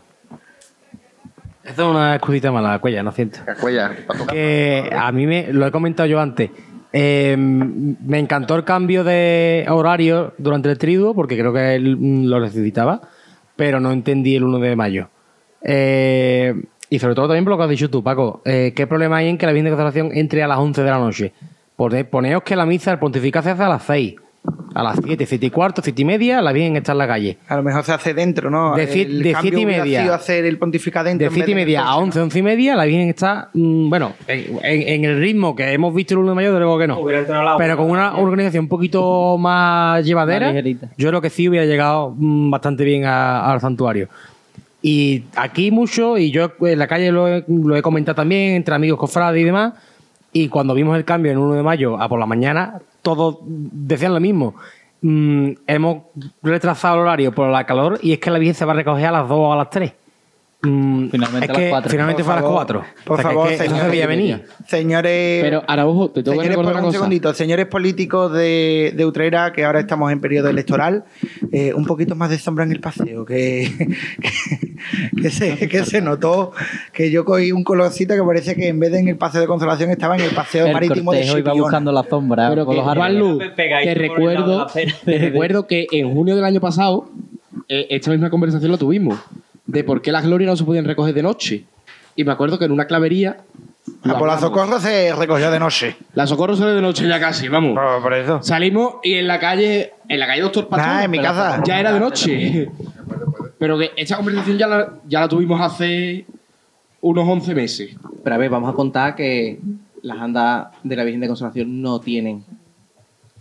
Esto 1.63 1.83
es 1.83 1.89
una 1.95 2.15
excusita 2.15 2.51
mala, 2.51 2.79
Cuella, 2.79 3.03
no 3.03 3.11
siento. 3.11 3.39
Cuella, 3.61 3.91
para 4.07 4.19
tocar. 4.19 4.33
Que 4.33 4.89
a 4.91 5.11
mí 5.11 5.27
me 5.27 5.53
lo 5.53 5.67
he 5.67 5.71
comentado 5.71 6.07
yo 6.07 6.19
antes. 6.19 6.49
Eh, 6.93 7.35
me 7.37 8.19
encantó 8.19 8.55
el 8.55 8.63
cambio 8.63 9.03
de 9.03 9.65
horario 9.69 10.33
durante 10.37 10.69
el 10.69 10.77
triduo 10.77 11.13
porque 11.13 11.37
creo 11.37 11.53
que 11.53 11.75
él 11.75 11.97
mm, 11.97 12.25
lo 12.25 12.39
necesitaba, 12.39 13.01
pero 13.55 13.79
no 13.79 13.91
entendí 13.91 14.35
el 14.35 14.43
1 14.43 14.59
de 14.59 14.75
mayo. 14.75 15.09
Eh, 15.61 16.53
y 16.89 16.99
sobre 16.99 17.13
todo 17.15 17.27
también 17.27 17.43
por 17.45 17.51
lo 17.51 17.57
que 17.57 17.63
has 17.65 17.69
dicho 17.69 17.89
tú, 17.89 18.01
Paco. 18.03 18.41
eh, 18.45 18.73
¿Qué 18.75 18.87
problema 18.87 19.17
hay 19.17 19.27
en 19.27 19.37
que 19.37 19.45
la 19.45 19.51
Virgen 19.51 19.65
de 19.65 19.71
Consolación 19.71 20.09
entre 20.13 20.41
a 20.43 20.47
las 20.47 20.57
11 20.57 20.81
de 20.83 20.89
la 20.89 20.97
noche? 20.97 21.33
Pone- 21.75 22.05
Poneos 22.05 22.43
que 22.43 22.55
la 22.55 22.65
misa, 22.65 22.91
el 22.91 22.99
pontificado 22.99 23.43
se 23.43 23.51
hace 23.51 23.63
a 23.63 23.69
las 23.69 23.83
6. 23.83 24.15
A 24.75 24.83
las 24.83 24.99
7, 25.03 25.25
7 25.25 25.45
y 25.45 25.49
cuarto, 25.49 25.81
7 25.83 26.01
y 26.01 26.05
media, 26.05 26.41
la 26.41 26.51
Virgen 26.51 26.75
está 26.75 26.91
en 26.91 26.97
la 26.99 27.07
calle. 27.07 27.37
A 27.47 27.55
lo 27.55 27.63
mejor 27.63 27.83
se 27.83 27.91
hace 27.91 28.13
dentro, 28.13 28.49
¿no? 28.51 28.75
De 28.75 28.83
el 28.83 29.23
de 29.23 29.31
cambio 29.31 29.41
siete 29.49 29.61
y 29.61 29.65
hubiera 29.65 29.83
media. 29.83 30.01
sido 30.03 30.13
hacer 30.13 30.45
el 30.45 30.57
pontificado 30.59 31.05
dentro. 31.07 31.23
De 31.23 31.27
en 31.27 31.33
vez 31.33 31.45
7 31.45 31.51
y 31.51 31.55
media 31.55 31.79
a 31.81 31.83
coche, 31.85 31.95
¿no? 31.97 32.03
11, 32.03 32.19
11 32.21 32.39
y 32.39 32.41
media, 32.43 32.75
la 32.75 32.85
Virgen 32.85 33.09
está, 33.09 33.49
mm, 33.53 33.89
bueno, 33.89 34.13
en, 34.27 34.59
en- 34.63 34.87
en 34.87 35.05
el 35.05 35.19
ritmo 35.19 35.55
que 35.55 35.71
hemos 35.73 35.93
visto 35.95 36.13
el 36.13 36.19
1 36.19 36.29
de 36.31 36.35
mayo, 36.35 36.53
de 36.53 36.59
luego 36.59 36.77
que 36.77 36.87
no. 36.87 36.99
Pero 37.57 37.77
con 37.77 37.89
una 37.89 38.15
organización 38.17 38.65
un 38.65 38.69
poquito 38.69 39.37
más 39.39 40.05
llevadera, 40.05 40.53
Más 40.53 40.63
yo 40.97 41.09
creo 41.09 41.21
que 41.21 41.29
sí 41.31 41.49
hubiera 41.49 41.65
llegado 41.65 42.13
mm, 42.15 42.51
bastante 42.51 42.83
bien 42.83 43.05
a- 43.05 43.51
al 43.51 43.59
santuario. 43.61 44.07
Y 44.81 45.23
aquí 45.35 45.71
mucho, 45.71 46.17
y 46.17 46.31
yo 46.31 46.53
en 46.61 46.79
la 46.79 46.87
calle 46.87 47.11
lo 47.11 47.27
he, 47.27 47.43
lo 47.47 47.75
he 47.75 47.81
comentado 47.81 48.15
también, 48.15 48.53
entre 48.55 48.73
amigos, 48.75 48.97
cofrades 48.97 49.41
y 49.41 49.43
demás, 49.43 49.73
Y 50.31 50.49
cuando 50.49 50.73
vimos 50.73 50.95
el 50.97 51.05
cambio 51.05 51.31
en 51.31 51.37
1 51.37 51.55
de 51.55 51.63
mayo 51.63 51.99
a 51.99 52.07
por 52.07 52.19
la 52.19 52.25
mañana, 52.25 52.81
todos 53.01 53.37
decían 53.43 54.13
lo 54.13 54.19
mismo. 54.19 54.55
Mm, 55.01 55.51
hemos 55.65 56.03
retrasado 56.43 56.95
el 56.95 57.01
horario 57.01 57.33
por 57.33 57.49
la 57.49 57.65
calor 57.65 57.99
y 58.01 58.13
es 58.13 58.19
que 58.19 58.29
la 58.29 58.39
Virgen 58.39 58.55
se 58.55 58.65
va 58.65 58.73
a 58.73 58.75
recoger 58.75 59.07
a 59.07 59.11
las 59.11 59.29
2 59.29 59.37
o 59.37 59.53
a 59.53 59.55
las 59.55 59.69
3. 59.69 59.93
Mm, 60.61 61.07
Finalmente 61.09 61.45
es 61.45 61.49
a 61.49 61.53
las 61.53 61.61
que 61.61 61.69
cuatro. 61.69 61.89
finalmente 61.89 62.21
Por 62.21 62.25
fue 62.25 62.33
a 62.33 62.35
las 62.35 62.43
favor, 62.43 62.57
4. 62.57 62.83
por 63.05 63.19
O 63.19 63.21
sea, 63.21 63.29
que 63.29 63.33
favor, 63.35 63.51
es 63.51 63.57
que 63.57 63.63
se 63.63 63.69
señores. 63.69 63.91
veía 63.91 64.07
venir. 64.07 64.45
Señores. 64.67 65.41
Pero 65.41 65.63
Araujo, 65.65 66.09
te 66.09 66.21
tengo 66.21 66.23
que 66.37 66.43
Señores, 66.43 66.49
recordar 66.49 66.73
una 66.73 66.81
un 66.81 66.85
cosa. 66.87 66.97
segundito, 66.97 67.33
señores 67.33 67.65
políticos 67.67 68.33
de, 68.33 68.93
de 68.93 69.05
Utrera, 69.05 69.53
que 69.53 69.63
ahora 69.63 69.79
estamos 69.79 70.11
en 70.11 70.19
periodo 70.19 70.49
electoral, 70.49 71.05
eh, 71.53 71.73
un 71.73 71.85
poquito 71.85 72.15
más 72.15 72.29
de 72.29 72.37
sombra 72.39 72.65
en 72.65 72.73
el 72.73 72.81
paseo, 72.81 73.23
que, 73.23 73.71
que, 74.21 74.75
que 75.21 75.29
se, 75.29 75.69
que 75.69 75.85
se 75.85 76.01
notó 76.01 76.51
que 76.91 77.09
yo 77.09 77.23
cogí 77.23 77.53
un 77.53 77.63
colorcito 77.63 78.13
que 78.15 78.23
parece 78.23 78.55
que 78.57 78.67
en 78.67 78.81
vez 78.81 78.91
de 78.91 78.99
en 78.99 79.07
el 79.07 79.17
paseo 79.17 79.39
de 79.39 79.47
consolación 79.47 79.89
estaba 79.91 80.15
en 80.17 80.23
el 80.23 80.31
paseo 80.31 80.65
El 80.67 80.73
marítimo 80.73 81.13
de 81.13 81.19
cortejo 81.19 81.37
iba 81.37 81.51
Chipiona. 81.51 81.61
buscando 81.63 81.91
la 81.93 82.03
sombra 82.03 82.49
Pero 82.49 82.67
que, 82.67 82.75
los 82.75 83.53
Pegadito 83.55 83.93
te 83.93 83.95
recuerdo, 83.95 84.67
te 85.05 85.17
recuerdo 85.19 85.67
que 85.67 85.87
en 85.93 86.13
junio 86.13 86.35
del 86.35 86.43
año 86.43 86.59
pasado 86.59 87.09
eh, 87.69 87.87
esta 87.91 88.11
misma 88.11 88.29
conversación 88.29 88.69
la 88.73 88.77
tuvimos 88.77 89.17
de 89.71 89.83
por 89.83 90.01
qué 90.01 90.11
las 90.11 90.25
glorias 90.25 90.49
no 90.49 90.55
se 90.55 90.63
podían 90.63 90.85
recoger 90.85 91.13
de 91.13 91.23
noche. 91.23 91.63
Y 92.15 92.23
me 92.23 92.31
acuerdo 92.31 92.57
que 92.59 92.65
en 92.65 92.71
una 92.71 92.85
clavería 92.85 93.37
Ah, 94.03 94.17
por 94.19 94.27
la 94.27 94.37
socorro 94.37 94.79
se 94.79 95.13
recogió 95.15 95.49
de 95.49 95.59
noche. 95.59 95.95
La 96.13 96.27
socorro 96.27 96.55
sale 96.55 96.73
de 96.73 96.81
noche 96.81 97.07
ya 97.07 97.19
casi, 97.19 97.47
vamos. 97.47 97.73
Por, 97.75 98.03
por 98.03 98.13
eso. 98.13 98.41
Salimos 98.43 98.95
y 99.03 99.15
en 99.15 99.27
la 99.27 99.39
calle, 99.39 99.93
en 100.07 100.19
la 100.19 100.27
calle 100.27 100.41
Doctor 100.41 100.67
Pastor, 100.67 100.89
Ah, 100.89 101.03
en 101.05 101.11
mi 101.11 101.19
casa. 101.19 101.61
ya 101.65 101.79
era 101.79 101.91
de 101.91 101.99
noche. 101.99 102.69
Pero 103.57 103.77
que 103.79 103.91
esta 103.97 104.15
conversación 104.17 104.57
ya 104.57 104.67
la, 104.67 104.93
ya 105.07 105.21
la 105.21 105.27
tuvimos 105.27 105.59
hace 105.59 106.25
unos 107.01 107.27
11 107.27 107.55
meses. 107.55 107.95
Pero 108.23 108.35
a 108.35 108.37
ver, 108.37 108.49
vamos 108.49 108.71
a 108.71 108.75
contar 108.75 109.15
que 109.15 109.59
las 110.03 110.19
andas 110.19 110.67
de 110.83 110.95
la 110.95 111.03
Virgen 111.03 111.21
de 111.21 111.27
Consolación 111.27 111.81
no 111.81 111.99
tienen 111.99 112.43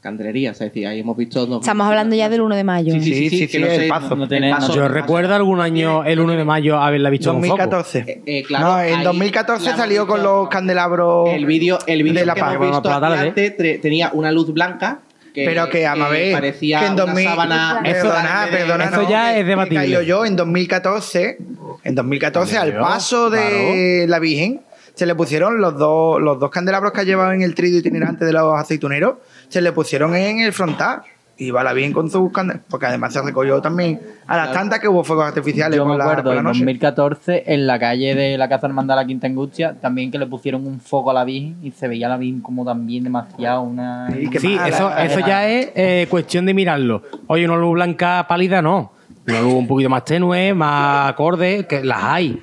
candelería. 0.01 0.53
Es 0.53 0.59
decir, 0.59 0.87
ahí 0.87 1.01
hemos 1.01 1.17
visto... 1.17 1.45
dos- 1.47 1.61
Estamos 1.63 1.87
hablando 1.87 2.15
ya 2.17 2.29
del 2.29 2.41
1 2.41 2.55
de 2.57 2.65
mayo. 2.65 2.93
Sí, 2.95 3.01
sí, 3.03 3.29
sí, 3.31 3.49
que 3.49 3.59
no 3.59 3.67
el 3.67 3.81
sé, 3.83 3.89
paso. 3.89 4.17
no 4.17 4.29
tiene- 4.29 4.51
paso- 4.51 4.75
Yo 4.75 4.89
recuerdo 4.89 5.35
algún 5.35 5.61
año, 5.61 6.05
el 6.05 6.21
1 6.21 6.33
de 6.35 6.45
mayo, 6.45 6.79
haberla 6.79 7.11
visto 7.11 7.31
en 7.31 7.37
un 7.37 7.43
foco. 7.45 7.57
2014. 7.59 7.99
Eh, 8.07 8.23
eh, 8.27 8.43
claro, 8.45 8.67
no, 8.67 8.81
en 8.81 8.95
ahí 8.97 9.05
2014 9.05 9.65
la 9.65 9.71
hemos 9.71 9.81
salió 9.81 10.07
con 10.07 10.23
los 10.23 10.49
candelabros 10.49 11.31
El 11.31 11.47
vídeo 11.47 11.79
el 11.87 12.03
vídeo 12.03 12.21
de 12.21 12.27
la 12.27 12.35
que 12.35 12.41
hemos 12.41 12.61
visto 12.71 12.93
antes 12.93 13.81
tenía 13.81 14.11
una 14.15 14.31
luz 14.33 14.53
blanca 14.53 15.01
que, 15.35 15.45
Pero 15.45 15.69
que, 15.69 15.87
a 15.87 15.95
ver, 16.09 16.33
parecía 16.33 16.81
que 16.81 16.87
en 16.87 16.93
una 16.95 17.05
2000, 17.05 17.25
sábana... 17.25 17.81
Eso- 17.85 18.09
perdona, 18.09 18.47
de- 18.47 18.53
perdona, 18.57 18.85
eso 18.87 19.03
no, 19.03 19.11
ya 19.11 19.39
es 19.39 19.47
debatible. 19.47 19.77
cayó 19.81 20.03
yo 20.03 20.25
en 20.25 20.35
2014, 20.37 21.39
en 21.85 21.95
2014 21.95 22.57
al 22.59 22.71
Claro, 22.71 22.85
paso 22.85 23.31
de 23.31 24.07
la 24.09 24.19
Virgen 24.19 24.61
se 24.95 25.07
le 25.07 25.15
pusieron 25.15 25.61
los 25.61 25.79
dos 25.79 26.21
los 26.21 26.41
dos 26.41 26.51
candelabros 26.51 26.91
que 26.93 27.03
ha 27.03 27.05
llevado 27.05 27.31
en 27.33 27.43
el 27.43 27.55
trido 27.55 27.79
itinerante 27.79 28.25
de 28.25 28.33
los 28.33 28.59
aceituneros, 28.59 29.17
se 29.49 29.61
le 29.61 29.73
pusieron 29.73 30.15
en 30.15 30.41
el 30.41 30.53
frontal. 30.53 31.03
Iba 31.41 31.63
la 31.63 31.73
Virgen 31.73 31.93
con 31.93 32.11
sus 32.11 32.33
porque 32.69 32.87
además 32.87 33.13
se 33.13 33.23
recogió 33.23 33.61
también 33.63 34.01
a 34.27 34.37
las 34.37 34.53
tantas 34.53 34.81
que 34.81 34.89
hubo 34.89 35.05
fuegos 35.05 35.25
artificiales 35.25 35.77
Yo 35.77 35.87
me 35.87 35.97
la, 35.97 36.03
acuerdo 36.03 36.33
en 36.33 36.43
noche. 36.43 36.59
2014 36.59 37.45
en 37.47 37.65
la 37.69 37.79
calle 37.79 38.17
de 38.17 38.37
la 38.37 38.49
Casa 38.49 38.67
Hermandad 38.67 38.97
de 38.97 39.03
la 39.03 39.07
Quinta 39.07 39.29
Angustia 39.29 39.77
también 39.81 40.11
que 40.11 40.19
le 40.19 40.27
pusieron 40.27 40.67
un 40.67 40.81
foco 40.81 41.13
a 41.13 41.15
la 41.15 41.23
Virgen 41.23 41.57
y 41.63 41.71
se 41.71 41.87
veía 41.87 42.09
la 42.09 42.17
Virgen 42.17 42.41
como 42.41 42.65
también 42.65 43.05
demasiado 43.05 43.63
una... 43.63 44.11
Sí, 44.11 44.29
qué 44.31 44.41
Sí, 44.41 44.57
mala, 44.57 44.69
eso, 44.69 44.89
la 44.89 45.05
eso 45.05 45.21
ya 45.21 45.49
es 45.49 45.71
eh, 45.77 46.07
cuestión 46.11 46.45
de 46.45 46.55
mirarlo. 46.55 47.05
Oye, 47.29 47.45
una 47.45 47.57
luz 47.57 47.75
blanca 47.75 48.27
pálida 48.29 48.61
no. 48.61 48.91
Una 49.29 49.41
luz 49.41 49.55
un 49.55 49.69
poquito 49.69 49.89
más 49.89 50.05
tenue, 50.05 50.55
más 50.55 51.11
acorde, 51.11 51.67
que 51.69 51.85
las 51.85 52.03
hay. 52.03 52.41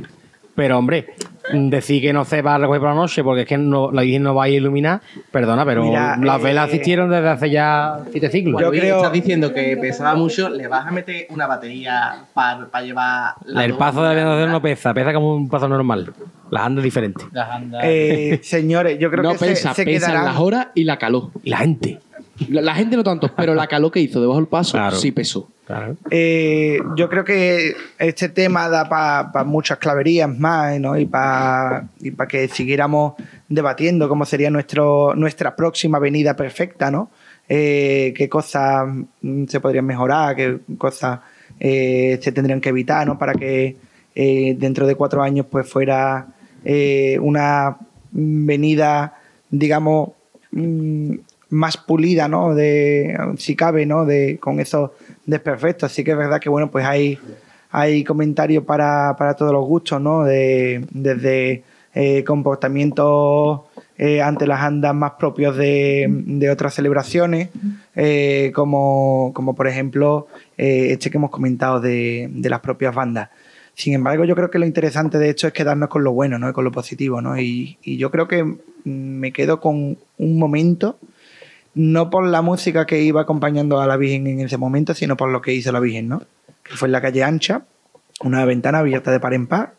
Pero, 0.55 0.77
hombre, 0.77 1.07
decir 1.53 2.01
que 2.01 2.11
no 2.13 2.25
se 2.25 2.41
va 2.41 2.55
a 2.55 2.57
recoger 2.57 2.79
por 2.81 2.89
la 2.89 2.95
noche 2.95 3.23
porque 3.23 3.41
es 3.41 3.47
que 3.47 3.57
no, 3.57 3.91
la 3.91 4.01
Virgen 4.01 4.23
no 4.23 4.33
va 4.35 4.45
a 4.45 4.49
iluminar, 4.49 5.01
perdona, 5.31 5.65
pero 5.65 5.83
Mira, 5.83 6.17
las 6.17 6.39
eh, 6.39 6.43
velas 6.43 6.65
existieron 6.65 7.09
desde 7.09 7.29
hace 7.29 7.49
ya 7.49 7.99
siete 8.11 8.29
siglos. 8.31 8.61
Yo 8.61 8.69
Luis, 8.69 8.81
creo- 8.81 8.97
estás 8.97 9.11
diciendo 9.11 9.53
que 9.53 9.77
pesaba 9.77 10.15
mucho, 10.15 10.49
le 10.49 10.67
vas 10.67 10.87
a 10.87 10.91
meter 10.91 11.27
una 11.29 11.47
batería 11.47 12.25
para 12.33 12.67
llevar... 12.81 13.33
la 13.45 13.65
el 13.65 13.73
paso 13.75 14.03
de 14.03 14.15
la 14.15 14.45
no 14.47 14.61
pesa, 14.61 14.93
pesa 14.93 15.13
como 15.13 15.35
un 15.35 15.49
paso 15.49 15.67
normal. 15.67 16.13
Las 16.51 16.63
andas 16.65 16.83
diferentes. 16.83 17.25
Las 17.31 17.49
andas- 17.49 17.81
Eh, 17.85 18.39
señores, 18.43 18.97
yo 18.99 19.09
creo 19.09 19.23
no 19.23 19.31
que 19.33 19.37
se- 19.39 19.45
pesa, 19.47 19.73
se, 19.73 19.83
pesan 19.85 20.09
quedarán 20.11 20.25
las 20.25 20.39
horas 20.39 20.67
y 20.75 20.83
la 20.83 20.97
calor. 20.97 21.29
Y 21.43 21.49
la 21.49 21.57
gente. 21.57 21.99
La, 22.49 22.61
la 22.61 22.75
gente 22.75 22.95
no 22.95 23.03
tanto, 23.03 23.31
pero 23.35 23.53
la 23.55 23.67
calor 23.67 23.91
que 23.91 23.99
hizo 23.99 24.19
debajo 24.19 24.39
del 24.39 24.47
paso 24.47 24.73
Claro. 24.73 24.95
sí 24.95 25.11
pesó. 25.11 25.49
Claro. 25.65 25.95
Eh, 26.11 26.79
yo 26.95 27.09
creo 27.09 27.23
que 27.23 27.75
este 27.97 28.29
tema 28.29 28.69
da 28.69 28.87
para 28.87 29.43
muchas 29.43 29.79
claverías 29.79 30.29
más 30.29 30.79
¿no? 30.79 30.95
y 30.97 31.05
para 31.07 31.87
y 31.99 32.11
pa 32.11 32.27
que 32.27 32.47
siguiéramos 32.47 33.13
debatiendo 33.49 34.07
cómo 34.07 34.25
sería 34.25 34.51
nuestro, 34.51 35.15
nuestra 35.15 35.55
próxima 35.55 35.97
venida 35.97 36.35
perfecta, 36.35 36.91
¿no? 36.91 37.09
Eh, 37.49 38.13
qué 38.15 38.29
cosas 38.29 38.87
mm, 39.21 39.45
se 39.45 39.59
podrían 39.59 39.85
mejorar, 39.85 40.35
qué 40.35 40.59
cosas 40.77 41.19
eh, 41.59 42.19
se 42.21 42.31
tendrían 42.31 42.61
que 42.61 42.69
evitar, 42.69 43.07
¿no? 43.07 43.17
Para 43.17 43.33
que 43.33 43.75
eh, 44.13 44.55
dentro 44.57 44.85
de 44.85 44.95
cuatro 44.95 45.23
años 45.23 45.45
pues 45.49 45.67
fuera 45.67 46.27
eh, 46.63 47.17
una 47.21 47.77
venida, 48.11 49.15
digamos, 49.49 50.09
mm, 50.51 51.13
más 51.49 51.77
pulida, 51.77 52.27
¿no? 52.27 52.55
De, 52.55 53.17
si 53.37 53.55
cabe, 53.55 53.85
¿no? 53.85 54.05
De, 54.05 54.37
con 54.39 54.59
esos 54.59 54.91
desperfectos. 55.25 55.91
Así 55.91 56.03
que 56.03 56.11
es 56.11 56.17
verdad 56.17 56.39
que, 56.39 56.49
bueno, 56.49 56.71
pues 56.71 56.85
hay, 56.85 57.19
hay 57.71 58.03
comentarios 58.03 58.63
para, 58.63 59.15
para 59.17 59.33
todos 59.35 59.51
los 59.51 59.65
gustos, 59.65 60.01
¿no? 60.01 60.23
De, 60.23 60.85
desde 60.91 61.63
eh, 61.93 62.23
comportamientos 62.23 63.61
eh, 63.97 64.21
ante 64.21 64.45
las 64.47 64.61
andas 64.61 64.93
más 64.93 65.13
propios 65.13 65.55
de, 65.55 66.07
de 66.09 66.49
otras 66.49 66.73
celebraciones, 66.73 67.49
eh, 67.95 68.51
como, 68.53 69.31
como 69.33 69.55
por 69.55 69.67
ejemplo 69.67 70.27
este 70.57 71.09
que 71.09 71.17
hemos 71.17 71.31
comentado 71.31 71.79
de, 71.79 72.29
de 72.31 72.49
las 72.49 72.59
propias 72.59 72.93
bandas. 72.93 73.29
Sin 73.73 73.93
embargo, 73.93 74.23
yo 74.23 74.35
creo 74.35 74.49
que 74.49 74.59
lo 74.59 74.65
interesante 74.65 75.17
de 75.17 75.29
esto 75.29 75.47
es 75.47 75.53
quedarnos 75.53 75.89
con 75.89 76.03
lo 76.03 76.13
bueno, 76.13 76.39
¿no? 76.39 76.49
Y 76.49 76.53
con 76.53 76.63
lo 76.63 76.71
positivo, 76.71 77.21
¿no? 77.21 77.37
Y, 77.37 77.77
y 77.83 77.97
yo 77.97 78.09
creo 78.09 78.27
que 78.27 78.55
me 78.85 79.31
quedo 79.33 79.59
con 79.59 79.97
un 80.17 80.39
momento, 80.39 80.97
no 81.75 82.09
por 82.09 82.25
la 82.25 82.41
música 82.41 82.85
que 82.85 83.01
iba 83.01 83.21
acompañando 83.21 83.81
a 83.81 83.85
la 83.85 83.97
Virgen 83.97 84.27
en 84.27 84.39
ese 84.39 84.57
momento, 84.57 84.93
sino 84.93 85.17
por 85.17 85.29
lo 85.29 85.41
que 85.41 85.53
hizo 85.53 85.71
la 85.71 85.81
Virgen, 85.81 86.07
¿no? 86.07 86.23
Que 86.63 86.75
fue 86.75 86.87
en 86.87 86.93
la 86.93 87.01
calle 87.01 87.23
ancha, 87.23 87.65
una 88.21 88.43
ventana 88.45 88.79
abierta 88.79 89.11
de 89.11 89.19
par 89.19 89.33
en 89.33 89.45
par, 89.45 89.73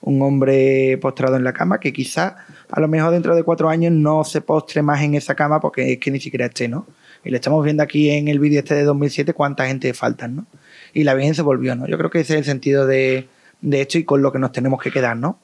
un 0.00 0.20
hombre 0.22 0.98
postrado 1.00 1.36
en 1.36 1.44
la 1.44 1.52
cama 1.52 1.78
que 1.78 1.92
quizá 1.92 2.38
a 2.70 2.80
lo 2.80 2.88
mejor 2.88 3.12
dentro 3.12 3.36
de 3.36 3.44
cuatro 3.44 3.68
años 3.68 3.92
no 3.92 4.24
se 4.24 4.40
postre 4.40 4.82
más 4.82 5.02
en 5.02 5.14
esa 5.14 5.34
cama 5.34 5.60
porque 5.60 5.92
es 5.92 5.98
que 5.98 6.10
ni 6.10 6.20
siquiera 6.20 6.46
esté, 6.46 6.68
¿no? 6.68 6.86
Y 7.22 7.30
le 7.30 7.36
estamos 7.36 7.62
viendo 7.62 7.82
aquí 7.82 8.10
en 8.10 8.28
el 8.28 8.40
vídeo 8.40 8.58
este 8.58 8.74
de 8.74 8.84
2007 8.84 9.32
cuánta 9.34 9.66
gente 9.66 9.92
faltan, 9.94 10.34
¿no? 10.36 10.46
Y 10.94 11.04
la 11.04 11.14
Virgen 11.14 11.34
se 11.34 11.42
volvió, 11.42 11.76
¿no? 11.76 11.86
Yo 11.86 11.98
creo 11.98 12.10
que 12.10 12.20
ese 12.20 12.32
es 12.32 12.38
el 12.40 12.44
sentido 12.44 12.86
de, 12.86 13.28
de 13.60 13.80
esto 13.82 13.98
y 13.98 14.04
con 14.04 14.22
lo 14.22 14.32
que 14.32 14.38
nos 14.38 14.52
tenemos 14.52 14.82
que 14.82 14.90
quedar, 14.90 15.16
¿no? 15.16 15.38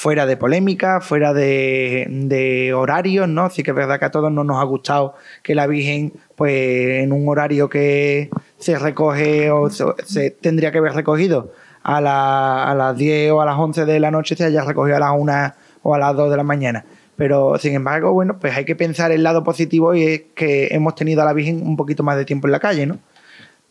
Fuera 0.00 0.24
de 0.24 0.38
polémica, 0.38 1.02
fuera 1.02 1.34
de, 1.34 2.72
horarios, 2.74 3.28
¿no? 3.28 3.50
Sí 3.50 3.62
que 3.62 3.72
es 3.72 3.76
verdad 3.76 3.98
que 3.98 4.06
a 4.06 4.10
todos 4.10 4.32
no 4.32 4.44
nos 4.44 4.58
ha 4.58 4.64
gustado 4.64 5.14
que 5.42 5.54
la 5.54 5.66
Virgen, 5.66 6.14
pues 6.36 7.02
en 7.02 7.12
un 7.12 7.28
horario 7.28 7.68
que 7.68 8.30
se 8.56 8.78
recoge 8.78 9.50
o 9.50 9.68
se, 9.68 10.30
tendría 10.30 10.72
que 10.72 10.78
haber 10.78 10.94
recogido 10.94 11.52
a, 11.82 12.00
la- 12.00 12.64
a 12.64 12.74
las 12.74 12.96
10 12.96 13.30
o 13.32 13.42
a 13.42 13.44
las 13.44 13.58
11 13.58 13.84
de 13.84 14.00
la 14.00 14.10
noche, 14.10 14.36
se 14.36 14.44
haya 14.44 14.64
recogido 14.64 14.96
a 14.96 15.00
las 15.00 15.12
1 15.14 15.52
o 15.82 15.94
a 15.94 15.98
las 15.98 16.16
2 16.16 16.30
de 16.30 16.36
la 16.38 16.44
mañana. 16.44 16.86
Pero 17.16 17.58
sin 17.58 17.74
embargo, 17.74 18.14
bueno, 18.14 18.38
pues 18.40 18.56
hay 18.56 18.64
que 18.64 18.76
pensar 18.76 19.12
el 19.12 19.22
lado 19.22 19.44
positivo 19.44 19.94
y 19.94 20.04
es 20.04 20.22
que 20.34 20.68
hemos 20.68 20.94
tenido 20.94 21.20
a 21.20 21.26
la 21.26 21.34
Virgen 21.34 21.60
un 21.62 21.76
poquito 21.76 22.02
más 22.02 22.16
de 22.16 22.24
tiempo 22.24 22.48
en 22.48 22.52
la 22.52 22.60
calle, 22.60 22.86
¿no? 22.86 22.96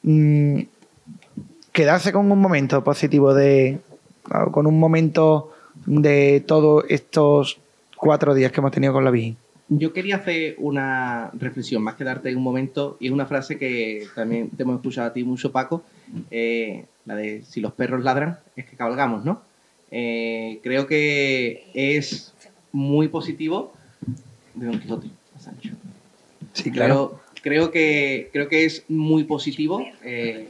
Mm, 0.04 0.60
quedarse 1.72 2.12
con 2.14 2.32
un 2.32 2.40
momento 2.40 2.84
positivo 2.84 3.34
de. 3.34 3.80
con 4.52 4.68
un 4.68 4.80
momento 4.80 5.54
de 5.90 6.44
todos 6.46 6.86
estos 6.88 7.60
cuatro 7.96 8.36
días 8.36 8.52
que 8.52 8.60
hemos 8.60 8.72
tenido 8.72 8.94
con 8.94 9.04
la 9.04 9.12
Virgen. 9.12 9.38
Yo 9.70 9.92
quería 9.92 10.18
hacer 10.18 10.56
una 10.58 11.32
reflexión, 11.34 11.84
más 11.84 11.96
que 11.96 12.04
darte 12.04 12.36
un 12.36 12.44
momento, 12.44 12.98
y 13.00 13.08
es 13.08 13.12
una 13.12 13.26
frase 13.26 13.58
que 13.58 14.08
también 14.16 14.50
te 14.50 14.64
hemos 14.64 14.78
escuchado 14.78 15.10
a 15.10 15.14
ti 15.14 15.24
mucho, 15.24 15.52
Paco, 15.52 15.84
eh, 16.32 16.86
la 17.06 17.16
de 17.16 17.44
si 17.44 17.60
los 17.60 17.74
perros 17.74 18.04
ladran, 18.04 18.40
es 18.56 18.66
que 18.66 18.76
cabalgamos, 18.76 19.26
¿no? 19.26 19.42
Eh, 19.92 20.60
creo 20.64 20.88
que 20.88 21.66
es 21.74 22.34
muy 22.72 23.08
positivo 23.08 23.74
de 24.54 24.68
Don 24.68 24.80
Quijote 24.80 25.08
a 25.36 25.40
Sancho. 25.40 25.72
Sí, 26.54 26.72
Creo, 26.72 27.20
creo, 27.42 27.72
que, 27.72 28.30
creo 28.32 28.48
que 28.48 28.66
es 28.66 28.86
muy 28.90 29.24
positivo 29.24 29.86
eh, 30.04 30.50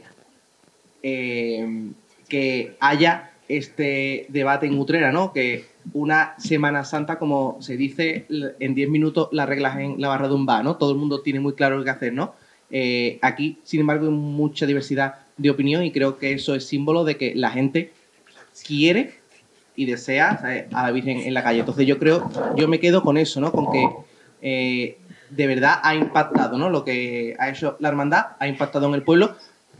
eh, 1.02 1.90
que 2.28 2.76
haya 2.80 3.29
este 3.56 4.26
debate 4.28 4.66
en 4.66 4.78
Utrera, 4.78 5.12
¿no? 5.12 5.32
Que 5.32 5.64
una 5.92 6.34
Semana 6.38 6.84
Santa, 6.84 7.18
como 7.18 7.58
se 7.60 7.76
dice, 7.76 8.26
en 8.28 8.74
10 8.74 8.88
minutos 8.88 9.28
la 9.32 9.46
reglas 9.46 9.78
en 9.78 10.00
la 10.00 10.08
barra 10.08 10.28
de 10.28 10.34
un 10.34 10.46
bar, 10.46 10.64
¿no? 10.64 10.76
Todo 10.76 10.92
el 10.92 10.98
mundo 10.98 11.20
tiene 11.20 11.40
muy 11.40 11.54
claro 11.54 11.78
lo 11.78 11.84
que 11.84 11.90
hacer, 11.90 12.12
¿no? 12.12 12.34
Eh, 12.70 13.18
aquí, 13.22 13.58
sin 13.64 13.80
embargo, 13.80 14.06
hay 14.06 14.12
mucha 14.12 14.66
diversidad 14.66 15.16
de 15.36 15.50
opinión 15.50 15.82
y 15.82 15.90
creo 15.90 16.18
que 16.18 16.32
eso 16.32 16.54
es 16.54 16.66
símbolo 16.66 17.04
de 17.04 17.16
que 17.16 17.34
la 17.34 17.50
gente 17.50 17.92
quiere 18.64 19.14
y 19.74 19.86
desea 19.86 20.38
¿sabes? 20.38 20.66
a 20.72 20.84
la 20.84 20.92
Virgen 20.92 21.18
en 21.20 21.34
la 21.34 21.42
calle. 21.42 21.60
Entonces 21.60 21.86
yo 21.86 21.98
creo, 21.98 22.30
yo 22.56 22.68
me 22.68 22.78
quedo 22.78 23.02
con 23.02 23.16
eso, 23.16 23.40
¿no? 23.40 23.50
Con 23.50 23.72
que 23.72 23.88
eh, 24.42 24.98
de 25.30 25.46
verdad 25.46 25.80
ha 25.82 25.94
impactado, 25.94 26.58
¿no? 26.58 26.70
Lo 26.70 26.84
que 26.84 27.34
ha 27.38 27.48
hecho 27.48 27.76
la 27.80 27.88
hermandad 27.88 28.26
ha 28.38 28.46
impactado 28.46 28.86
en 28.86 28.94
el 28.94 29.02
pueblo 29.02 29.34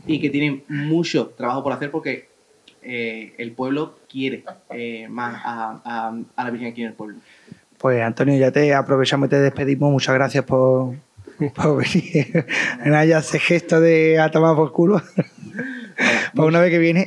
y 0.07 0.19
que 0.19 0.29
tienen 0.29 0.63
mucho 0.67 1.27
trabajo 1.37 1.63
por 1.63 1.73
hacer 1.73 1.91
porque 1.91 2.30
eh, 2.83 3.33
el 3.37 3.51
pueblo 3.51 3.99
quiere 4.09 4.43
eh, 4.71 5.07
más 5.09 5.41
a, 5.45 5.81
a- 5.83 6.17
a 6.35 6.43
la 6.43 6.49
Virgen 6.51 6.69
aquí 6.71 6.81
en 6.81 6.87
el 6.89 6.93
pueblo. 6.93 7.17
Pues 7.77 8.01
Antonio, 8.01 8.37
ya 8.37 8.51
te 8.51 8.73
aprovechamos 8.73 9.27
y 9.27 9.29
te 9.31 9.39
despedimos. 9.39 9.91
Muchas 9.91 10.13
gracias 10.15 10.43
por, 10.45 10.95
por 11.55 11.77
venir. 11.77 12.45
Nada, 12.85 13.05
ya 13.05 13.17
ese 13.19 13.39
gesto 13.39 13.79
de 13.81 14.19
a 14.19 14.29
tomar 14.31 14.55
por 14.55 14.71
culo. 14.71 15.01
Para 16.35 16.47
una 16.47 16.59
vez 16.59 16.69
que 16.71 16.79
viene. 16.79 17.05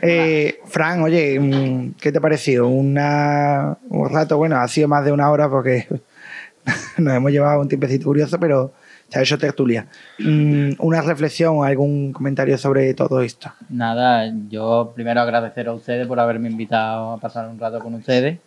Eh, 0.00 0.60
Fran, 0.66 1.02
oye, 1.02 1.38
mm, 1.40 1.94
¿qué 2.00 2.12
te 2.12 2.18
ha 2.18 2.20
parecido? 2.20 2.68
Una, 2.68 3.76
un 3.88 4.08
rato, 4.10 4.36
bueno, 4.36 4.56
ha 4.56 4.68
sido 4.68 4.86
más 4.88 5.04
de 5.04 5.12
una 5.12 5.30
hora 5.30 5.48
porque 5.50 5.86
nos 6.98 7.14
hemos 7.14 7.32
llevado 7.32 7.60
un 7.60 7.68
tiempecito 7.68 8.04
curioso, 8.06 8.38
pero 8.38 8.72
se 9.12 9.18
ha 9.18 9.22
hecho 9.22 9.36
tertulia. 9.36 9.86
Mm, 10.18 10.72
¿Una 10.78 11.02
reflexión 11.02 11.58
o 11.58 11.64
algún 11.64 12.14
comentario 12.14 12.56
sobre 12.56 12.94
todo 12.94 13.20
esto? 13.20 13.52
Nada, 13.68 14.32
yo 14.48 14.92
primero 14.94 15.20
agradecer 15.20 15.68
a 15.68 15.74
ustedes 15.74 16.06
por 16.06 16.18
haberme 16.18 16.48
invitado 16.48 17.12
a 17.12 17.18
pasar 17.18 17.46
un 17.46 17.58
rato 17.58 17.78
con 17.80 17.92
ustedes. 17.92 18.38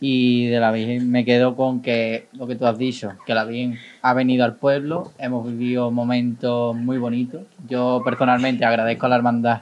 Y 0.00 0.48
de 0.48 0.58
la 0.58 0.72
Virgen 0.72 1.10
me 1.12 1.24
quedo 1.24 1.54
con 1.54 1.80
que 1.80 2.26
lo 2.32 2.48
que 2.48 2.56
tú 2.56 2.66
has 2.66 2.76
dicho, 2.76 3.12
que 3.24 3.34
la 3.34 3.44
Virgen 3.44 3.78
ha 4.02 4.14
venido 4.14 4.44
al 4.44 4.56
pueblo, 4.56 5.12
hemos 5.18 5.46
vivido 5.46 5.92
momentos 5.92 6.74
muy 6.74 6.98
bonitos. 6.98 7.42
Yo 7.68 8.02
personalmente 8.04 8.64
agradezco 8.64 9.06
a 9.06 9.10
la 9.10 9.16
hermandad 9.16 9.60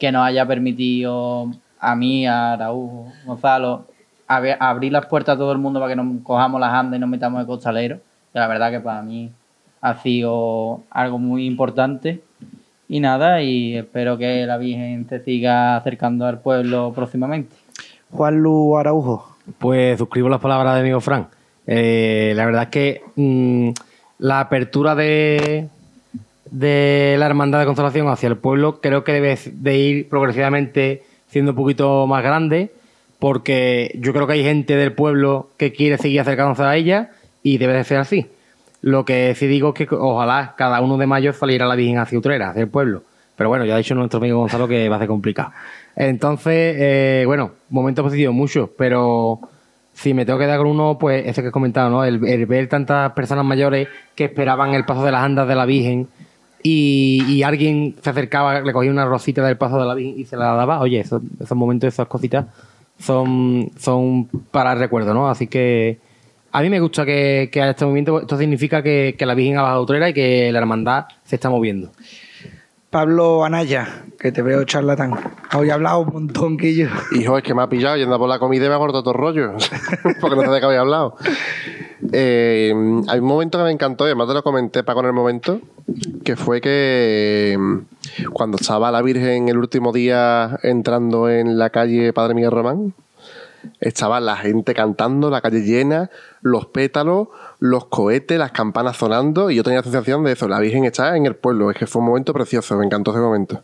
que 0.00 0.10
nos 0.10 0.26
haya 0.26 0.44
permitido 0.44 1.52
a 1.78 1.94
mí, 1.94 2.26
a 2.26 2.56
Raúl, 2.56 3.12
Gonzalo, 3.26 3.86
abrir 4.26 4.90
las 4.90 5.06
puertas 5.06 5.36
a 5.36 5.38
todo 5.38 5.52
el 5.52 5.58
mundo 5.58 5.78
para 5.78 5.92
que 5.92 5.96
nos 5.96 6.20
cojamos 6.24 6.60
las 6.60 6.72
andas 6.72 6.96
y 6.96 7.00
nos 7.00 7.10
metamos 7.10 7.40
de 7.40 7.46
costalero. 7.46 8.00
Que 8.32 8.40
la 8.40 8.48
verdad 8.48 8.72
que 8.72 8.80
para 8.80 9.00
mí 9.02 9.30
ha 9.84 10.00
sido 10.02 10.80
algo 10.90 11.18
muy 11.18 11.44
importante. 11.44 12.22
Y 12.88 13.00
nada, 13.00 13.42
y 13.42 13.76
espero 13.76 14.16
que 14.16 14.46
la 14.46 14.56
Virgen 14.56 15.06
se 15.10 15.20
siga 15.20 15.76
acercando 15.76 16.24
al 16.24 16.40
pueblo 16.40 16.92
próximamente. 16.94 17.54
Juan 18.10 18.38
Lu 18.38 18.78
Araujo. 18.78 19.36
Pues 19.58 19.98
suscribo 19.98 20.30
las 20.30 20.40
palabras 20.40 20.76
de 20.76 20.80
mi 20.80 20.88
amigo 20.88 21.02
Fran. 21.02 21.28
Eh, 21.66 22.32
la 22.34 22.46
verdad 22.46 22.62
es 22.62 22.68
que 22.70 23.02
mm, 23.16 23.70
la 24.20 24.40
apertura 24.40 24.94
de, 24.94 25.68
de 26.50 27.16
la 27.18 27.26
Hermandad 27.26 27.60
de 27.60 27.66
Consolación 27.66 28.08
hacia 28.08 28.30
el 28.30 28.38
pueblo 28.38 28.80
creo 28.80 29.04
que 29.04 29.12
debe 29.12 29.38
de 29.52 29.78
ir 29.78 30.08
progresivamente 30.08 31.02
siendo 31.28 31.50
un 31.50 31.56
poquito 31.56 32.06
más 32.06 32.22
grande 32.22 32.72
porque 33.18 33.94
yo 34.00 34.14
creo 34.14 34.26
que 34.26 34.34
hay 34.34 34.44
gente 34.44 34.76
del 34.76 34.92
pueblo 34.92 35.50
que 35.58 35.72
quiere 35.72 35.98
seguir 35.98 36.20
acercándose 36.20 36.62
a 36.62 36.74
ella 36.74 37.10
y 37.42 37.58
debe 37.58 37.74
de 37.74 37.84
ser 37.84 37.98
así. 37.98 38.26
Lo 38.84 39.06
que 39.06 39.34
sí 39.34 39.46
digo 39.46 39.72
es 39.74 39.88
que 39.88 39.94
ojalá 39.94 40.52
cada 40.58 40.82
uno 40.82 40.98
de 40.98 41.06
mayo 41.06 41.32
saliera 41.32 41.66
la 41.66 41.74
Virgen 41.74 41.96
hacia 41.96 42.18
Utrera, 42.18 42.50
hacia 42.50 42.60
el 42.60 42.68
pueblo. 42.68 43.02
Pero 43.34 43.48
bueno, 43.48 43.64
ya 43.64 43.76
ha 43.76 43.78
dicho 43.78 43.94
nuestro 43.94 44.18
amigo 44.18 44.38
Gonzalo 44.40 44.68
que 44.68 44.90
va 44.90 44.96
a 44.96 44.98
ser 44.98 45.08
complicado. 45.08 45.52
Entonces, 45.96 46.76
eh, 46.78 47.22
bueno, 47.24 47.52
momentos 47.70 48.02
positivos 48.02 48.34
muchos, 48.34 48.68
pero 48.76 49.40
si 49.94 50.12
me 50.12 50.26
tengo 50.26 50.38
que 50.38 50.46
dar 50.46 50.58
con 50.58 50.66
uno, 50.66 50.98
pues 51.00 51.26
ese 51.26 51.40
que 51.40 51.48
he 51.48 51.50
comentado, 51.50 51.88
¿no? 51.88 52.04
El, 52.04 52.28
el 52.28 52.44
ver 52.44 52.68
tantas 52.68 53.12
personas 53.12 53.46
mayores 53.46 53.88
que 54.14 54.24
esperaban 54.24 54.74
el 54.74 54.84
paso 54.84 55.02
de 55.02 55.12
las 55.12 55.22
andas 55.22 55.48
de 55.48 55.54
la 55.54 55.64
Virgen 55.64 56.06
y, 56.62 57.24
y 57.26 57.42
alguien 57.42 57.96
se 58.02 58.10
acercaba, 58.10 58.60
le 58.60 58.72
cogía 58.74 58.90
una 58.90 59.06
rosita 59.06 59.46
del 59.46 59.56
paso 59.56 59.78
de 59.78 59.86
la 59.86 59.94
Virgen 59.94 60.20
y 60.20 60.26
se 60.26 60.36
la 60.36 60.52
daba. 60.52 60.80
Oye, 60.80 61.00
esos, 61.00 61.22
esos 61.40 61.56
momentos, 61.56 61.88
esas 61.88 62.06
cositas 62.06 62.44
son, 62.98 63.70
son 63.78 64.26
para 64.50 64.74
el 64.74 64.78
recuerdo, 64.78 65.14
¿no? 65.14 65.30
Así 65.30 65.46
que 65.46 66.00
a 66.54 66.62
mí 66.62 66.70
me 66.70 66.78
gusta 66.78 67.04
que, 67.04 67.50
que 67.52 67.60
haya 67.60 67.72
este 67.72 67.84
movimiento. 67.84 68.20
Esto 68.20 68.38
significa 68.38 68.80
que, 68.80 69.16
que 69.18 69.26
la 69.26 69.34
Virgen 69.34 69.58
ha 69.58 69.62
bajado 69.62 69.80
a 69.80 69.82
Utrera 69.82 70.08
y 70.10 70.14
que 70.14 70.52
la 70.52 70.60
hermandad 70.60 71.06
se 71.24 71.34
está 71.34 71.50
moviendo. 71.50 71.90
Pablo 72.90 73.44
Anaya, 73.44 74.04
que 74.20 74.30
te 74.30 74.40
veo 74.40 74.62
charlatán. 74.62 75.18
Hoy 75.52 75.70
he 75.70 75.72
hablado 75.72 76.02
un 76.02 76.12
montón 76.12 76.56
que 76.56 76.76
yo. 76.76 76.86
Hijo, 77.10 77.36
es 77.36 77.42
que 77.42 77.54
me 77.54 77.62
ha 77.62 77.68
pillado 77.68 77.96
yendo 77.96 78.14
a 78.14 78.18
por 78.20 78.28
la 78.28 78.38
comida 78.38 78.66
y 78.66 78.68
me 78.68 78.76
ha 78.76 78.78
cortado 78.78 79.02
todo 79.02 79.14
el 79.14 79.20
rollo. 79.20 79.52
Porque 80.20 80.36
no 80.36 80.42
sabía 80.42 80.60
que 80.60 80.66
había 80.66 80.80
hablado. 80.82 81.16
Eh, 82.12 82.72
hay 83.08 83.18
un 83.18 83.26
momento 83.26 83.58
que 83.58 83.64
me 83.64 83.72
encantó, 83.72 84.04
y 84.04 84.10
además 84.10 84.28
te 84.28 84.34
lo 84.34 84.44
comenté 84.44 84.84
para 84.84 84.94
con 84.94 85.06
el 85.06 85.12
momento, 85.12 85.60
que 86.22 86.36
fue 86.36 86.60
que 86.60 87.56
mm, 87.58 88.28
cuando 88.32 88.58
estaba 88.58 88.92
la 88.92 89.02
Virgen 89.02 89.48
el 89.48 89.58
último 89.58 89.92
día 89.92 90.60
entrando 90.62 91.28
en 91.28 91.58
la 91.58 91.70
calle 91.70 92.12
Padre 92.12 92.34
Miguel 92.34 92.52
Román, 92.52 92.94
estaba 93.80 94.20
la 94.20 94.36
gente 94.36 94.74
cantando, 94.74 95.30
la 95.30 95.40
calle 95.40 95.62
llena, 95.62 96.10
los 96.42 96.66
pétalos, 96.66 97.28
los 97.58 97.86
cohetes, 97.86 98.38
las 98.38 98.52
campanas 98.52 98.96
sonando, 98.96 99.50
y 99.50 99.56
yo 99.56 99.62
tenía 99.62 99.78
la 99.80 99.84
sensación 99.84 100.24
de 100.24 100.32
eso, 100.32 100.48
la 100.48 100.58
Virgen 100.60 100.84
está 100.84 101.16
en 101.16 101.26
el 101.26 101.34
pueblo. 101.36 101.70
Es 101.70 101.76
que 101.78 101.86
fue 101.86 102.00
un 102.00 102.08
momento 102.08 102.32
precioso, 102.32 102.76
me 102.76 102.84
encantó 102.86 103.10
ese 103.12 103.20
momento. 103.20 103.62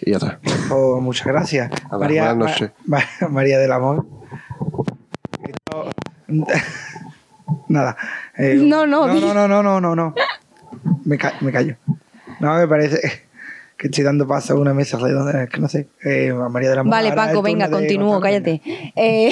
Y 0.00 0.10
ya 0.10 0.16
está. 0.16 0.38
Oh, 0.70 1.00
muchas 1.00 1.26
gracias. 1.26 1.70
Nada, 1.84 1.98
María, 1.98 2.32
buenas 2.34 2.50
noches. 2.50 2.70
Ma- 2.86 2.98
Ma- 3.20 3.28
María 3.28 3.58
del 3.58 3.72
Amor. 3.72 4.04
Esto- 5.42 5.90
Nada. 7.68 7.96
Eh, 8.36 8.54
No, 8.58 8.86
no, 8.86 9.06
No, 9.06 9.14
no, 9.14 9.34
no, 9.34 9.48
no, 9.48 9.62
no, 9.62 9.80
no. 9.80 9.94
no. 9.94 10.14
Me, 11.04 11.18
ca- 11.18 11.34
me 11.40 11.52
callo. 11.52 11.76
No, 12.40 12.54
me 12.56 12.66
parece 12.66 13.23
que 13.84 13.88
estoy 13.88 14.02
dando 14.02 14.26
paso 14.26 14.54
a 14.54 14.56
una 14.58 14.72
mesa 14.72 14.98
redonda. 14.98 15.46
Que 15.46 15.60
no 15.60 15.68
sé. 15.68 15.88
Eh, 16.02 16.32
María 16.32 16.70
del 16.70 16.78
Amor. 16.78 16.90
Vale, 16.90 17.12
Paco, 17.12 17.42
venga, 17.42 17.66
de 17.66 17.72
continúo, 17.72 18.18
cállate. 18.18 18.62
Eh, 18.96 19.30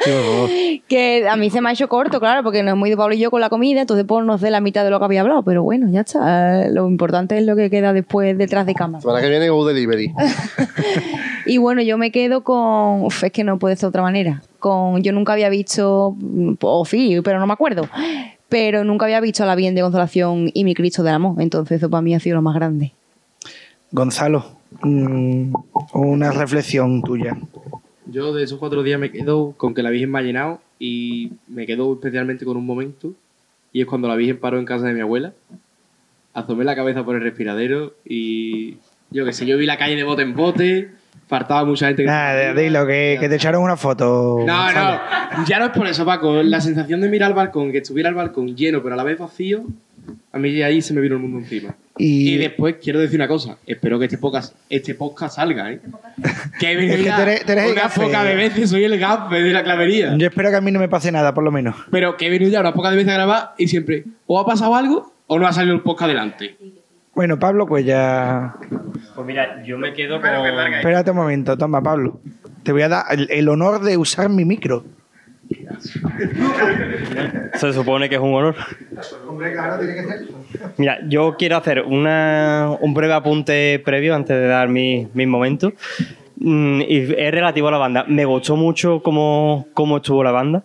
que 0.88 1.28
a 1.28 1.36
mí 1.36 1.50
se 1.50 1.60
me 1.60 1.68
ha 1.68 1.72
hecho 1.72 1.86
corto, 1.86 2.18
claro, 2.18 2.42
porque 2.42 2.62
no 2.62 2.70
es 2.70 2.76
muy 2.78 2.88
de 2.88 2.96
Pablo 2.96 3.14
y 3.14 3.18
yo 3.18 3.30
con 3.30 3.42
la 3.42 3.50
comida, 3.50 3.82
entonces 3.82 4.06
pues 4.08 4.24
no 4.24 4.38
sé 4.38 4.50
la 4.50 4.62
mitad 4.62 4.84
de 4.84 4.90
lo 4.90 4.98
que 4.98 5.04
había 5.04 5.20
hablado, 5.20 5.42
pero 5.42 5.62
bueno, 5.62 5.86
ya 5.90 6.00
está. 6.00 6.66
Lo 6.68 6.88
importante 6.88 7.36
es 7.36 7.44
lo 7.44 7.56
que 7.56 7.68
queda 7.68 7.92
después 7.92 8.38
detrás 8.38 8.64
de 8.64 8.74
cámara. 8.74 9.02
Semana 9.02 9.20
que 9.20 9.28
viene 9.28 9.50
Go 9.50 9.66
Delivery. 9.66 10.14
Y 11.46 11.56
bueno, 11.56 11.80
yo 11.80 11.96
me 11.96 12.10
quedo 12.10 12.44
con. 12.44 13.04
Uf, 13.04 13.24
es 13.24 13.32
que 13.32 13.42
no 13.42 13.58
puede 13.58 13.74
ser 13.76 13.82
de 13.82 13.88
otra 13.88 14.02
manera. 14.02 14.42
Con. 14.58 15.02
Yo 15.02 15.12
nunca 15.12 15.32
había 15.32 15.48
visto. 15.48 16.14
mm, 16.18 16.54
O 16.60 16.84
sí, 16.84 17.20
pero 17.24 17.40
no 17.40 17.46
me 17.46 17.54
acuerdo. 17.54 17.88
Pero 18.50 18.84
nunca 18.84 19.06
había 19.06 19.18
visto 19.20 19.44
a 19.44 19.46
la 19.46 19.54
Bien 19.54 19.74
de 19.74 19.80
Consolación 19.80 20.50
y 20.52 20.64
mi 20.64 20.74
Cristo 20.74 21.02
del 21.02 21.14
Amor. 21.14 21.40
Entonces, 21.40 21.78
eso 21.78 21.88
para 21.88 22.02
mí 22.02 22.14
ha 22.14 22.20
sido 22.20 22.36
lo 22.36 22.42
más 22.42 22.54
grande. 22.54 22.92
Gonzalo, 23.90 24.44
mm, 24.82 25.52
una 25.94 26.30
reflexión 26.32 27.02
tuya. 27.02 27.36
Yo 28.06 28.32
de 28.32 28.44
esos 28.44 28.58
cuatro 28.58 28.82
días 28.82 28.98
me 28.98 29.10
quedo 29.10 29.52
con 29.56 29.74
que 29.74 29.82
la 29.82 29.90
Virgen 29.90 30.10
me 30.10 30.18
ha 30.18 30.22
llenado 30.22 30.60
y 30.78 31.32
me 31.46 31.66
quedo 31.66 31.92
especialmente 31.94 32.44
con 32.44 32.56
un 32.56 32.66
momento 32.66 33.12
y 33.72 33.80
es 33.80 33.86
cuando 33.86 34.08
la 34.08 34.16
Virgen 34.16 34.38
paró 34.38 34.58
en 34.58 34.64
casa 34.64 34.86
de 34.86 34.94
mi 34.94 35.00
abuela, 35.00 35.32
asomé 36.34 36.64
la 36.64 36.76
cabeza 36.76 37.04
por 37.04 37.16
el 37.16 37.22
respiradero 37.22 37.94
y 38.04 38.76
yo 39.10 39.24
qué 39.24 39.32
sé, 39.32 39.46
yo 39.46 39.56
vi 39.56 39.66
la 39.66 39.78
calle 39.78 39.96
de 39.96 40.04
bote 40.04 40.22
en 40.22 40.34
bote, 40.34 40.90
faltaba 41.26 41.64
mucha 41.64 41.86
gente 41.86 42.02
que... 42.02 42.08
Nada, 42.08 42.54
dilo, 42.54 42.86
que, 42.86 43.16
que 43.20 43.28
te 43.28 43.36
echaron 43.36 43.62
una 43.62 43.76
foto. 43.76 44.38
No, 44.46 44.64
Gonzalo. 44.64 45.00
no, 45.38 45.46
ya 45.46 45.58
no 45.58 45.66
es 45.66 45.70
por 45.72 45.86
eso, 45.86 46.04
Paco. 46.04 46.42
La 46.42 46.60
sensación 46.60 47.00
de 47.00 47.08
mirar 47.08 47.28
al 47.28 47.34
balcón, 47.34 47.72
que 47.72 47.78
estuviera 47.78 48.08
el 48.08 48.14
balcón 48.14 48.54
lleno 48.54 48.82
pero 48.82 48.94
a 48.94 48.96
la 48.96 49.04
vez 49.04 49.18
vacío, 49.18 49.64
a 50.32 50.38
mí 50.38 50.62
ahí 50.62 50.80
se 50.82 50.92
me 50.94 51.00
vino 51.00 51.16
el 51.16 51.22
mundo 51.22 51.38
encima. 51.38 51.74
Y- 51.96 52.34
Y, 52.34 52.36
después 52.38 52.76
quiero 52.82 53.00
decir 53.00 53.18
una 53.18 53.26
cosa, 53.26 53.58
espero 53.66 53.98
que 53.98 54.04
este 54.04 54.18
podcast, 54.18 54.54
este 54.70 54.94
podcast 54.94 55.34
salga, 55.36 55.72
¿eh? 55.72 55.80
Que 56.60 56.72
he 56.72 56.76
venido 56.76 56.94
Es 56.94 57.00
que 57.00 57.06
ya 57.06 57.16
tú 57.16 57.22
eres- 57.22 57.44
tú 57.44 57.52
eres 57.52 57.74
gafe. 57.74 58.00
pocas 58.02 58.24
de 58.24 58.34
veces, 58.36 58.70
soy 58.70 58.84
el 58.84 58.98
gafe 58.98 59.42
de 59.42 59.52
la 59.52 59.64
clavería. 59.64 60.14
Yo 60.16 60.26
espero 60.28 60.50
que 60.50 60.56
a 60.56 60.60
mí 60.60 60.70
no 60.70 60.78
me 60.78 60.88
pase 60.88 61.10
nada, 61.10 61.34
por 61.34 61.42
lo 61.44 61.50
menos. 61.50 61.74
Pero 61.90 62.16
que 62.16 62.26
he 62.26 62.30
venido 62.30 62.50
ya 62.52 62.60
unas 62.60 62.72
pocas 62.72 62.92
de 62.92 62.96
veces 62.98 63.10
a 63.12 63.14
grabar 63.16 63.54
y 63.58 63.66
siempre 63.68 64.04
o 64.26 64.38
ha 64.38 64.46
pasado 64.46 64.74
algo 64.76 65.12
o 65.26 65.38
no 65.38 65.46
ha 65.46 65.52
salido 65.52 65.74
el 65.74 65.82
podcast 65.82 66.04
adelante. 66.10 66.56
Bueno, 67.14 67.36
Pablo, 67.38 67.66
pues 67.66 67.84
ya. 67.84 68.54
Pues 69.16 69.26
mira, 69.26 69.64
yo 69.64 69.76
me 69.76 69.92
quedo 69.92 70.20
con. 70.20 70.30
Espérate 70.74 71.10
un 71.10 71.16
momento, 71.16 71.58
toma, 71.58 71.82
Pablo. 71.82 72.20
Te 72.62 72.70
voy 72.70 72.82
a 72.82 72.88
dar 72.88 73.04
el, 73.10 73.28
el 73.30 73.48
honor 73.48 73.82
de 73.82 73.96
usar 73.96 74.28
mi 74.28 74.44
micro. 74.44 74.84
Se 77.54 77.72
supone 77.72 78.08
que 78.08 78.14
es 78.16 78.20
un 78.20 78.34
honor. 78.34 78.54
Hombre, 79.28 79.52
claro, 79.52 79.78
tiene 79.78 79.94
que 79.94 80.02
ser. 80.02 80.20
Mira, 80.76 80.98
yo 81.08 81.36
quiero 81.38 81.56
hacer 81.56 81.82
una, 81.82 82.70
un 82.80 82.94
breve 82.94 83.12
apunte 83.14 83.80
previo 83.84 84.14
antes 84.14 84.36
de 84.36 84.46
dar 84.46 84.68
mi- 84.68 85.08
mis 85.14 85.26
momentos. 85.28 85.72
Mm, 86.36 86.82
y 86.82 86.98
es 87.16 87.30
relativo 87.32 87.68
a 87.68 87.72
la 87.72 87.78
banda. 87.78 88.04
Me 88.08 88.24
gustó 88.24 88.56
mucho 88.56 89.02
cómo, 89.02 89.66
cómo 89.74 89.96
estuvo 89.98 90.22
la 90.22 90.30
banda. 90.30 90.62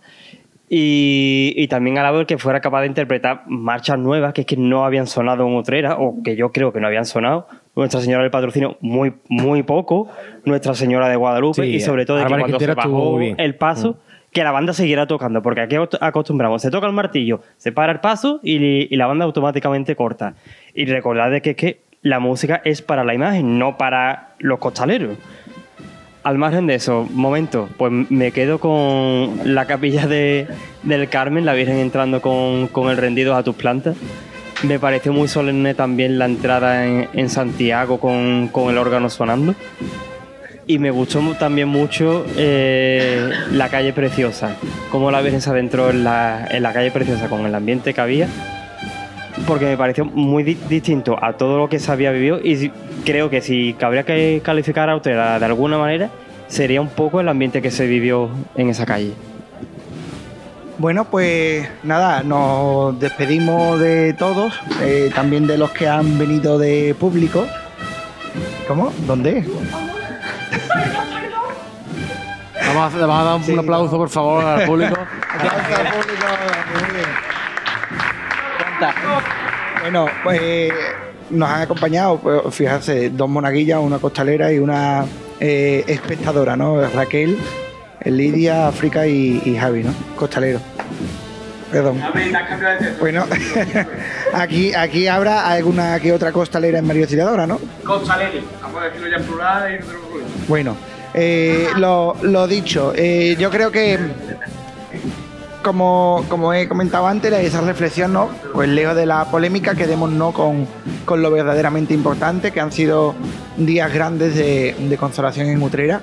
Y, 0.70 1.54
y 1.56 1.68
también 1.68 2.00
alabo 2.00 2.22
el 2.22 2.26
que 2.26 2.38
fuera 2.40 2.60
capaz 2.60 2.82
de 2.82 2.88
interpretar 2.88 3.44
marchas 3.48 4.00
nuevas 4.00 4.34
que 4.34 4.42
es 4.42 4.48
que 4.48 4.58
no 4.58 4.86
habían 4.86 5.06
sonado 5.06 5.46
en 5.46 5.54
Utrera, 5.56 5.98
o 6.00 6.16
que 6.24 6.36
yo 6.36 6.52
creo 6.52 6.74
que 6.74 6.80
no 6.80 6.88
habían 6.88 7.06
sonado. 7.06 7.48
Nuestra 7.76 8.02
Señora 8.02 8.24
del 8.24 8.32
Patrocinio, 8.32 8.78
muy, 8.82 9.14
muy 9.30 9.62
poco. 9.64 10.08
Nuestra 10.46 10.74
Señora 10.74 11.10
de 11.10 11.16
Guadalupe. 11.16 11.64
Sí, 11.64 11.70
y 11.76 11.80
sobre 11.80 12.06
todo 12.06 12.18
de 12.18 12.24
que 12.26 12.30
cuando 12.40 12.60
se 12.60 12.74
bajó 12.74 13.20
el 13.38 13.56
paso, 13.56 14.00
que 14.34 14.44
la 14.44 14.52
banda 14.52 14.74
siguiera 14.74 15.06
tocando, 15.08 15.42
porque 15.42 15.62
aquí 15.62 15.76
acost- 15.76 16.00
acostumbramos, 16.02 16.62
se 16.62 16.72
toca 16.72 16.88
el 16.88 16.94
martillo, 16.94 17.42
se 17.58 17.72
para 17.72 17.92
el 17.92 18.00
paso 18.00 18.40
y, 18.44 18.94
y 18.94 18.98
la 18.98 19.06
banda 19.06 19.26
automáticamente 19.26 19.96
corta. 19.96 20.34
Y 20.74 20.86
recordad 20.86 21.32
de 21.32 21.42
que, 21.42 21.56
que 21.56 21.82
la 22.02 22.20
música 22.20 22.62
es 22.66 22.82
para 22.82 23.04
la 23.04 23.14
imagen, 23.14 23.58
no 23.60 23.78
para 23.78 24.36
los 24.40 24.60
costaleros. 24.60 25.18
al 26.24 26.38
margen 26.38 26.68
de 26.68 26.76
eso, 26.76 27.08
momento, 27.12 27.68
pues 27.78 27.92
me 28.10 28.32
quedo 28.32 28.60
con 28.60 29.40
la 29.44 29.66
capilla 29.66 30.08
de, 30.08 30.48
del 30.84 31.10
Carmen, 31.10 31.46
la 31.46 31.54
Virgen 31.54 31.78
entrando 31.78 32.22
con, 32.22 32.68
con 32.68 32.90
el 32.90 32.98
rendido 32.98 33.36
a 33.36 33.44
tus 33.44 33.56
plantas. 33.56 33.98
Me 34.64 34.80
pareció 34.80 35.12
muy 35.12 35.28
solemne 35.28 35.74
también 35.74 36.18
la 36.18 36.26
entrada 36.26 36.86
en, 36.86 37.10
en 37.14 37.30
Santiago 37.30 38.00
con, 38.00 38.48
con 38.48 38.70
el 38.70 38.78
órgano 38.78 39.10
sonando. 39.10 39.54
Y 40.66 40.80
me 40.80 40.92
gustó 40.92 41.20
también 41.38 41.68
mucho 41.68 42.26
eh, 42.38 43.30
la 43.52 43.68
calle 43.68 43.92
Preciosa, 43.92 44.56
cómo 44.92 45.12
la 45.12 45.22
Virgen 45.22 45.42
se 45.42 45.50
adentró 45.50 45.90
en 45.90 46.06
la, 46.06 46.48
en 46.50 46.64
la 46.64 46.72
calle 46.72 46.90
Preciosa 46.90 47.28
con 47.28 47.46
el 47.46 47.54
ambiente 47.54 47.94
que 47.94 48.00
había, 48.00 48.28
porque 49.46 49.66
me 49.66 49.76
pareció 49.76 50.06
muy 50.06 50.44
di- 50.44 50.58
distinto 50.70 51.18
a 51.22 51.34
todo 51.34 51.58
lo 51.58 51.68
que 51.68 51.80
se 51.80 51.92
había 51.92 52.12
vivido 52.12 52.40
y 52.42 52.72
creo 53.04 53.30
que 53.30 53.42
si 53.42 53.74
cabría 53.74 54.04
que 54.04 54.42
calificar 54.42 54.90
a 54.90 54.96
Utrera 54.96 55.38
de 55.38 55.46
alguna 55.46 55.78
manera, 55.78 56.10
sería 56.48 56.80
un 56.80 56.88
poco 56.88 57.20
el 57.20 57.28
ambiente 57.28 57.62
que 57.62 57.70
se 57.70 57.86
vivió 57.86 58.30
en 58.56 58.70
esa 58.70 58.86
calle. 58.86 59.12
Bueno, 60.78 61.04
pues 61.06 61.68
nada, 61.84 62.24
nos 62.24 62.98
despedimos 63.02 63.82
de 63.82 64.14
todos, 64.14 64.54
eh, 64.82 65.12
también 65.14 65.46
de 65.46 65.58
los 65.58 65.72
que 65.72 65.90
han 65.90 66.18
venido 66.18 66.58
de 66.58 66.96
público. 66.98 67.46
¿Cómo? 68.66 68.94
¿Dónde? 69.06 69.44
Vamos 72.74 72.94
a, 72.94 72.98
vamos 73.06 73.20
a 73.20 73.24
dar 73.24 73.36
un, 73.36 73.44
Sí. 73.44 73.52
un 73.54 73.60
aplauso, 73.60 73.98
por 73.98 74.10
favor, 74.10 74.44
al 74.44 74.66
público. 74.66 74.96
Bueno, 79.82 80.06
pues 80.24 80.72
nos 81.30 81.50
han 81.50 81.62
acompañado, 81.62 82.18
pues, 82.20 82.42
fíjate, 82.52 83.10
dos 83.10 83.30
monaguillas, 83.30 83.80
una 83.80 84.00
costalera 84.00 84.52
y 84.52 84.60
una 84.60 85.06
eh, 85.40 85.84
espectadora, 85.88 86.56
¿no? 86.56 86.82
Raquel, 86.90 87.38
Lidia, 88.06 88.68
África 88.68 89.06
y, 89.08 89.42
y 89.46 89.56
Javi, 89.58 89.84
¿no? 89.84 89.94
Costalero. 90.16 90.60
Perdón. 91.72 92.00
Bueno, 93.00 93.26
aquí, 94.34 94.74
aquí 94.76 95.08
habrá 95.08 95.48
alguna 95.50 96.00
que 96.00 96.14
otra 96.14 96.32
costalera 96.32 96.78
en 96.78 96.86
Mario 96.86 97.04
Auxiliadora, 97.04 97.48
¿no? 97.48 97.60
Costaleri. 97.84 98.44
Vamos 98.62 98.82
a 98.82 98.86
decirlo 98.86 99.08
ya 99.10 99.18
en 99.18 99.24
plural 99.24 99.74
y 99.74 99.80
no 99.80 99.86
tenemos 99.86 100.08
problema. 100.08 100.30
Bueno, 100.48 100.78
eh, 101.14 101.68
lo, 101.78 102.16
lo 102.22 102.48
dicho, 102.48 102.94
eh, 102.96 103.36
yo 103.40 103.50
creo 103.50 103.72
que, 103.72 104.00
como, 105.62 106.26
como 106.28 106.54
he 106.54 106.68
comentado 106.68 107.08
antes, 107.08 107.32
esa 107.34 107.62
reflexión, 107.62 108.14
¿no? 108.14 108.30
Pues 108.54 108.70
lejos 108.70 108.96
de 108.96 109.06
la 109.06 109.26
polémica, 109.26 109.76
quedémonos 109.76 110.34
con, 110.34 110.68
con 111.06 111.22
lo 111.22 111.32
verdaderamente 111.32 111.94
importante, 111.94 112.52
que 112.52 112.60
han 112.60 112.72
sido 112.72 113.16
días 113.58 113.94
grandes 113.94 114.36
de, 114.36 114.76
de 114.78 114.98
consolación 114.98 115.48
en 115.48 115.62
Utrera 115.62 116.02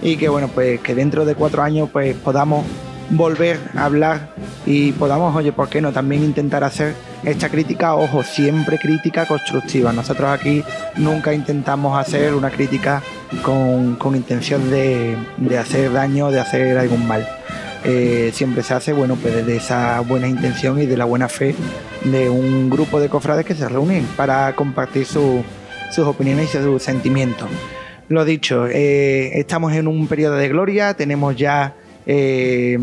y 0.00 0.16
que, 0.16 0.28
bueno, 0.28 0.48
pues 0.48 0.80
que 0.80 0.94
dentro 0.94 1.24
de 1.24 1.34
cuatro 1.34 1.62
años 1.62 1.88
pues 1.92 2.14
podamos 2.16 2.64
volver 3.10 3.58
a 3.76 3.84
hablar 3.84 4.30
y 4.64 4.92
podamos, 4.92 5.34
oye, 5.36 5.52
¿por 5.52 5.68
qué 5.68 5.80
no? 5.80 5.92
También 5.92 6.22
intentar 6.22 6.64
hacer 6.64 6.94
esta 7.24 7.48
crítica, 7.48 7.94
ojo, 7.94 8.22
siempre 8.22 8.78
crítica 8.78 9.26
constructiva. 9.26 9.92
Nosotros 9.92 10.30
aquí 10.30 10.64
nunca 10.96 11.34
intentamos 11.34 11.98
hacer 11.98 12.34
una 12.34 12.50
crítica 12.50 13.02
con, 13.42 13.96
intención 14.14 14.70
de, 14.70 15.16
hacer 15.58 15.92
daño, 15.92 16.30
de 16.30 16.40
hacer 16.40 16.76
algún 16.76 17.06
mal. 17.06 17.26
Eh, 17.84 18.30
siempre 18.32 18.62
se 18.62 18.74
hace, 18.74 18.92
bueno, 18.92 19.16
pues 19.16 19.34
desde 19.34 19.56
esa 19.56 20.00
buena 20.00 20.28
intención 20.28 20.80
y 20.80 20.86
de 20.86 20.96
la 20.96 21.04
buena 21.04 21.28
fe 21.28 21.54
de 22.04 22.28
un 22.30 22.70
grupo 22.70 23.00
de 23.00 23.08
cofrades 23.08 23.44
que 23.44 23.54
se 23.54 23.68
reúnen 23.68 24.06
para 24.16 24.54
compartir 24.54 25.04
su- 25.04 25.42
sus 25.90 26.06
opiniones 26.06 26.54
y 26.54 26.58
sus 26.58 26.82
sentimientos. 26.82 27.48
Lo 28.08 28.24
dicho, 28.24 28.66
eh, 28.68 29.38
estamos 29.38 29.72
en 29.72 29.88
un 29.88 30.06
periodo 30.06 30.36
de 30.36 30.48
gloria, 30.48 30.94
tenemos 30.94 31.34
ya 31.36 31.74
eh, 32.06 32.78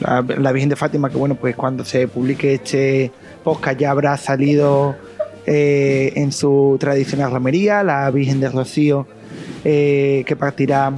la, 0.00 0.52
Virgen 0.52 0.68
de 0.70 0.76
Fátima, 0.76 1.10
que 1.10 1.16
bueno, 1.16 1.34
pues 1.36 1.54
cuando 1.54 1.84
se 1.84 2.08
publique 2.08 2.54
este 2.54 3.10
podcast 3.44 3.78
ya 3.78 3.90
habrá 3.90 4.16
salido 4.16 4.96
en 5.46 6.30
su 6.30 6.76
tradicional 6.78 7.32
romería, 7.32 7.82
la 7.82 8.08
Virgen 8.10 8.38
de 8.40 8.48
Rocío, 8.50 9.06
eh, 9.64 10.24
que 10.26 10.36
partirá 10.36 10.92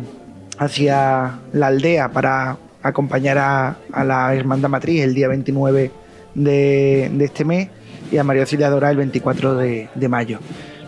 hacia 0.58 1.38
la 1.52 1.66
aldea 1.66 2.10
para 2.10 2.56
acompañar 2.82 3.38
a, 3.38 4.04
la 4.04 4.34
Hermandad 4.34 4.68
Matriz 4.68 5.02
el 5.02 5.14
día 5.14 5.28
29 5.28 5.90
de, 6.34 7.10
este 7.20 7.44
mes 7.44 7.68
y 8.10 8.18
a 8.18 8.24
María 8.24 8.42
Auxiliadora 8.42 8.90
el 8.90 8.96
24 8.96 9.56
de, 9.56 10.08
mayo. 10.08 10.38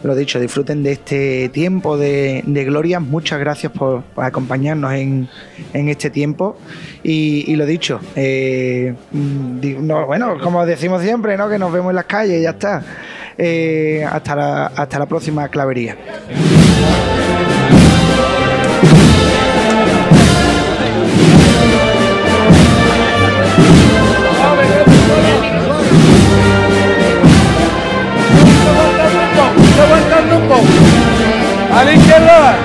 Lo 0.03 0.15
dicho, 0.15 0.39
disfruten 0.39 0.83
de 0.83 0.93
este 0.93 1.49
tiempo 1.49 1.97
de, 1.97 2.43
gloria. 2.45 3.01
Muchas 3.01 3.41
gracias 3.41 3.73
por, 3.73 4.05
acompañarnos 4.17 4.93
en, 4.93 5.29
este 5.73 6.11
tiempo. 6.11 6.59
Y, 7.03 7.57
lo 7.57 7.65
dicho, 7.65 8.01
eh, 8.15 8.95
mm, 9.13 9.89
bueno, 10.07 10.37
como 10.43 10.67
decimos 10.67 11.03
siempre, 11.03 11.39
¿no? 11.39 11.49
que 11.49 11.59
nos 11.59 11.73
vemos 11.73 11.91
en 11.91 11.97
las 11.97 12.05
calles 12.05 12.41
y 12.41 12.43
ya 12.43 12.51
está. 12.51 12.85
Eh, 13.39 14.05
hasta 14.05 14.99
la 14.99 15.07
próxima 15.07 15.49
clavería. 15.49 15.97
Alexander. 31.85 32.64